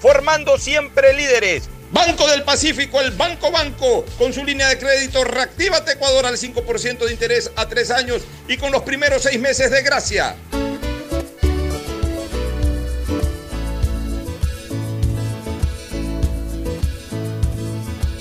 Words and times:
formando 0.00 0.58
siempre 0.58 1.14
líderes. 1.14 1.68
Banco 1.90 2.26
del 2.28 2.42
Pacífico, 2.42 3.00
el 3.00 3.12
Banco 3.12 3.50
Banco, 3.50 4.04
con 4.18 4.32
su 4.32 4.44
línea 4.44 4.68
de 4.68 4.78
crédito 4.78 5.24
Reactívate 5.24 5.92
Ecuador 5.92 6.26
al 6.26 6.36
5% 6.36 6.98
de 6.98 7.12
interés 7.12 7.50
a 7.56 7.66
tres 7.66 7.90
años 7.90 8.22
y 8.46 8.58
con 8.58 8.72
los 8.72 8.82
primeros 8.82 9.22
seis 9.22 9.40
meses 9.40 9.70
de 9.70 9.82
gracia. 9.82 10.36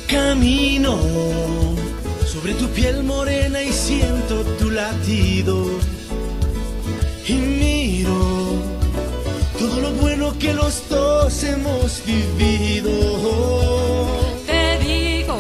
Camino 0.08 0.98
sobre 2.26 2.54
tu 2.54 2.70
piel 2.70 3.04
morena 3.04 3.62
y 3.62 3.74
siento 3.74 4.44
tu 4.58 4.72
latido. 4.72 5.66
Y 7.28 7.34
miro 7.34 8.27
lo 10.28 10.38
que 10.40 10.54
los 10.54 10.88
dos 10.90 11.44
hemos 11.44 12.04
vivido. 12.06 12.92
Te 14.46 14.78
digo, 14.80 15.40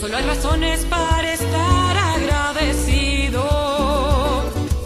solo 0.00 0.16
hay 0.16 0.24
razones 0.24 0.84
para 0.84 1.32
estar 1.32 1.96
agradecido. 1.96 3.42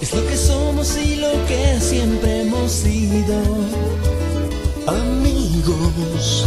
Es 0.00 0.15
lo 0.15 0.27
que 0.27 0.37
somos 0.37 0.97
y 0.97 1.17
lo 1.17 1.33
que 1.47 1.81
siempre 1.81 2.43
hemos 2.43 2.71
sido. 2.71 3.43
Amigos. 4.87 6.47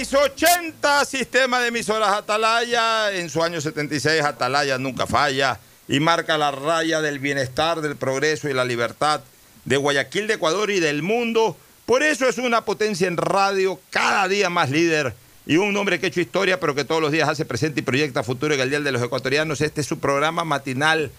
Hizo 0.00 0.18
80 0.20 1.04
sistema 1.06 1.60
de 1.60 1.68
emisoras 1.68 2.10
Atalaya. 2.10 3.10
En 3.12 3.30
su 3.30 3.42
año 3.42 3.60
76 3.60 4.22
Atalaya 4.22 4.76
nunca 4.76 5.06
falla 5.06 5.58
y 5.88 6.00
marca 6.00 6.36
la 6.36 6.50
raya 6.50 7.00
del 7.00 7.20
bienestar, 7.20 7.80
del 7.80 7.96
progreso 7.96 8.50
y 8.50 8.52
la 8.52 8.66
libertad 8.66 9.22
de 9.64 9.76
Guayaquil, 9.76 10.26
de 10.26 10.34
Ecuador 10.34 10.70
y 10.70 10.80
del 10.80 11.02
mundo. 11.02 11.56
Por 11.86 12.02
eso 12.02 12.28
es 12.28 12.38
una 12.38 12.64
potencia 12.64 13.06
en 13.08 13.16
radio, 13.16 13.80
cada 13.90 14.28
día 14.28 14.50
más 14.50 14.70
líder 14.70 15.14
y 15.46 15.56
un 15.56 15.76
hombre 15.76 16.00
que 16.00 16.06
ha 16.06 16.08
hecho 16.08 16.20
historia, 16.20 16.58
pero 16.58 16.74
que 16.74 16.84
todos 16.84 17.00
los 17.00 17.12
días 17.12 17.28
hace 17.28 17.44
presente 17.44 17.80
y 17.80 17.82
proyecta 17.82 18.22
futuro 18.22 18.54
en 18.54 18.60
el 18.60 18.70
Día 18.70 18.80
de 18.80 18.92
los 18.92 19.02
Ecuatorianos. 19.02 19.60
Este 19.60 19.82
es 19.82 19.86
su 19.86 19.98
programa 19.98 20.44
matinal, 20.44 21.10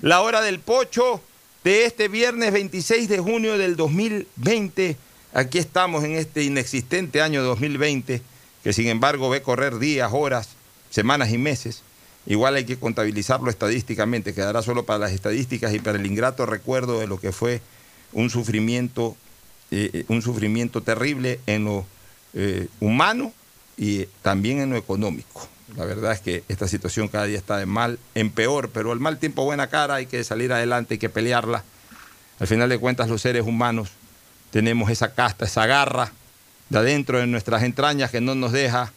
La 0.00 0.22
Hora 0.22 0.40
del 0.40 0.60
Pocho, 0.60 1.20
de 1.64 1.84
este 1.84 2.08
viernes 2.08 2.52
26 2.52 3.08
de 3.08 3.18
junio 3.18 3.58
del 3.58 3.76
2020. 3.76 4.96
Aquí 5.34 5.58
estamos 5.58 6.04
en 6.04 6.12
este 6.12 6.42
inexistente 6.42 7.20
año 7.20 7.42
2020, 7.42 8.22
que 8.62 8.72
sin 8.72 8.88
embargo 8.88 9.28
ve 9.28 9.42
correr 9.42 9.78
días, 9.78 10.10
horas, 10.12 10.50
semanas 10.90 11.30
y 11.30 11.38
meses. 11.38 11.82
Igual 12.26 12.54
hay 12.54 12.64
que 12.64 12.78
contabilizarlo 12.78 13.50
estadísticamente, 13.50 14.32
quedará 14.32 14.62
solo 14.62 14.86
para 14.86 15.00
las 15.00 15.12
estadísticas 15.12 15.74
y 15.74 15.78
para 15.78 15.98
el 15.98 16.06
ingrato 16.06 16.46
recuerdo 16.46 17.00
de 17.00 17.06
lo 17.06 17.20
que 17.20 17.32
fue 17.32 17.60
un 18.14 18.30
sufrimiento, 18.30 19.16
eh, 19.70 20.04
un 20.08 20.22
sufrimiento 20.22 20.82
terrible 20.82 21.40
en 21.46 21.64
lo 21.64 21.86
eh, 22.32 22.68
humano 22.80 23.32
y 23.76 24.06
también 24.22 24.60
en 24.60 24.70
lo 24.70 24.76
económico. 24.76 25.48
La 25.76 25.84
verdad 25.84 26.12
es 26.12 26.20
que 26.20 26.44
esta 26.48 26.68
situación 26.68 27.08
cada 27.08 27.26
día 27.26 27.38
está 27.38 27.58
de 27.58 27.66
mal 27.66 27.98
en 28.14 28.30
peor, 28.30 28.70
pero 28.70 28.92
al 28.92 29.00
mal 29.00 29.18
tiempo 29.18 29.44
buena 29.44 29.66
cara, 29.66 29.96
hay 29.96 30.06
que 30.06 30.22
salir 30.24 30.52
adelante, 30.52 30.94
hay 30.94 30.98
que 30.98 31.08
pelearla. 31.08 31.64
Al 32.38 32.46
final 32.46 32.68
de 32.68 32.78
cuentas 32.78 33.08
los 33.08 33.22
seres 33.22 33.44
humanos 33.44 33.90
tenemos 34.50 34.90
esa 34.90 35.14
casta, 35.14 35.44
esa 35.44 35.66
garra 35.66 36.12
de 36.70 36.78
adentro 36.78 37.18
de 37.18 37.26
nuestras 37.26 37.62
entrañas 37.62 38.10
que 38.10 38.20
no 38.20 38.34
nos 38.34 38.52
deja 38.52 38.92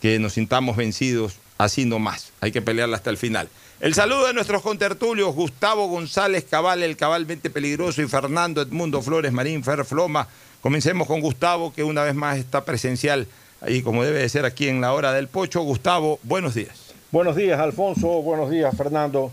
que 0.00 0.18
nos 0.18 0.34
sintamos 0.34 0.76
vencidos 0.76 1.36
así 1.58 1.84
no 1.84 1.98
más. 1.98 2.32
Hay 2.40 2.52
que 2.52 2.62
pelearla 2.62 2.96
hasta 2.96 3.10
el 3.10 3.16
final. 3.16 3.48
El 3.78 3.92
saludo 3.92 4.26
de 4.26 4.32
nuestros 4.32 4.62
contertulios, 4.62 5.34
Gustavo 5.34 5.86
González 5.88 6.46
Cabal, 6.48 6.82
el 6.82 6.96
cabalmente 6.96 7.50
peligroso, 7.50 8.00
y 8.00 8.08
Fernando 8.08 8.62
Edmundo 8.62 9.02
Flores 9.02 9.32
Marín 9.32 9.62
Fer 9.62 9.84
Floma. 9.84 10.28
Comencemos 10.62 11.06
con 11.06 11.20
Gustavo, 11.20 11.74
que 11.74 11.84
una 11.84 12.02
vez 12.02 12.14
más 12.14 12.38
está 12.38 12.64
presencial 12.64 13.26
ahí 13.60 13.82
como 13.82 14.02
debe 14.02 14.20
de 14.20 14.28
ser 14.30 14.46
aquí 14.46 14.68
en 14.68 14.80
la 14.80 14.94
hora 14.94 15.12
del 15.12 15.28
pocho. 15.28 15.60
Gustavo, 15.60 16.18
buenos 16.22 16.54
días. 16.54 16.94
Buenos 17.12 17.36
días, 17.36 17.60
Alfonso. 17.60 18.22
Buenos 18.22 18.50
días, 18.50 18.74
Fernando. 18.74 19.30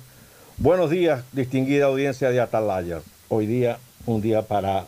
Buenos 0.57 0.89
días, 0.89 1.23
distinguida 1.31 1.85
audiencia 1.85 2.29
de 2.29 2.41
Atalaya. 2.41 2.99
Hoy 3.29 3.45
día, 3.45 3.77
un 4.05 4.21
día 4.21 4.41
para 4.41 4.87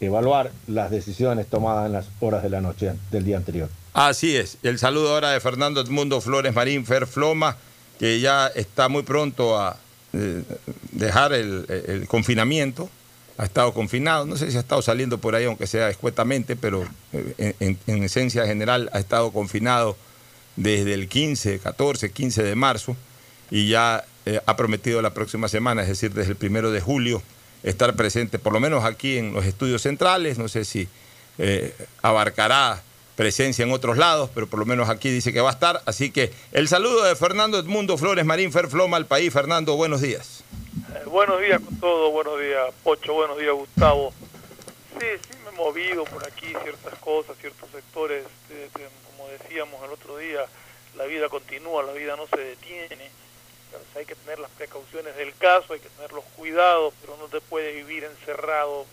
evaluar 0.00 0.50
las 0.66 0.90
decisiones 0.90 1.46
tomadas 1.46 1.86
en 1.86 1.92
las 1.92 2.06
horas 2.18 2.42
de 2.42 2.50
la 2.50 2.60
noche 2.60 2.92
del 3.12 3.24
día 3.24 3.36
anterior. 3.36 3.68
Así 3.92 4.36
es. 4.36 4.58
El 4.64 4.80
saludo 4.80 5.14
ahora 5.14 5.30
de 5.30 5.38
Fernando 5.38 5.80
Edmundo 5.80 6.20
Flores 6.20 6.52
Marín 6.52 6.84
Fer 6.84 7.06
Floma, 7.06 7.56
que 7.98 8.20
ya 8.20 8.48
está 8.48 8.88
muy 8.88 9.02
pronto 9.02 9.58
a 9.58 9.76
eh, 10.12 10.42
dejar 10.92 11.32
el, 11.32 12.06
confinamiento. 12.08 12.88
Ha 13.38 13.44
estado 13.44 13.74
confinado, 13.74 14.24
no 14.24 14.36
sé 14.36 14.50
si 14.50 14.56
ha 14.56 14.60
estado 14.60 14.80
saliendo 14.80 15.18
por 15.18 15.34
ahí, 15.34 15.44
aunque 15.44 15.66
sea 15.66 15.90
escuetamente, 15.90 16.56
pero 16.56 16.86
eh, 17.12 17.54
en, 17.60 17.78
en, 17.86 18.02
esencia 18.02 18.46
general 18.46 18.88
ha 18.94 18.98
estado 18.98 19.30
confinado 19.30 19.94
desde 20.56 20.94
el 20.94 21.06
15, 21.06 21.58
14, 21.58 22.12
15 22.12 22.42
de 22.42 22.54
marzo 22.54 22.96
y 23.50 23.68
ya 23.68 24.06
eh, 24.24 24.40
ha 24.46 24.56
prometido 24.56 25.02
la 25.02 25.12
próxima 25.12 25.48
semana, 25.48 25.82
es 25.82 25.88
decir, 25.88 26.14
desde 26.14 26.30
el 26.30 26.36
primero 26.36 26.70
de 26.70 26.80
julio, 26.80 27.22
estar 27.62 27.94
presente, 27.94 28.38
por 28.38 28.54
lo 28.54 28.60
menos 28.60 28.84
aquí 28.84 29.18
en 29.18 29.34
los 29.34 29.44
estudios 29.44 29.82
centrales. 29.82 30.38
No 30.38 30.48
sé 30.48 30.64
si 30.64 30.88
abarcará 32.00 32.82
presencia 33.16 33.64
en 33.64 33.72
otros 33.72 33.96
lados, 33.96 34.30
pero 34.34 34.46
por 34.46 34.60
lo 34.60 34.66
menos 34.66 34.88
aquí 34.88 35.10
dice 35.10 35.32
que 35.32 35.40
va 35.40 35.48
a 35.48 35.52
estar. 35.52 35.82
Así 35.86 36.12
que 36.12 36.32
el 36.52 36.68
saludo 36.68 37.02
de 37.04 37.16
Fernando 37.16 37.58
Edmundo 37.58 37.96
Flores 37.96 38.24
Marín 38.24 38.52
Ferfloma 38.52 38.98
al 38.98 39.06
país. 39.06 39.32
Fernando, 39.32 39.74
buenos 39.74 40.02
días. 40.02 40.44
Eh, 40.94 41.04
buenos 41.06 41.40
días 41.40 41.60
con 41.60 41.80
todo, 41.80 42.10
buenos 42.10 42.38
días 42.38 42.72
Pocho, 42.84 43.14
buenos 43.14 43.38
días 43.38 43.54
Gustavo. 43.54 44.12
Sí, 45.00 45.06
sí 45.22 45.38
me 45.44 45.50
he 45.50 45.52
movido 45.56 46.04
por 46.04 46.24
aquí 46.26 46.48
ciertas 46.62 46.98
cosas, 47.00 47.36
ciertos 47.38 47.68
sectores, 47.70 48.24
eh, 48.50 48.68
como 49.10 49.28
decíamos 49.30 49.82
el 49.84 49.90
otro 49.90 50.18
día, 50.18 50.40
la 50.96 51.04
vida 51.04 51.28
continúa, 51.28 51.82
la 51.82 51.92
vida 51.92 52.16
no 52.16 52.26
se 52.26 52.38
detiene. 52.38 53.10
Entonces 53.66 53.96
hay 53.96 54.04
que 54.04 54.14
tener 54.14 54.38
las 54.38 54.50
precauciones 54.52 55.16
del 55.16 55.34
caso, 55.34 55.72
hay 55.72 55.80
que 55.80 55.88
tener 55.88 56.12
los 56.12 56.24
cuidados, 56.36 56.94
pero 57.00 57.16
no 57.16 57.26
te 57.26 57.40
puedes 57.40 57.74
vivir 57.74 58.04
encerrado 58.04 58.86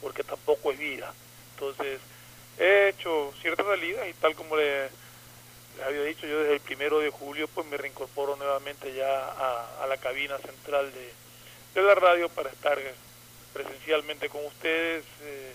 porque 0.00 0.24
tampoco 0.24 0.72
es 0.72 0.78
vida. 0.78 1.12
Entonces, 1.54 2.00
he 2.58 2.88
hecho 2.90 3.32
ciertas 3.40 3.66
salidas 3.66 4.06
y 4.08 4.12
tal 4.14 4.34
como 4.34 4.56
le, 4.56 4.88
había 5.86 6.02
dicho 6.02 6.26
yo 6.26 6.40
desde 6.40 6.54
el 6.54 6.60
primero 6.60 6.98
de 6.98 7.10
julio, 7.10 7.48
pues 7.54 7.66
me 7.68 7.76
reincorporo 7.76 8.36
nuevamente 8.36 8.94
ya 8.94 9.06
a, 9.82 9.86
la 9.86 9.96
cabina 9.98 10.36
central 10.38 10.92
de, 10.92 11.12
de, 11.80 11.86
la 11.86 11.94
radio 11.94 12.28
para 12.28 12.50
estar 12.50 12.78
presencialmente 13.52 14.28
con 14.28 14.44
ustedes, 14.46 15.04
eh, 15.22 15.52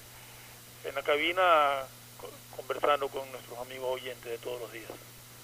en 0.86 0.96
la 0.96 1.02
cabina 1.04 1.42
co- 2.20 2.30
conversando 2.56 3.08
con 3.10 3.30
nuestros 3.32 3.58
amigos 3.60 3.88
oyentes 4.02 4.26
de 4.32 4.38
todos 4.38 4.60
los 4.62 4.72
días. 4.72 4.90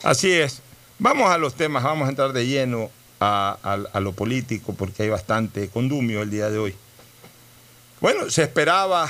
Así 0.04 0.32
es. 0.40 0.62
Vamos 0.98 1.30
a 1.32 1.38
los 1.38 1.56
temas, 1.56 1.84
vamos 1.84 2.08
a 2.08 2.10
entrar 2.10 2.34
de 2.34 2.46
lleno 2.46 2.90
a, 3.20 3.58
a- 3.64 3.98
a 3.98 4.00
lo 4.00 4.14
político 4.14 4.74
porque 4.74 5.04
hay 5.04 5.10
bastante 5.10 5.70
condumio 5.70 6.22
el 6.22 6.30
día 6.30 6.50
de 6.50 6.58
hoy. 6.58 6.76
Bueno, 8.02 8.30
se 8.30 8.44
esperaba 8.44 9.10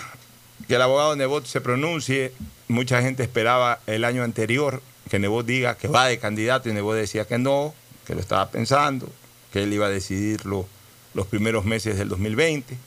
que 0.67 0.75
el 0.75 0.81
abogado 0.81 1.15
Nebot 1.15 1.45
se 1.45 1.61
pronuncie. 1.61 2.33
Mucha 2.67 3.01
gente 3.01 3.23
esperaba 3.23 3.79
el 3.87 4.05
año 4.05 4.23
anterior 4.23 4.81
que 5.09 5.19
Nebot 5.19 5.45
diga 5.45 5.75
que 5.75 5.87
va 5.87 6.05
de 6.05 6.19
candidato 6.19 6.69
y 6.69 6.73
Nebot 6.73 6.95
decía 6.95 7.25
que 7.25 7.37
no, 7.37 7.73
que 8.05 8.13
lo 8.13 8.21
estaba 8.21 8.49
pensando, 8.49 9.09
que 9.51 9.63
él 9.63 9.73
iba 9.73 9.87
a 9.87 9.89
decidirlo 9.89 10.67
los 11.13 11.27
primeros 11.27 11.65
meses 11.65 11.97
del 11.97 12.09
2020. 12.09 12.77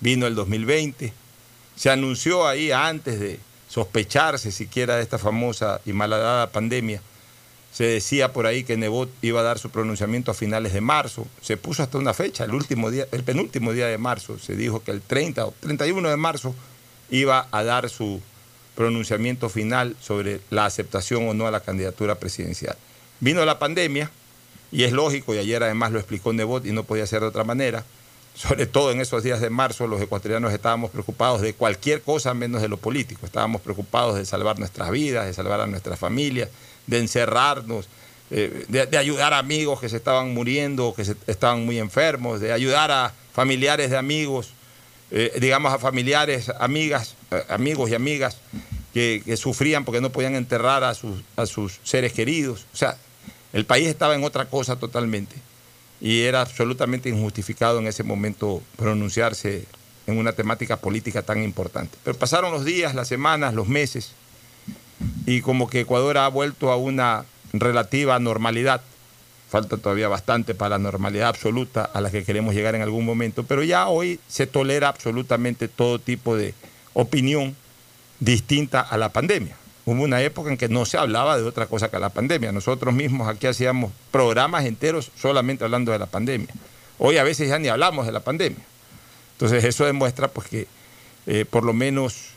Vino 0.00 0.26
el 0.26 0.34
2020. 0.34 1.12
Se 1.76 1.90
anunció 1.90 2.46
ahí 2.46 2.70
antes 2.70 3.18
de 3.18 3.40
sospecharse 3.68 4.52
siquiera 4.52 4.96
de 4.96 5.02
esta 5.02 5.18
famosa 5.18 5.80
y 5.84 5.92
malhadada 5.92 6.50
pandemia. 6.50 7.00
Se 7.72 7.84
decía 7.84 8.32
por 8.32 8.46
ahí 8.46 8.62
que 8.62 8.76
Nebot 8.76 9.10
iba 9.20 9.40
a 9.40 9.42
dar 9.42 9.58
su 9.58 9.70
pronunciamiento 9.70 10.30
a 10.30 10.34
finales 10.34 10.72
de 10.72 10.80
marzo. 10.80 11.26
Se 11.42 11.56
puso 11.56 11.82
hasta 11.82 11.98
una 11.98 12.14
fecha, 12.14 12.44
el 12.44 12.54
último 12.54 12.92
día, 12.92 13.08
el 13.10 13.24
penúltimo 13.24 13.72
día 13.72 13.88
de 13.88 13.98
marzo. 13.98 14.38
Se 14.38 14.54
dijo 14.54 14.84
que 14.84 14.92
el 14.92 15.00
30 15.00 15.46
o 15.46 15.54
31 15.58 16.08
de 16.08 16.16
marzo 16.16 16.54
iba 17.10 17.48
a 17.50 17.64
dar 17.64 17.88
su 17.88 18.20
pronunciamiento 18.74 19.48
final 19.48 19.96
sobre 20.00 20.40
la 20.50 20.66
aceptación 20.66 21.28
o 21.28 21.34
no 21.34 21.46
a 21.46 21.50
la 21.50 21.60
candidatura 21.60 22.16
presidencial. 22.16 22.76
Vino 23.20 23.44
la 23.44 23.58
pandemia 23.58 24.10
y 24.72 24.82
es 24.82 24.92
lógico, 24.92 25.34
y 25.34 25.38
ayer 25.38 25.62
además 25.62 25.92
lo 25.92 25.98
explicó 25.98 26.32
Nebot 26.32 26.66
y 26.66 26.72
no 26.72 26.82
podía 26.82 27.06
ser 27.06 27.20
de 27.20 27.26
otra 27.26 27.44
manera. 27.44 27.84
Sobre 28.34 28.66
todo 28.66 28.90
en 28.90 29.00
esos 29.00 29.22
días 29.22 29.40
de 29.40 29.48
marzo, 29.48 29.86
los 29.86 30.02
ecuatorianos 30.02 30.52
estábamos 30.52 30.90
preocupados 30.90 31.40
de 31.40 31.54
cualquier 31.54 32.02
cosa 32.02 32.34
menos 32.34 32.60
de 32.60 32.68
lo 32.68 32.76
político. 32.76 33.24
Estábamos 33.24 33.60
preocupados 33.60 34.16
de 34.16 34.24
salvar 34.24 34.58
nuestras 34.58 34.90
vidas, 34.90 35.26
de 35.26 35.32
salvar 35.32 35.60
a 35.60 35.68
nuestras 35.68 36.00
familias, 36.00 36.48
de 36.88 36.98
encerrarnos, 36.98 37.88
eh, 38.32 38.64
de, 38.68 38.98
ayudar 38.98 39.32
a 39.32 39.38
amigos 39.38 39.80
que 39.80 39.88
se 39.88 39.96
estaban 39.96 40.34
muriendo, 40.34 40.92
que 40.96 41.02
estaban 41.28 41.64
muy 41.64 41.78
enfermos, 41.78 42.40
de 42.40 42.52
ayudar 42.52 42.90
a 42.90 43.12
familiares 43.32 43.90
de 43.90 43.96
amigos, 43.96 44.54
eh, 45.10 45.32
digamos 45.40 45.72
a 45.72 45.78
familiares, 45.78 46.50
amigas, 46.58 47.14
eh, 47.30 47.42
amigos 47.48 47.90
y 47.90 47.94
amigas 47.94 48.38
que, 48.92 49.22
sufrían 49.36 49.84
porque 49.84 50.00
no 50.00 50.10
podían 50.10 50.34
enterrar 50.34 50.84
a 50.84 50.94
sus, 50.94 51.22
a 51.36 51.46
sus 51.46 51.80
seres 51.82 52.12
queridos. 52.12 52.66
O 52.72 52.76
sea, 52.76 52.96
el 53.52 53.66
país 53.66 53.88
estaba 53.88 54.14
en 54.14 54.24
otra 54.24 54.46
cosa 54.46 54.76
totalmente 54.76 55.36
y 56.00 56.22
era 56.22 56.40
absolutamente 56.40 57.08
injustificado 57.08 57.78
en 57.78 57.86
ese 57.86 58.02
momento 58.02 58.62
pronunciarse 58.76 59.64
en 60.06 60.18
una 60.18 60.32
temática 60.32 60.76
política 60.76 61.22
tan 61.22 61.42
importante. 61.42 61.96
Pero 62.04 62.18
pasaron 62.18 62.52
los 62.52 62.64
días, 62.64 62.94
las 62.94 63.08
semanas, 63.08 63.54
los 63.54 63.68
meses, 63.68 64.12
y 65.26 65.40
como 65.40 65.68
que 65.68 65.80
Ecuador 65.80 66.18
ha 66.18 66.28
vuelto 66.28 66.70
a 66.70 66.76
una 66.76 67.24
relativa 67.52 68.18
normalidad. 68.18 68.82
Falta 69.54 69.76
todavía 69.76 70.08
bastante 70.08 70.52
para 70.52 70.70
la 70.70 70.78
normalidad 70.80 71.28
absoluta 71.28 71.84
a 71.84 72.00
la 72.00 72.10
que 72.10 72.24
queremos 72.24 72.56
llegar 72.56 72.74
en 72.74 72.82
algún 72.82 73.04
momento, 73.04 73.44
pero 73.44 73.62
ya 73.62 73.86
hoy 73.86 74.18
se 74.26 74.48
tolera 74.48 74.88
absolutamente 74.88 75.68
todo 75.68 76.00
tipo 76.00 76.36
de 76.36 76.54
opinión 76.92 77.54
distinta 78.18 78.80
a 78.80 78.98
la 78.98 79.10
pandemia. 79.10 79.54
Hubo 79.86 80.02
una 80.02 80.20
época 80.22 80.50
en 80.50 80.56
que 80.56 80.68
no 80.68 80.84
se 80.84 80.98
hablaba 80.98 81.36
de 81.36 81.44
otra 81.44 81.66
cosa 81.66 81.88
que 81.88 82.00
la 82.00 82.08
pandemia. 82.08 82.50
Nosotros 82.50 82.92
mismos 82.92 83.28
aquí 83.28 83.46
hacíamos 83.46 83.92
programas 84.10 84.64
enteros 84.64 85.12
solamente 85.16 85.62
hablando 85.62 85.92
de 85.92 86.00
la 86.00 86.06
pandemia. 86.06 86.52
Hoy 86.98 87.18
a 87.18 87.22
veces 87.22 87.48
ya 87.48 87.60
ni 87.60 87.68
hablamos 87.68 88.06
de 88.06 88.12
la 88.12 88.24
pandemia. 88.24 88.64
Entonces 89.34 89.62
eso 89.62 89.84
demuestra 89.84 90.26
pues, 90.26 90.48
que 90.48 90.66
eh, 91.28 91.44
por 91.48 91.62
lo 91.62 91.74
menos 91.74 92.30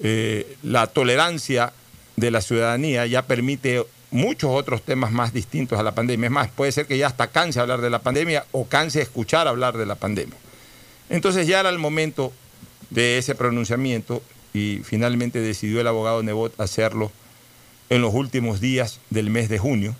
eh, 0.00 0.56
la 0.64 0.88
tolerancia 0.88 1.72
de 2.16 2.32
la 2.32 2.40
ciudadanía 2.40 3.06
ya 3.06 3.22
permite 3.22 3.86
muchos 4.16 4.50
otros 4.50 4.82
temas 4.82 5.12
más 5.12 5.32
distintos 5.32 5.78
a 5.78 5.82
la 5.82 5.94
pandemia. 5.94 6.26
Es 6.26 6.32
más, 6.32 6.48
puede 6.48 6.72
ser 6.72 6.86
que 6.86 6.98
ya 6.98 7.06
hasta 7.06 7.28
canse 7.28 7.60
hablar 7.60 7.80
de 7.80 7.90
la 7.90 8.00
pandemia 8.00 8.46
o 8.50 8.66
canse 8.66 9.02
escuchar 9.02 9.46
hablar 9.46 9.76
de 9.76 9.86
la 9.86 9.94
pandemia. 9.94 10.36
Entonces 11.10 11.46
ya 11.46 11.60
era 11.60 11.68
el 11.68 11.78
momento 11.78 12.32
de 12.90 13.18
ese 13.18 13.34
pronunciamiento 13.34 14.22
y 14.52 14.80
finalmente 14.84 15.40
decidió 15.40 15.80
el 15.80 15.86
abogado 15.86 16.22
Nebot 16.22 16.58
hacerlo 16.60 17.12
en 17.90 18.00
los 18.00 18.14
últimos 18.14 18.60
días 18.60 19.00
del 19.10 19.30
mes 19.30 19.48
de 19.48 19.58
junio 19.58 19.94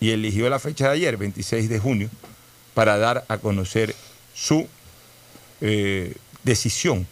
y 0.00 0.10
eligió 0.10 0.48
la 0.50 0.58
fecha 0.58 0.88
de 0.88 0.94
ayer, 0.94 1.16
26 1.16 1.68
de 1.68 1.78
junio, 1.78 2.10
para 2.74 2.98
dar 2.98 3.24
a 3.28 3.38
conocer 3.38 3.94
su 4.34 4.68
eh, 5.60 6.14
decisión 6.42 7.06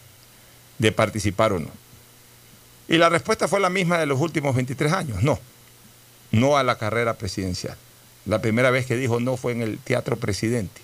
de 0.77 0.91
participar 0.91 1.53
o 1.53 1.59
no. 1.59 1.69
Y 2.87 2.97
la 2.97 3.09
respuesta 3.09 3.47
fue 3.47 3.59
la 3.59 3.69
misma 3.69 3.97
de 3.97 4.05
los 4.05 4.19
últimos 4.19 4.55
23 4.55 4.91
años, 4.93 5.23
no, 5.23 5.39
no 6.31 6.57
a 6.57 6.63
la 6.63 6.77
carrera 6.77 7.15
presidencial. 7.15 7.77
La 8.25 8.41
primera 8.41 8.71
vez 8.71 8.85
que 8.85 8.95
dijo 8.95 9.19
no 9.19 9.37
fue 9.37 9.51
en 9.51 9.61
el 9.61 9.77
Teatro 9.79 10.17
Presidente, 10.17 10.81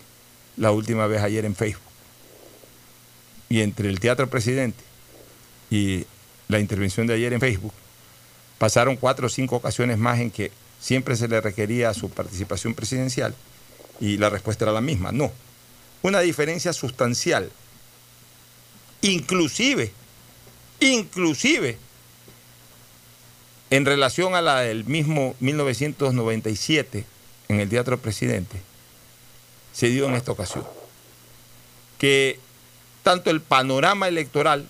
la 0.56 0.72
última 0.72 1.08
vez 1.08 1.22
ayer 1.22 1.46
en 1.46 1.56
Facebook. 1.56 1.82
Y 3.50 3.62
entre 3.62 3.90
el 3.90 4.00
Teatro 4.00 4.30
Presidente 4.30 4.84
y 5.70 6.06
la 6.48 6.60
intervención 6.60 7.08
de 7.08 7.14
ayer 7.14 7.34
en 7.34 7.40
Facebook, 7.40 7.74
pasaron 8.58 8.96
cuatro 8.98 9.28
o 9.28 9.30
cinco 9.30 9.56
ocasiones 9.58 9.98
más 9.98 10.20
en 10.20 10.32
que 10.32 10.52
siempre 10.80 11.16
se 11.16 11.28
le 11.28 11.42
requería 11.42 11.94
su 11.94 12.10
participación 12.10 12.74
presidencial 12.74 13.36
y 14.00 14.18
la 14.18 14.30
respuesta 14.30 14.66
era 14.66 14.72
la 14.72 14.82
misma, 14.82 15.12
no. 15.12 15.32
Una 16.02 16.20
diferencia 16.20 16.74
sustancial, 16.74 17.52
inclusive, 19.02 19.92
inclusive, 20.80 21.78
en 23.70 23.86
relación 23.86 24.36
a 24.36 24.42
la 24.42 24.62
del 24.62 24.86
mismo 24.86 25.36
1997 25.40 27.06
en 27.50 27.60
el 27.60 27.70
Teatro 27.70 27.98
Presidente, 27.98 28.62
se 29.74 29.88
dio 29.88 30.08
en 30.08 30.16
esta 30.16 30.32
ocasión. 30.32 30.66
Que 31.98 32.40
tanto 33.04 33.30
el 33.30 33.42
panorama 33.42 34.08
electoral 34.08 34.68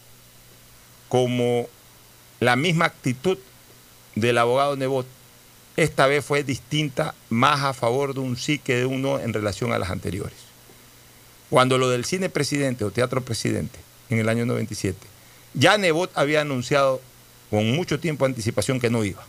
como 1.09 1.67
la 2.39 2.55
misma 2.55 2.85
actitud 2.85 3.37
del 4.15 4.37
abogado 4.37 4.75
Nebot, 4.75 5.05
esta 5.75 6.07
vez 6.07 6.25
fue 6.25 6.43
distinta, 6.43 7.13
más 7.29 7.61
a 7.61 7.73
favor 7.73 8.13
de 8.13 8.19
un 8.19 8.35
sí 8.35 8.57
que 8.57 8.75
de 8.75 8.85
un 8.85 9.03
no 9.03 9.19
en 9.19 9.33
relación 9.33 9.71
a 9.71 9.79
las 9.79 9.91
anteriores. 9.91 10.37
Cuando 11.49 11.77
lo 11.77 11.89
del 11.89 12.03
cine 12.03 12.29
presidente 12.29 12.83
o 12.83 12.91
teatro 12.91 13.21
presidente 13.21 13.79
en 14.09 14.19
el 14.19 14.27
año 14.27 14.45
97, 14.45 14.97
ya 15.53 15.77
Nebot 15.77 16.11
había 16.15 16.41
anunciado 16.41 16.99
con 17.49 17.71
mucho 17.71 17.99
tiempo 17.99 18.25
de 18.25 18.31
anticipación 18.31 18.79
que 18.79 18.89
no 18.89 19.03
iba. 19.03 19.23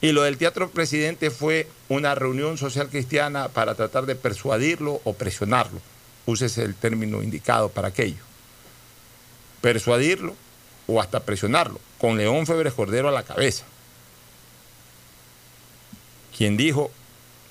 Y 0.00 0.12
lo 0.12 0.22
del 0.22 0.38
teatro 0.38 0.70
presidente 0.70 1.30
fue 1.30 1.68
una 1.88 2.14
reunión 2.14 2.56
social 2.56 2.88
cristiana 2.88 3.48
para 3.48 3.74
tratar 3.74 4.06
de 4.06 4.14
persuadirlo 4.14 5.00
o 5.04 5.12
presionarlo. 5.12 5.80
Úsese 6.26 6.62
el 6.62 6.74
término 6.74 7.22
indicado 7.22 7.68
para 7.68 7.88
aquello. 7.88 8.22
Persuadirlo 9.60 10.36
o 10.86 11.00
hasta 11.00 11.20
presionarlo, 11.20 11.80
con 11.98 12.16
León 12.16 12.46
Febres 12.46 12.74
Cordero 12.74 13.08
a 13.08 13.12
la 13.12 13.24
cabeza. 13.24 13.64
Quien 16.36 16.56
dijo 16.56 16.92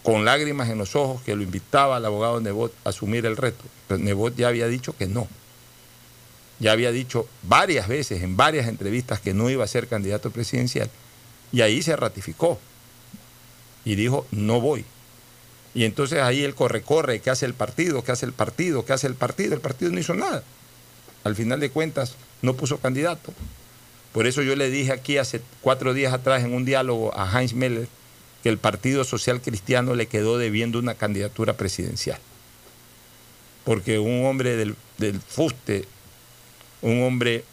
con 0.02 0.24
lágrimas 0.24 0.70
en 0.70 0.78
los 0.78 0.96
ojos 0.96 1.22
que 1.24 1.36
lo 1.36 1.44
invitaba 1.44 1.98
al 1.98 2.06
abogado 2.06 2.40
Nebot 2.40 2.74
a 2.86 2.90
asumir 2.90 3.26
el 3.26 3.36
reto. 3.36 3.66
Pero 3.90 4.00
Nebot 4.00 4.36
ya 4.38 4.48
había 4.48 4.68
dicho 4.68 4.96
que 4.96 5.06
no. 5.06 5.28
Ya 6.60 6.72
había 6.72 6.92
dicho 6.92 7.28
varias 7.44 7.88
veces, 7.88 8.24
en 8.24 8.36
varias 8.36 8.68
entrevistas, 8.68 9.20
que 9.20 9.34
no 9.34 9.50
iba 9.50 9.64
a 9.64 9.68
ser 9.68 9.88
candidato 9.88 10.32
presidencial. 10.32 10.90
Y 11.52 11.62
ahí 11.62 11.82
se 11.82 11.96
ratificó. 11.96 12.60
Y 13.86 13.96
dijo, 13.96 14.26
no 14.32 14.60
voy. 14.60 14.86
Y 15.74 15.86
entonces 15.86 16.20
ahí 16.20 16.44
el 16.44 16.56
corre-corre, 16.56 17.20
¿qué 17.20 17.30
hace 17.30 17.46
el 17.46 17.54
partido? 17.54 18.04
¿Qué 18.04 18.12
hace 18.12 18.26
el 18.26 18.34
partido? 18.34 18.84
¿Qué 18.84 18.94
hace 18.94 19.08
el 19.08 19.14
partido? 19.14 19.54
El 19.54 19.62
partido 19.62 19.92
no 19.92 20.00
hizo 20.00 20.16
nada. 20.16 20.44
Al 21.24 21.36
final 21.36 21.60
de 21.60 21.70
cuentas, 21.70 22.16
no 22.42 22.56
puso 22.56 22.80
candidato. 22.80 23.34
Por 24.12 24.26
eso 24.26 24.42
yo 24.42 24.56
le 24.56 24.72
dije 24.72 24.92
aquí 24.92 25.18
hace 25.18 25.42
cuatro 25.62 25.94
días 25.94 26.14
atrás 26.14 26.44
en 26.44 26.54
un 26.54 26.66
diálogo 26.66 27.16
a 27.16 27.40
Heinz 27.40 27.54
Meller 27.54 27.88
que 28.42 28.50
el 28.50 28.58
Partido 28.58 29.04
Social 29.04 29.42
Cristiano 29.42 29.94
le 29.94 30.08
quedó 30.08 30.38
debiendo 30.38 30.80
una 30.80 30.96
candidatura 30.96 31.54
presidencial. 31.54 32.20
Porque 33.64 34.00
un 34.00 34.26
hombre 34.26 34.56
del, 34.56 34.76
del 34.98 35.20
fuste, 35.20 35.86
un 36.82 37.04
hombre 37.04 37.44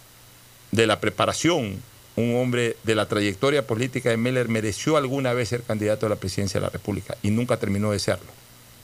de 0.72 0.86
la 0.86 1.00
preparación, 1.00 1.82
un 2.16 2.36
hombre 2.36 2.76
de 2.84 2.94
la 2.94 3.06
trayectoria 3.06 3.66
política 3.66 4.10
de 4.10 4.16
Meller 4.16 4.48
mereció 4.48 4.96
alguna 4.96 5.32
vez 5.32 5.48
ser 5.48 5.62
candidato 5.62 6.06
a 6.06 6.08
la 6.08 6.16
presidencia 6.16 6.60
de 6.60 6.66
la 6.66 6.70
República 6.70 7.16
y 7.22 7.30
nunca 7.30 7.56
terminó 7.56 7.92
de 7.92 7.98
serlo. 7.98 8.30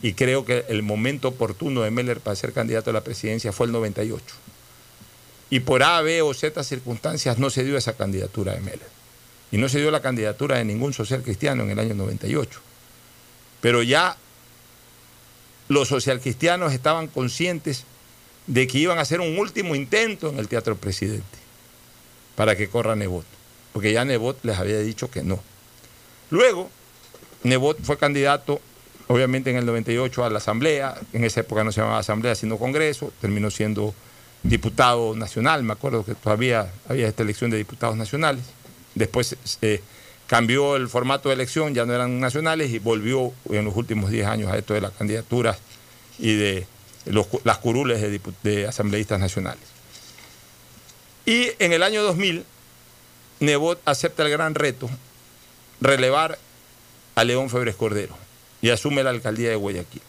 Y 0.02 0.14
creo 0.14 0.44
que 0.44 0.64
el 0.68 0.82
momento 0.82 1.28
oportuno 1.28 1.82
de 1.82 1.90
Meller 1.90 2.20
para 2.20 2.36
ser 2.36 2.52
candidato 2.52 2.90
a 2.90 2.92
la 2.92 3.02
presidencia 3.02 3.52
fue 3.52 3.66
el 3.66 3.72
98. 3.72 4.24
Y 5.50 5.60
por 5.60 5.82
A, 5.82 6.00
B 6.00 6.22
o 6.22 6.32
Z 6.32 6.62
circunstancias 6.64 7.38
no 7.38 7.50
se 7.50 7.64
dio 7.64 7.76
esa 7.76 7.96
candidatura 7.96 8.54
de 8.54 8.60
Meller. 8.60 8.88
Y 9.52 9.58
no 9.58 9.68
se 9.68 9.80
dio 9.80 9.90
la 9.90 10.00
candidatura 10.00 10.58
de 10.58 10.64
ningún 10.64 10.92
social 10.92 11.22
cristiano 11.22 11.64
en 11.64 11.70
el 11.70 11.78
año 11.78 11.94
98. 11.94 12.60
Pero 13.60 13.82
ya 13.82 14.16
los 15.68 15.88
social 15.88 16.20
cristianos 16.20 16.72
estaban 16.72 17.08
conscientes 17.08 17.84
de 18.50 18.66
que 18.66 18.78
iban 18.78 18.98
a 18.98 19.02
hacer 19.02 19.20
un 19.20 19.38
último 19.38 19.76
intento 19.76 20.28
en 20.28 20.40
el 20.40 20.48
Teatro 20.48 20.74
Presidente 20.76 21.38
para 22.34 22.56
que 22.56 22.68
corra 22.68 22.96
Nebot, 22.96 23.24
porque 23.72 23.92
ya 23.92 24.04
Nebot 24.04 24.44
les 24.44 24.58
había 24.58 24.80
dicho 24.80 25.08
que 25.08 25.22
no. 25.22 25.40
Luego, 26.30 26.68
Nebot 27.44 27.80
fue 27.80 27.96
candidato, 27.96 28.60
obviamente 29.06 29.50
en 29.50 29.56
el 29.56 29.66
98 29.66 30.24
a 30.24 30.30
la 30.30 30.38
Asamblea, 30.38 30.96
en 31.12 31.22
esa 31.22 31.42
época 31.42 31.62
no 31.62 31.70
se 31.70 31.80
llamaba 31.80 32.00
Asamblea, 32.00 32.34
sino 32.34 32.58
Congreso, 32.58 33.12
terminó 33.20 33.52
siendo 33.52 33.94
diputado 34.42 35.14
nacional, 35.14 35.62
me 35.62 35.74
acuerdo 35.74 36.04
que 36.04 36.16
todavía 36.16 36.72
había 36.88 37.06
esta 37.06 37.22
elección 37.22 37.52
de 37.52 37.56
diputados 37.56 37.96
nacionales. 37.96 38.42
Después 38.96 39.36
eh, 39.62 39.80
cambió 40.26 40.74
el 40.74 40.88
formato 40.88 41.28
de 41.28 41.36
elección, 41.36 41.72
ya 41.72 41.86
no 41.86 41.94
eran 41.94 42.18
nacionales 42.18 42.72
y 42.72 42.80
volvió 42.80 43.32
en 43.48 43.64
los 43.64 43.76
últimos 43.76 44.10
10 44.10 44.26
años 44.26 44.50
a 44.50 44.58
esto 44.58 44.74
de 44.74 44.80
las 44.80 44.90
candidaturas 44.90 45.58
y 46.18 46.34
de 46.34 46.66
las 47.04 47.58
curules 47.58 48.00
de, 48.00 48.20
de 48.42 48.66
asambleístas 48.66 49.18
nacionales. 49.18 49.64
Y 51.26 51.50
en 51.58 51.72
el 51.72 51.82
año 51.82 52.02
2000, 52.02 52.44
Nebot 53.40 53.80
acepta 53.84 54.22
el 54.22 54.30
gran 54.30 54.54
reto, 54.54 54.90
relevar 55.80 56.38
a 57.14 57.24
León 57.24 57.50
Febres 57.50 57.76
Cordero 57.76 58.16
y 58.62 58.70
asume 58.70 59.02
la 59.02 59.10
alcaldía 59.10 59.50
de 59.50 59.56
Guayaquil. 59.56 60.02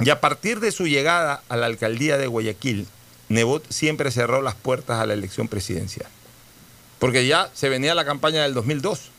Y 0.00 0.10
a 0.10 0.20
partir 0.20 0.60
de 0.60 0.72
su 0.72 0.86
llegada 0.86 1.42
a 1.48 1.56
la 1.56 1.66
alcaldía 1.66 2.18
de 2.18 2.26
Guayaquil, 2.26 2.86
Nebot 3.28 3.64
siempre 3.70 4.10
cerró 4.10 4.42
las 4.42 4.54
puertas 4.54 5.00
a 5.00 5.06
la 5.06 5.14
elección 5.14 5.48
presidencial. 5.48 6.08
Porque 6.98 7.26
ya 7.26 7.50
se 7.54 7.68
venía 7.68 7.94
la 7.94 8.04
campaña 8.04 8.42
del 8.42 8.54
2002 8.54 9.10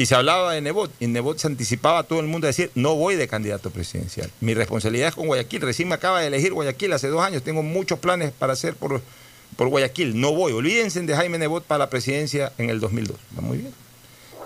y 0.00 0.06
se 0.06 0.14
hablaba 0.14 0.54
de 0.54 0.62
Nebot 0.62 0.90
y 0.98 1.08
Nebot 1.08 1.36
se 1.36 1.46
anticipaba 1.46 1.98
a 1.98 2.02
todo 2.04 2.20
el 2.20 2.26
mundo 2.26 2.46
a 2.46 2.48
decir, 2.48 2.70
no 2.74 2.94
voy 2.94 3.16
de 3.16 3.28
candidato 3.28 3.68
presidencial. 3.70 4.30
Mi 4.40 4.54
responsabilidad 4.54 5.08
es 5.08 5.14
con 5.14 5.26
Guayaquil. 5.26 5.60
Recién 5.60 5.88
me 5.88 5.94
acaba 5.94 6.22
de 6.22 6.28
elegir 6.28 6.54
Guayaquil 6.54 6.94
hace 6.94 7.08
dos 7.08 7.22
años. 7.22 7.42
Tengo 7.42 7.62
muchos 7.62 7.98
planes 7.98 8.32
para 8.32 8.54
hacer 8.54 8.74
por, 8.76 9.02
por 9.56 9.68
Guayaquil. 9.68 10.18
No 10.18 10.32
voy. 10.32 10.52
Olvídense 10.52 11.02
de 11.02 11.14
Jaime 11.14 11.36
Nebot 11.36 11.64
para 11.64 11.80
la 11.80 11.90
presidencia 11.90 12.50
en 12.56 12.70
el 12.70 12.80
2002. 12.80 13.18
Va 13.36 13.42
muy 13.42 13.58
bien. 13.58 13.74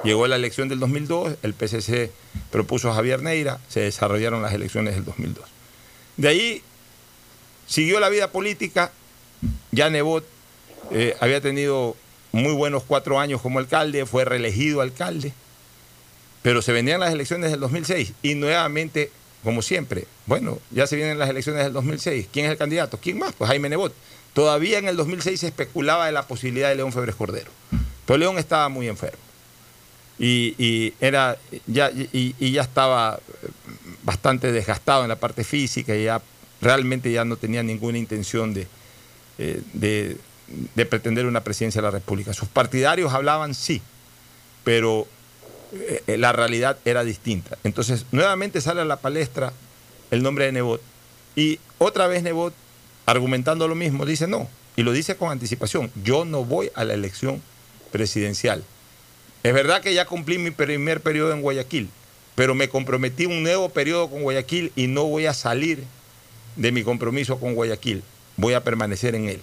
Llegó 0.03 0.27
la 0.27 0.35
elección 0.35 0.69
del 0.69 0.81
2002, 0.81 1.37
el 1.45 1.55
PCC 1.55 2.11
propuso 2.51 2.91
a 2.91 2.95
Javier 2.97 3.23
Neira, 3.23 3.61
se 3.69 3.79
desarrollaron 3.79 4.43
las 4.43 4.55
elecciones 4.55 4.97
del 4.97 5.05
2002. 5.05 5.45
De 6.17 6.27
ahí 6.27 6.63
siguió 7.69 8.01
la 8.01 8.09
vida 8.09 8.33
política, 8.33 8.91
ya 9.71 9.89
Nebot 9.89 10.27
eh, 10.91 11.15
había 11.21 11.41
tenido 11.41 11.95
muy 12.33 12.53
buenos 12.53 12.83
cuatro 12.83 13.21
años 13.21 13.41
como 13.41 13.61
alcalde, 13.61 14.05
fue 14.05 14.25
reelegido 14.25 14.81
alcalde, 14.81 15.33
pero 16.45 16.61
se 16.61 16.73
venían 16.73 17.01
las 17.01 17.11
elecciones 17.11 17.51
del 17.51 17.59
2006 17.61 18.13
y 18.23 18.35
nuevamente, 18.35 19.11
como 19.43 19.63
siempre, 19.63 20.07
bueno, 20.27 20.59
ya 20.71 20.87
se 20.87 20.95
vienen 20.95 21.19
las 21.19 21.31
elecciones 21.31 21.65
del 21.65 21.73
2006, 21.73 22.29
¿quién 22.31 22.45
es 22.45 22.53
el 22.53 22.59
candidato? 22.59 22.99
¿Quién 23.01 23.19
más? 23.19 23.33
Pues 23.33 23.49
Jaime 23.49 23.71
Nebot. 23.71 23.95
Todavía 24.35 24.77
en 24.77 24.87
el 24.87 24.95
2006 24.99 25.41
se 25.41 25.47
especulaba 25.47 26.05
de 26.05 26.13
la 26.13 26.29
posibilidad 26.29 26.69
de 26.69 26.75
León 26.75 26.93
Febres 26.93 27.15
Cordero, 27.15 27.51
pero 28.05 28.19
León 28.19 28.37
estaba 28.37 28.69
muy 28.69 28.89
enfermo 28.89 29.23
y, 30.19 30.93
era 31.01 31.39
ya 31.67 31.91
y, 31.91 32.51
ya 32.53 32.61
estaba 32.61 33.19
eh, 33.43 33.49
bastante 34.03 34.53
desgastado 34.53 35.03
en 35.03 35.09
la 35.09 35.17
parte 35.17 35.45
física 35.45 35.97
y 35.97 36.05
ya 36.05 36.21
realmente 36.61 37.11
ya 37.11 37.25
no 37.25 37.39
tenía 37.39 37.63
ninguna 37.63 37.97
intención 37.97 38.53
de, 38.53 38.67
eh, 39.39 39.63
de 39.73 40.85
pretender 40.85 41.25
una 41.25 41.43
presidencia 41.43 41.81
de 41.81 41.87
la 41.87 41.91
República. 41.91 42.35
Sus 42.35 42.51
partidarios 42.51 43.15
hablaban 43.15 43.55
sí, 43.55 43.81
pero 44.63 45.07
eh, 46.07 46.17
la 46.17 46.33
realidad 46.33 46.79
era 46.85 47.05
distinta. 47.05 47.59
Entonces, 47.65 48.07
nuevamente 48.13 48.61
sale 48.61 48.81
a 48.81 48.85
la 48.85 48.97
palestra 48.97 49.53
el 50.11 50.23
nombre 50.23 50.47
de 50.47 50.53
Nebot 50.53 50.81
y 51.37 51.59
otra 51.79 52.07
vez 52.07 52.23
Nebot, 52.23 52.55
argumentando 53.07 53.69
lo 53.69 53.75
mismo, 53.75 54.07
dice 54.07 54.27
no, 54.27 54.49
y 54.77 54.83
lo 54.83 54.93
dice 54.93 55.17
con 55.17 55.31
anticipación, 55.31 55.91
yo 56.03 56.25
no 56.25 56.45
voy 56.45 56.71
a 56.75 56.85
la 56.85 56.95
elección 56.95 57.43
presidencial. 57.93 58.65
Es 59.43 59.53
verdad 59.53 59.83
que 59.83 59.95
ya 59.95 60.07
cumplí 60.07 60.39
mi 60.39 60.51
primer 60.51 61.01
periodo 61.01 61.33
en 61.33 61.43
Guayaquil, 61.43 61.91
pero 62.35 62.55
me 62.55 62.69
comprometí 62.69 63.27
un 63.27 63.43
nuevo 63.43 63.69
periodo 63.69 64.09
con 64.11 64.23
Guayaquil 64.23 64.73
y 64.75 64.87
no 64.87 65.05
voy 65.05 65.27
a 65.27 65.35
salir 65.35 65.85
de 66.57 66.73
mi 66.73 66.83
compromiso 66.83 67.39
con 67.39 67.55
Guayaquil, 67.55 68.03
voy 68.37 68.55
a 68.55 68.65
permanecer 68.65 69.15
en 69.15 69.29
él. 69.29 69.43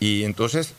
Y 0.00 0.24
entonces 0.24 0.74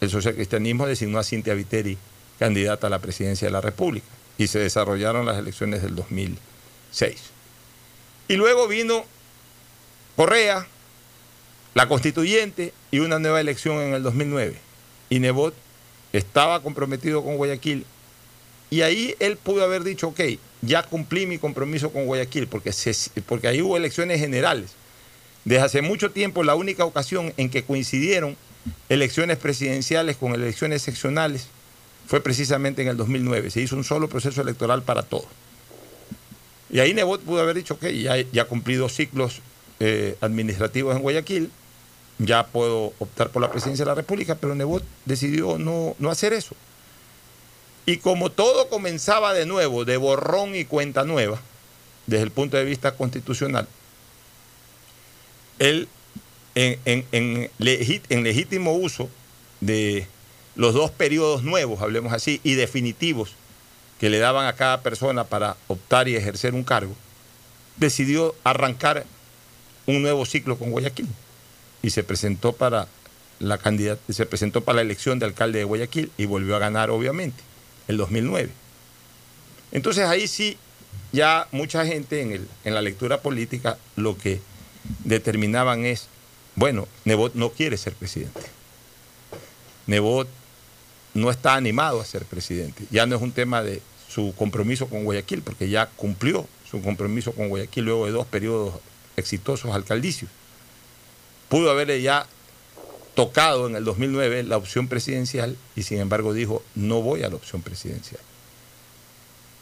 el 0.00 0.08
socialcristianismo 0.08 0.86
designó 0.86 1.18
a 1.18 1.24
Cintia 1.24 1.54
Viteri 1.54 1.98
candidata 2.40 2.88
a 2.88 2.90
la 2.90 2.98
presidencia 2.98 3.46
de 3.46 3.52
la 3.52 3.60
República 3.60 4.06
y 4.38 4.48
se 4.48 4.58
desarrollaron 4.58 5.26
las 5.26 5.38
elecciones 5.38 5.82
del 5.82 5.94
2006. 5.94 7.20
Y 8.28 8.36
luego 8.36 8.66
vino 8.66 9.04
Correa, 10.16 10.66
la 11.74 11.86
constituyente 11.86 12.72
y 12.90 13.00
una 13.00 13.18
nueva 13.18 13.40
elección 13.40 13.76
en 13.80 13.92
el 13.92 14.02
2009. 14.02 14.56
Y 15.10 15.20
Nebot 15.20 15.54
estaba 16.14 16.62
comprometido 16.62 17.22
con 17.22 17.36
Guayaquil 17.36 17.84
y 18.70 18.80
ahí 18.80 19.14
él 19.18 19.36
pudo 19.36 19.62
haber 19.62 19.84
dicho, 19.84 20.08
ok, 20.08 20.20
ya 20.62 20.82
cumplí 20.84 21.26
mi 21.26 21.36
compromiso 21.36 21.92
con 21.92 22.06
Guayaquil, 22.06 22.46
porque, 22.46 22.72
porque 23.26 23.48
ahí 23.48 23.60
hubo 23.60 23.76
elecciones 23.76 24.18
generales. 24.18 24.70
Desde 25.44 25.62
hace 25.62 25.82
mucho 25.82 26.10
tiempo 26.10 26.42
la 26.42 26.54
única 26.54 26.86
ocasión 26.86 27.34
en 27.36 27.50
que 27.50 27.64
coincidieron 27.64 28.36
elecciones 28.88 29.36
presidenciales 29.36 30.16
con 30.16 30.34
elecciones 30.34 30.80
seccionales 30.80 31.48
fue 32.10 32.20
precisamente 32.20 32.82
en 32.82 32.88
el 32.88 32.96
2009. 32.96 33.52
Se 33.52 33.60
hizo 33.60 33.76
un 33.76 33.84
solo 33.84 34.08
proceso 34.08 34.42
electoral 34.42 34.82
para 34.82 35.04
todo. 35.04 35.26
Y 36.68 36.80
ahí 36.80 36.92
Nebot 36.92 37.20
pudo 37.20 37.40
haber 37.40 37.54
dicho, 37.54 37.74
ok, 37.74 37.86
ya, 37.86 38.16
ya 38.32 38.46
cumplí 38.46 38.74
dos 38.74 38.92
ciclos 38.92 39.42
eh, 39.78 40.16
administrativos 40.20 40.96
en 40.96 41.02
Guayaquil, 41.02 41.52
ya 42.18 42.48
puedo 42.48 42.94
optar 42.98 43.30
por 43.30 43.40
la 43.40 43.52
presidencia 43.52 43.84
de 43.84 43.90
la 43.90 43.94
República, 43.94 44.34
pero 44.34 44.56
Nebot 44.56 44.82
decidió 45.04 45.56
no, 45.56 45.94
no 46.00 46.10
hacer 46.10 46.32
eso. 46.32 46.56
Y 47.86 47.98
como 47.98 48.32
todo 48.32 48.68
comenzaba 48.68 49.32
de 49.32 49.46
nuevo, 49.46 49.84
de 49.84 49.96
borrón 49.96 50.56
y 50.56 50.64
cuenta 50.64 51.04
nueva, 51.04 51.40
desde 52.08 52.24
el 52.24 52.32
punto 52.32 52.56
de 52.56 52.64
vista 52.64 52.96
constitucional, 52.96 53.68
él, 55.60 55.86
en 56.56 57.50
legítimo 57.60 58.74
uso 58.74 59.08
de 59.60 60.08
los 60.60 60.74
dos 60.74 60.90
periodos 60.90 61.42
nuevos, 61.42 61.80
hablemos 61.80 62.12
así, 62.12 62.38
y 62.44 62.52
definitivos 62.52 63.30
que 63.98 64.10
le 64.10 64.18
daban 64.18 64.46
a 64.46 64.52
cada 64.52 64.82
persona 64.82 65.24
para 65.24 65.56
optar 65.68 66.06
y 66.06 66.16
ejercer 66.16 66.52
un 66.52 66.64
cargo, 66.64 66.94
decidió 67.78 68.34
arrancar 68.44 69.06
un 69.86 70.02
nuevo 70.02 70.26
ciclo 70.26 70.58
con 70.58 70.70
Guayaquil 70.70 71.08
y 71.80 71.88
se 71.88 72.04
presentó 72.04 72.52
para 72.52 72.88
la 73.38 73.56
candidata, 73.56 74.02
se 74.12 74.26
presentó 74.26 74.60
para 74.60 74.76
la 74.76 74.82
elección 74.82 75.18
de 75.18 75.24
alcalde 75.24 75.60
de 75.60 75.64
Guayaquil 75.64 76.12
y 76.18 76.26
volvió 76.26 76.56
a 76.56 76.58
ganar 76.58 76.90
obviamente 76.90 77.42
el 77.88 77.96
2009. 77.96 78.50
Entonces 79.72 80.04
ahí 80.04 80.28
sí 80.28 80.58
ya 81.10 81.48
mucha 81.52 81.86
gente 81.86 82.20
en, 82.20 82.32
el, 82.32 82.48
en 82.64 82.74
la 82.74 82.82
lectura 82.82 83.22
política 83.22 83.78
lo 83.96 84.18
que 84.18 84.42
determinaban 85.04 85.86
es, 85.86 86.08
bueno, 86.54 86.86
Nebot 87.06 87.34
no 87.34 87.48
quiere 87.48 87.78
ser 87.78 87.94
presidente. 87.94 88.42
Nebot 89.86 90.28
no 91.14 91.30
está 91.30 91.54
animado 91.54 92.00
a 92.00 92.04
ser 92.04 92.24
presidente. 92.24 92.84
Ya 92.90 93.06
no 93.06 93.16
es 93.16 93.22
un 93.22 93.32
tema 93.32 93.62
de 93.62 93.82
su 94.08 94.34
compromiso 94.36 94.86
con 94.88 95.04
Guayaquil, 95.04 95.42
porque 95.42 95.68
ya 95.68 95.86
cumplió 95.86 96.46
su 96.68 96.82
compromiso 96.82 97.32
con 97.32 97.48
Guayaquil 97.48 97.84
luego 97.84 98.06
de 98.06 98.12
dos 98.12 98.26
periodos 98.26 98.74
exitosos 99.16 99.74
alcaldicios. 99.74 100.30
Pudo 101.48 101.70
haberle 101.70 102.00
ya 102.00 102.26
tocado 103.14 103.66
en 103.66 103.76
el 103.76 103.84
2009 103.84 104.44
la 104.44 104.56
opción 104.56 104.88
presidencial 104.88 105.56
y 105.76 105.82
sin 105.82 105.98
embargo 105.98 106.32
dijo, 106.32 106.62
no 106.74 107.02
voy 107.02 107.22
a 107.22 107.28
la 107.28 107.36
opción 107.36 107.62
presidencial. 107.62 108.20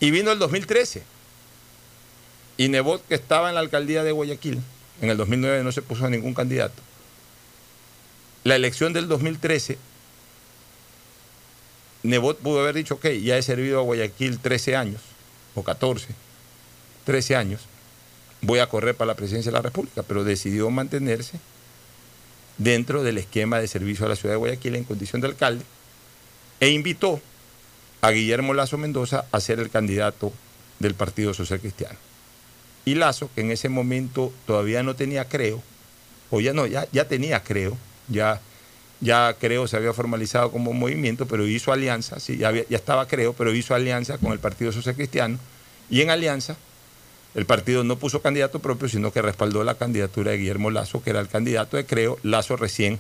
Y 0.01 0.11
vino 0.11 0.31
el 0.31 0.39
2013. 0.39 1.03
Y 2.57 2.69
Nebot, 2.69 3.07
que 3.07 3.15
estaba 3.15 3.49
en 3.49 3.55
la 3.55 3.61
alcaldía 3.61 4.03
de 4.03 4.13
Guayaquil, 4.13 4.61
en 5.01 5.11
el 5.11 5.17
2009 5.17 5.63
no 5.63 5.73
se 5.73 5.83
puso 5.83 6.07
a 6.07 6.11
ningún 6.11 6.35
candidato. 6.35 6.83
La 8.45 8.57
elección 8.57 8.93
del 8.93 9.09
2013, 9.09 9.79
Nebot 12.03 12.39
pudo 12.39 12.61
haber 12.61 12.77
dicho, 12.77 12.95
ok, 12.95 13.07
ya 13.23 13.37
he 13.37 13.43
servido 13.43 13.81
a 13.81 13.83
Guayaquil 13.83 14.39
13 14.39 14.77
años, 14.77 15.01
o 15.55 15.63
14, 15.63 16.09
13 17.05 17.37
años, 17.37 17.63
voy 18.41 18.61
a 18.61 18.69
correr 18.69 18.95
para 18.95 19.09
la 19.09 19.15
presidencia 19.15 19.51
de 19.51 19.57
la 19.57 19.63
República, 19.63 20.03
pero 20.03 20.25
decidió 20.25 20.71
mantenerse 20.71 21.41
dentro 22.57 23.03
del 23.03 23.19
esquema 23.19 23.59
de 23.59 23.69
servicio 23.69 24.07
a 24.07 24.09
la 24.09 24.17
ciudad 24.17 24.35
de 24.35 24.39
Guayaquil 24.39 24.77
en 24.77 24.85
condición 24.85 25.21
de 25.21 25.29
alcalde 25.29 25.65
e 26.61 26.71
invitó 26.71 27.21
a 28.01 28.11
Guillermo 28.11 28.55
Lazo 28.55 28.79
Mendoza 28.79 29.25
a 29.33 29.41
ser 29.41 29.59
el 29.59 29.71
candidato 29.71 30.33
del 30.79 30.95
Partido 30.95 31.35
Social 31.35 31.61
Cristiano. 31.61 31.99
Y 32.85 32.95
Lazo, 32.95 33.31
que 33.35 33.43
en 33.43 33.51
ese 33.51 33.69
momento 33.69 34.33
todavía 34.47 34.83
no 34.83 34.95
tenía 34.95 35.27
creo, 35.27 35.63
o 36.31 36.41
ya 36.41 36.53
no, 36.53 36.67
ya, 36.67 36.87
ya 36.93 37.07
tenía 37.07 37.43
creo, 37.43 37.77
ya, 38.09 38.41
ya 39.01 39.35
creo 39.39 39.67
se 39.69 39.77
había 39.77 39.93
formalizado 39.93 40.51
como 40.51 40.73
movimiento, 40.73 41.27
pero 41.27 41.47
hizo 41.47 41.73
alianza, 41.73 42.19
sí, 42.21 42.37
ya, 42.37 42.53
ya 42.53 42.65
estaba 42.77 43.07
creo, 43.07 43.33
pero 43.33 43.55
hizo 43.55 43.75
alianza 43.75 44.19
con 44.19 44.33
el 44.33 44.39
Partido 44.39 44.73
Social 44.73 44.95
Cristiano, 44.97 45.39
y 45.91 46.01
en 46.01 46.11
alianza 46.11 46.57
el 47.35 47.47
partido 47.47 47.85
no 47.85 47.97
puso 47.99 48.21
candidato 48.23 48.59
propio, 48.59 48.89
sino 48.89 49.13
que 49.13 49.23
respaldó 49.23 49.63
la 49.63 49.75
candidatura 49.77 50.33
de 50.33 50.39
Guillermo 50.39 50.71
Lazo, 50.71 51.03
que 51.03 51.11
era 51.11 51.21
el 51.21 51.29
candidato 51.29 51.77
de 51.77 51.87
Creo. 51.87 52.19
Lazo 52.23 52.57
recién 52.57 52.99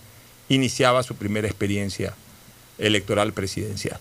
iniciaba 0.49 1.03
su 1.03 1.17
primera 1.17 1.49
experiencia 1.49 2.15
electoral 2.79 3.33
presidencial. 3.33 3.99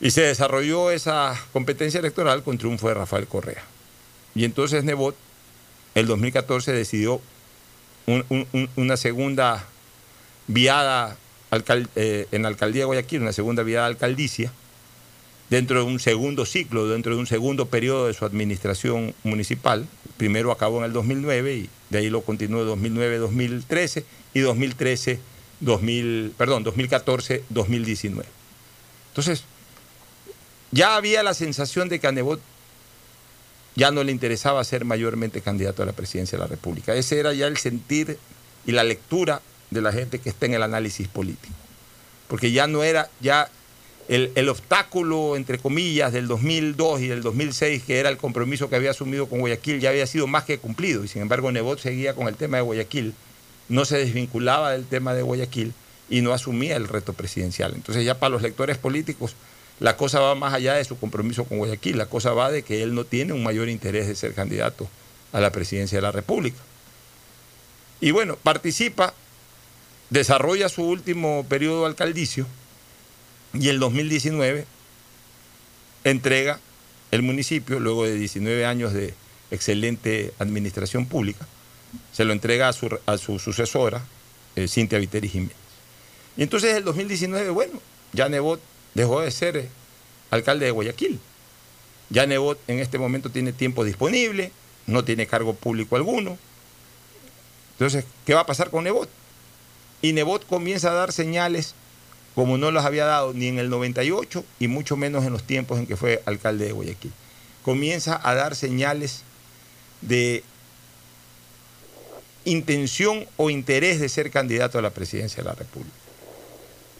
Y 0.00 0.10
se 0.10 0.22
desarrolló 0.22 0.90
esa 0.90 1.38
competencia 1.52 2.00
electoral 2.00 2.42
con 2.42 2.58
triunfo 2.58 2.88
de 2.88 2.94
Rafael 2.94 3.28
Correa. 3.28 3.62
Y 4.34 4.44
entonces 4.44 4.82
Nebot, 4.82 5.14
el 5.94 6.06
2014, 6.06 6.72
decidió 6.72 7.20
un- 8.06 8.24
un- 8.28 8.46
un- 8.52 8.70
una 8.76 8.96
segunda 8.96 9.64
viada 10.52 11.16
eh, 11.96 12.26
en 12.30 12.42
la 12.42 12.48
alcaldía 12.48 12.82
de 12.82 12.86
Guayaquil, 12.86 13.22
una 13.22 13.32
segunda 13.32 13.62
viada 13.62 13.86
alcaldicia, 13.86 14.52
dentro 15.50 15.80
de 15.80 15.86
un 15.86 16.00
segundo 16.00 16.46
ciclo, 16.46 16.88
dentro 16.88 17.14
de 17.14 17.20
un 17.20 17.26
segundo 17.26 17.66
periodo 17.66 18.06
de 18.06 18.14
su 18.14 18.24
administración 18.24 19.14
municipal. 19.22 19.86
Primero 20.16 20.50
acabó 20.50 20.78
en 20.78 20.84
el 20.84 20.92
2009 20.92 21.54
y 21.54 21.68
de 21.90 21.98
ahí 21.98 22.08
lo 22.10 22.22
continuó 22.22 22.64
2009-2013 22.76 24.04
y 24.34 24.40
2013-2000, 24.40 26.32
perdón, 26.32 26.64
2014-2019. 26.64 28.24
Entonces, 29.08 29.44
ya 30.70 30.96
había 30.96 31.22
la 31.22 31.34
sensación 31.34 31.90
de 31.90 32.00
que 32.00 32.06
a 32.06 32.12
Nebot 32.12 32.40
ya 33.74 33.90
no 33.90 34.04
le 34.04 34.12
interesaba 34.12 34.64
ser 34.64 34.86
mayormente 34.86 35.42
candidato 35.42 35.82
a 35.82 35.86
la 35.86 35.92
presidencia 35.92 36.38
de 36.38 36.44
la 36.44 36.48
República. 36.48 36.94
Ese 36.94 37.18
era 37.18 37.34
ya 37.34 37.46
el 37.46 37.58
sentir 37.58 38.18
y 38.64 38.72
la 38.72 38.84
lectura 38.84 39.42
de 39.72 39.82
la 39.82 39.92
gente 39.92 40.18
que 40.18 40.28
está 40.28 40.46
en 40.46 40.54
el 40.54 40.62
análisis 40.62 41.08
político. 41.08 41.54
Porque 42.28 42.52
ya 42.52 42.66
no 42.66 42.82
era, 42.82 43.10
ya 43.20 43.48
el, 44.08 44.32
el 44.34 44.48
obstáculo, 44.48 45.36
entre 45.36 45.58
comillas, 45.58 46.12
del 46.12 46.28
2002 46.28 47.00
y 47.00 47.08
del 47.08 47.22
2006, 47.22 47.82
que 47.84 47.98
era 47.98 48.08
el 48.08 48.16
compromiso 48.16 48.68
que 48.68 48.76
había 48.76 48.90
asumido 48.90 49.26
con 49.28 49.40
Guayaquil, 49.40 49.80
ya 49.80 49.90
había 49.90 50.06
sido 50.06 50.26
más 50.26 50.44
que 50.44 50.58
cumplido. 50.58 51.04
Y 51.04 51.08
sin 51.08 51.22
embargo, 51.22 51.50
Nebot 51.52 51.78
seguía 51.78 52.14
con 52.14 52.28
el 52.28 52.36
tema 52.36 52.58
de 52.58 52.62
Guayaquil, 52.62 53.14
no 53.68 53.84
se 53.84 53.98
desvinculaba 53.98 54.72
del 54.72 54.86
tema 54.86 55.14
de 55.14 55.22
Guayaquil 55.22 55.72
y 56.08 56.20
no 56.20 56.32
asumía 56.32 56.76
el 56.76 56.88
reto 56.88 57.12
presidencial. 57.12 57.72
Entonces 57.74 58.04
ya 58.04 58.18
para 58.18 58.30
los 58.30 58.42
lectores 58.42 58.78
políticos 58.78 59.34
la 59.80 59.96
cosa 59.96 60.20
va 60.20 60.34
más 60.34 60.54
allá 60.54 60.74
de 60.74 60.84
su 60.84 60.98
compromiso 60.98 61.44
con 61.44 61.58
Guayaquil, 61.58 61.98
la 61.98 62.06
cosa 62.06 62.32
va 62.32 62.52
de 62.52 62.62
que 62.62 62.82
él 62.82 62.94
no 62.94 63.04
tiene 63.04 63.32
un 63.32 63.42
mayor 63.42 63.68
interés 63.68 64.06
de 64.06 64.14
ser 64.14 64.32
candidato 64.32 64.88
a 65.32 65.40
la 65.40 65.50
presidencia 65.50 65.98
de 65.98 66.02
la 66.02 66.12
República. 66.12 66.58
Y 68.00 68.10
bueno, 68.10 68.36
participa, 68.36 69.14
desarrolla 70.12 70.68
su 70.68 70.84
último 70.84 71.46
periodo 71.48 71.86
alcaldicio 71.86 72.46
y 73.54 73.68
el 73.68 73.80
2019 73.80 74.66
entrega 76.04 76.60
el 77.10 77.22
municipio, 77.22 77.80
luego 77.80 78.04
de 78.04 78.14
19 78.14 78.66
años 78.66 78.92
de 78.92 79.14
excelente 79.50 80.34
administración 80.38 81.06
pública, 81.06 81.46
se 82.12 82.24
lo 82.24 82.34
entrega 82.34 82.68
a 82.68 82.72
su, 82.74 82.98
a 83.06 83.16
su 83.16 83.38
sucesora, 83.38 84.02
eh, 84.54 84.68
Cintia 84.68 84.98
Viteri 84.98 85.28
Jiménez. 85.30 85.56
Y 86.36 86.42
entonces 86.42 86.74
el 86.74 86.84
2019, 86.84 87.48
bueno, 87.50 87.80
ya 88.12 88.28
Nebot 88.28 88.60
dejó 88.94 89.22
de 89.22 89.30
ser 89.30 89.56
eh, 89.56 89.68
alcalde 90.30 90.66
de 90.66 90.72
Guayaquil. 90.72 91.20
Ya 92.10 92.26
Nebot 92.26 92.58
en 92.68 92.80
este 92.80 92.98
momento 92.98 93.30
tiene 93.30 93.52
tiempo 93.54 93.82
disponible, 93.82 94.52
no 94.86 95.04
tiene 95.04 95.26
cargo 95.26 95.54
público 95.54 95.96
alguno. 95.96 96.36
Entonces, 97.72 98.04
¿qué 98.26 98.34
va 98.34 98.40
a 98.40 98.46
pasar 98.46 98.70
con 98.70 98.84
Nebot? 98.84 99.08
Y 100.02 100.12
Nebot 100.12 100.46
comienza 100.46 100.90
a 100.90 100.94
dar 100.94 101.12
señales 101.12 101.74
como 102.34 102.58
no 102.58 102.70
las 102.70 102.84
había 102.84 103.04
dado 103.04 103.32
ni 103.34 103.48
en 103.48 103.58
el 103.58 103.70
98 103.70 104.44
y 104.58 104.68
mucho 104.68 104.96
menos 104.96 105.24
en 105.24 105.32
los 105.32 105.44
tiempos 105.44 105.78
en 105.78 105.86
que 105.86 105.96
fue 105.96 106.22
alcalde 106.26 106.66
de 106.66 106.72
Guayaquil. 106.72 107.12
Comienza 107.62 108.20
a 108.22 108.34
dar 108.34 108.56
señales 108.56 109.22
de 110.00 110.42
intención 112.44 113.26
o 113.36 113.50
interés 113.50 114.00
de 114.00 114.08
ser 114.08 114.30
candidato 114.30 114.78
a 114.78 114.82
la 114.82 114.90
presidencia 114.90 115.42
de 115.42 115.48
la 115.48 115.54
República. 115.54 115.94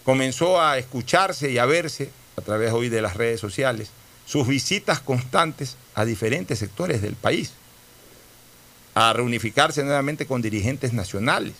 Comenzó 0.05 0.61
a 0.61 0.77
escucharse 0.77 1.51
y 1.51 1.57
a 1.57 1.65
verse 1.65 2.09
a 2.37 2.41
través 2.41 2.71
hoy 2.71 2.89
de 2.89 3.01
las 3.01 3.15
redes 3.15 3.39
sociales 3.39 3.89
sus 4.25 4.47
visitas 4.47 4.99
constantes 4.99 5.75
a 5.95 6.05
diferentes 6.05 6.59
sectores 6.59 7.01
del 7.01 7.15
país, 7.15 7.51
a 8.95 9.11
reunificarse 9.11 9.83
nuevamente 9.83 10.25
con 10.25 10.41
dirigentes 10.41 10.93
nacionales. 10.93 11.53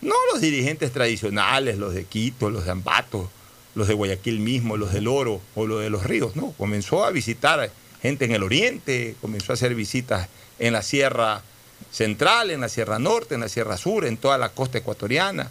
No 0.00 0.14
los 0.32 0.40
dirigentes 0.40 0.92
tradicionales, 0.92 1.78
los 1.78 1.94
de 1.94 2.04
Quito, 2.04 2.50
los 2.50 2.64
de 2.64 2.70
Ambato, 2.70 3.30
los 3.74 3.86
de 3.86 3.94
Guayaquil 3.94 4.40
mismo, 4.40 4.76
los 4.76 4.92
del 4.92 5.08
Oro 5.08 5.40
o 5.54 5.66
los 5.66 5.80
de 5.80 5.90
los 5.90 6.04
ríos, 6.04 6.36
no. 6.36 6.52
Comenzó 6.52 7.04
a 7.04 7.10
visitar 7.10 7.70
gente 8.00 8.24
en 8.24 8.32
el 8.32 8.42
oriente, 8.42 9.14
comenzó 9.20 9.52
a 9.52 9.54
hacer 9.54 9.74
visitas 9.74 10.28
en 10.58 10.72
la 10.72 10.82
Sierra 10.82 11.42
Central, 11.90 12.50
en 12.50 12.60
la 12.60 12.68
Sierra 12.68 12.98
Norte, 12.98 13.34
en 13.34 13.42
la 13.42 13.48
Sierra 13.48 13.76
Sur, 13.76 14.06
en 14.06 14.16
toda 14.16 14.38
la 14.38 14.50
costa 14.50 14.78
ecuatoriana. 14.78 15.50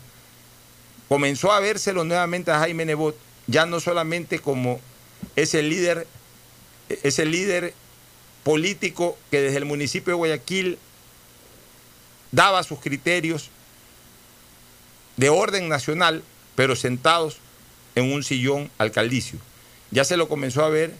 Comenzó 1.07 1.51
a 1.51 1.59
vérselo 1.59 2.03
nuevamente 2.03 2.51
a 2.51 2.59
Jaime 2.59 2.85
Nebot, 2.85 3.15
ya 3.47 3.65
no 3.65 3.79
solamente 3.79 4.39
como 4.39 4.79
ese 5.35 5.61
líder, 5.61 6.07
ese 7.03 7.25
líder 7.25 7.73
político 8.43 9.17
que 9.29 9.41
desde 9.41 9.57
el 9.57 9.65
municipio 9.65 10.13
de 10.13 10.17
Guayaquil 10.17 10.77
daba 12.31 12.63
sus 12.63 12.79
criterios 12.79 13.49
de 15.19 15.29
orden 15.29 15.67
nacional, 15.67 16.23
pero 16.55 16.77
sentados 16.77 17.39
en 17.95 18.09
un 18.13 18.23
sillón 18.23 18.71
alcaldicio. 18.77 19.37
Ya 19.91 20.05
se 20.05 20.15
lo 20.15 20.29
comenzó 20.29 20.63
a 20.63 20.69
ver 20.69 20.93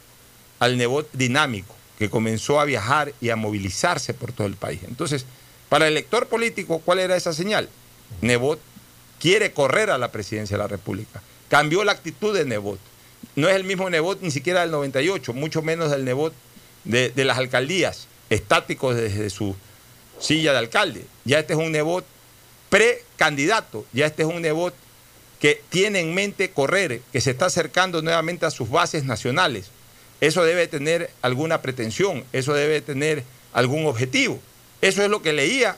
al 0.59 0.77
Nebot 0.77 1.09
dinámico, 1.13 1.73
que 1.97 2.09
comenzó 2.09 2.59
a 2.59 2.65
viajar 2.65 3.13
y 3.21 3.29
a 3.29 3.37
movilizarse 3.37 4.13
por 4.13 4.33
todo 4.33 4.45
el 4.45 4.55
país. 4.55 4.81
Entonces, 4.85 5.25
para 5.69 5.87
el 5.87 5.93
elector 5.93 6.27
político, 6.27 6.79
¿cuál 6.83 6.99
era 6.99 7.15
esa 7.15 7.31
señal? 7.31 7.69
Nebot 8.19 8.59
quiere 9.21 9.53
correr 9.53 9.89
a 9.89 9.97
la 9.97 10.11
presidencia 10.11 10.57
de 10.57 10.63
la 10.63 10.67
República. 10.67 11.21
Cambió 11.47 11.85
la 11.85 11.93
actitud 11.93 12.37
de 12.37 12.43
Nebot. 12.43 12.79
No 13.37 13.47
es 13.47 13.55
el 13.55 13.63
mismo 13.63 13.89
Nebot 13.89 14.21
ni 14.21 14.31
siquiera 14.31 14.61
del 14.61 14.71
98, 14.71 15.31
mucho 15.31 15.61
menos 15.61 15.91
del 15.91 16.03
Nebot 16.03 16.33
de, 16.83 17.09
de 17.09 17.23
las 17.23 17.37
alcaldías, 17.37 18.07
estáticos 18.29 18.97
desde 18.97 19.29
su 19.29 19.55
silla 20.19 20.51
de 20.51 20.57
alcalde. 20.57 21.05
Ya 21.23 21.39
este 21.39 21.53
es 21.53 21.59
un 21.59 21.71
Nebot 21.71 22.03
precandidato, 22.69 23.85
ya 23.93 24.05
este 24.05 24.23
es 24.23 24.27
un 24.27 24.41
Nebot 24.41 24.73
que 25.39 25.61
tiene 25.69 26.01
en 26.01 26.13
mente 26.13 26.51
correr, 26.51 27.01
que 27.11 27.21
se 27.21 27.31
está 27.31 27.45
acercando 27.45 28.01
nuevamente 28.01 28.45
a 28.45 28.51
sus 28.51 28.69
bases 28.69 29.05
nacionales. 29.05 29.67
Eso 30.21 30.43
debe 30.43 30.67
tener 30.67 31.11
alguna 31.21 31.61
pretensión, 31.61 32.25
eso 32.33 32.53
debe 32.53 32.81
tener 32.81 33.23
algún 33.53 33.85
objetivo. 33.85 34.39
Eso 34.81 35.01
es 35.01 35.09
lo 35.09 35.21
que 35.21 35.33
leía 35.33 35.77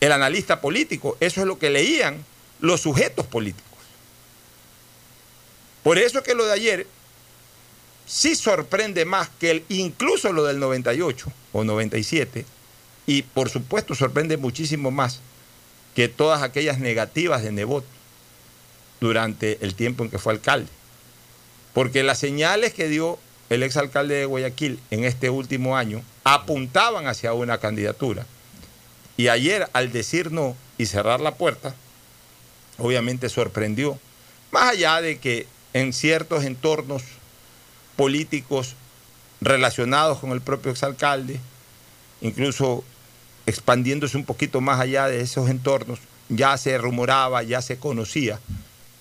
el 0.00 0.10
analista 0.10 0.60
político, 0.60 1.16
eso 1.20 1.40
es 1.40 1.46
lo 1.46 1.58
que 1.58 1.70
leían 1.70 2.24
los 2.60 2.80
sujetos 2.80 3.26
políticos. 3.26 3.70
Por 5.84 5.98
eso 5.98 6.18
es 6.18 6.24
que 6.24 6.34
lo 6.34 6.44
de 6.44 6.52
ayer 6.52 6.86
sí 8.06 8.34
sorprende 8.34 9.04
más 9.04 9.28
que 9.28 9.50
el, 9.50 9.64
incluso 9.68 10.32
lo 10.32 10.44
del 10.44 10.58
98 10.58 11.32
o 11.52 11.64
97, 11.64 12.44
y 13.06 13.22
por 13.22 13.48
supuesto 13.48 13.94
sorprende 13.94 14.36
muchísimo 14.36 14.90
más 14.90 15.20
que 15.94 16.08
todas 16.08 16.42
aquellas 16.42 16.78
negativas 16.78 17.42
de 17.42 17.52
Nebot 17.52 17.84
durante 19.00 19.58
el 19.64 19.74
tiempo 19.74 20.04
en 20.04 20.10
que 20.10 20.18
fue 20.18 20.32
alcalde. 20.32 20.68
Porque 21.74 22.02
las 22.02 22.18
señales 22.18 22.72
que 22.72 22.88
dio 22.88 23.18
el 23.50 23.62
exalcalde 23.62 24.14
de 24.14 24.24
Guayaquil 24.26 24.78
en 24.90 25.04
este 25.04 25.30
último 25.30 25.76
año 25.76 26.02
apuntaban 26.24 27.06
hacia 27.06 27.32
una 27.32 27.58
candidatura. 27.58 28.26
Y 29.16 29.28
ayer, 29.28 29.68
al 29.72 29.92
decir 29.92 30.32
no 30.32 30.56
y 30.78 30.86
cerrar 30.86 31.20
la 31.20 31.34
puerta, 31.34 31.74
obviamente 32.78 33.28
sorprendió. 33.28 33.98
Más 34.50 34.70
allá 34.70 35.00
de 35.00 35.18
que 35.18 35.46
en 35.74 35.92
ciertos 35.92 36.44
entornos 36.44 37.02
políticos 37.96 38.74
relacionados 39.40 40.18
con 40.18 40.30
el 40.30 40.40
propio 40.40 40.70
exalcalde, 40.70 41.38
incluso 42.20 42.84
expandiéndose 43.46 44.16
un 44.16 44.24
poquito 44.24 44.60
más 44.60 44.80
allá 44.80 45.08
de 45.08 45.20
esos 45.20 45.48
entornos, 45.48 45.98
ya 46.28 46.56
se 46.56 46.76
rumoraba, 46.78 47.42
ya 47.42 47.62
se 47.62 47.78
conocía 47.78 48.40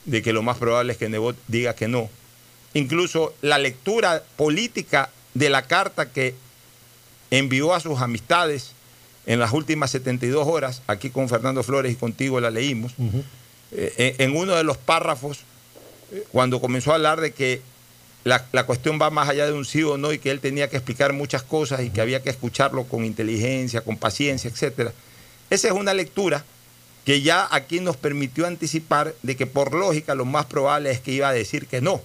de 0.06 0.22
que 0.22 0.34
lo 0.34 0.42
más 0.42 0.58
probable 0.58 0.94
es 0.94 0.98
que 0.98 1.10
Nebot 1.10 1.36
diga 1.48 1.76
que 1.76 1.88
no. 1.88 2.10
Incluso 2.74 3.34
la 3.42 3.58
lectura 3.58 4.24
política 4.38 5.10
de 5.34 5.50
la 5.50 5.64
carta 5.64 6.12
que 6.12 6.36
envió 7.30 7.74
a 7.74 7.80
sus 7.80 8.02
amistades 8.02 8.74
en 9.26 9.40
las 9.40 9.54
últimas 9.54 9.92
72 9.92 10.48
horas, 10.48 10.82
aquí 10.88 11.10
con 11.10 11.30
Fernando 11.30 11.64
Flores 11.64 11.94
y 11.94 11.96
contigo 11.96 12.40
la 12.40 12.50
leímos, 12.50 12.94
eh, 13.72 14.16
en 14.18 14.36
uno 14.36 14.56
de 14.56 14.64
los 14.64 14.78
párrafos, 14.78 15.40
eh, 16.12 16.24
cuando 16.32 16.60
comenzó 16.60 16.92
a 16.92 16.96
hablar 16.96 17.22
de 17.22 17.32
que 17.32 17.62
la, 18.24 18.46
la, 18.52 18.66
cuestión 18.66 19.00
va 19.02 19.10
más 19.10 19.30
allá 19.30 19.46
de 19.46 19.54
un 19.54 19.66
sí 19.66 19.84
o 19.84 19.98
no 19.98 20.14
y 20.14 20.20
que 20.20 20.32
él 20.32 20.40
tenía 20.40 20.70
que 20.70 20.78
explicar 20.78 21.14
muchas 21.14 21.44
cosas 21.44 21.82
y 21.82 21.90
que 21.90 22.02
había 22.02 22.22
que 22.22 22.30
escucharlo 22.30 22.84
con 22.86 23.04
inteligencia, 23.04 23.82
con 23.82 23.98
paciencia, 23.98 24.50
etc. 24.50 24.92
Esa 25.50 25.68
es 25.68 25.74
una 25.74 25.94
lectura 25.94 26.44
que 27.06 27.22
ya 27.22 27.48
aquí 27.50 27.80
nos 27.80 27.98
permitió 27.98 28.46
anticipar 28.46 29.16
de 29.24 29.36
que 29.36 29.48
por 29.48 29.74
lógica 29.74 30.14
lo 30.14 30.26
más 30.26 30.46
probable 30.46 30.92
es 30.92 31.00
que 31.00 31.12
iba 31.12 31.30
a 31.30 31.34
decir 31.34 31.68
que 31.68 31.82
no. 31.82 32.02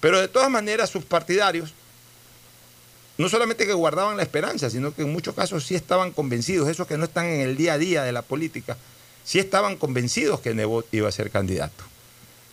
Pero 0.00 0.20
de 0.20 0.28
todas 0.28 0.50
maneras 0.50 0.90
sus 0.90 1.04
partidarios 1.04 1.74
no 3.18 3.28
solamente 3.28 3.66
que 3.66 3.74
guardaban 3.74 4.16
la 4.16 4.22
esperanza, 4.22 4.70
sino 4.70 4.94
que 4.94 5.02
en 5.02 5.12
muchos 5.12 5.34
casos 5.34 5.66
sí 5.66 5.74
estaban 5.74 6.10
convencidos, 6.10 6.70
esos 6.70 6.86
que 6.86 6.96
no 6.96 7.04
están 7.04 7.26
en 7.26 7.40
el 7.40 7.54
día 7.54 7.74
a 7.74 7.78
día 7.78 8.02
de 8.02 8.12
la 8.12 8.22
política, 8.22 8.78
sí 9.24 9.38
estaban 9.38 9.76
convencidos 9.76 10.40
que 10.40 10.54
Nebot 10.54 10.86
iba 10.92 11.06
a 11.06 11.12
ser 11.12 11.30
candidato. 11.30 11.84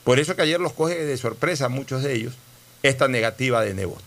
Por 0.04 0.20
eso 0.20 0.36
que 0.36 0.42
ayer 0.42 0.60
los 0.60 0.74
coge 0.74 1.06
de 1.06 1.16
sorpresa 1.16 1.70
muchos 1.70 2.04
de 2.04 2.16
ellos 2.16 2.34
esta 2.84 3.08
negativa 3.08 3.64
de 3.64 3.74
Nebot. 3.74 4.04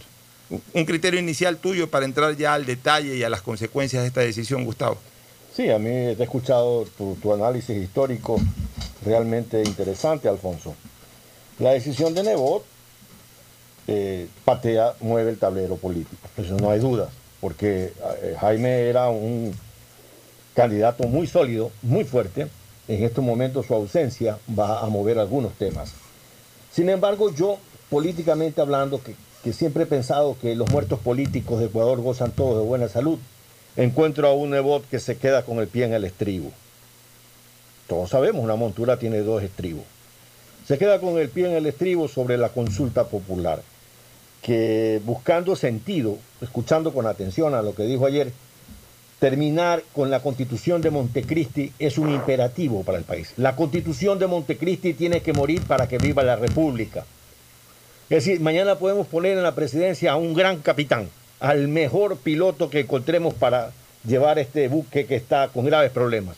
Un 0.75 0.85
criterio 0.85 1.21
inicial 1.21 1.59
tuyo 1.59 1.91
para 1.91 2.05
entrar 2.05 2.37
ya 2.37 2.55
al 2.55 2.67
detalle 2.67 3.17
y 3.17 3.23
a 3.23 3.31
las 3.31 3.43
consecuencias 3.43 4.03
de 4.03 4.09
esta 4.09 4.21
decisión, 4.21 4.65
Gustavo. 4.65 4.99
Sí, 5.55 5.71
a 5.71 5.79
mí 5.79 5.91
te 5.91 6.17
he 6.21 6.23
escuchado 6.23 6.87
tu, 6.97 7.33
análisis 7.33 7.77
histórico 7.77 8.41
realmente 9.05 9.63
interesante, 9.63 10.29
Alfonso. 10.29 10.75
La 11.59 11.73
decisión 11.73 12.15
de 12.15 12.23
Nebot 12.23 12.65
eh, 13.87 14.29
patea, 14.45 14.95
mueve 15.01 15.31
el 15.31 15.39
tablero 15.39 15.77
político, 15.77 16.29
eso 16.37 16.57
no 16.57 16.71
hay 16.71 16.79
dudas, 16.79 17.11
porque 17.41 17.93
eh, 18.23 18.37
Jaime 18.41 18.89
era 18.89 19.09
un 19.09 19.55
candidato 20.55 21.05
muy 21.05 21.27
sólido, 21.27 21.71
muy 21.83 22.05
fuerte. 22.05 22.49
En 22.87 23.05
estos 23.05 23.25
momentos 23.25 23.67
su 23.67 23.75
ausencia 23.75 24.39
va 24.59 24.81
a 24.81 24.87
mover 24.87 25.19
algunos 25.19 25.53
temas. 25.55 25.93
Sin 26.73 26.89
embargo, 26.89 27.35
yo, 27.35 27.59
políticamente 27.91 28.61
hablando, 28.61 29.01
que, 29.03 29.53
siempre 29.53 29.83
he 29.83 29.87
pensado 29.87 30.37
que 30.41 30.55
los 30.55 30.71
muertos 30.71 31.01
políticos 31.01 31.59
de 31.59 31.67
Ecuador 31.67 32.01
gozan 32.01 32.31
todos 32.31 32.59
de 32.59 32.67
buena 32.67 32.89
salud, 32.89 33.19
encuentro 33.77 34.29
a 34.29 34.33
un 34.33 34.51
Nebot 34.51 34.89
que 34.89 35.01
se 35.01 35.17
queda 35.17 35.43
con 35.45 35.59
el 35.59 35.67
pie 35.67 35.85
en 35.85 35.95
el 35.95 36.05
estribo. 36.05 36.53
Todos 37.89 38.11
sabemos, 38.11 38.43
una 38.43 38.55
montura 38.55 38.99
tiene 38.99 39.19
dos 39.19 39.43
estribos. 39.43 39.85
Se 40.67 40.79
queda 40.79 41.01
con 41.01 41.19
el 41.19 41.29
pie 41.29 41.49
en 41.49 41.57
el 41.57 41.67
estribo 41.67 42.07
sobre 42.07 42.39
la 42.39 42.51
consulta 42.51 43.09
popular, 43.09 43.63
que 44.41 45.01
buscando 45.05 45.57
sentido, 45.57 46.17
escuchando 46.41 46.95
con 46.95 47.07
atención 47.07 47.55
a 47.55 47.63
lo 47.63 47.75
que 47.75 47.83
dijo 47.83 48.07
ayer, 48.07 48.33
terminar 49.19 49.83
con 49.93 50.11
la 50.11 50.21
constitución 50.21 50.81
de 50.81 50.91
Montecristi 50.91 51.73
es 51.79 51.99
un 51.99 52.11
imperativo 52.11 52.85
para 52.85 52.99
el 52.99 53.05
país. 53.05 53.33
La 53.37 53.57
constitución 53.57 54.19
de 54.19 54.29
Montecristi 54.29 54.95
tiene 54.95 55.21
que 55.21 55.33
morir 55.33 55.63
para 55.63 55.89
que 55.89 55.99
viva 55.99 56.23
la 56.23 56.37
república. 56.37 57.05
Es 58.11 58.25
decir, 58.25 58.41
mañana 58.41 58.75
podemos 58.75 59.07
poner 59.07 59.37
en 59.37 59.45
la 59.45 59.55
presidencia 59.55 60.11
a 60.11 60.17
un 60.17 60.35
gran 60.35 60.59
capitán, 60.59 61.09
al 61.39 61.69
mejor 61.69 62.17
piloto 62.17 62.69
que 62.69 62.81
encontremos 62.81 63.35
para 63.35 63.71
llevar 64.05 64.41
este 64.41 64.67
buque 64.67 65.07
que 65.07 65.15
está 65.15 65.47
con 65.47 65.65
graves 65.65 65.93
problemas. 65.93 66.37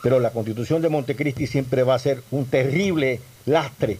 Pero 0.00 0.20
la 0.20 0.30
constitución 0.30 0.80
de 0.80 0.88
Montecristi 0.88 1.48
siempre 1.48 1.82
va 1.82 1.96
a 1.96 1.98
ser 1.98 2.22
un 2.30 2.46
terrible 2.46 3.18
lastre. 3.46 3.98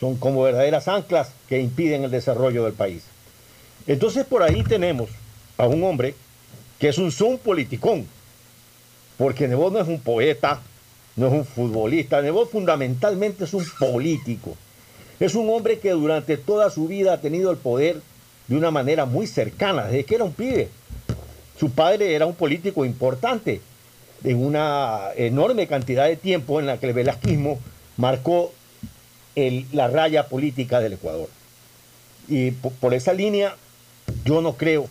Son 0.00 0.16
como 0.16 0.42
verdaderas 0.42 0.88
anclas 0.88 1.30
que 1.48 1.60
impiden 1.60 2.02
el 2.02 2.10
desarrollo 2.10 2.64
del 2.64 2.72
país. 2.72 3.04
Entonces 3.86 4.26
por 4.26 4.42
ahí 4.42 4.64
tenemos 4.64 5.08
a 5.56 5.68
un 5.68 5.84
hombre 5.84 6.16
que 6.80 6.88
es 6.88 6.98
un 6.98 7.12
zoom 7.12 7.38
politicón, 7.38 8.08
porque 9.16 9.46
Nebot 9.46 9.72
no 9.72 9.78
es 9.78 9.86
un 9.86 10.00
poeta, 10.00 10.60
no 11.14 11.28
es 11.28 11.32
un 11.32 11.44
futbolista, 11.44 12.20
Nebot 12.20 12.50
fundamentalmente 12.50 13.44
es 13.44 13.54
un 13.54 13.64
político. 13.78 14.56
Es 15.20 15.34
un 15.34 15.50
hombre 15.50 15.78
que 15.78 15.90
durante 15.90 16.38
toda 16.38 16.70
su 16.70 16.88
vida 16.88 17.12
ha 17.12 17.20
tenido 17.20 17.50
el 17.50 17.58
poder 17.58 18.00
de 18.48 18.56
una 18.56 18.70
manera 18.70 19.04
muy 19.04 19.26
cercana, 19.26 19.84
desde 19.84 20.04
que 20.04 20.14
era 20.14 20.24
un 20.24 20.32
pibe. 20.32 20.70
Su 21.58 21.70
padre 21.70 22.14
era 22.14 22.26
un 22.26 22.34
político 22.34 22.84
importante, 22.86 23.60
en 24.24 24.44
una 24.44 25.10
enorme 25.16 25.66
cantidad 25.66 26.06
de 26.06 26.16
tiempo 26.16 26.58
en 26.58 26.66
la 26.66 26.78
que 26.78 26.86
el 26.86 26.94
velasquismo 26.94 27.58
marcó 27.96 28.52
la 29.72 29.88
raya 29.88 30.26
política 30.26 30.80
del 30.80 30.94
Ecuador. 30.94 31.28
Y 32.28 32.50
por 32.50 32.94
esa 32.94 33.12
línea, 33.12 33.56
yo 34.24 34.40
no 34.42 34.54
creo, 34.54 34.88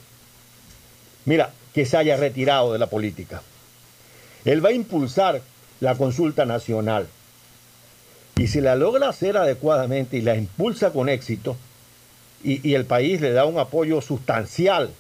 mira, 1.26 1.52
que 1.74 1.86
se 1.86 1.98
haya 1.98 2.18
retirado 2.18 2.74
de 2.74 2.80
la 2.80 2.88
política. 2.88 3.42
Él 4.46 4.64
va 4.64 4.70
a 4.70 4.74
impulsar 4.74 5.42
la 5.80 5.96
consulta 5.96 6.46
nacional. 6.46 7.08
Y 8.40 8.48
si 8.48 8.62
la 8.62 8.78
logra 8.78 9.10
hacer 9.10 9.36
adecuadamente 9.36 10.16
y 10.16 10.22
la 10.22 10.38
impulsa 10.38 10.92
con 10.94 11.10
éxito, 11.10 11.58
y, 12.42 12.74
el 12.74 12.86
país 12.86 13.20
le 13.20 13.34
da 13.34 13.44
un 13.44 13.60
apoyo 13.60 14.00
sustancial 14.00 14.92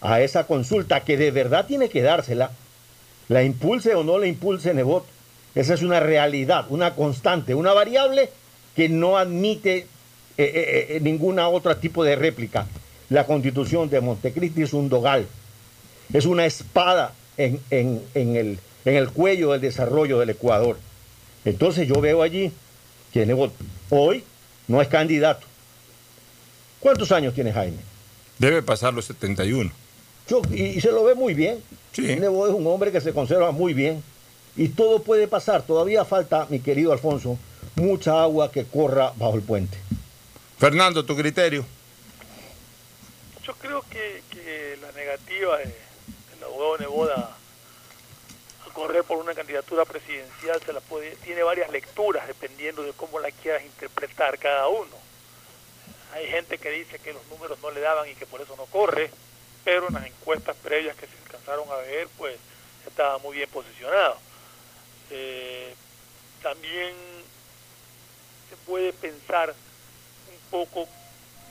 a 0.00 0.22
esa 0.22 0.46
consulta 0.46 1.00
que 1.04 1.18
de 1.18 1.30
verdad 1.30 1.66
tiene 1.66 1.90
que 1.90 2.00
dársela, 2.00 2.50
la 3.28 3.42
impulse 3.42 3.94
o 3.94 4.04
no 4.04 4.16
la 4.16 4.26
impulse 4.26 4.72
Nebot, 4.72 5.04
esa 5.54 5.74
es 5.74 5.82
una 5.82 6.00
realidad, 6.00 6.64
una 6.70 6.94
constante, 6.94 7.54
una 7.54 7.74
variable 7.74 8.30
que 8.74 8.88
no 8.88 9.18
admite 9.18 9.76
eh, 9.76 9.86
eh, 10.38 10.86
eh, 10.88 11.00
ningún 11.02 11.38
otro 11.40 11.76
tipo 11.76 12.04
de 12.04 12.16
réplica. 12.16 12.66
La 13.10 13.26
constitución 13.26 13.90
de 13.90 14.00
Montecristi 14.00 14.62
es 14.62 14.72
un 14.72 14.88
dogal, 14.88 15.26
es 16.10 16.24
una 16.24 16.46
espada 16.46 17.12
en 17.36 17.60
el 18.86 19.10
cuello 19.10 19.52
del 19.52 19.60
desarrollo 19.60 20.18
del 20.20 20.30
Ecuador. 20.30 20.78
Entonces 21.44 21.86
yo 21.86 22.00
veo 22.00 22.22
allí 22.22 22.50
que 23.12 23.26
Nebot 23.26 23.52
hoy 23.90 24.24
no 24.66 24.80
es 24.82 24.88
candidato. 24.88 25.46
¿Cuántos 26.80 27.10
años 27.12 27.34
tiene 27.34 27.52
Jaime? 27.52 27.78
Debe 28.38 28.62
pasar 28.62 28.94
los 28.94 29.04
71. 29.06 29.70
Yo, 30.28 30.42
y, 30.50 30.64
y, 30.64 30.80
se 30.80 30.92
lo 30.92 31.04
ve 31.04 31.14
muy 31.14 31.34
bien. 31.34 31.62
Sí. 31.92 32.16
Nebot 32.16 32.50
es 32.50 32.54
un 32.54 32.66
hombre 32.66 32.92
que 32.92 33.00
se 33.00 33.12
conserva 33.12 33.50
muy 33.50 33.74
bien. 33.74 34.02
Y 34.56 34.68
todo 34.68 35.02
puede 35.02 35.28
pasar. 35.28 35.62
Todavía 35.62 36.04
falta, 36.04 36.46
mi 36.50 36.60
querido 36.60 36.92
Alfonso, 36.92 37.38
mucha 37.76 38.22
agua 38.22 38.50
que 38.50 38.64
corra 38.64 39.12
bajo 39.16 39.36
el 39.36 39.42
puente. 39.42 39.78
Fernando, 40.58 41.04
tu 41.04 41.16
criterio. 41.16 41.64
Yo 43.44 43.54
creo 43.54 43.82
que, 43.88 44.22
que 44.30 44.76
la 44.82 44.92
negativa 44.92 45.58
de, 45.58 45.64
del 45.64 46.44
abogado 46.44 46.78
Neboda 46.78 47.14
a 47.14 47.37
correr 48.78 49.02
por 49.02 49.18
una 49.18 49.34
candidatura 49.34 49.84
presidencial 49.84 50.62
se 50.64 50.72
la 50.72 50.78
puede, 50.78 51.16
tiene 51.16 51.42
varias 51.42 51.68
lecturas 51.70 52.28
dependiendo 52.28 52.84
de 52.84 52.92
cómo 52.92 53.18
la 53.18 53.32
quieras 53.32 53.64
interpretar 53.64 54.38
cada 54.38 54.68
uno. 54.68 54.96
Hay 56.12 56.28
gente 56.28 56.58
que 56.58 56.70
dice 56.70 57.00
que 57.00 57.12
los 57.12 57.26
números 57.26 57.58
no 57.60 57.72
le 57.72 57.80
daban 57.80 58.08
y 58.08 58.14
que 58.14 58.24
por 58.24 58.40
eso 58.40 58.54
no 58.54 58.66
corre, 58.66 59.10
pero 59.64 59.88
en 59.88 59.94
las 59.94 60.06
encuestas 60.06 60.54
previas 60.62 60.96
que 60.96 61.08
se 61.08 61.16
alcanzaron 61.24 61.68
a 61.72 61.74
ver, 61.78 62.06
pues 62.16 62.38
estaba 62.86 63.18
muy 63.18 63.38
bien 63.38 63.50
posicionado. 63.50 64.16
Eh, 65.10 65.74
también 66.40 66.94
se 68.48 68.56
puede 68.58 68.92
pensar 68.92 69.50
un 69.50 70.50
poco 70.52 70.88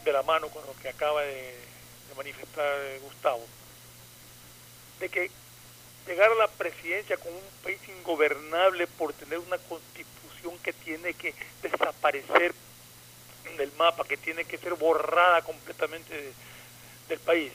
de 0.06 0.14
la 0.14 0.24
mano 0.24 0.48
con 0.48 0.66
lo 0.66 0.74
que 0.82 0.88
acaba 0.88 1.24
de, 1.24 1.34
de 1.34 2.16
manifestar 2.16 2.74
Gustavo, 3.02 3.46
de 5.02 5.10
que 5.10 5.30
llegar 6.08 6.32
a 6.32 6.36
la 6.36 6.48
presidencia 6.48 7.18
con 7.18 7.34
un 7.34 7.44
país 7.64 7.80
ingobernable 8.00 8.88
por 8.88 9.14
tener 9.14 9.40
una 9.40 9.58
constitución 9.58 10.58
que 10.64 10.74
tiene 10.74 11.14
que 11.14 11.34
desaparecer 11.62 12.54
del 13.58 13.72
mapa, 13.74 14.06
que 14.06 14.18
tiene 14.18 14.46
que 14.46 14.58
ser 14.58 14.76
borrada 14.76 15.42
completamente 15.42 16.14
de, 16.14 16.34
del 17.10 17.20
país, 17.20 17.52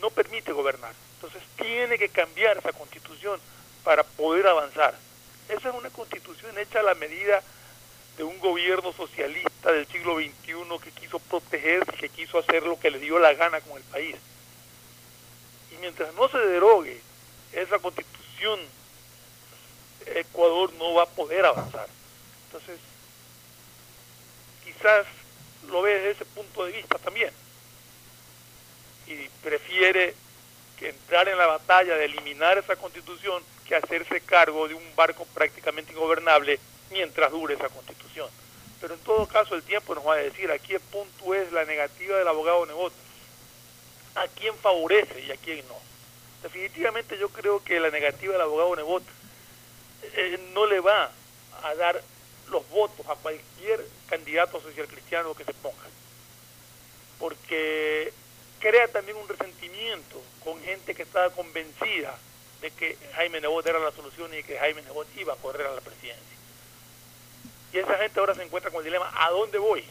no 0.00 0.10
permite 0.10 0.52
gobernar. 0.52 0.92
Entonces 1.16 1.42
tiene 1.56 1.98
que 1.98 2.08
cambiar 2.08 2.58
esa 2.58 2.72
constitución 2.72 3.40
para 3.84 4.04
poder 4.04 4.46
avanzar. 4.46 4.94
Esa 5.48 5.68
es 5.70 5.74
una 5.74 5.90
constitución 5.90 6.56
hecha 6.58 6.80
a 6.80 6.84
la 6.84 6.94
medida 6.94 7.42
de 8.16 8.24
un 8.24 8.38
gobierno 8.38 8.92
socialista 8.92 9.72
del 9.72 9.86
siglo 9.86 10.16
XXI 10.16 10.78
que 10.82 10.92
quiso 10.92 11.18
protegerse, 11.18 11.92
que 11.92 12.08
quiso 12.08 12.38
hacer 12.38 12.62
lo 12.64 12.78
que 12.78 12.90
le 12.90 12.98
dio 12.98 13.18
la 13.18 13.32
gana 13.34 13.60
con 13.60 13.78
el 13.78 13.84
país. 13.84 14.16
Y 15.72 15.76
mientras 15.78 16.12
no 16.14 16.28
se 16.28 16.38
derogue 16.38 17.00
esa 17.52 17.78
constitución, 17.78 18.60
Ecuador 20.06 20.72
no 20.74 20.94
va 20.94 21.04
a 21.04 21.06
poder 21.06 21.44
avanzar. 21.44 21.88
Entonces, 22.46 22.78
quizás 24.64 25.06
lo 25.68 25.82
ve 25.82 25.94
desde 25.94 26.10
ese 26.10 26.24
punto 26.24 26.64
de 26.64 26.72
vista 26.72 26.98
también. 26.98 27.32
Y 29.06 29.28
prefiere 29.42 30.14
que 30.78 30.90
entrar 30.90 31.28
en 31.28 31.38
la 31.38 31.46
batalla 31.46 31.96
de 31.96 32.06
eliminar 32.06 32.58
esa 32.58 32.76
constitución 32.76 33.42
que 33.66 33.74
hacerse 33.76 34.20
cargo 34.20 34.66
de 34.66 34.74
un 34.74 34.96
barco 34.96 35.26
prácticamente 35.26 35.92
ingobernable 35.92 36.58
mientras 36.90 37.30
dure 37.30 37.54
esa 37.54 37.68
constitución. 37.68 38.28
Pero 38.80 38.94
en 38.94 39.00
todo 39.00 39.26
caso 39.26 39.54
el 39.54 39.62
tiempo 39.62 39.94
nos 39.94 40.06
va 40.06 40.14
a 40.14 40.18
decir 40.18 40.50
a 40.50 40.58
qué 40.58 40.80
punto 40.80 41.34
es 41.34 41.52
la 41.52 41.64
negativa 41.64 42.16
del 42.16 42.28
abogado 42.28 42.64
Nebot, 42.66 42.92
a 44.14 44.26
quién 44.28 44.54
favorece 44.56 45.20
y 45.20 45.30
a 45.30 45.36
quién 45.36 45.66
no. 45.68 45.89
Definitivamente 46.42 47.18
yo 47.18 47.28
creo 47.28 47.62
que 47.62 47.80
la 47.80 47.90
negativa 47.90 48.32
del 48.32 48.42
abogado 48.42 48.76
Nebot 48.76 49.02
eh, 50.02 50.38
no 50.54 50.66
le 50.66 50.80
va 50.80 51.10
a 51.62 51.74
dar 51.74 52.02
los 52.50 52.68
votos 52.70 53.06
a 53.08 53.14
cualquier 53.14 53.86
candidato 54.08 54.60
social 54.60 54.86
cristiano 54.86 55.34
que 55.34 55.44
se 55.44 55.52
ponga. 55.54 55.76
Porque 57.18 58.12
crea 58.58 58.88
también 58.88 59.18
un 59.18 59.28
resentimiento 59.28 60.22
con 60.42 60.60
gente 60.62 60.94
que 60.94 61.02
estaba 61.02 61.30
convencida 61.30 62.16
de 62.60 62.70
que 62.70 62.96
Jaime 63.14 63.40
Nebot 63.40 63.66
era 63.66 63.78
la 63.78 63.92
solución 63.92 64.32
y 64.34 64.42
que 64.42 64.58
Jaime 64.58 64.82
Nebot 64.82 65.06
iba 65.16 65.34
a 65.34 65.36
correr 65.36 65.66
a 65.66 65.74
la 65.74 65.80
presidencia. 65.80 66.36
Y 67.72 67.78
esa 67.78 67.96
gente 67.98 68.18
ahora 68.18 68.34
se 68.34 68.42
encuentra 68.42 68.70
con 68.70 68.78
el 68.78 68.84
dilema, 68.84 69.12
¿a 69.14 69.30
dónde 69.30 69.58
voy? 69.58 69.84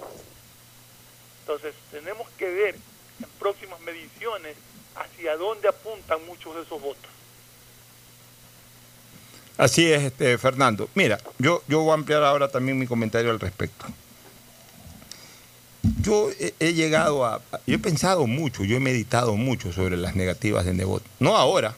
Entonces 1.42 1.74
tenemos 1.92 2.28
que 2.32 2.50
ver 2.50 2.76
en 2.76 3.30
próximas 3.40 3.80
mediciones 3.82 4.56
hacia 5.00 5.38
dónde 5.38 5.68
apuntan 5.68 6.26
muchos 6.26 6.56
de 6.56 6.62
esos 6.62 6.82
votos. 6.82 7.10
Así 9.58 9.92
es, 9.92 10.04
este, 10.04 10.38
Fernando. 10.38 10.90
Mira, 10.96 11.20
yo, 11.38 11.64
yo 11.68 11.82
voy 11.82 11.92
a 11.92 11.96
ampliar 11.96 12.24
ahora 12.24 12.50
también 12.50 12.80
mi 12.80 12.88
comentario 12.88 13.32
al 13.32 13.40
respecto. 13.40 13.86
Yo 16.02 16.30
he, 16.60 16.74
llegado 16.74 17.26
a, 17.26 17.42
yo 17.66 17.76
he 17.76 17.80
pensado 17.80 18.28
mucho, 18.28 18.64
yo 18.64 18.78
he 18.78 18.80
meditado 18.80 19.36
mucho 19.36 19.74
sobre 19.74 19.98
las 19.98 20.16
negativas 20.16 20.66
de 20.66 20.74
Nebot. 20.74 21.04
No 21.20 21.36
ahora, 21.36 21.76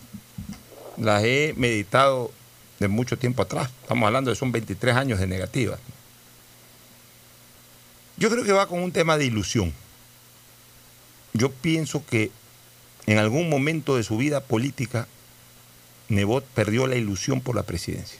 las 0.98 1.24
he 1.24 1.54
meditado 1.58 2.32
de 2.80 2.88
mucho 2.88 3.18
tiempo 3.18 3.42
atrás. 3.44 3.72
Estamos 3.82 4.06
hablando 4.06 4.30
de 4.30 4.36
son 4.36 4.52
23 4.52 4.96
años 4.96 5.20
de 5.20 5.28
negativas. 5.28 5.80
Yo 8.18 8.30
creo 8.30 8.44
que 8.44 8.52
va 8.52 8.68
con 8.68 8.82
un 8.82 8.92
tema 8.92 9.18
de 9.18 9.26
ilusión. 9.26 9.74
Yo 11.34 11.52
pienso 11.52 12.06
que 12.06 12.30
en 13.06 13.18
algún 13.18 13.50
momento 13.50 13.96
de 13.96 14.04
su 14.04 14.18
vida 14.18 14.42
política, 14.42 15.08
Nebot 16.10 16.46
perdió 16.46 16.88
la 16.88 16.96
ilusión 16.96 17.42
por 17.42 17.56
la 17.56 17.64
presidencia. 17.64 18.20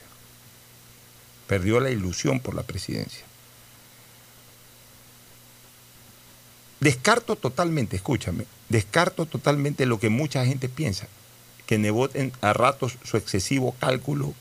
Perdió 1.48 1.80
la 1.80 1.90
ilusión 1.90 2.40
por 2.40 2.56
la 2.56 2.64
presidencia. 2.64 3.26
Descarto 6.80 7.36
totalmente, 7.36 7.96
escúchame, 7.96 8.46
descarto 8.70 9.28
totalmente 9.28 9.86
lo 9.86 10.00
que 10.00 10.10
mucha 10.10 10.46
gente 10.46 10.68
piensa, 10.68 11.08
que 11.68 11.78
Nebot 11.78 12.16
a 12.42 12.54
ratos 12.54 12.98
su 13.04 13.18
excesivo 13.18 13.76
cálculo 13.80 14.34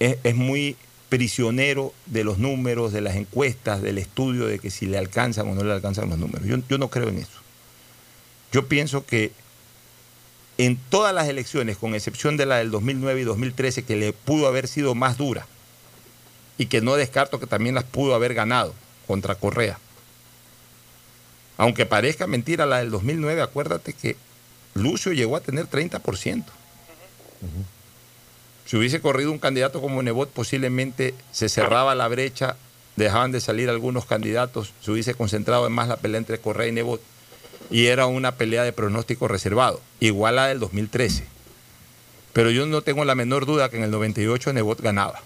es, 0.00 0.16
es 0.24 0.34
muy 0.34 0.76
prisionero 1.08 1.92
de 2.06 2.24
los 2.24 2.38
números, 2.38 2.92
de 2.92 3.00
las 3.00 3.16
encuestas, 3.16 3.82
del 3.82 3.98
estudio 3.98 4.46
de 4.46 4.58
que 4.58 4.70
si 4.70 4.86
le 4.86 4.96
alcanzan 4.96 5.48
o 5.48 5.54
no 5.54 5.62
le 5.62 5.72
alcanzan 5.72 6.08
los 6.08 6.18
números. 6.18 6.46
Yo, 6.46 6.56
yo 6.68 6.78
no 6.78 6.88
creo 6.88 7.08
en 7.08 7.18
eso. 7.18 7.39
Yo 8.52 8.66
pienso 8.66 9.04
que 9.04 9.32
en 10.58 10.76
todas 10.76 11.14
las 11.14 11.28
elecciones, 11.28 11.76
con 11.76 11.94
excepción 11.94 12.36
de 12.36 12.46
la 12.46 12.58
del 12.58 12.70
2009 12.70 13.20
y 13.20 13.24
2013, 13.24 13.84
que 13.84 13.96
le 13.96 14.12
pudo 14.12 14.46
haber 14.46 14.68
sido 14.68 14.94
más 14.94 15.16
dura, 15.16 15.46
y 16.58 16.66
que 16.66 16.82
no 16.82 16.96
descarto 16.96 17.40
que 17.40 17.46
también 17.46 17.74
las 17.74 17.84
pudo 17.84 18.14
haber 18.14 18.34
ganado 18.34 18.74
contra 19.06 19.34
Correa. 19.34 19.78
Aunque 21.56 21.86
parezca 21.86 22.26
mentira 22.26 22.66
la 22.66 22.78
del 22.78 22.90
2009, 22.90 23.40
acuérdate 23.40 23.94
que 23.94 24.16
Lucio 24.74 25.12
llegó 25.12 25.36
a 25.36 25.40
tener 25.40 25.68
30%. 25.68 26.44
Si 28.66 28.76
hubiese 28.76 29.00
corrido 29.00 29.32
un 29.32 29.38
candidato 29.38 29.80
como 29.80 30.02
Nebot, 30.02 30.30
posiblemente 30.30 31.14
se 31.32 31.48
cerraba 31.48 31.94
la 31.94 32.08
brecha, 32.08 32.56
dejaban 32.96 33.32
de 33.32 33.40
salir 33.40 33.70
algunos 33.70 34.04
candidatos, 34.04 34.72
se 34.82 34.90
hubiese 34.90 35.14
concentrado 35.14 35.66
en 35.66 35.72
más 35.72 35.88
la 35.88 35.96
pelea 35.96 36.18
entre 36.18 36.38
Correa 36.38 36.68
y 36.68 36.72
Nebot, 36.72 37.00
y 37.70 37.86
era 37.86 38.06
una 38.06 38.34
pelea 38.34 38.64
de 38.64 38.72
pronóstico 38.72 39.28
reservado, 39.28 39.80
igual 40.00 40.38
a 40.38 40.42
la 40.42 40.48
del 40.48 40.60
2013. 40.60 41.24
Pero 42.32 42.50
yo 42.50 42.66
no 42.66 42.82
tengo 42.82 43.04
la 43.04 43.14
menor 43.14 43.46
duda 43.46 43.68
que 43.70 43.76
en 43.76 43.84
el 43.84 43.90
98 43.90 44.52
Nebot 44.52 44.80
ganaba. 44.80 45.22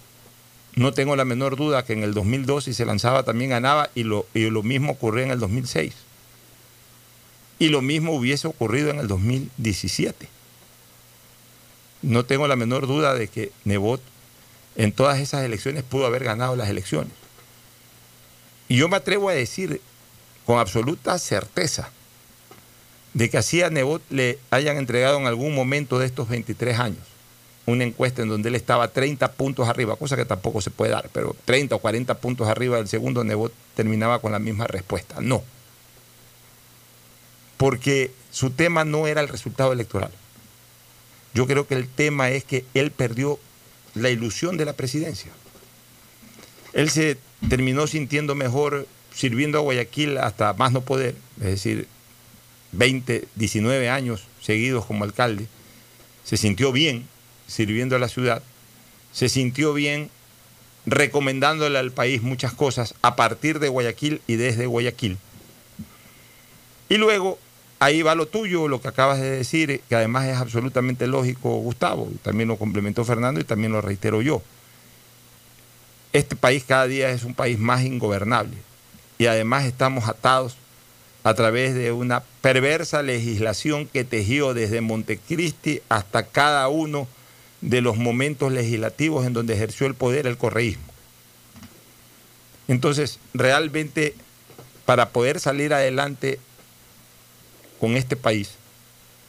No 0.74 0.92
tengo 0.92 1.16
la 1.16 1.24
menor 1.24 1.57
duda 1.57 1.85
que 1.85 1.92
en 1.92 2.02
el 2.02 2.14
2002 2.14 2.64
si 2.64 2.74
se 2.74 2.85
lanzaba 2.85 3.22
también 3.22 3.50
ganaba 3.50 3.90
y 3.94 4.02
lo, 4.02 4.26
y 4.35 4.50
lo 4.50 4.62
mismo 4.62 4.92
ocurrió 4.92 5.24
en 5.24 5.30
el 5.30 5.38
2006. 5.38 5.94
Y 7.59 7.68
lo 7.68 7.80
mismo 7.80 8.14
hubiese 8.14 8.48
ocurrido 8.48 8.90
en 8.90 8.98
el 8.98 9.07
2017. 9.07 10.28
No 12.02 12.24
tengo 12.24 12.48
la 12.48 12.57
menor 12.57 12.87
duda 12.87 13.14
de 13.14 13.28
que 13.28 13.52
Nebot 13.64 14.02
en 14.76 14.92
todas 14.92 15.20
esas 15.20 15.44
elecciones 15.44 15.85
pudo 15.85 16.07
haber 16.07 16.24
ganado 16.24 16.57
las 16.57 16.68
elecciones. 16.68 17.12
Y 18.68 18.76
yo 18.76 18.88
me 18.88 18.96
atrevo 18.96 19.28
a 19.28 19.35
decir 19.35 19.80
con 20.44 20.59
absoluta 20.59 21.18
certeza 21.18 21.90
de 23.14 23.31
que 23.31 23.38
así 23.38 23.62
a 23.62 23.70
Nebot 23.70 24.03
le 24.11 24.38
hayan 24.50 24.77
entregado 24.77 25.18
en 25.18 25.27
algún 25.27 25.55
momento 25.55 25.98
de 25.98 26.07
estos 26.07 26.29
23 26.29 26.79
años 26.79 27.14
una 27.66 27.85
encuesta 27.85 28.22
en 28.22 28.29
donde 28.29 28.48
él 28.48 28.55
estaba 28.55 28.88
30 28.88 29.33
puntos 29.33 29.68
arriba, 29.68 29.96
cosa 29.96 30.16
que 30.16 30.24
tampoco 30.24 30.61
se 30.61 30.70
puede 30.70 30.92
dar, 30.92 31.09
pero 31.12 31.35
30 31.44 31.74
o 31.77 31.79
40 31.79 32.14
puntos 32.18 32.48
arriba 32.48 32.77
del 32.77 32.88
segundo, 32.88 33.24
Nebot 33.24 33.53
terminaba 33.74 34.20
con 34.20 34.33
la 34.33 34.38
misma 34.38 34.66
respuesta. 34.66 35.16
No. 35.20 35.42
Porque 37.57 38.11
su 38.31 38.50
tema 38.50 38.85
no 38.85 39.07
era 39.07 39.20
el 39.20 39.29
resultado 39.29 39.72
electoral. 39.72 40.11
Yo 41.33 41.46
creo 41.46 41.66
que 41.66 41.74
el 41.74 41.88
tema 41.88 42.31
es 42.31 42.44
que 42.44 42.64
él 42.74 42.90
perdió 42.90 43.38
la 43.94 44.11
ilusión 44.11 44.57
de 44.57 44.66
la 44.66 44.74
presidencia. 44.74 45.33
Él 46.72 46.90
se 46.90 47.16
terminó 47.48 47.87
sintiendo 47.87 48.35
mejor 48.35 48.87
sirviendo 49.14 49.59
a 49.59 49.62
Guayaquil 49.62 50.18
hasta 50.18 50.53
más 50.55 50.72
no 50.72 50.81
poder, 50.83 51.14
es 51.38 51.46
decir, 51.46 51.88
20, 52.76 53.28
19 53.34 53.88
años 53.88 54.24
seguidos 54.40 54.84
como 54.87 55.04
alcalde. 55.04 55.46
Se 56.24 56.37
sintió 56.37 56.72
bien 56.72 57.06
sirviendo 57.46 57.96
a 57.96 57.98
la 57.98 58.08
ciudad, 58.08 58.42
se 59.12 59.28
sintió 59.28 59.74
bien 59.74 60.10
recomendándole 60.87 61.78
al 61.78 61.92
país 61.92 62.22
muchas 62.22 62.52
cosas 62.52 62.94
a 63.02 63.16
partir 63.16 63.58
de 63.58 63.68
Guayaquil 63.68 64.20
y 64.26 64.37
desde 64.37 64.66
Guayaquil. 64.66 65.18
Y 66.88 66.96
luego, 66.96 67.38
ahí 67.78 68.02
va 68.02 68.14
lo 68.14 68.26
tuyo, 68.26 68.68
lo 68.68 68.80
que 68.80 68.88
acabas 68.88 69.20
de 69.20 69.30
decir, 69.30 69.80
que 69.88 69.94
además 69.94 70.26
es 70.26 70.37
absolutamente 70.37 71.06
lógico, 71.06 71.56
Gustavo, 71.56 72.10
también 72.22 72.48
lo 72.48 72.56
complementó 72.56 73.04
Fernando 73.04 73.40
y 73.40 73.44
también 73.44 73.72
lo 73.72 73.80
reitero 73.80 74.20
yo. 74.20 74.42
Este 76.12 76.37
país 76.37 76.64
cada 76.64 76.87
día 76.87 77.10
es 77.10 77.24
un 77.24 77.34
país 77.34 77.58
más 77.58 77.82
ingobernable 77.82 78.56
y 79.18 79.26
además 79.26 79.64
estamos 79.64 80.08
atados 80.08 80.56
a 81.24 81.32
través 81.34 81.74
de 81.74 81.90
una 81.90 82.22
perversa 82.42 83.02
legislación 83.02 83.87
que 83.88 84.04
tejió 84.04 84.52
desde 84.52 84.82
Montecristi 84.82 85.80
hasta 85.88 86.26
cada 86.26 86.68
uno 86.68 87.08
de 87.62 87.80
los 87.80 87.96
momentos 87.96 88.52
legislativos 88.52 89.26
en 89.26 89.32
donde 89.32 89.54
ejerció 89.54 89.87
el 89.87 89.94
poder 89.94 90.26
el 90.26 90.37
correísmo. 90.37 90.84
Entonces, 92.68 93.18
realmente, 93.32 94.14
para 94.84 95.08
poder 95.10 95.40
salir 95.40 95.72
adelante 95.72 96.38
con 97.80 97.96
este 97.96 98.16
país, 98.16 98.52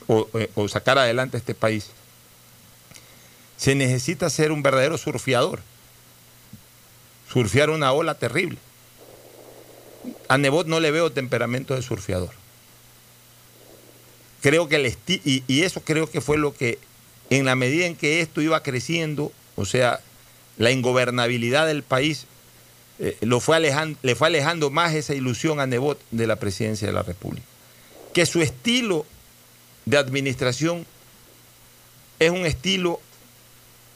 o, 0.08 0.28
eh, 0.34 0.50
sacar 0.68 0.98
adelante 0.98 1.38
este 1.38 1.56
país, 1.56 1.92
se 3.56 3.74
necesita 3.74 4.30
ser 4.30 4.52
un 4.52 4.62
verdadero 4.62 4.98
surfeador, 4.98 5.62
surfear 7.32 7.70
una 7.70 7.94
ola 7.94 8.16
terrible. 8.16 8.58
A 10.28 10.38
Nebot 10.38 10.68
no 10.68 10.80
le 10.80 10.92
veo 10.92 11.12
temperamento 11.12 11.76
de 11.76 11.82
surfeador. 11.82 12.32
Creo 14.42 14.68
que 14.68 14.76
el 14.76 14.96
y, 15.08 15.44
eso 15.64 15.82
creo 15.82 16.10
que 16.10 16.22
fue 16.22 16.38
lo 16.38 16.54
que, 16.54 16.78
en 17.30 17.46
la 17.46 17.56
medida 17.56 17.86
en 17.86 17.96
que 17.96 18.22
esto 18.22 18.42
iba 18.42 18.62
creciendo, 18.62 19.32
o 19.56 19.66
sea, 19.66 20.02
la 20.58 20.72
ingobernabilidad 20.72 21.68
del 21.68 21.84
país, 21.84 22.26
eh, 23.00 23.18
lo 23.22 23.40
fue 23.40 23.60
le 23.60 24.16
fue 24.16 24.28
alejando 24.28 24.70
más 24.70 24.94
esa 24.94 25.16
ilusión 25.16 25.60
a 25.60 25.68
Nebot 25.68 26.00
de 26.12 26.28
la 26.28 26.36
presidencia 26.36 26.88
de 26.88 26.94
la 26.94 27.04
República. 27.04 27.46
Que 28.14 28.26
su 28.26 28.42
estilo 28.42 29.06
de 29.86 29.98
administración 29.98 30.86
es 32.20 32.30
un 32.30 32.46
estilo 32.46 33.00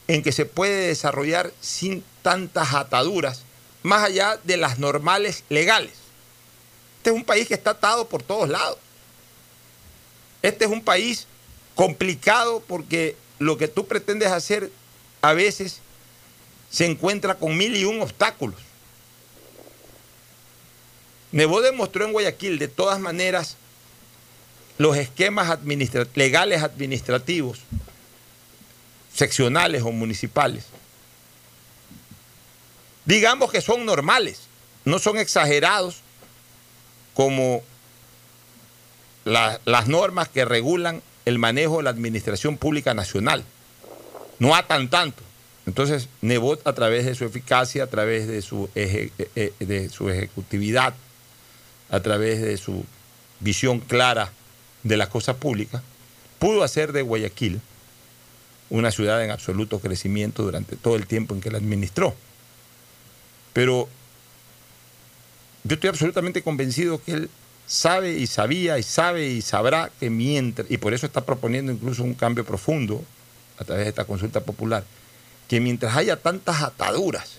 en 0.08 0.24
que 0.24 0.32
se 0.32 0.46
puede 0.46 0.88
desarrollar 0.88 1.52
sin 1.62 2.04
tantas 2.24 2.74
ataduras, 2.74 3.44
más 3.84 4.04
allá 4.04 4.40
de 4.44 4.58
las 4.58 4.80
normales 4.80 5.44
legales. 5.50 5.94
Este 6.98 7.12
es 7.12 7.16
un 7.16 7.24
país 7.24 7.48
que 7.48 7.54
está 7.54 7.72
atado 7.72 8.08
por 8.08 8.24
todos 8.24 8.50
lados. 8.50 8.78
Este 10.42 10.66
es 10.66 10.72
un 10.72 10.84
país 10.84 11.28
complicado 11.76 12.62
porque 12.68 13.16
lo 13.40 13.58
que 13.58 13.68
tú 13.68 13.88
pretendes 13.88 14.32
hacer 14.32 14.72
a 15.22 15.34
veces 15.34 15.80
se 16.70 16.86
encuentra 16.86 17.36
con 17.36 17.58
mil 17.58 17.76
y 17.76 17.86
un 17.86 18.02
obstáculos. 18.02 18.60
Nebo 21.32 21.62
demostró 21.62 22.06
en 22.06 22.12
Guayaquil 22.12 22.60
de 22.60 22.68
todas 22.68 23.00
maneras 23.00 23.56
los 24.78 24.98
esquemas 24.98 25.60
legales 26.16 26.64
administrativos, 26.64 27.60
seccionales 29.14 29.84
o 29.84 29.92
municipales. 29.92 30.66
Digamos 33.10 33.52
que 33.52 33.60
son 33.62 33.88
normales, 33.88 34.42
no 34.86 35.00
son 35.00 35.18
exagerados 35.18 36.02
como 37.16 37.64
la- 39.26 39.60
las 39.66 39.88
normas 39.88 40.30
que 40.30 40.46
regulan 40.46 41.02
el 41.26 41.40
manejo 41.40 41.78
de 41.78 41.84
la 41.86 41.90
administración 41.90 42.58
pública 42.58 42.94
nacional. 42.94 43.44
No 44.38 44.56
atan 44.56 44.92
tanto. 44.92 45.24
Entonces, 45.66 46.08
Nebot, 46.22 46.66
a 46.68 46.74
través 46.74 47.04
de 47.08 47.16
su 47.16 47.26
eficacia, 47.26 47.86
a 47.86 47.88
través 47.88 48.28
de 48.28 48.44
su, 48.44 48.70
eje- 48.76 49.12
eh, 49.18 49.54
eh, 49.60 49.66
de 49.66 49.90
su 49.90 50.08
ejecutividad, 50.12 50.94
a 51.90 52.00
través 52.02 52.40
de 52.42 52.58
su 52.58 52.86
visión 53.40 53.80
clara 53.80 54.32
de 54.84 54.98
las 54.98 55.08
cosas 55.08 55.36
públicas, 55.38 55.82
pudo 56.38 56.62
hacer 56.64 56.92
de 56.92 57.02
Guayaquil 57.02 57.60
una 58.70 58.92
ciudad 58.92 59.24
en 59.24 59.32
absoluto 59.32 59.80
crecimiento 59.80 60.44
durante 60.44 60.76
todo 60.76 60.96
el 60.96 61.08
tiempo 61.08 61.34
en 61.34 61.42
que 61.42 61.50
la 61.50 61.58
administró. 61.58 62.16
Pero 63.54 63.88
yo 65.64 65.74
estoy 65.76 65.90
absolutamente 65.90 66.42
convencido 66.42 67.02
que 67.04 67.12
él 67.14 67.30
sabe 67.68 68.14
y 68.14 68.28
sabía 68.28 68.80
y 68.80 68.84
sabe 68.84 69.28
y 69.28 69.42
sabrá 69.42 69.92
que 70.00 70.10
mientras, 70.10 70.70
y 70.72 70.78
por 70.78 70.94
eso 70.94 71.06
está 71.06 71.26
proponiendo 71.26 71.72
incluso 71.72 72.04
un 72.04 72.14
cambio 72.14 72.46
profundo 72.46 73.04
a 73.60 73.64
través 73.66 73.86
de 73.86 73.90
esta 73.90 74.06
consulta 74.06 74.42
popular, 74.42 74.84
que 75.48 75.60
mientras 75.60 75.96
haya 75.96 76.16
tantas 76.16 76.62
ataduras 76.62 77.38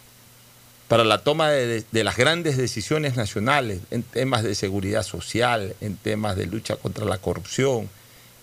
para 0.89 1.05
la 1.05 1.23
toma 1.23 1.51
de, 1.51 1.85
de- 1.91 2.05
las 2.05 2.17
grandes 2.17 2.57
decisiones 2.57 3.17
nacionales 3.17 3.81
en 3.91 4.03
temas 4.03 4.43
de 4.43 4.55
seguridad 4.55 5.03
social, 5.05 5.75
en 5.81 5.97
temas 5.97 6.37
de 6.37 6.47
lucha 6.47 6.77
contra 6.77 7.05
la 7.05 7.19
corrupción, 7.19 7.89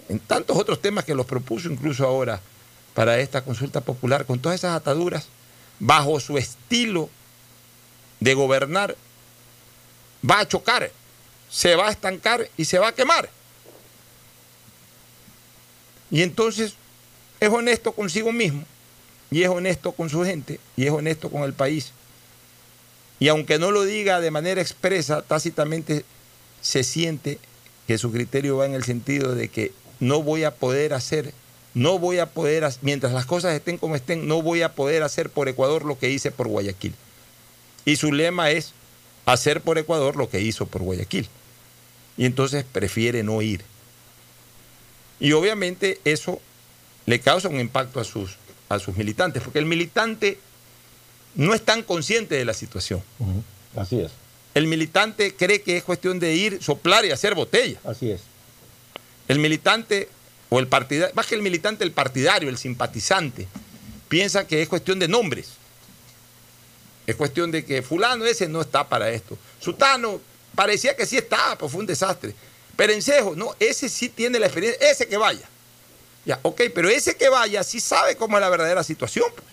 en 0.09 0.19
tantos 0.19 0.57
otros 0.57 0.81
temas 0.81 1.03
que 1.03 1.13
los 1.15 1.25
propuso 1.25 1.69
incluso 1.69 2.05
ahora 2.05 2.39
para 2.93 3.19
esta 3.19 3.43
consulta 3.43 3.81
popular, 3.81 4.25
con 4.25 4.39
todas 4.39 4.57
esas 4.59 4.75
ataduras, 4.75 5.27
bajo 5.79 6.19
su 6.19 6.37
estilo 6.37 7.09
de 8.19 8.33
gobernar, 8.33 8.95
va 10.29 10.39
a 10.39 10.47
chocar, 10.47 10.91
se 11.49 11.75
va 11.75 11.87
a 11.87 11.91
estancar 11.91 12.49
y 12.57 12.65
se 12.65 12.79
va 12.79 12.89
a 12.89 12.95
quemar. 12.95 13.29
Y 16.09 16.21
entonces 16.21 16.73
es 17.39 17.49
honesto 17.49 17.91
consigo 17.91 18.31
mismo, 18.31 18.63
y 19.29 19.43
es 19.43 19.49
honesto 19.49 19.91
con 19.91 20.09
su 20.09 20.23
gente, 20.23 20.59
y 20.75 20.85
es 20.85 20.91
honesto 20.91 21.29
con 21.29 21.43
el 21.43 21.53
país. 21.53 21.91
Y 23.19 23.27
aunque 23.29 23.59
no 23.59 23.71
lo 23.71 23.83
diga 23.83 24.21
de 24.21 24.31
manera 24.31 24.61
expresa, 24.61 25.21
tácitamente 25.21 26.05
se 26.61 26.83
siente 26.83 27.39
que 27.87 27.97
su 27.97 28.11
criterio 28.11 28.57
va 28.57 28.65
en 28.65 28.73
el 28.73 28.83
sentido 28.83 29.33
de 29.33 29.47
que 29.49 29.71
no 29.99 30.21
voy 30.21 30.43
a 30.43 30.55
poder 30.55 30.93
hacer, 30.93 31.33
no 31.73 31.99
voy 31.99 32.19
a 32.19 32.27
poder, 32.27 32.67
mientras 32.81 33.13
las 33.13 33.25
cosas 33.25 33.53
estén 33.53 33.77
como 33.77 33.95
estén, 33.95 34.27
no 34.27 34.41
voy 34.41 34.61
a 34.61 34.73
poder 34.73 35.03
hacer 35.03 35.29
por 35.29 35.47
Ecuador 35.47 35.85
lo 35.85 35.97
que 35.97 36.09
hice 36.09 36.31
por 36.31 36.47
Guayaquil. 36.47 36.93
Y 37.87 37.95
su 37.95 38.11
lema 38.11 38.51
es 38.51 38.73
hacer 39.25 39.61
por 39.61 39.77
Ecuador 39.77 40.17
lo 40.17 40.29
que 40.29 40.41
hizo 40.41 40.65
por 40.65 40.81
Guayaquil. 40.81 41.29
Y 42.17 42.25
entonces 42.25 42.65
prefiere 42.69 43.23
no 43.23 43.41
ir. 43.41 43.61
Y 45.21 45.31
obviamente 45.31 46.01
eso 46.03 46.41
le 47.05 47.21
causa 47.21 47.47
un 47.47 47.61
impacto 47.61 48.01
a 48.01 48.03
sus, 48.03 48.31
a 48.67 48.77
sus 48.79 48.97
militantes, 48.97 49.41
porque 49.41 49.59
el 49.59 49.65
militante 49.65 50.37
no 51.35 51.53
es 51.53 51.61
tan 51.63 51.81
consciente 51.81 52.35
de 52.35 52.43
la 52.43 52.53
situación. 52.53 53.01
Así 53.73 54.01
es, 54.01 54.11
El 54.53 54.67
militante 54.67 55.33
cree 55.33 55.61
que 55.61 55.77
es 55.77 55.83
cuestión 55.85 56.19
de 56.19 56.35
ir, 56.35 56.61
soplar 56.61 57.05
y 57.05 57.11
hacer 57.11 57.35
botella. 57.35 57.79
así 57.85 58.11
es. 58.11 58.19
El 59.29 59.39
militante 59.39 60.09
o 60.49 60.59
el 60.59 60.67
partidario, 60.67 61.15
más 61.15 61.25
que 61.25 61.35
el 61.35 61.41
militante, 61.41 61.85
el 61.85 61.93
partidario, 61.93 62.49
el 62.49 62.57
simpatizante, 62.57 63.47
piensa 64.09 64.45
que 64.45 64.61
es 64.61 64.67
cuestión 64.67 64.99
de 64.99 65.07
nombres. 65.07 65.56
Es 67.07 67.15
cuestión 67.15 67.49
de 67.51 67.65
que 67.65 67.81
fulano 67.81 68.25
ese 68.25 68.47
no 68.47 68.61
está 68.61 68.87
para 68.87 69.09
esto. 69.09 69.37
Sutano 69.59 70.21
parecía 70.53 70.95
que 70.95 71.05
sí 71.05 71.17
estaba, 71.17 71.55
pero 71.55 71.69
fue 71.69 71.79
un 71.79 71.85
desastre. 71.87 72.35
Perencejo, 72.75 73.35
no, 73.35 73.55
ese 73.59 73.89
sí 73.89 74.09
tiene 74.09 74.37
la 74.39 74.45
experiencia, 74.47 74.87
ese 74.91 75.07
que 75.07 75.17
vaya. 75.17 75.47
Ya, 76.25 76.39
ok, 76.43 76.61
pero 76.75 76.89
ese 76.89 77.15
que 77.15 77.29
vaya 77.29 77.63
sí 77.63 77.79
sabe 77.79 78.15
cómo 78.17 78.37
es 78.37 78.41
la 78.41 78.49
verdadera 78.49 78.83
situación. 78.83 79.25
pues. 79.33 79.47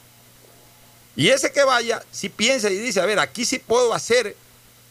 Y 1.17 1.29
ese 1.29 1.53
que 1.53 1.63
vaya 1.63 2.05
sí 2.11 2.29
piensa 2.29 2.69
y 2.71 2.77
dice, 2.77 3.01
a 3.01 3.07
ver, 3.07 3.21
aquí 3.21 3.45
sí 3.45 3.61
puedo 3.61 3.95
hacer 3.95 4.37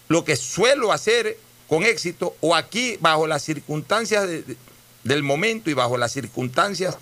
lo 0.07 0.23
que 0.23 0.35
suelo 0.37 0.93
hacer 0.93 1.37
con 1.67 1.83
éxito, 1.83 2.35
o 2.39 2.55
aquí 2.55 2.97
bajo 3.01 3.27
las 3.27 3.41
circunstancias 3.43 4.27
de- 4.27 4.43
de- 4.43 4.57
del 5.03 5.23
momento 5.23 5.69
y 5.69 5.73
bajo 5.73 5.97
las 5.97 6.11
circunstancias 6.13 6.97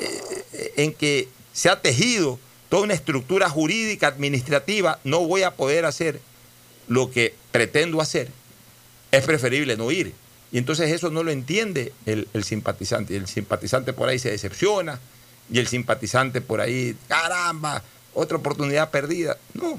eh, 0.00 0.72
en 0.76 0.92
que 0.92 1.28
se 1.52 1.68
ha 1.70 1.80
tejido 1.80 2.38
toda 2.72 2.84
una 2.84 2.94
estructura 2.94 3.50
jurídica, 3.50 4.06
administrativa, 4.06 4.98
no 5.04 5.26
voy 5.26 5.42
a 5.42 5.50
poder 5.50 5.84
hacer 5.84 6.22
lo 6.88 7.10
que 7.10 7.34
pretendo 7.50 8.00
hacer, 8.00 8.30
es 9.10 9.22
preferible 9.24 9.76
no 9.76 9.90
ir. 9.90 10.14
Y 10.50 10.56
entonces 10.56 10.90
eso 10.90 11.10
no 11.10 11.22
lo 11.22 11.30
entiende 11.30 11.92
el, 12.06 12.26
simpatizante. 12.42 13.12
Y 13.12 13.16
el 13.18 13.26
simpatizante 13.26 13.92
por 13.92 14.08
ahí 14.08 14.18
se 14.18 14.30
decepciona, 14.30 14.98
y 15.52 15.58
el 15.58 15.66
simpatizante 15.66 16.40
por 16.40 16.62
ahí, 16.62 16.96
caramba, 17.08 17.82
otra 18.14 18.38
oportunidad 18.38 18.90
perdida. 18.90 19.36
No. 19.52 19.78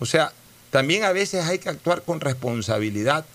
O 0.00 0.06
sea, 0.06 0.32
también 0.70 1.04
a 1.04 1.12
veces 1.12 1.44
hay 1.44 1.58
que 1.58 1.68
actuar 1.68 2.04
con 2.04 2.20
responsabilidad, 2.20 3.26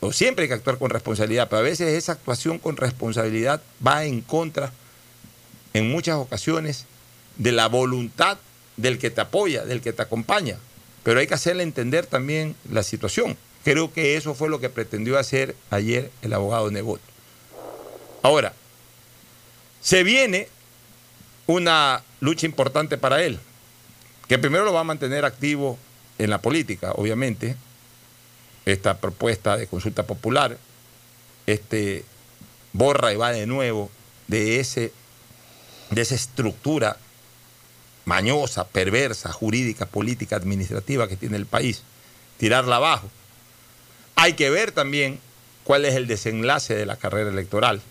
o 0.00 0.12
siempre 0.12 0.42
hay 0.42 0.48
que 0.48 0.54
actuar 0.54 0.76
con 0.76 0.90
responsabilidad, 0.90 1.48
pero 1.48 1.60
a 1.60 1.62
veces 1.62 1.94
esa 1.94 2.12
actuación 2.12 2.58
con 2.58 2.76
responsabilidad 2.76 3.62
va 3.86 4.04
en 4.04 4.20
contra, 4.20 4.70
en 5.72 5.90
muchas 5.90 6.16
ocasiones, 6.16 6.84
de 7.38 7.52
la 7.52 7.68
voluntad 7.68 8.38
del 8.76 8.98
que 8.98 9.10
te 9.10 9.20
apoya, 9.20 9.64
del 9.64 9.80
que 9.80 9.92
te 9.92 10.02
acompaña. 10.02 10.58
Pero 11.02 11.20
hay 11.20 11.26
que 11.26 11.34
hacerle 11.34 11.62
entender 11.62 12.06
también 12.06 12.54
la 12.70 12.82
situación. 12.82 13.36
Creo 13.64 13.92
que 13.92 14.16
eso 14.16 14.34
fue 14.34 14.48
lo 14.48 14.60
que 14.60 14.68
pretendió 14.68 15.18
hacer 15.18 15.56
ayer 15.70 16.10
el 16.22 16.32
abogado 16.32 16.70
Nebot. 16.70 17.00
Ahora, 18.22 18.52
se 19.80 20.02
viene 20.02 20.48
una 21.46 22.02
lucha 22.20 22.46
importante 22.46 22.98
para 22.98 23.22
él, 23.22 23.38
que 24.26 24.38
primero 24.38 24.64
lo 24.64 24.72
va 24.72 24.80
a 24.80 24.84
mantener 24.84 25.24
activo 25.24 25.78
en 26.18 26.30
la 26.30 26.42
política, 26.42 26.92
obviamente, 26.92 27.56
esta 28.66 28.98
propuesta 28.98 29.56
de 29.56 29.66
consulta 29.66 30.06
popular, 30.06 30.58
este 31.46 32.04
borra 32.72 33.12
y 33.12 33.16
va 33.16 33.32
de 33.32 33.46
nuevo 33.46 33.90
de, 34.26 34.60
ese, 34.60 34.92
de 35.90 36.02
esa 36.02 36.14
estructura 36.14 36.98
mañosa, 38.08 38.66
perversa, 38.66 39.30
jurídica, 39.32 39.86
política, 39.86 40.36
administrativa 40.36 41.06
que 41.08 41.16
tiene 41.16 41.36
el 41.36 41.46
país, 41.46 41.82
tirarla 42.38 42.76
abajo. 42.76 43.08
Hay 44.16 44.32
que 44.32 44.50
ver 44.50 44.72
también 44.72 45.20
cuál 45.62 45.84
es 45.84 45.94
el 45.94 46.06
desenlace 46.06 46.74
de 46.74 46.86
la 46.86 46.96
carrera 46.96 47.30
electoral. 47.30 47.82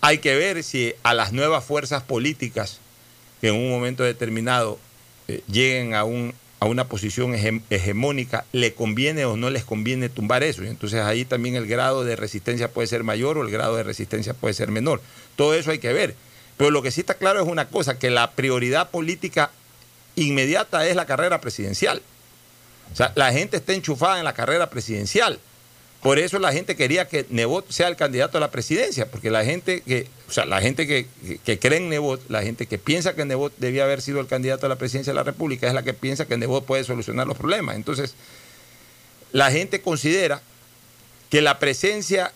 Hay 0.00 0.18
que 0.18 0.36
ver 0.36 0.62
si 0.62 0.94
a 1.02 1.12
las 1.12 1.32
nuevas 1.32 1.64
fuerzas 1.64 2.02
políticas 2.04 2.78
que 3.40 3.48
en 3.48 3.56
un 3.56 3.68
momento 3.68 4.04
determinado 4.04 4.78
eh, 5.28 5.42
lleguen 5.50 5.94
a, 5.94 6.04
un, 6.04 6.32
a 6.60 6.66
una 6.66 6.84
posición 6.84 7.34
hege- 7.34 7.62
hegemónica, 7.68 8.44
le 8.52 8.74
conviene 8.74 9.24
o 9.24 9.36
no 9.36 9.50
les 9.50 9.64
conviene 9.64 10.08
tumbar 10.08 10.42
eso. 10.42 10.62
Y 10.62 10.68
entonces 10.68 11.00
ahí 11.00 11.24
también 11.24 11.56
el 11.56 11.66
grado 11.66 12.04
de 12.04 12.16
resistencia 12.16 12.70
puede 12.70 12.86
ser 12.86 13.02
mayor 13.02 13.36
o 13.36 13.42
el 13.42 13.50
grado 13.50 13.76
de 13.76 13.82
resistencia 13.82 14.34
puede 14.34 14.54
ser 14.54 14.70
menor. 14.70 15.02
Todo 15.36 15.54
eso 15.54 15.70
hay 15.70 15.80
que 15.80 15.92
ver. 15.92 16.14
Pero 16.60 16.72
lo 16.72 16.82
que 16.82 16.90
sí 16.90 17.00
está 17.00 17.14
claro 17.14 17.40
es 17.40 17.48
una 17.48 17.68
cosa, 17.68 17.98
que 17.98 18.10
la 18.10 18.32
prioridad 18.32 18.90
política 18.90 19.50
inmediata 20.14 20.86
es 20.86 20.94
la 20.94 21.06
carrera 21.06 21.40
presidencial. 21.40 22.02
O 22.92 22.96
sea, 22.96 23.12
la 23.14 23.32
gente 23.32 23.56
está 23.56 23.72
enchufada 23.72 24.18
en 24.18 24.26
la 24.26 24.34
carrera 24.34 24.68
presidencial. 24.68 25.40
Por 26.02 26.18
eso 26.18 26.38
la 26.38 26.52
gente 26.52 26.76
quería 26.76 27.08
que 27.08 27.24
Nebot 27.30 27.70
sea 27.70 27.88
el 27.88 27.96
candidato 27.96 28.36
a 28.36 28.42
la 28.42 28.50
presidencia, 28.50 29.10
porque 29.10 29.30
la 29.30 29.42
gente 29.42 29.80
que, 29.80 30.06
o 30.28 30.32
sea, 30.32 30.44
la 30.44 30.60
gente 30.60 30.86
que, 30.86 31.06
que- 31.46 31.58
cree 31.58 31.78
en 31.78 31.88
Nebot, 31.88 32.28
la 32.28 32.42
gente 32.42 32.66
que 32.66 32.76
piensa 32.76 33.14
que 33.14 33.24
Nebot 33.24 33.54
debía 33.56 33.84
haber 33.84 34.02
sido 34.02 34.20
el 34.20 34.26
candidato 34.26 34.66
a 34.66 34.68
la 34.68 34.76
presidencia 34.76 35.14
de 35.14 35.16
la 35.16 35.22
República, 35.22 35.66
es 35.66 35.72
la 35.72 35.82
que 35.82 35.94
piensa 35.94 36.26
que 36.26 36.36
Nebot 36.36 36.66
puede 36.66 36.84
solucionar 36.84 37.26
los 37.26 37.38
problemas. 37.38 37.74
Entonces, 37.74 38.14
la 39.32 39.50
gente 39.50 39.80
considera 39.80 40.42
que 41.30 41.40
la 41.40 41.58
presencia 41.58 42.32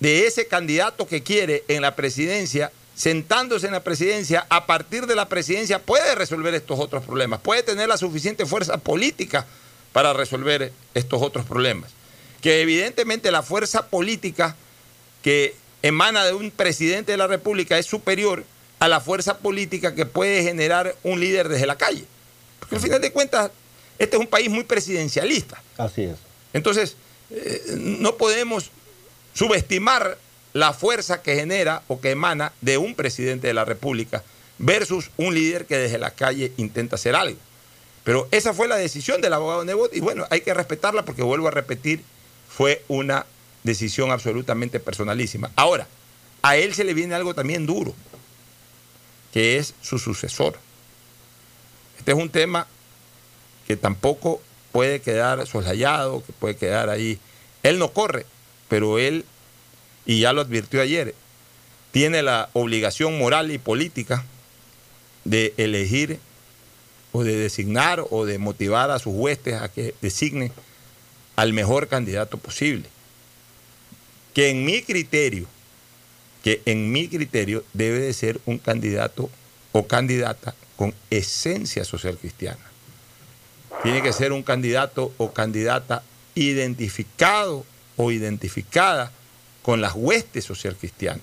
de 0.00 0.26
ese 0.26 0.46
candidato 0.46 1.06
que 1.06 1.22
quiere 1.22 1.64
en 1.68 1.82
la 1.82 1.96
presidencia, 1.96 2.72
sentándose 3.02 3.66
en 3.66 3.72
la 3.72 3.82
presidencia, 3.82 4.46
a 4.48 4.64
partir 4.64 5.08
de 5.08 5.16
la 5.16 5.28
presidencia 5.28 5.80
puede 5.80 6.14
resolver 6.14 6.54
estos 6.54 6.78
otros 6.78 7.04
problemas, 7.04 7.40
puede 7.40 7.64
tener 7.64 7.88
la 7.88 7.96
suficiente 7.96 8.46
fuerza 8.46 8.78
política 8.78 9.44
para 9.92 10.12
resolver 10.12 10.72
estos 10.94 11.20
otros 11.20 11.44
problemas. 11.44 11.90
Que 12.40 12.62
evidentemente 12.62 13.32
la 13.32 13.42
fuerza 13.42 13.88
política 13.88 14.54
que 15.20 15.56
emana 15.82 16.24
de 16.24 16.34
un 16.34 16.52
presidente 16.52 17.10
de 17.10 17.18
la 17.18 17.26
República 17.26 17.76
es 17.76 17.86
superior 17.86 18.44
a 18.78 18.86
la 18.86 19.00
fuerza 19.00 19.38
política 19.38 19.96
que 19.96 20.06
puede 20.06 20.44
generar 20.44 20.94
un 21.02 21.18
líder 21.18 21.48
desde 21.48 21.66
la 21.66 21.76
calle. 21.76 22.04
Porque 22.60 22.76
al 22.76 22.82
final 22.82 23.00
de 23.00 23.10
cuentas, 23.10 23.50
este 23.98 24.14
es 24.14 24.20
un 24.20 24.28
país 24.28 24.48
muy 24.48 24.62
presidencialista. 24.62 25.60
Así 25.76 26.04
es. 26.04 26.18
Entonces, 26.52 26.94
eh, 27.30 27.62
no 27.78 28.16
podemos 28.16 28.70
subestimar 29.34 30.18
la 30.52 30.72
fuerza 30.72 31.22
que 31.22 31.34
genera 31.34 31.82
o 31.88 32.00
que 32.00 32.10
emana 32.10 32.52
de 32.60 32.78
un 32.78 32.94
presidente 32.94 33.46
de 33.46 33.54
la 33.54 33.64
República 33.64 34.22
versus 34.58 35.10
un 35.16 35.34
líder 35.34 35.66
que 35.66 35.76
desde 35.76 35.98
la 35.98 36.10
calle 36.10 36.52
intenta 36.56 36.96
hacer 36.96 37.14
algo. 37.14 37.38
Pero 38.04 38.28
esa 38.30 38.52
fue 38.52 38.68
la 38.68 38.76
decisión 38.76 39.20
del 39.20 39.32
abogado 39.32 39.64
Nebot 39.64 39.94
y 39.94 40.00
bueno, 40.00 40.26
hay 40.30 40.40
que 40.40 40.54
respetarla 40.54 41.04
porque 41.04 41.22
vuelvo 41.22 41.48
a 41.48 41.52
repetir, 41.52 42.02
fue 42.48 42.84
una 42.88 43.26
decisión 43.62 44.10
absolutamente 44.10 44.80
personalísima. 44.80 45.50
Ahora, 45.56 45.86
a 46.42 46.56
él 46.56 46.74
se 46.74 46.84
le 46.84 46.94
viene 46.94 47.14
algo 47.14 47.34
también 47.34 47.66
duro, 47.66 47.94
que 49.32 49.58
es 49.58 49.74
su 49.80 49.98
sucesor. 49.98 50.58
Este 51.98 52.12
es 52.12 52.18
un 52.18 52.30
tema 52.30 52.66
que 53.66 53.76
tampoco 53.76 54.42
puede 54.72 55.00
quedar 55.00 55.46
soslayado, 55.46 56.24
que 56.24 56.32
puede 56.32 56.56
quedar 56.56 56.90
ahí. 56.90 57.20
Él 57.62 57.78
no 57.78 57.92
corre, 57.92 58.26
pero 58.68 58.98
él, 58.98 59.24
y 60.06 60.20
ya 60.20 60.32
lo 60.32 60.40
advirtió 60.40 60.80
ayer, 60.80 61.14
tiene 61.90 62.22
la 62.22 62.48
obligación 62.54 63.18
moral 63.18 63.50
y 63.50 63.58
política 63.58 64.24
de 65.24 65.54
elegir 65.56 66.18
o 67.12 67.22
de 67.22 67.36
designar 67.36 68.04
o 68.10 68.24
de 68.24 68.38
motivar 68.38 68.90
a 68.90 68.98
sus 68.98 69.14
huestes 69.14 69.60
a 69.60 69.70
que 69.70 69.94
designen 70.00 70.50
al 71.36 71.52
mejor 71.52 71.88
candidato 71.88 72.38
posible. 72.38 72.88
Que 74.34 74.48
en 74.48 74.64
mi 74.64 74.82
criterio, 74.82 75.46
que 76.42 76.62
en 76.64 76.90
mi 76.90 77.08
criterio 77.08 77.64
debe 77.74 78.00
de 78.00 78.12
ser 78.14 78.40
un 78.46 78.58
candidato 78.58 79.30
o 79.72 79.86
candidata 79.86 80.54
con 80.76 80.94
esencia 81.10 81.84
social 81.84 82.16
cristiana. 82.16 82.60
Tiene 83.82 84.02
que 84.02 84.12
ser 84.12 84.32
un 84.32 84.42
candidato 84.42 85.12
o 85.18 85.32
candidata 85.32 86.02
identificado 86.34 87.66
o 87.96 88.10
identificada 88.10 89.12
con 89.62 89.80
las 89.80 89.94
huestes 89.94 90.44
social 90.44 90.76
cristianas. 90.76 91.22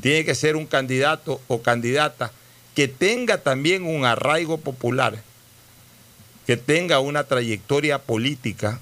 Tiene 0.00 0.24
que 0.24 0.34
ser 0.34 0.56
un 0.56 0.66
candidato 0.66 1.40
o 1.48 1.62
candidata 1.62 2.32
que 2.74 2.88
tenga 2.88 3.38
también 3.38 3.84
un 3.84 4.04
arraigo 4.04 4.58
popular, 4.58 5.20
que 6.46 6.56
tenga 6.56 7.00
una 7.00 7.24
trayectoria 7.24 7.98
política, 7.98 8.78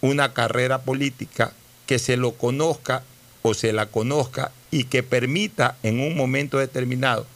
una 0.00 0.32
carrera 0.32 0.82
política, 0.82 1.52
que 1.86 1.98
se 1.98 2.16
lo 2.16 2.32
conozca 2.32 3.02
o 3.42 3.54
se 3.54 3.72
la 3.72 3.86
conozca 3.86 4.52
y 4.70 4.84
que 4.84 5.02
permita 5.02 5.76
en 5.82 6.00
un 6.00 6.16
momento 6.16 6.58
determinado 6.58 7.26